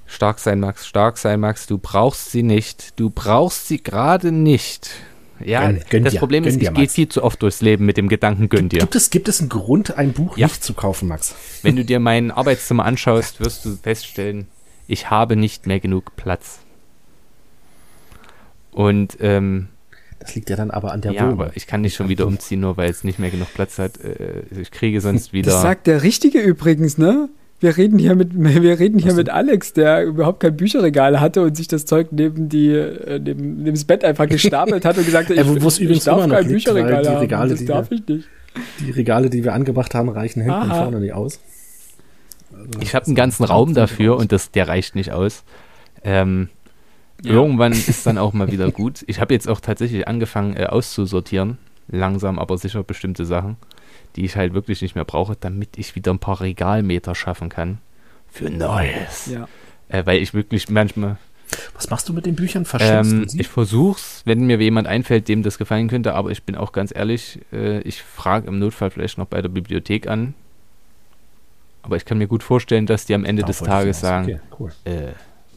stark 0.06 0.38
sein, 0.38 0.60
Max, 0.60 0.86
stark 0.86 1.18
sein, 1.18 1.40
Max, 1.40 1.66
du 1.66 1.78
brauchst 1.78 2.30
sie 2.30 2.42
nicht, 2.42 2.98
du 3.00 3.10
brauchst 3.10 3.68
sie 3.68 3.82
gerade 3.82 4.32
nicht. 4.32 4.90
Ja, 5.44 5.66
gönn, 5.66 5.82
gönn 5.90 6.04
das 6.04 6.12
dir, 6.12 6.18
Problem 6.20 6.44
ist, 6.44 6.60
ich 6.60 6.72
gehe 6.72 6.88
viel 6.88 7.08
zu 7.08 7.24
oft 7.24 7.42
durchs 7.42 7.62
Leben 7.62 7.84
mit 7.84 7.96
dem 7.96 8.08
Gedanken, 8.08 8.48
gönn 8.48 8.68
dir. 8.68 8.80
Gibt 8.80 8.94
es, 8.94 9.10
gibt 9.10 9.28
es 9.28 9.40
einen 9.40 9.48
Grund, 9.48 9.96
ein 9.96 10.12
Buch 10.12 10.36
ja. 10.36 10.46
nicht 10.46 10.62
zu 10.62 10.74
kaufen, 10.74 11.08
Max? 11.08 11.34
Wenn 11.62 11.74
du 11.74 11.84
dir 11.84 11.98
mein 11.98 12.30
Arbeitszimmer 12.30 12.84
anschaust, 12.84 13.40
wirst 13.40 13.64
du 13.64 13.76
feststellen, 13.76 14.46
ich 14.86 15.10
habe 15.10 15.36
nicht 15.36 15.66
mehr 15.66 15.80
genug 15.80 16.14
Platz. 16.16 16.60
Und 18.70 19.18
ähm, 19.20 19.68
das 20.22 20.34
liegt 20.34 20.50
ja 20.50 20.56
dann 20.56 20.70
aber 20.70 20.92
an 20.92 21.00
der 21.00 21.12
ja, 21.12 21.22
Wohnung. 21.22 21.40
aber 21.40 21.50
ich 21.54 21.66
kann 21.66 21.80
nicht 21.80 21.94
schon 21.94 22.08
wieder 22.08 22.26
umziehen, 22.26 22.60
nur 22.60 22.76
weil 22.76 22.90
es 22.90 23.04
nicht 23.04 23.18
mehr 23.18 23.30
genug 23.30 23.52
Platz 23.54 23.78
hat. 23.78 23.98
Äh, 23.98 24.42
ich 24.60 24.70
kriege 24.70 25.00
sonst 25.00 25.32
wieder. 25.32 25.50
Das 25.50 25.62
sagt 25.62 25.86
der 25.86 26.02
Richtige 26.02 26.40
übrigens, 26.40 26.98
ne? 26.98 27.28
Wir 27.60 27.76
reden 27.76 27.98
hier 27.98 28.14
mit, 28.14 28.30
wir 28.34 28.78
reden 28.78 28.98
hier 28.98 29.14
mit 29.14 29.28
Alex, 29.30 29.72
der 29.72 30.04
überhaupt 30.04 30.40
kein 30.40 30.56
Bücherregal 30.56 31.20
hatte 31.20 31.42
und 31.42 31.56
sich 31.56 31.68
das 31.68 31.86
Zeug 31.86 32.08
neben 32.10 32.48
die, 32.48 32.68
äh, 32.68 33.18
neben, 33.18 33.62
neben 33.62 33.74
das 33.74 33.84
Bett 33.84 34.04
einfach 34.04 34.28
gestapelt 34.28 34.84
hat 34.84 34.96
und 34.98 35.04
gesagt 35.04 35.30
hat, 35.30 35.36
ich, 35.36 35.46
ja, 35.46 35.56
ich, 35.56 35.80
ich 35.80 36.04
darf 36.04 36.28
kein 36.28 36.48
liegt, 36.48 36.48
Bücherregal 36.48 37.02
die 37.02 37.08
Regale, 37.08 37.42
haben. 37.42 37.50
Das 37.50 37.64
darf 37.64 37.90
wir, 37.90 37.98
ich 37.98 38.08
nicht. 38.08 38.28
Die 38.80 38.90
Regale, 38.90 39.30
die 39.30 39.44
wir 39.44 39.54
angebracht 39.54 39.94
haben, 39.94 40.08
reichen 40.08 40.42
hinten 40.42 40.54
Aha. 40.54 40.62
und 40.64 40.82
vorne 40.82 41.00
nicht 41.00 41.14
aus. 41.14 41.40
Also 42.52 42.80
ich 42.80 42.94
habe 42.94 43.06
einen 43.06 43.14
ganzen 43.14 43.44
Raum 43.44 43.74
dafür 43.74 44.16
und 44.16 44.30
das, 44.30 44.50
der 44.50 44.68
reicht 44.68 44.94
nicht 44.94 45.10
aus. 45.10 45.42
Ähm, 46.04 46.48
ja. 47.22 47.32
Irgendwann 47.32 47.72
ist 47.72 48.06
dann 48.06 48.18
auch 48.18 48.32
mal 48.32 48.50
wieder 48.50 48.70
gut. 48.70 49.04
Ich 49.06 49.20
habe 49.20 49.34
jetzt 49.34 49.48
auch 49.48 49.60
tatsächlich 49.60 50.08
angefangen 50.08 50.56
äh, 50.56 50.66
auszusortieren, 50.66 51.58
langsam 51.88 52.38
aber 52.38 52.58
sicher 52.58 52.82
bestimmte 52.82 53.24
Sachen, 53.24 53.56
die 54.16 54.24
ich 54.24 54.36
halt 54.36 54.54
wirklich 54.54 54.82
nicht 54.82 54.94
mehr 54.94 55.04
brauche, 55.04 55.36
damit 55.38 55.78
ich 55.78 55.94
wieder 55.94 56.12
ein 56.12 56.18
paar 56.18 56.40
Regalmeter 56.40 57.14
schaffen 57.14 57.48
kann 57.48 57.78
für 58.30 58.50
Neues. 58.50 59.26
Ja. 59.26 59.48
Äh, 59.88 60.04
weil 60.06 60.20
ich 60.20 60.34
wirklich 60.34 60.68
manchmal 60.68 61.18
was 61.74 61.90
machst 61.90 62.08
du 62.08 62.14
mit 62.14 62.24
den 62.24 62.34
Büchern? 62.34 62.64
Verschenkst 62.64 63.12
ähm, 63.12 63.40
Ich 63.40 63.48
versuch's, 63.48 64.22
wenn 64.24 64.46
mir 64.46 64.58
jemand 64.58 64.86
einfällt, 64.88 65.28
dem 65.28 65.42
das 65.42 65.58
gefallen 65.58 65.88
könnte, 65.88 66.14
aber 66.14 66.30
ich 66.30 66.44
bin 66.44 66.54
auch 66.54 66.72
ganz 66.72 66.94
ehrlich, 66.94 67.40
äh, 67.52 67.80
ich 67.80 68.02
frage 68.02 68.48
im 68.48 68.58
Notfall 68.58 68.90
vielleicht 68.90 69.18
noch 69.18 69.26
bei 69.26 69.42
der 69.42 69.50
Bibliothek 69.50 70.06
an. 70.06 70.34
Aber 71.82 71.96
ich 71.96 72.06
kann 72.06 72.16
mir 72.16 72.28
gut 72.28 72.42
vorstellen, 72.42 72.86
dass 72.86 73.06
die 73.06 73.14
am 73.14 73.24
Ende 73.24 73.42
Darauf 73.42 73.58
des 73.58 73.66
Tages 73.66 74.00
sagen, 74.00 74.24
okay, 74.24 74.40
cool. 74.58 74.72
äh, 74.84 75.12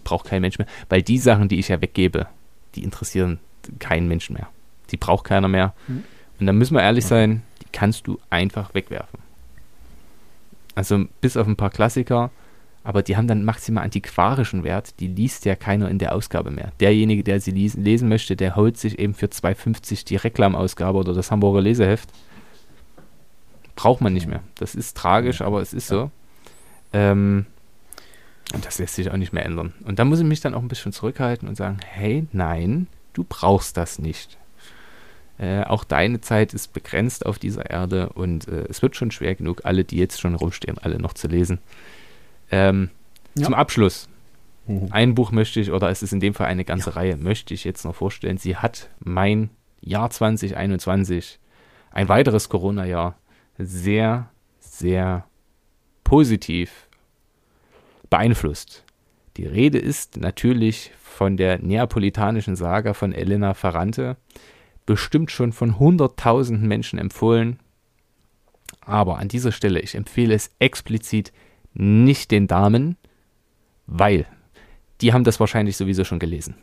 braucht 0.06 0.28
kein 0.28 0.42
Mensch 0.42 0.58
mehr. 0.58 0.68
Weil 0.88 1.02
die 1.02 1.18
Sachen, 1.18 1.50
die 1.50 1.60
ich 1.60 1.68
ja 1.68 1.82
weggebe, 1.82 2.28
die 2.76 2.84
interessieren 2.84 3.40
keinen 3.80 4.08
Menschen 4.08 4.36
mehr. 4.36 4.48
Die 4.92 4.98
braucht 4.98 5.26
keiner 5.26 5.50
mehr. 5.50 5.74
Mhm. 5.88 6.06
Und 6.40 6.46
dann 6.46 6.58
müssen 6.58 6.76
wir 6.76 6.82
ehrlich 6.82 7.06
sein, 7.06 7.42
die 7.62 7.68
kannst 7.74 8.08
du 8.08 8.18
einfach 8.30 8.74
wegwerfen. 8.74 9.20
Also 10.76 11.06
bis 11.20 11.36
auf 11.36 11.48
ein 11.48 11.58
paar 11.58 11.70
Klassiker 11.70 12.32
aber 12.86 13.02
die 13.02 13.18
haben 13.18 13.28
dann 13.28 13.44
maximal 13.44 13.84
antiquarischen 13.84 14.64
Wert, 14.64 15.00
die 15.00 15.08
liest 15.08 15.44
ja 15.46 15.56
keiner 15.56 15.90
in 15.90 15.98
der 15.98 16.14
Ausgabe 16.14 16.52
mehr. 16.52 16.72
Derjenige, 16.80 17.24
der 17.24 17.42
sie 17.42 17.50
lesen, 17.50 17.84
lesen 17.84 18.08
möchte, 18.08 18.36
der 18.36 18.56
holt 18.56 18.78
sich 18.78 19.00
eben 19.00 19.16
für 19.16 19.26
2,50 19.26 20.06
die 20.06 20.18
Reklamausgabe 20.18 21.00
oder 21.00 21.16
das 21.16 21.32
Hamburger 21.32 21.62
Leseheft. 21.62 22.12
Braucht 23.76 24.02
man 24.02 24.14
nicht 24.14 24.28
mehr. 24.28 24.42
Das 24.54 24.76
ist 24.76 24.96
tragisch, 24.96 25.42
aber 25.42 25.62
es 25.62 25.74
ist 25.74 25.88
so. 25.88 26.12
Ähm, 26.94 27.48
und 28.54 28.66
das 28.66 28.80
lässt 28.80 28.96
sich 28.96 29.12
auch 29.12 29.18
nicht 29.18 29.34
mehr 29.34 29.46
ändern. 29.46 29.74
Und 29.84 30.00
da 30.00 30.06
muss 30.06 30.20
ich 30.20 30.26
mich 30.26 30.42
dann 30.42 30.54
auch 30.54 30.62
ein 30.62 30.68
bisschen 30.68 30.92
zurückhalten 30.92 31.48
und 31.48 31.56
sagen, 31.56 31.80
hey, 31.86 32.28
nein, 32.32 32.88
du 33.14 33.26
brauchst 33.28 33.78
das 33.78 34.00
nicht. 34.00 34.38
Äh, 35.38 35.64
auch 35.64 35.84
deine 35.84 36.22
Zeit 36.22 36.54
ist 36.54 36.72
begrenzt 36.72 37.26
auf 37.26 37.40
dieser 37.40 37.70
Erde 37.70 38.10
und 38.10 38.48
äh, 38.48 38.66
es 38.70 38.82
wird 38.82 38.96
schon 38.96 39.12
schwer 39.12 39.36
genug, 39.36 39.62
alle, 39.66 39.84
die 39.84 39.98
jetzt 39.98 40.22
schon 40.22 40.36
rumstehen, 40.36 40.78
alle 40.78 41.00
noch 41.00 41.14
zu 41.14 41.28
lesen. 41.28 41.60
Ähm, 42.52 42.90
ja. 43.36 43.46
Zum 43.46 43.54
Abschluss. 43.54 44.08
Mhm. 44.68 44.88
Ein 44.92 45.16
Buch 45.16 45.32
möchte 45.32 45.60
ich, 45.60 45.72
oder 45.72 45.90
es 45.90 46.04
ist 46.04 46.14
in 46.14 46.22
dem 46.22 46.34
Fall 46.34 46.48
eine 46.48 46.64
ganze 46.64 46.92
ja. 46.92 46.96
Reihe, 46.96 47.18
möchte 47.18 47.54
ich 47.54 47.66
jetzt 47.66 47.84
noch 47.84 47.96
vorstellen. 47.96 48.38
Sie 48.38 48.56
hat 48.56 48.90
mein 49.00 49.50
Jahr 49.82 50.10
2021, 50.10 51.40
ein 51.92 52.08
weiteres 52.08 52.48
Corona-Jahr, 52.48 53.18
sehr, 53.58 54.30
sehr 54.60 55.26
positiv 56.04 56.85
beeinflusst. 58.16 58.86
Die 59.36 59.46
Rede 59.46 59.78
ist 59.78 60.16
natürlich 60.16 60.92
von 61.04 61.36
der 61.36 61.60
neapolitanischen 61.60 62.56
Saga 62.56 62.94
von 62.94 63.12
Elena 63.12 63.54
Ferrante, 63.54 64.16
bestimmt 64.86 65.32
schon 65.32 65.52
von 65.52 65.80
hunderttausenden 65.80 66.66
Menschen 66.66 66.98
empfohlen. 66.98 67.60
Aber 68.80 69.20
an 69.20 69.28
dieser 69.28 69.52
Stelle, 69.52 69.82
ich 69.82 69.96
empfehle 69.96 70.34
es 70.34 70.50
explizit 70.60 71.34
nicht 71.74 72.32
den 72.32 72.48
Damen, 72.48 72.96
weil 73.86 74.26
die 75.02 75.12
haben 75.12 75.26
das 75.26 75.42
wahrscheinlich 75.42 75.76
sowieso 75.76 76.06
schon 76.06 76.20
gelesen. 76.20 76.56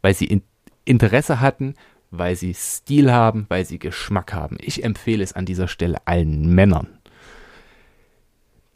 Weil 0.00 0.14
sie 0.14 0.26
in 0.26 0.40
Interesse 0.86 1.40
hatten, 1.40 1.74
weil 2.10 2.36
sie 2.36 2.54
Stil 2.54 3.12
haben, 3.12 3.44
weil 3.50 3.66
sie 3.66 3.78
Geschmack 3.78 4.32
haben. 4.32 4.56
Ich 4.62 4.82
empfehle 4.82 5.22
es 5.22 5.34
an 5.34 5.44
dieser 5.44 5.68
Stelle 5.68 5.98
allen 6.06 6.54
Männern. 6.54 7.00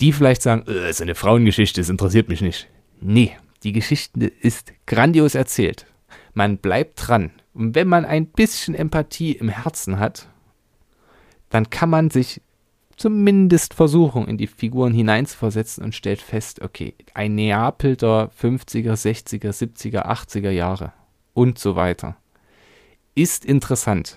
Die 0.01 0.13
vielleicht 0.13 0.43
sagen, 0.43 0.63
es 0.67 0.75
äh, 0.75 0.91
ist 0.91 1.03
eine 1.03 1.15
Frauengeschichte, 1.15 1.81
es 1.81 1.89
interessiert 1.89 2.29
mich 2.29 2.41
nicht. 2.41 2.69
Nee, 3.01 3.37
die 3.63 3.73
Geschichte 3.73 4.27
ist 4.27 4.73
grandios 4.87 5.35
erzählt. 5.35 5.87
Man 6.35 6.59
bleibt 6.59 7.09
dran. 7.09 7.31
Und 7.53 7.75
wenn 7.75 7.89
man 7.89 8.05
ein 8.05 8.27
bisschen 8.27 8.75
Empathie 8.75 9.33
im 9.33 9.49
Herzen 9.49 9.99
hat, 9.99 10.29
dann 11.51 11.71
kann 11.71 11.91
man 11.91 12.11
sich 12.11 12.41
zumindest 12.97 13.75
Versuchung 13.75 14.29
in 14.29 14.39
die 14.39 14.47
Figuren 14.47 14.93
hineinzuversetzen 14.93 15.85
und 15.85 15.95
stellt 15.95 16.21
fest, 16.21 16.63
okay, 16.63 16.95
ein 17.15 17.35
Neapel 17.35 17.97
der 17.97 18.31
50er, 18.31 18.93
60er, 18.93 19.51
70er, 19.51 20.07
80er 20.07 20.51
Jahre 20.51 20.93
und 21.35 21.59
so 21.59 21.77
weiter 21.77 22.17
ist 23.19 23.45
interessant. 23.45 24.17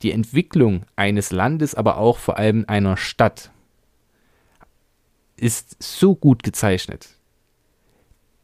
Die 0.00 0.12
Entwicklung 0.12 0.86
eines 0.96 1.30
Landes, 1.30 1.74
aber 1.74 1.98
auch 1.98 2.16
vor 2.16 2.38
allem 2.38 2.64
einer 2.66 2.96
Stadt 2.96 3.50
ist 5.36 5.82
so 5.82 6.14
gut 6.14 6.42
gezeichnet. 6.42 7.08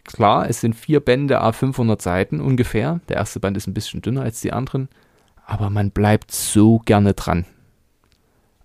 Klar, 0.05 0.49
es 0.49 0.61
sind 0.61 0.75
vier 0.75 1.01
Bände 1.01 1.41
a 1.41 1.53
500 1.53 2.01
Seiten 2.01 2.41
ungefähr. 2.41 3.01
Der 3.09 3.17
erste 3.17 3.39
Band 3.39 3.57
ist 3.57 3.67
ein 3.67 3.75
bisschen 3.75 4.03
dünner 4.03 4.23
als 4.23 4.41
die 4.41 4.53
anderen, 4.53 4.89
aber 5.47 5.71
man 5.71 5.91
bleibt 5.91 6.33
so 6.33 6.79
gerne 6.81 7.15
dran. 7.15 7.47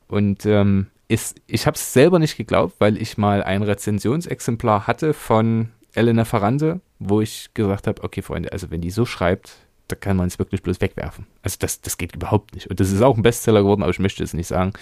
Und 0.08 0.46
ähm, 0.46 0.88
ist, 1.08 1.42
ich 1.48 1.68
habe 1.68 1.76
es 1.76 1.94
selber 1.94 2.20
nicht 2.20 2.38
geglaubt, 2.38 2.76
weil 2.80 3.00
ich 3.00 3.18
mal 3.18 3.44
ein 3.44 3.64
Rezensionsexemplar 3.64 4.88
hatte 4.88 5.14
von 5.14 5.70
Elena 5.94 6.26
Ferrante, 6.26 6.82
wo 7.00 7.22
ich 7.22 7.50
gesagt 7.54 7.88
habe, 7.88 8.04
okay 8.04 8.22
Freunde, 8.22 8.52
also 8.52 8.72
wenn 8.72 8.82
die 8.82 8.92
so 8.92 9.06
schreibt, 9.06 9.58
da 9.88 9.96
kann 9.96 10.18
man 10.18 10.28
es 10.28 10.40
wirklich 10.40 10.64
bloß 10.64 10.82
wegwerfen. 10.82 11.28
Also 11.44 11.58
das, 11.60 11.82
das 11.82 11.98
geht 11.98 12.16
überhaupt 12.16 12.56
nicht. 12.56 12.70
Und 12.70 12.80
das 12.80 12.92
ist 12.92 13.02
auch 13.02 13.18
ein 13.18 13.24
Bestseller 13.24 13.62
geworden, 13.62 13.84
aber 13.84 13.92
ich 13.92 14.00
möchte 14.00 14.24
es 14.24 14.34
nicht 14.34 14.48
sagen, 14.48 14.74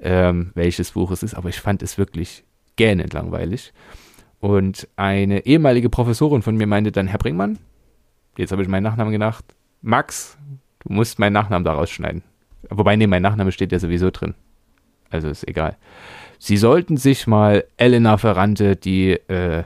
ähm, 0.00 0.50
welches 0.54 0.92
Buch 0.92 1.10
es 1.12 1.22
ist, 1.22 1.34
aber 1.34 1.48
ich 1.48 1.60
fand 1.60 1.82
es 1.82 1.96
wirklich 1.96 2.44
gähnend 2.76 3.12
langweilig. 3.12 3.72
Und 4.40 4.88
eine 4.96 5.46
ehemalige 5.46 5.88
Professorin 5.88 6.42
von 6.42 6.56
mir 6.56 6.66
meinte 6.66 6.92
dann, 6.92 7.06
Herr 7.06 7.18
Bringmann, 7.18 7.58
jetzt 8.36 8.52
habe 8.52 8.62
ich 8.62 8.68
meinen 8.68 8.82
Nachnamen 8.82 9.12
gedacht, 9.12 9.44
Max, 9.82 10.36
du 10.80 10.92
musst 10.92 11.18
meinen 11.18 11.32
Nachnamen 11.32 11.64
da 11.64 11.72
rausschneiden. 11.72 12.22
Wobei, 12.70 12.96
nee, 12.96 13.06
mein 13.06 13.22
Nachname 13.22 13.52
steht 13.52 13.72
ja 13.72 13.78
sowieso 13.78 14.10
drin. 14.10 14.34
Also 15.10 15.28
ist 15.28 15.46
egal. 15.46 15.76
Sie 16.38 16.56
sollten 16.56 16.96
sich 16.96 17.26
mal 17.26 17.64
Elena 17.76 18.16
Ferrante, 18.16 18.76
die, 18.76 19.12
äh, 19.12 19.64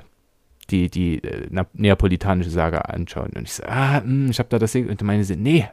die, 0.71 0.91
die 0.91 1.23
äh, 1.23 1.49
neapolitanische 1.73 2.51
Saga 2.51 2.79
anschauen. 2.81 3.31
Und 3.35 3.45
ich 3.45 3.55
so, 3.55 3.63
ah, 3.65 4.01
mh, 4.01 4.03
hm, 4.03 4.31
ich 4.31 4.39
habe 4.39 4.49
da 4.49 4.59
das 4.59 4.73
Ding. 4.73 4.89
Und 4.89 5.01
meine 5.03 5.25
sie, 5.25 5.37
nee, 5.37 5.69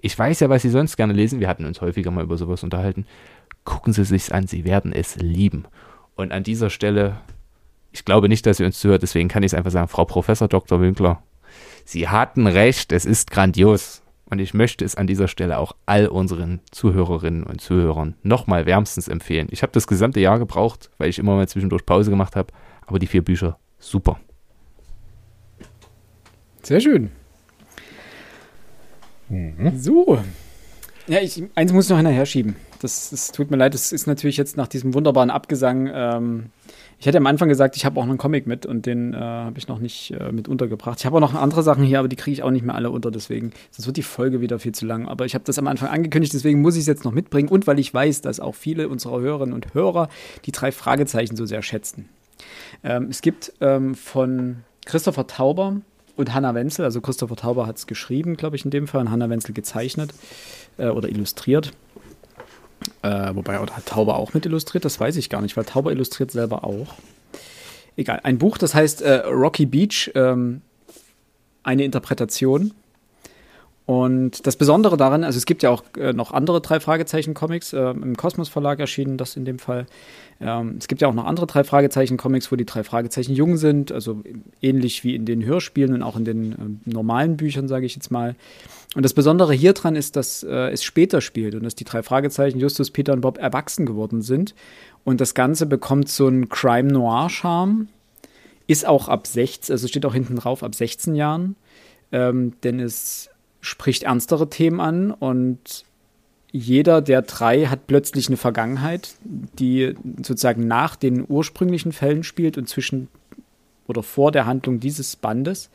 ich 0.00 0.18
weiß 0.18 0.40
ja, 0.40 0.48
was 0.48 0.62
Sie 0.62 0.70
sonst 0.70 0.96
gerne 0.96 1.12
lesen. 1.12 1.40
Wir 1.40 1.48
hatten 1.48 1.64
uns 1.64 1.80
häufiger 1.80 2.10
mal 2.10 2.24
über 2.24 2.36
sowas 2.36 2.62
unterhalten. 2.62 3.06
Gucken 3.64 3.92
Sie 3.92 4.04
sich's 4.04 4.30
an, 4.30 4.46
Sie 4.46 4.64
werden 4.64 4.92
es 4.92 5.16
lieben. 5.16 5.66
Und 6.20 6.32
an 6.32 6.42
dieser 6.42 6.68
Stelle, 6.68 7.16
ich 7.92 8.04
glaube 8.04 8.28
nicht, 8.28 8.44
dass 8.44 8.58
sie 8.58 8.64
uns 8.64 8.78
zuhört, 8.78 9.02
deswegen 9.02 9.28
kann 9.30 9.42
ich 9.42 9.52
es 9.52 9.54
einfach 9.54 9.70
sagen, 9.70 9.88
Frau 9.88 10.04
Professor 10.04 10.48
Dr. 10.48 10.82
Winkler, 10.82 11.22
Sie 11.86 12.08
hatten 12.08 12.46
recht, 12.46 12.92
es 12.92 13.06
ist 13.06 13.30
grandios. 13.30 14.02
Und 14.26 14.38
ich 14.38 14.52
möchte 14.52 14.84
es 14.84 14.96
an 14.96 15.06
dieser 15.06 15.28
Stelle 15.28 15.56
auch 15.56 15.74
all 15.86 16.06
unseren 16.08 16.60
Zuhörerinnen 16.72 17.42
und 17.42 17.62
Zuhörern 17.62 18.16
nochmal 18.22 18.66
wärmstens 18.66 19.08
empfehlen. 19.08 19.48
Ich 19.50 19.62
habe 19.62 19.72
das 19.72 19.86
gesamte 19.86 20.20
Jahr 20.20 20.38
gebraucht, 20.38 20.90
weil 20.98 21.08
ich 21.08 21.18
immer 21.18 21.36
mal 21.36 21.48
zwischendurch 21.48 21.86
Pause 21.86 22.10
gemacht 22.10 22.36
habe. 22.36 22.52
Aber 22.86 22.98
die 22.98 23.06
vier 23.06 23.24
Bücher, 23.24 23.58
super. 23.78 24.20
Sehr 26.62 26.80
schön. 26.80 27.10
Mhm. 29.30 29.72
So. 29.78 30.22
Ja, 31.08 31.20
ich, 31.20 31.42
eins 31.54 31.72
muss 31.72 31.86
ich 31.86 31.90
noch 31.90 31.96
hinterher 31.96 32.26
schieben. 32.26 32.56
Das, 32.80 33.10
das 33.10 33.30
tut 33.32 33.50
mir 33.50 33.56
leid, 33.56 33.74
das 33.74 33.92
ist 33.92 34.06
natürlich 34.06 34.36
jetzt 34.36 34.56
nach 34.56 34.68
diesem 34.68 34.94
wunderbaren 34.94 35.30
Abgesang 35.30 35.90
ähm, 35.92 36.50
ich 37.00 37.08
hatte 37.08 37.16
am 37.16 37.26
Anfang 37.26 37.48
gesagt, 37.48 37.76
ich 37.76 37.86
habe 37.86 37.98
auch 37.98 38.04
einen 38.04 38.18
Comic 38.18 38.46
mit 38.46 38.66
und 38.66 38.84
den 38.84 39.14
äh, 39.14 39.16
habe 39.16 39.58
ich 39.58 39.68
noch 39.68 39.78
nicht 39.78 40.10
äh, 40.10 40.32
mit 40.32 40.48
untergebracht. 40.48 40.98
Ich 41.00 41.06
habe 41.06 41.16
auch 41.16 41.20
noch 41.20 41.32
andere 41.32 41.62
Sachen 41.62 41.82
hier, 41.82 41.98
aber 41.98 42.08
die 42.08 42.16
kriege 42.16 42.34
ich 42.34 42.42
auch 42.42 42.50
nicht 42.50 42.64
mehr 42.64 42.74
alle 42.74 42.90
unter, 42.90 43.10
deswegen. 43.10 43.52
Sonst 43.70 43.86
wird 43.86 43.96
die 43.96 44.02
Folge 44.02 44.42
wieder 44.42 44.58
viel 44.58 44.72
zu 44.72 44.84
lang. 44.84 45.08
Aber 45.08 45.24
ich 45.24 45.34
habe 45.34 45.42
das 45.44 45.58
am 45.58 45.66
Anfang 45.66 45.88
angekündigt, 45.88 46.34
deswegen 46.34 46.60
muss 46.60 46.74
ich 46.74 46.82
es 46.82 46.86
jetzt 46.86 47.06
noch 47.06 47.12
mitbringen 47.12 47.48
und 47.48 47.66
weil 47.66 47.78
ich 47.78 47.92
weiß, 47.92 48.20
dass 48.20 48.38
auch 48.38 48.54
viele 48.54 48.90
unserer 48.90 49.18
Hörerinnen 49.18 49.54
und 49.54 49.72
Hörer 49.72 50.10
die 50.44 50.52
drei 50.52 50.72
Fragezeichen 50.72 51.36
so 51.36 51.46
sehr 51.46 51.62
schätzen. 51.62 52.10
Ähm, 52.84 53.06
es 53.08 53.22
gibt 53.22 53.54
ähm, 53.62 53.94
von 53.94 54.56
Christopher 54.84 55.26
Tauber 55.26 55.80
und 56.16 56.34
Hannah 56.34 56.54
Wenzel, 56.54 56.84
also 56.84 57.00
Christopher 57.00 57.36
Tauber 57.36 57.66
hat 57.66 57.78
es 57.78 57.86
geschrieben, 57.86 58.36
glaube 58.36 58.56
ich, 58.56 58.66
in 58.66 58.70
dem 58.70 58.86
Fall, 58.86 59.00
und 59.00 59.10
Hannah 59.10 59.30
Wenzel 59.30 59.54
gezeichnet 59.54 60.12
äh, 60.76 60.88
oder 60.88 61.08
illustriert. 61.08 61.72
Äh, 63.02 63.34
wobei 63.34 63.60
oder 63.60 63.76
hat 63.76 63.86
Tauber 63.86 64.16
auch 64.16 64.34
mit 64.34 64.46
illustriert, 64.46 64.84
das 64.84 64.98
weiß 65.00 65.16
ich 65.16 65.30
gar 65.30 65.42
nicht, 65.42 65.56
weil 65.56 65.64
Tauber 65.64 65.92
illustriert 65.92 66.30
selber 66.30 66.64
auch. 66.64 66.94
Egal, 67.96 68.20
ein 68.22 68.38
Buch, 68.38 68.58
das 68.58 68.74
heißt 68.74 69.02
äh, 69.02 69.26
Rocky 69.26 69.66
Beach, 69.66 70.10
ähm, 70.14 70.62
eine 71.62 71.84
Interpretation. 71.84 72.72
Und 73.86 74.46
das 74.46 74.54
Besondere 74.54 74.96
daran, 74.96 75.24
also 75.24 75.36
es 75.36 75.46
gibt 75.46 75.64
ja 75.64 75.70
auch 75.70 75.82
äh, 75.98 76.12
noch 76.12 76.32
andere 76.32 76.60
drei 76.60 76.78
Fragezeichen-Comics, 76.78 77.72
äh, 77.72 77.90
im 77.90 78.16
Kosmos 78.16 78.48
Verlag 78.48 78.78
erschienen, 78.78 79.16
das 79.16 79.36
in 79.36 79.44
dem 79.44 79.58
Fall. 79.58 79.86
Ähm, 80.40 80.76
es 80.78 80.86
gibt 80.86 81.00
ja 81.00 81.08
auch 81.08 81.14
noch 81.14 81.24
andere 81.24 81.46
drei 81.46 81.64
Fragezeichen-Comics, 81.64 82.52
wo 82.52 82.56
die 82.56 82.66
drei 82.66 82.84
Fragezeichen 82.84 83.34
jung 83.34 83.56
sind, 83.56 83.90
also 83.90 84.22
ähnlich 84.62 85.02
wie 85.02 85.16
in 85.16 85.24
den 85.24 85.44
Hörspielen 85.44 85.94
und 85.94 86.02
auch 86.02 86.16
in 86.16 86.24
den 86.24 86.52
äh, 86.52 86.56
normalen 86.90 87.36
Büchern, 87.36 87.66
sage 87.66 87.86
ich 87.86 87.96
jetzt 87.96 88.10
mal. 88.10 88.36
Und 88.94 89.04
das 89.04 89.14
Besondere 89.14 89.54
hier 89.54 89.72
dran 89.72 89.96
ist, 89.96 90.14
dass 90.16 90.42
äh, 90.42 90.70
es 90.70 90.84
später 90.84 91.20
spielt 91.20 91.54
und 91.54 91.64
dass 91.64 91.74
die 91.74 91.84
drei 91.84 92.02
Fragezeichen 92.02 92.60
Justus, 92.60 92.90
Peter 92.90 93.12
und 93.12 93.22
Bob 93.22 93.38
erwachsen 93.38 93.86
geworden 93.86 94.22
sind. 94.22 94.54
Und 95.04 95.20
das 95.20 95.34
Ganze 95.34 95.66
bekommt 95.66 96.08
so 96.08 96.26
einen 96.26 96.48
Crime-Noir-Charme. 96.48 97.88
Ist 98.66 98.86
auch 98.86 99.08
ab 99.08 99.26
16, 99.26 99.72
also 99.72 99.88
steht 99.88 100.06
auch 100.06 100.14
hinten 100.14 100.36
drauf, 100.36 100.62
ab 100.62 100.74
16 100.74 101.14
Jahren. 101.14 101.56
Ähm, 102.12 102.52
denn 102.62 102.80
es 102.80 103.29
spricht 103.60 104.04
ernstere 104.04 104.48
Themen 104.48 104.80
an 104.80 105.10
und 105.10 105.84
jeder 106.52 107.00
der 107.00 107.22
drei 107.22 107.66
hat 107.66 107.86
plötzlich 107.86 108.28
eine 108.28 108.36
Vergangenheit, 108.36 109.14
die 109.24 109.94
sozusagen 110.16 110.66
nach 110.66 110.96
den 110.96 111.24
ursprünglichen 111.28 111.92
Fällen 111.92 112.24
spielt 112.24 112.58
und 112.58 112.68
zwischen 112.68 113.08
oder 113.86 114.02
vor 114.02 114.32
der 114.32 114.46
Handlung 114.46 114.80
dieses 114.80 115.16
Bandes. 115.16 115.70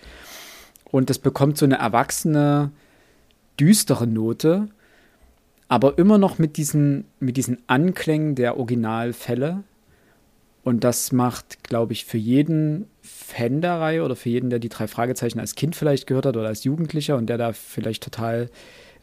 Und 0.90 1.10
das 1.10 1.20
bekommt 1.20 1.58
so 1.58 1.66
eine 1.66 1.78
erwachsene, 1.78 2.72
düstere 3.60 4.08
Note, 4.08 4.70
aber 5.68 5.98
immer 5.98 6.18
noch 6.18 6.38
mit 6.38 6.58
diesen, 6.58 7.06
mit 7.20 7.38
diesen 7.38 7.58
Anklängen 7.68 8.36
der 8.36 8.58
Originalfälle. 8.58 9.64
Und 10.64 10.84
das 10.84 11.12
macht, 11.12 11.64
glaube 11.64 11.94
ich, 11.94 12.06
für 12.06 12.18
jeden 12.18 12.88
Fan 13.06 13.62
der 13.62 13.80
Reihe 13.80 14.04
oder 14.04 14.16
für 14.16 14.30
jeden, 14.30 14.50
der 14.50 14.60
die 14.60 14.70
drei 14.70 14.88
Fragezeichen 14.88 15.40
als 15.40 15.56
Kind 15.56 15.76
vielleicht 15.76 16.08
gehört 16.08 16.26
hat 16.26 16.38
oder 16.38 16.48
als 16.48 16.64
Jugendlicher 16.64 17.16
und 17.16 17.28
der 17.28 17.38
da 17.38 17.54
vielleicht 17.54 18.04
total 18.04 18.50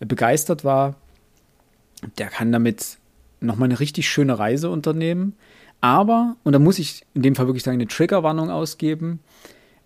begeistert 0.01 0.65
war, 0.65 0.97
der 2.19 2.29
kann 2.29 2.53
damit 2.53 2.99
nochmal 3.41 3.69
eine 3.69 3.81
richtig 3.81 4.09
schöne 4.09 4.39
Reise 4.39 4.71
unternehmen. 4.71 5.37
Aber, 5.81 6.37
und 6.45 6.53
da 6.53 6.59
muss 6.59 6.79
ich 6.79 7.05
in 7.15 7.23
dem 7.23 7.35
Fall 7.35 7.47
wirklich 7.47 7.65
sagen, 7.65 7.77
eine 7.77 7.89
Triggerwarnung 7.89 8.51
ausgeben, 8.51 9.21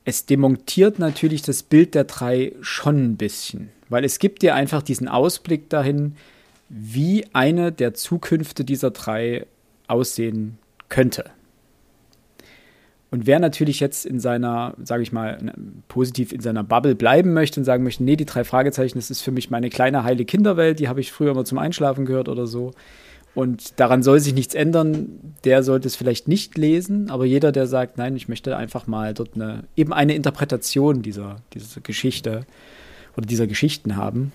es 0.05 0.27
demontiert 0.27 0.99
natürlich 0.99 1.43
das 1.43 1.63
Bild 1.63 1.95
der 1.95 2.05
drei 2.05 2.53
schon 2.61 3.03
ein 3.03 3.17
bisschen, 3.17 3.71
weil 3.89 4.05
es 4.05 4.19
gibt 4.19 4.43
dir 4.43 4.55
einfach 4.55 4.83
diesen 4.83 5.09
Ausblick 5.09 5.69
dahin, 5.69 6.17
wie 6.69 7.27
eine 7.33 7.73
der 7.73 7.95
Zukünfte 7.95 8.65
dieser 8.65 8.91
drei 8.91 9.47
aussehen 9.89 10.59
könnte. 10.89 11.31
Und 13.17 13.27
wer 13.27 13.39
natürlich 13.39 13.81
jetzt 13.81 14.05
in 14.05 14.21
seiner, 14.21 14.75
sage 14.85 15.03
ich 15.03 15.11
mal, 15.11 15.39
positiv 15.89 16.33
in 16.33 16.43
seiner 16.43 16.63
Bubble 16.63 16.95
bleiben 16.95 17.33
möchte 17.33 17.59
und 17.59 17.65
sagen 17.65 17.83
möchte, 17.83 18.05
nee, 18.05 18.15
die 18.15 18.27
drei 18.27 18.45
Fragezeichen, 18.45 18.99
das 18.99 19.11
ist 19.11 19.23
für 19.23 19.31
mich 19.31 19.49
meine 19.49 19.71
kleine 19.71 20.05
heile 20.05 20.27
Kinderwelt, 20.27 20.81
die 20.81 20.89
habe 20.89 21.01
ich 21.01 21.13
früher 21.13 21.31
immer 21.31 21.47
zum 21.47 21.57
Einschlafen 21.57 22.05
gehört 22.05 22.29
oder 22.29 22.47
so. 22.47 22.73
Und 23.35 23.81
daran 23.81 24.03
soll 24.03 24.21
sich 24.21 24.35
nichts 24.35 24.55
ändern, 24.55 25.35
der 25.45 25.63
sollte 25.63 25.89
es 25.89 25.97
vielleicht 25.97 26.29
nicht 26.29 26.59
lesen, 26.59 27.11
aber 27.11 27.25
jeder, 27.25 27.53
der 27.53 27.67
sagt, 27.67 27.97
nein, 27.97 28.17
ich 28.17 28.29
möchte 28.29 28.55
einfach 28.55 28.87
mal 28.87 29.15
dort 29.15 29.35
eine, 29.35 29.65
eben 29.77 29.95
eine 29.95 30.15
Interpretation 30.15 31.01
dieser, 31.01 31.37
dieser 31.55 31.81
Geschichte 31.81 32.45
oder 33.17 33.27
dieser 33.27 33.47
Geschichten 33.47 33.97
haben, 33.97 34.33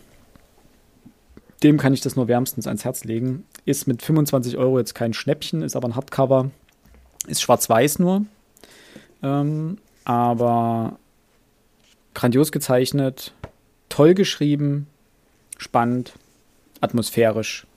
dem 1.61 1.77
kann 1.77 1.93
ich 1.93 2.01
das 2.01 2.15
nur 2.15 2.27
wärmstens 2.27 2.65
ans 2.65 2.83
Herz 2.83 3.03
legen. 3.03 3.45
Ist 3.63 3.87
mit 3.87 4.01
25 4.01 4.57
Euro 4.57 4.79
jetzt 4.79 4.95
kein 4.95 5.13
Schnäppchen, 5.13 5.61
ist 5.61 5.75
aber 5.75 5.87
ein 5.87 5.95
Hardcover. 5.95 6.49
Ist 7.27 7.43
schwarz-weiß 7.43 7.99
nur. 7.99 8.25
Ähm, 9.23 9.77
aber 10.03 10.99
grandios 12.14 12.52
gezeichnet, 12.52 13.34
toll 13.89 14.14
geschrieben, 14.14 14.88
spannend, 15.57 16.14
atmosphärisch 16.80 17.68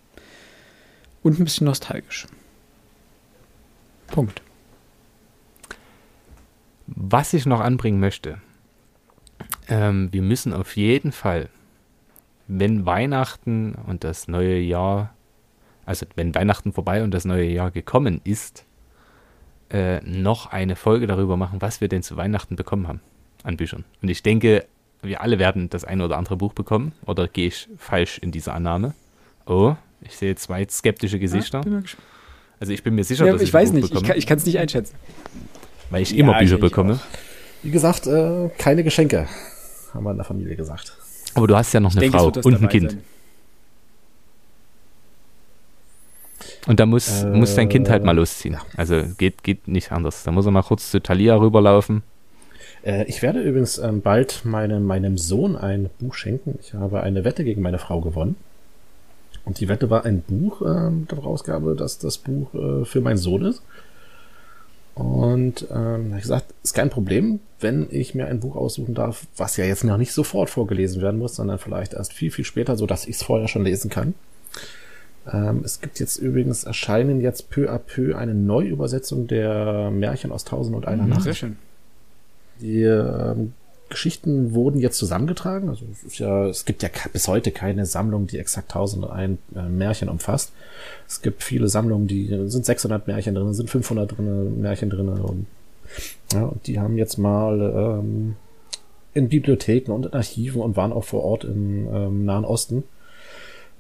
und 1.23 1.39
ein 1.39 1.45
bisschen 1.45 1.67
nostalgisch. 1.67 2.27
Punkt. 4.09 4.43
Was 6.87 7.33
ich 7.33 7.47
noch 7.47 7.61
anbringen 7.61 8.01
möchte, 8.01 8.41
ähm, 9.69 10.13
wir 10.13 10.23
müssen 10.23 10.53
auf 10.53 10.77
jeden 10.77 11.13
Fall 11.13 11.49
wenn 12.47 12.87
Weihnachten 12.87 13.75
und 13.75 14.05
das 14.05 14.29
neue 14.29 14.59
Jahr, 14.59 15.15
also 15.87 16.07
wenn 16.15 16.35
Weihnachten 16.35 16.73
vorbei 16.73 17.03
und 17.03 17.13
das 17.13 17.25
neue 17.25 17.49
Jahr 17.49 17.71
gekommen 17.71 18.21
ist, 18.25 18.65
äh, 19.71 20.01
noch 20.01 20.47
eine 20.47 20.77
Folge 20.77 21.07
darüber 21.07 21.37
machen, 21.37 21.61
was 21.61 21.81
wir 21.81 21.89
denn 21.89 22.03
zu 22.03 22.17
Weihnachten 22.17 22.57
bekommen 22.57 22.89
haben 22.89 23.01
an 23.43 23.57
Büchern. 23.57 23.85
Und 24.03 24.09
ich 24.09 24.23
denke, 24.23 24.67
wir 25.03 25.21
alle 25.21 25.39
werden 25.39 25.69
das 25.71 25.85
eine 25.85 26.05
oder 26.05 26.17
andere 26.17 26.37
Buch 26.37 26.53
bekommen. 26.53 26.93
Oder 27.07 27.29
gehe 27.29 27.49
ich 27.49 27.69
falsch 27.77 28.19
in 28.19 28.33
dieser 28.33 28.55
Annahme? 28.55 28.95
Oh, 29.47 29.75
ich 30.01 30.17
sehe 30.17 30.35
zwei 30.37 30.67
skeptische 30.69 31.19
Gesichter. 31.19 31.63
Ja, 31.67 31.83
also 32.61 32.73
ich 32.73 32.83
bin 32.83 32.95
mir 32.95 33.05
sicher, 33.05 33.27
ja, 33.27 33.33
dass 33.33 33.43
ich, 33.43 33.49
ich 33.49 33.55
weiß 33.55 33.73
nicht, 33.73 33.93
bekomme. 33.93 34.17
ich 34.17 34.27
kann 34.27 34.39
es 34.39 34.47
nicht 34.47 34.59
einschätzen. 34.59 34.97
Weil 35.91 36.03
ich 36.03 36.17
immer 36.17 36.33
ja, 36.33 36.39
Bücher 36.39 36.55
ich 36.55 36.61
bekomme. 36.61 37.01
Wie 37.63 37.71
gesagt, 37.71 38.07
äh, 38.07 38.49
keine 38.59 38.85
Geschenke, 38.85 39.27
haben 39.93 40.05
wir 40.05 40.11
in 40.11 40.17
der 40.17 40.25
Familie 40.25 40.57
gesagt. 40.57 40.97
Aber 41.35 41.47
du 41.47 41.57
hast 41.57 41.73
ja 41.73 41.81
noch 41.81 41.91
ich 41.91 41.97
eine 41.97 42.11
denke, 42.11 42.19
Frau 42.19 42.49
und 42.49 42.63
ein 42.63 42.69
Kind. 42.69 42.93
Sein. 42.93 43.03
Und 46.67 46.81
da 46.81 46.87
muss, 46.87 47.23
äh, 47.23 47.27
muss 47.27 47.55
dein 47.55 47.69
Kind 47.69 47.91
halt 47.91 48.05
mal 48.05 48.17
losziehen. 48.17 48.55
Ja. 48.55 48.63
Also 48.77 49.03
geht, 49.19 49.43
geht 49.43 49.69
nicht 49.69 49.93
anders. 49.93 50.23
Da 50.23 50.31
muss 50.31 50.47
er 50.47 50.53
mal 50.53 50.63
kurz 50.63 50.91
zu 50.91 51.01
Thalia 51.01 51.37
rüberlaufen. 51.37 52.03
Äh, 52.85 53.05
ich 53.05 53.23
werde 53.23 53.41
übrigens 53.41 53.79
ähm, 53.79 54.01
bald 54.01 54.45
meinem, 54.45 54.85
meinem 54.85 55.19
Sohn 55.19 55.57
ein 55.57 55.91
Buch 55.99 56.15
schenken. 56.15 56.59
Ich 56.63 56.75
habe 56.75 57.03
eine 57.03 57.25
Wette 57.25 57.45
gegen 57.45 57.63
meine 57.63 57.79
Frau 57.79 58.01
gewonnen. 58.01 58.37
Und 59.45 59.61
die 59.61 59.69
Wette 59.69 59.91
war 59.91 60.07
ein 60.07 60.23
Buch 60.23 60.63
ähm, 60.63 61.07
der 61.11 61.19
Ausgabe, 61.19 61.75
dass 61.75 61.99
das 61.99 62.19
Buch 62.19 62.55
äh, 62.55 62.85
für 62.85 63.01
meinen 63.01 63.19
Sohn 63.19 63.45
ist. 63.45 63.63
Und 64.95 65.67
ähm, 65.71 65.77
habe 65.77 66.17
ich 66.17 66.23
gesagt, 66.23 66.55
ist 66.63 66.75
kein 66.75 66.89
Problem, 66.89 67.41
wenn 67.61 67.89
ich 67.91 68.15
mir 68.15 68.27
ein 68.27 68.41
Buch 68.41 68.55
aussuchen 68.55 68.95
darf, 68.95 69.27
was 69.37 69.57
ja 69.57 69.65
jetzt 69.65 69.83
noch 69.83 69.97
nicht 69.97 70.13
sofort 70.13 70.51
vorgelesen 70.51 71.03
werden 71.03 71.19
muss, 71.19 71.35
sondern 71.35 71.59
vielleicht 71.59 71.95
erst 71.95 72.13
viel, 72.13 72.31
viel 72.31 72.45
später, 72.45 72.77
so 72.77 72.87
dass 72.87 73.07
ich 73.07 73.17
es 73.17 73.23
vorher 73.25 73.49
schon 73.49 73.65
lesen 73.65 73.91
kann. 73.91 74.15
Ähm, 75.33 75.63
es 75.65 75.81
gibt 75.81 76.01
jetzt 76.01 76.17
übrigens, 76.17 76.65
erscheinen 76.65 77.21
jetzt 77.21 77.51
peu 77.51 77.71
à 77.71 77.79
peu 77.79 78.17
eine 78.17 78.35
Neuübersetzung 78.35 79.27
der 79.27 79.91
Märchen 79.91 80.33
aus 80.33 80.45
Tausend 80.45 80.77
und 80.77 80.87
einer 80.87 81.05
mhm, 81.05 81.11
Nacht. 81.11 81.23
Sehr 81.23 81.35
schön. 81.35 81.57
Die 82.61 82.83
ähm, 82.83 83.55
Geschichten 83.89 84.55
wurden 84.55 84.81
jetzt 84.81 84.99
zusammengetragen. 84.99 85.69
Also 85.69 85.85
es, 85.93 86.05
ist 86.05 86.19
ja, 86.19 86.47
es 86.49 86.65
gibt 86.65 86.83
ja 86.83 86.91
bis 87.13 87.29
heute 87.29 87.53
keine 87.53 87.87
Sammlung, 87.87 88.27
die 88.27 88.39
exakt 88.39 88.75
1001 88.75 89.39
äh, 89.55 89.63
Märchen 89.63 90.09
umfasst. 90.09 90.53
Es 91.09 91.23
gibt 91.23 91.43
viele 91.43 91.69
Sammlungen, 91.69 92.07
die 92.07 92.27
sind 92.49 92.67
600 92.67 93.07
Märchen 93.07 93.35
drin, 93.35 93.55
sind 93.55 93.71
500 93.71 94.17
drin, 94.17 94.61
Märchen 94.61 94.91
drin 94.91 95.09
und, 95.09 95.47
ja, 96.33 96.45
und 96.45 96.67
die 96.67 96.81
haben 96.81 96.97
jetzt 96.97 97.19
mal 97.19 98.01
ähm, 98.01 98.37
in 99.15 99.29
Bibliotheken 99.29 99.93
und 99.93 100.07
in 100.07 100.13
Archiven 100.13 100.61
und 100.61 100.77
waren 100.77 100.93
auch 100.93 101.05
vor 101.05 101.23
Ort 101.23 101.45
im 101.45 101.87
ähm, 101.93 102.25
Nahen 102.25 102.45
Osten 102.45 102.85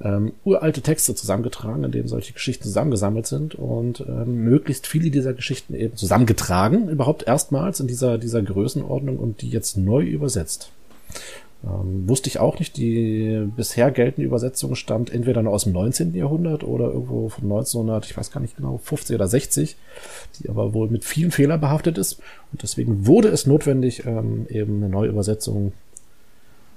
ähm, 0.01 0.33
uralte 0.45 0.81
Texte 0.81 1.15
zusammengetragen, 1.15 1.85
in 1.85 1.93
denen 1.93 2.09
solche 2.09 2.33
Geschichten 2.33 2.65
zusammengesammelt 2.65 3.27
sind 3.27 3.55
und 3.55 4.01
ähm, 4.01 4.45
möglichst 4.45 4.87
viele 4.87 5.11
dieser 5.11 5.35
Geschichten 5.35 5.75
eben 5.75 5.97
zusammengetragen, 5.97 6.89
überhaupt 6.89 7.27
erstmals 7.27 7.81
in 7.81 7.87
dieser, 7.87 8.19
dieser 8.19 8.43
Größenordnung 8.43 9.19
und 9.19 9.43
die 9.43 9.51
jetzt 9.51 9.77
neu 9.77 10.03
übersetzt. 10.03 10.71
Ähm, 11.65 12.09
wusste 12.09 12.29
ich 12.29 12.41
auch 12.41 12.59
nicht, 12.59 12.77
die 12.77 13.49
bisher 13.57 13.91
geltende 13.91 14.27
Übersetzung 14.27 14.75
stammt 14.75 15.11
entweder 15.11 15.43
noch 15.43 15.53
aus 15.53 15.65
dem 15.65 15.73
19. 15.73 16.15
Jahrhundert 16.15 16.65
oder 16.65 16.87
irgendwo 16.87 17.29
von 17.29 17.45
1900, 17.45 18.05
ich 18.07 18.17
weiß 18.17 18.31
gar 18.31 18.41
nicht 18.41 18.57
genau, 18.57 18.79
50 18.83 19.15
oder 19.15 19.29
60, 19.29 19.77
die 20.39 20.49
aber 20.49 20.75
wohl 20.75 20.89
mit 20.89 21.05
vielen 21.05 21.31
Fehlern 21.31 21.61
behaftet 21.61 21.97
ist. 21.97 22.21
Und 22.53 22.63
deswegen 22.63 23.07
wurde 23.07 23.29
es 23.29 23.47
notwendig, 23.47 24.05
ähm, 24.05 24.47
eben 24.51 24.83
eine 24.83 24.89
neue 24.91 25.09
Übersetzung 25.09 25.73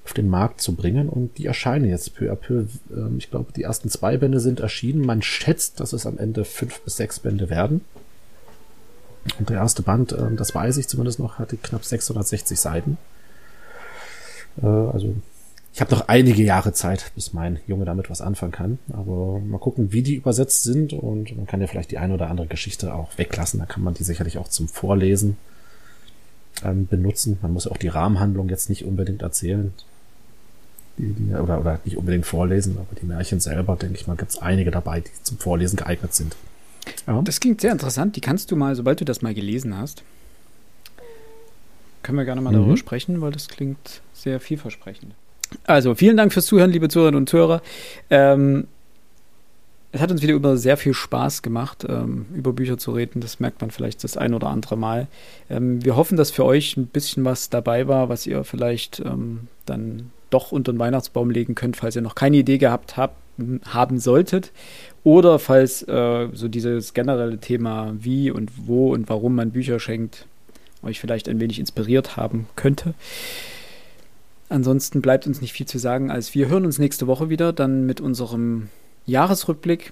auf 0.08 0.14
den 0.14 0.30
Markt 0.30 0.62
zu 0.62 0.74
bringen 0.74 1.10
und 1.10 1.38
die 1.38 1.48
erscheinen 1.48 1.90
jetzt 1.90 2.16
peu 2.16 2.32
à 2.32 2.36
peu. 2.36 2.64
Ähm, 2.90 3.18
ich 3.18 3.30
glaube, 3.30 3.52
die 3.52 3.64
ersten 3.64 3.90
zwei 3.90 4.16
Bände 4.16 4.40
sind 4.40 4.62
erschienen. 4.62 5.06
Man 5.06 5.22
schätzt, 5.22 5.82
dass 5.82 5.92
es 5.92 6.06
am 6.06 6.18
Ende 6.18 6.46
fünf 6.46 6.80
bis 6.80 6.96
sechs 6.96 7.20
Bände 7.20 7.50
werden. 7.50 7.82
Und 9.38 9.50
der 9.50 9.58
erste 9.58 9.82
Band, 9.82 10.14
ähm, 10.14 10.38
das 10.38 10.56
weiß 10.56 10.78
ich 10.78 10.88
zumindest 10.88 11.20
noch, 11.20 11.40
hatte 11.40 11.58
knapp 11.58 11.84
660 11.84 12.58
Seiten. 12.58 12.98
Äh, 14.64 14.66
also 14.66 15.14
ich 15.74 15.82
habe 15.82 15.94
noch 15.94 16.08
einige 16.08 16.42
Jahre 16.42 16.72
Zeit, 16.72 17.12
bis 17.14 17.34
mein 17.34 17.60
Junge 17.68 17.84
damit 17.84 18.10
was 18.10 18.22
anfangen 18.22 18.54
kann. 18.54 18.80
Aber 18.94 19.42
mal 19.42 19.60
gucken, 19.60 19.92
wie 19.92 20.04
die 20.04 20.16
übersetzt 20.16 20.64
sind 20.64 20.94
und 20.94 21.36
man 21.36 21.48
kann 21.48 21.60
ja 21.60 21.68
vielleicht 21.68 21.92
die 21.92 21.98
eine 21.98 22.14
oder 22.14 22.30
andere 22.30 22.48
Geschichte 22.48 22.94
auch 22.94 23.10
weglassen. 23.18 23.60
Da 23.60 23.66
kann 23.66 23.84
man 23.84 23.94
die 23.94 24.06
sicherlich 24.06 24.38
auch 24.38 24.48
zum 24.48 24.70
Vorlesen 24.70 25.36
ähm, 26.64 26.88
benutzen. 26.88 27.40
Man 27.42 27.52
muss 27.52 27.68
auch 27.68 27.76
die 27.76 27.90
Rahmenhandlung 27.90 28.48
jetzt 28.48 28.70
nicht 28.70 28.86
unbedingt 28.86 29.22
erzählen 29.22 29.74
die, 30.98 31.14
die, 31.14 31.34
oder, 31.34 31.60
oder 31.60 31.80
nicht 31.86 31.98
unbedingt 31.98 32.26
vorlesen, 32.26 32.78
aber 32.78 33.00
die 33.00 33.06
Märchen 33.06 33.40
selber, 33.40 33.76
denke 33.76 33.96
ich 33.96 34.08
mal, 34.08 34.16
gibt 34.16 34.32
es 34.32 34.40
einige 34.40 34.72
dabei, 34.72 35.02
die 35.02 35.12
zum 35.24 35.38
Vorlesen 35.38 35.78
geeignet 35.78 36.14
sind. 36.14 36.36
Ja. 37.06 37.22
Das 37.22 37.40
klingt 37.40 37.62
sehr 37.62 37.72
interessant. 37.72 38.16
Die 38.16 38.22
kannst 38.22 38.52
du 38.52 38.56
mal, 38.56 38.76
sobald 38.76 39.02
du 39.02 39.06
das 39.06 39.22
mal 39.22 39.34
gelesen 39.34 39.78
hast, 39.78 40.04
können 42.04 42.18
wir 42.18 42.26
gerne 42.26 42.42
mal 42.42 42.52
mhm. 42.52 42.58
darüber 42.58 42.78
sprechen, 42.78 43.22
weil 43.22 43.32
das 43.32 43.48
klingt 43.48 44.02
sehr 44.14 44.40
vielversprechend. 44.40 45.14
Also, 45.66 45.96
vielen 45.96 46.18
Dank 46.18 46.34
fürs 46.34 46.46
Zuhören, 46.46 46.72
liebe 46.72 46.90
Zuhörerinnen 46.90 47.22
und 47.22 47.30
Zuhörer. 47.30 47.62
Ähm, 48.10 48.68
es 49.92 50.02
hat 50.02 50.12
uns 50.12 50.22
wieder 50.22 50.34
über 50.34 50.58
sehr 50.58 50.78
viel 50.78 50.94
Spaß 50.94 51.42
gemacht, 51.42 51.86
ähm, 51.88 52.26
über 52.34 52.54
Bücher 52.54 52.78
zu 52.78 52.92
reden. 52.92 53.22
Das 53.22 53.40
merkt 53.40 53.62
man 53.62 53.72
vielleicht 53.72 54.04
das 54.04 54.18
ein 54.18 54.34
oder 54.34 54.48
andere 54.48 54.78
Mal. 54.78 55.08
Ähm, 55.50 55.84
wir 55.84 55.96
hoffen, 55.96 56.18
dass 56.18 56.32
für 56.32 56.44
euch 56.46 56.76
ein 56.76 56.88
bisschen 56.88 57.24
was 57.24 57.50
dabei 57.50 57.88
war, 57.88 58.10
was 58.10 58.28
ihr 58.28 58.44
vielleicht 58.44 59.00
ähm, 59.00 59.48
dann 59.66 60.12
doch 60.30 60.52
unter 60.52 60.74
den 60.74 60.80
Weihnachtsbaum 60.80 61.30
legen 61.30 61.56
könnt, 61.56 61.78
falls 61.78 61.96
ihr 61.96 62.02
noch 62.02 62.16
keine 62.16 62.38
Idee 62.38 62.58
gehabt 62.58 62.98
habt, 62.98 63.16
haben 63.66 64.00
solltet. 64.00 64.52
Oder 65.04 65.40
falls 65.40 65.84
äh, 65.84 66.28
so 66.34 66.48
dieses 66.48 66.94
generelle 66.94 67.38
Thema, 67.38 67.94
wie 67.98 68.32
und 68.32 68.52
wo 68.68 68.94
und 68.94 69.10
warum 69.10 69.36
man 69.36 69.52
Bücher 69.52 69.80
schenkt, 69.80 70.26
euch 70.84 71.00
vielleicht 71.00 71.30
ein 71.30 71.40
wenig 71.40 71.60
inspiriert 71.60 72.18
haben 72.18 72.48
könnte. 72.56 72.94
Ansonsten 74.50 75.02
bleibt 75.02 75.28
uns 75.28 75.42
nicht 75.42 75.54
viel 75.54 75.66
zu 75.66 75.78
sagen, 75.78 76.10
als 76.10 76.34
wir 76.34 76.48
hören 76.48 76.66
uns 76.66 76.80
nächste 76.80 77.08
Woche 77.08 77.30
wieder, 77.30 77.52
dann 77.52 77.86
mit 77.86 78.00
unserem 78.00 78.70
Jahresrückblick 79.06 79.92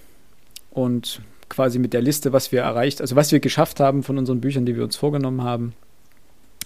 und 0.71 1.21
quasi 1.49 1.77
mit 1.79 1.93
der 1.93 2.01
Liste, 2.01 2.33
was 2.33 2.51
wir 2.51 2.61
erreicht, 2.61 3.01
also 3.01 3.15
was 3.15 3.31
wir 3.31 3.39
geschafft 3.39 3.79
haben 3.79 4.03
von 4.03 4.17
unseren 4.17 4.41
Büchern, 4.41 4.65
die 4.65 4.75
wir 4.75 4.83
uns 4.83 4.95
vorgenommen 4.95 5.43
haben. 5.43 5.73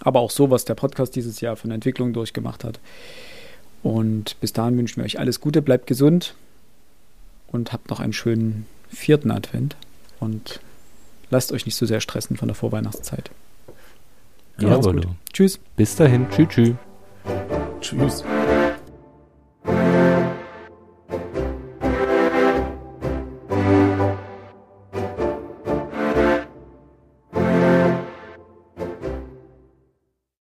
Aber 0.02 0.20
auch 0.20 0.32
so, 0.32 0.50
was 0.50 0.66
der 0.66 0.76
Podcast 0.76 1.16
dieses 1.16 1.42
Jahr 1.42 1.56
von 1.56 1.72
Entwicklung 1.72 2.14
durchgemacht 2.14 2.64
hat. 2.64 2.80
Und 3.84 4.40
bis 4.42 4.54
dahin 4.54 4.78
wünschen 4.78 4.98
wir 4.98 5.06
euch 5.06 5.20
alles 5.20 5.40
Gute, 5.40 5.62
bleibt 5.62 5.88
gesund 5.88 6.36
und 7.48 7.72
habt 7.72 7.90
noch 7.90 8.00
einen 8.00 8.14
schönen 8.14 8.66
vierten 8.90 9.32
Advent 9.32 9.76
und 10.20 10.60
lasst 11.30 11.52
euch 11.52 11.66
nicht 11.66 11.76
so 11.76 11.86
sehr 11.86 12.02
stressen 12.02 12.36
von 12.36 12.48
der 12.48 12.56
Vorweihnachtszeit. 12.56 13.32
Ja, 14.60 14.80
Tschüss. 15.32 15.60
Bis 15.78 15.96
dahin. 15.96 16.28
Tschüss, 16.30 16.50
tschüss. 16.50 16.76
Tschüss. 17.80 18.24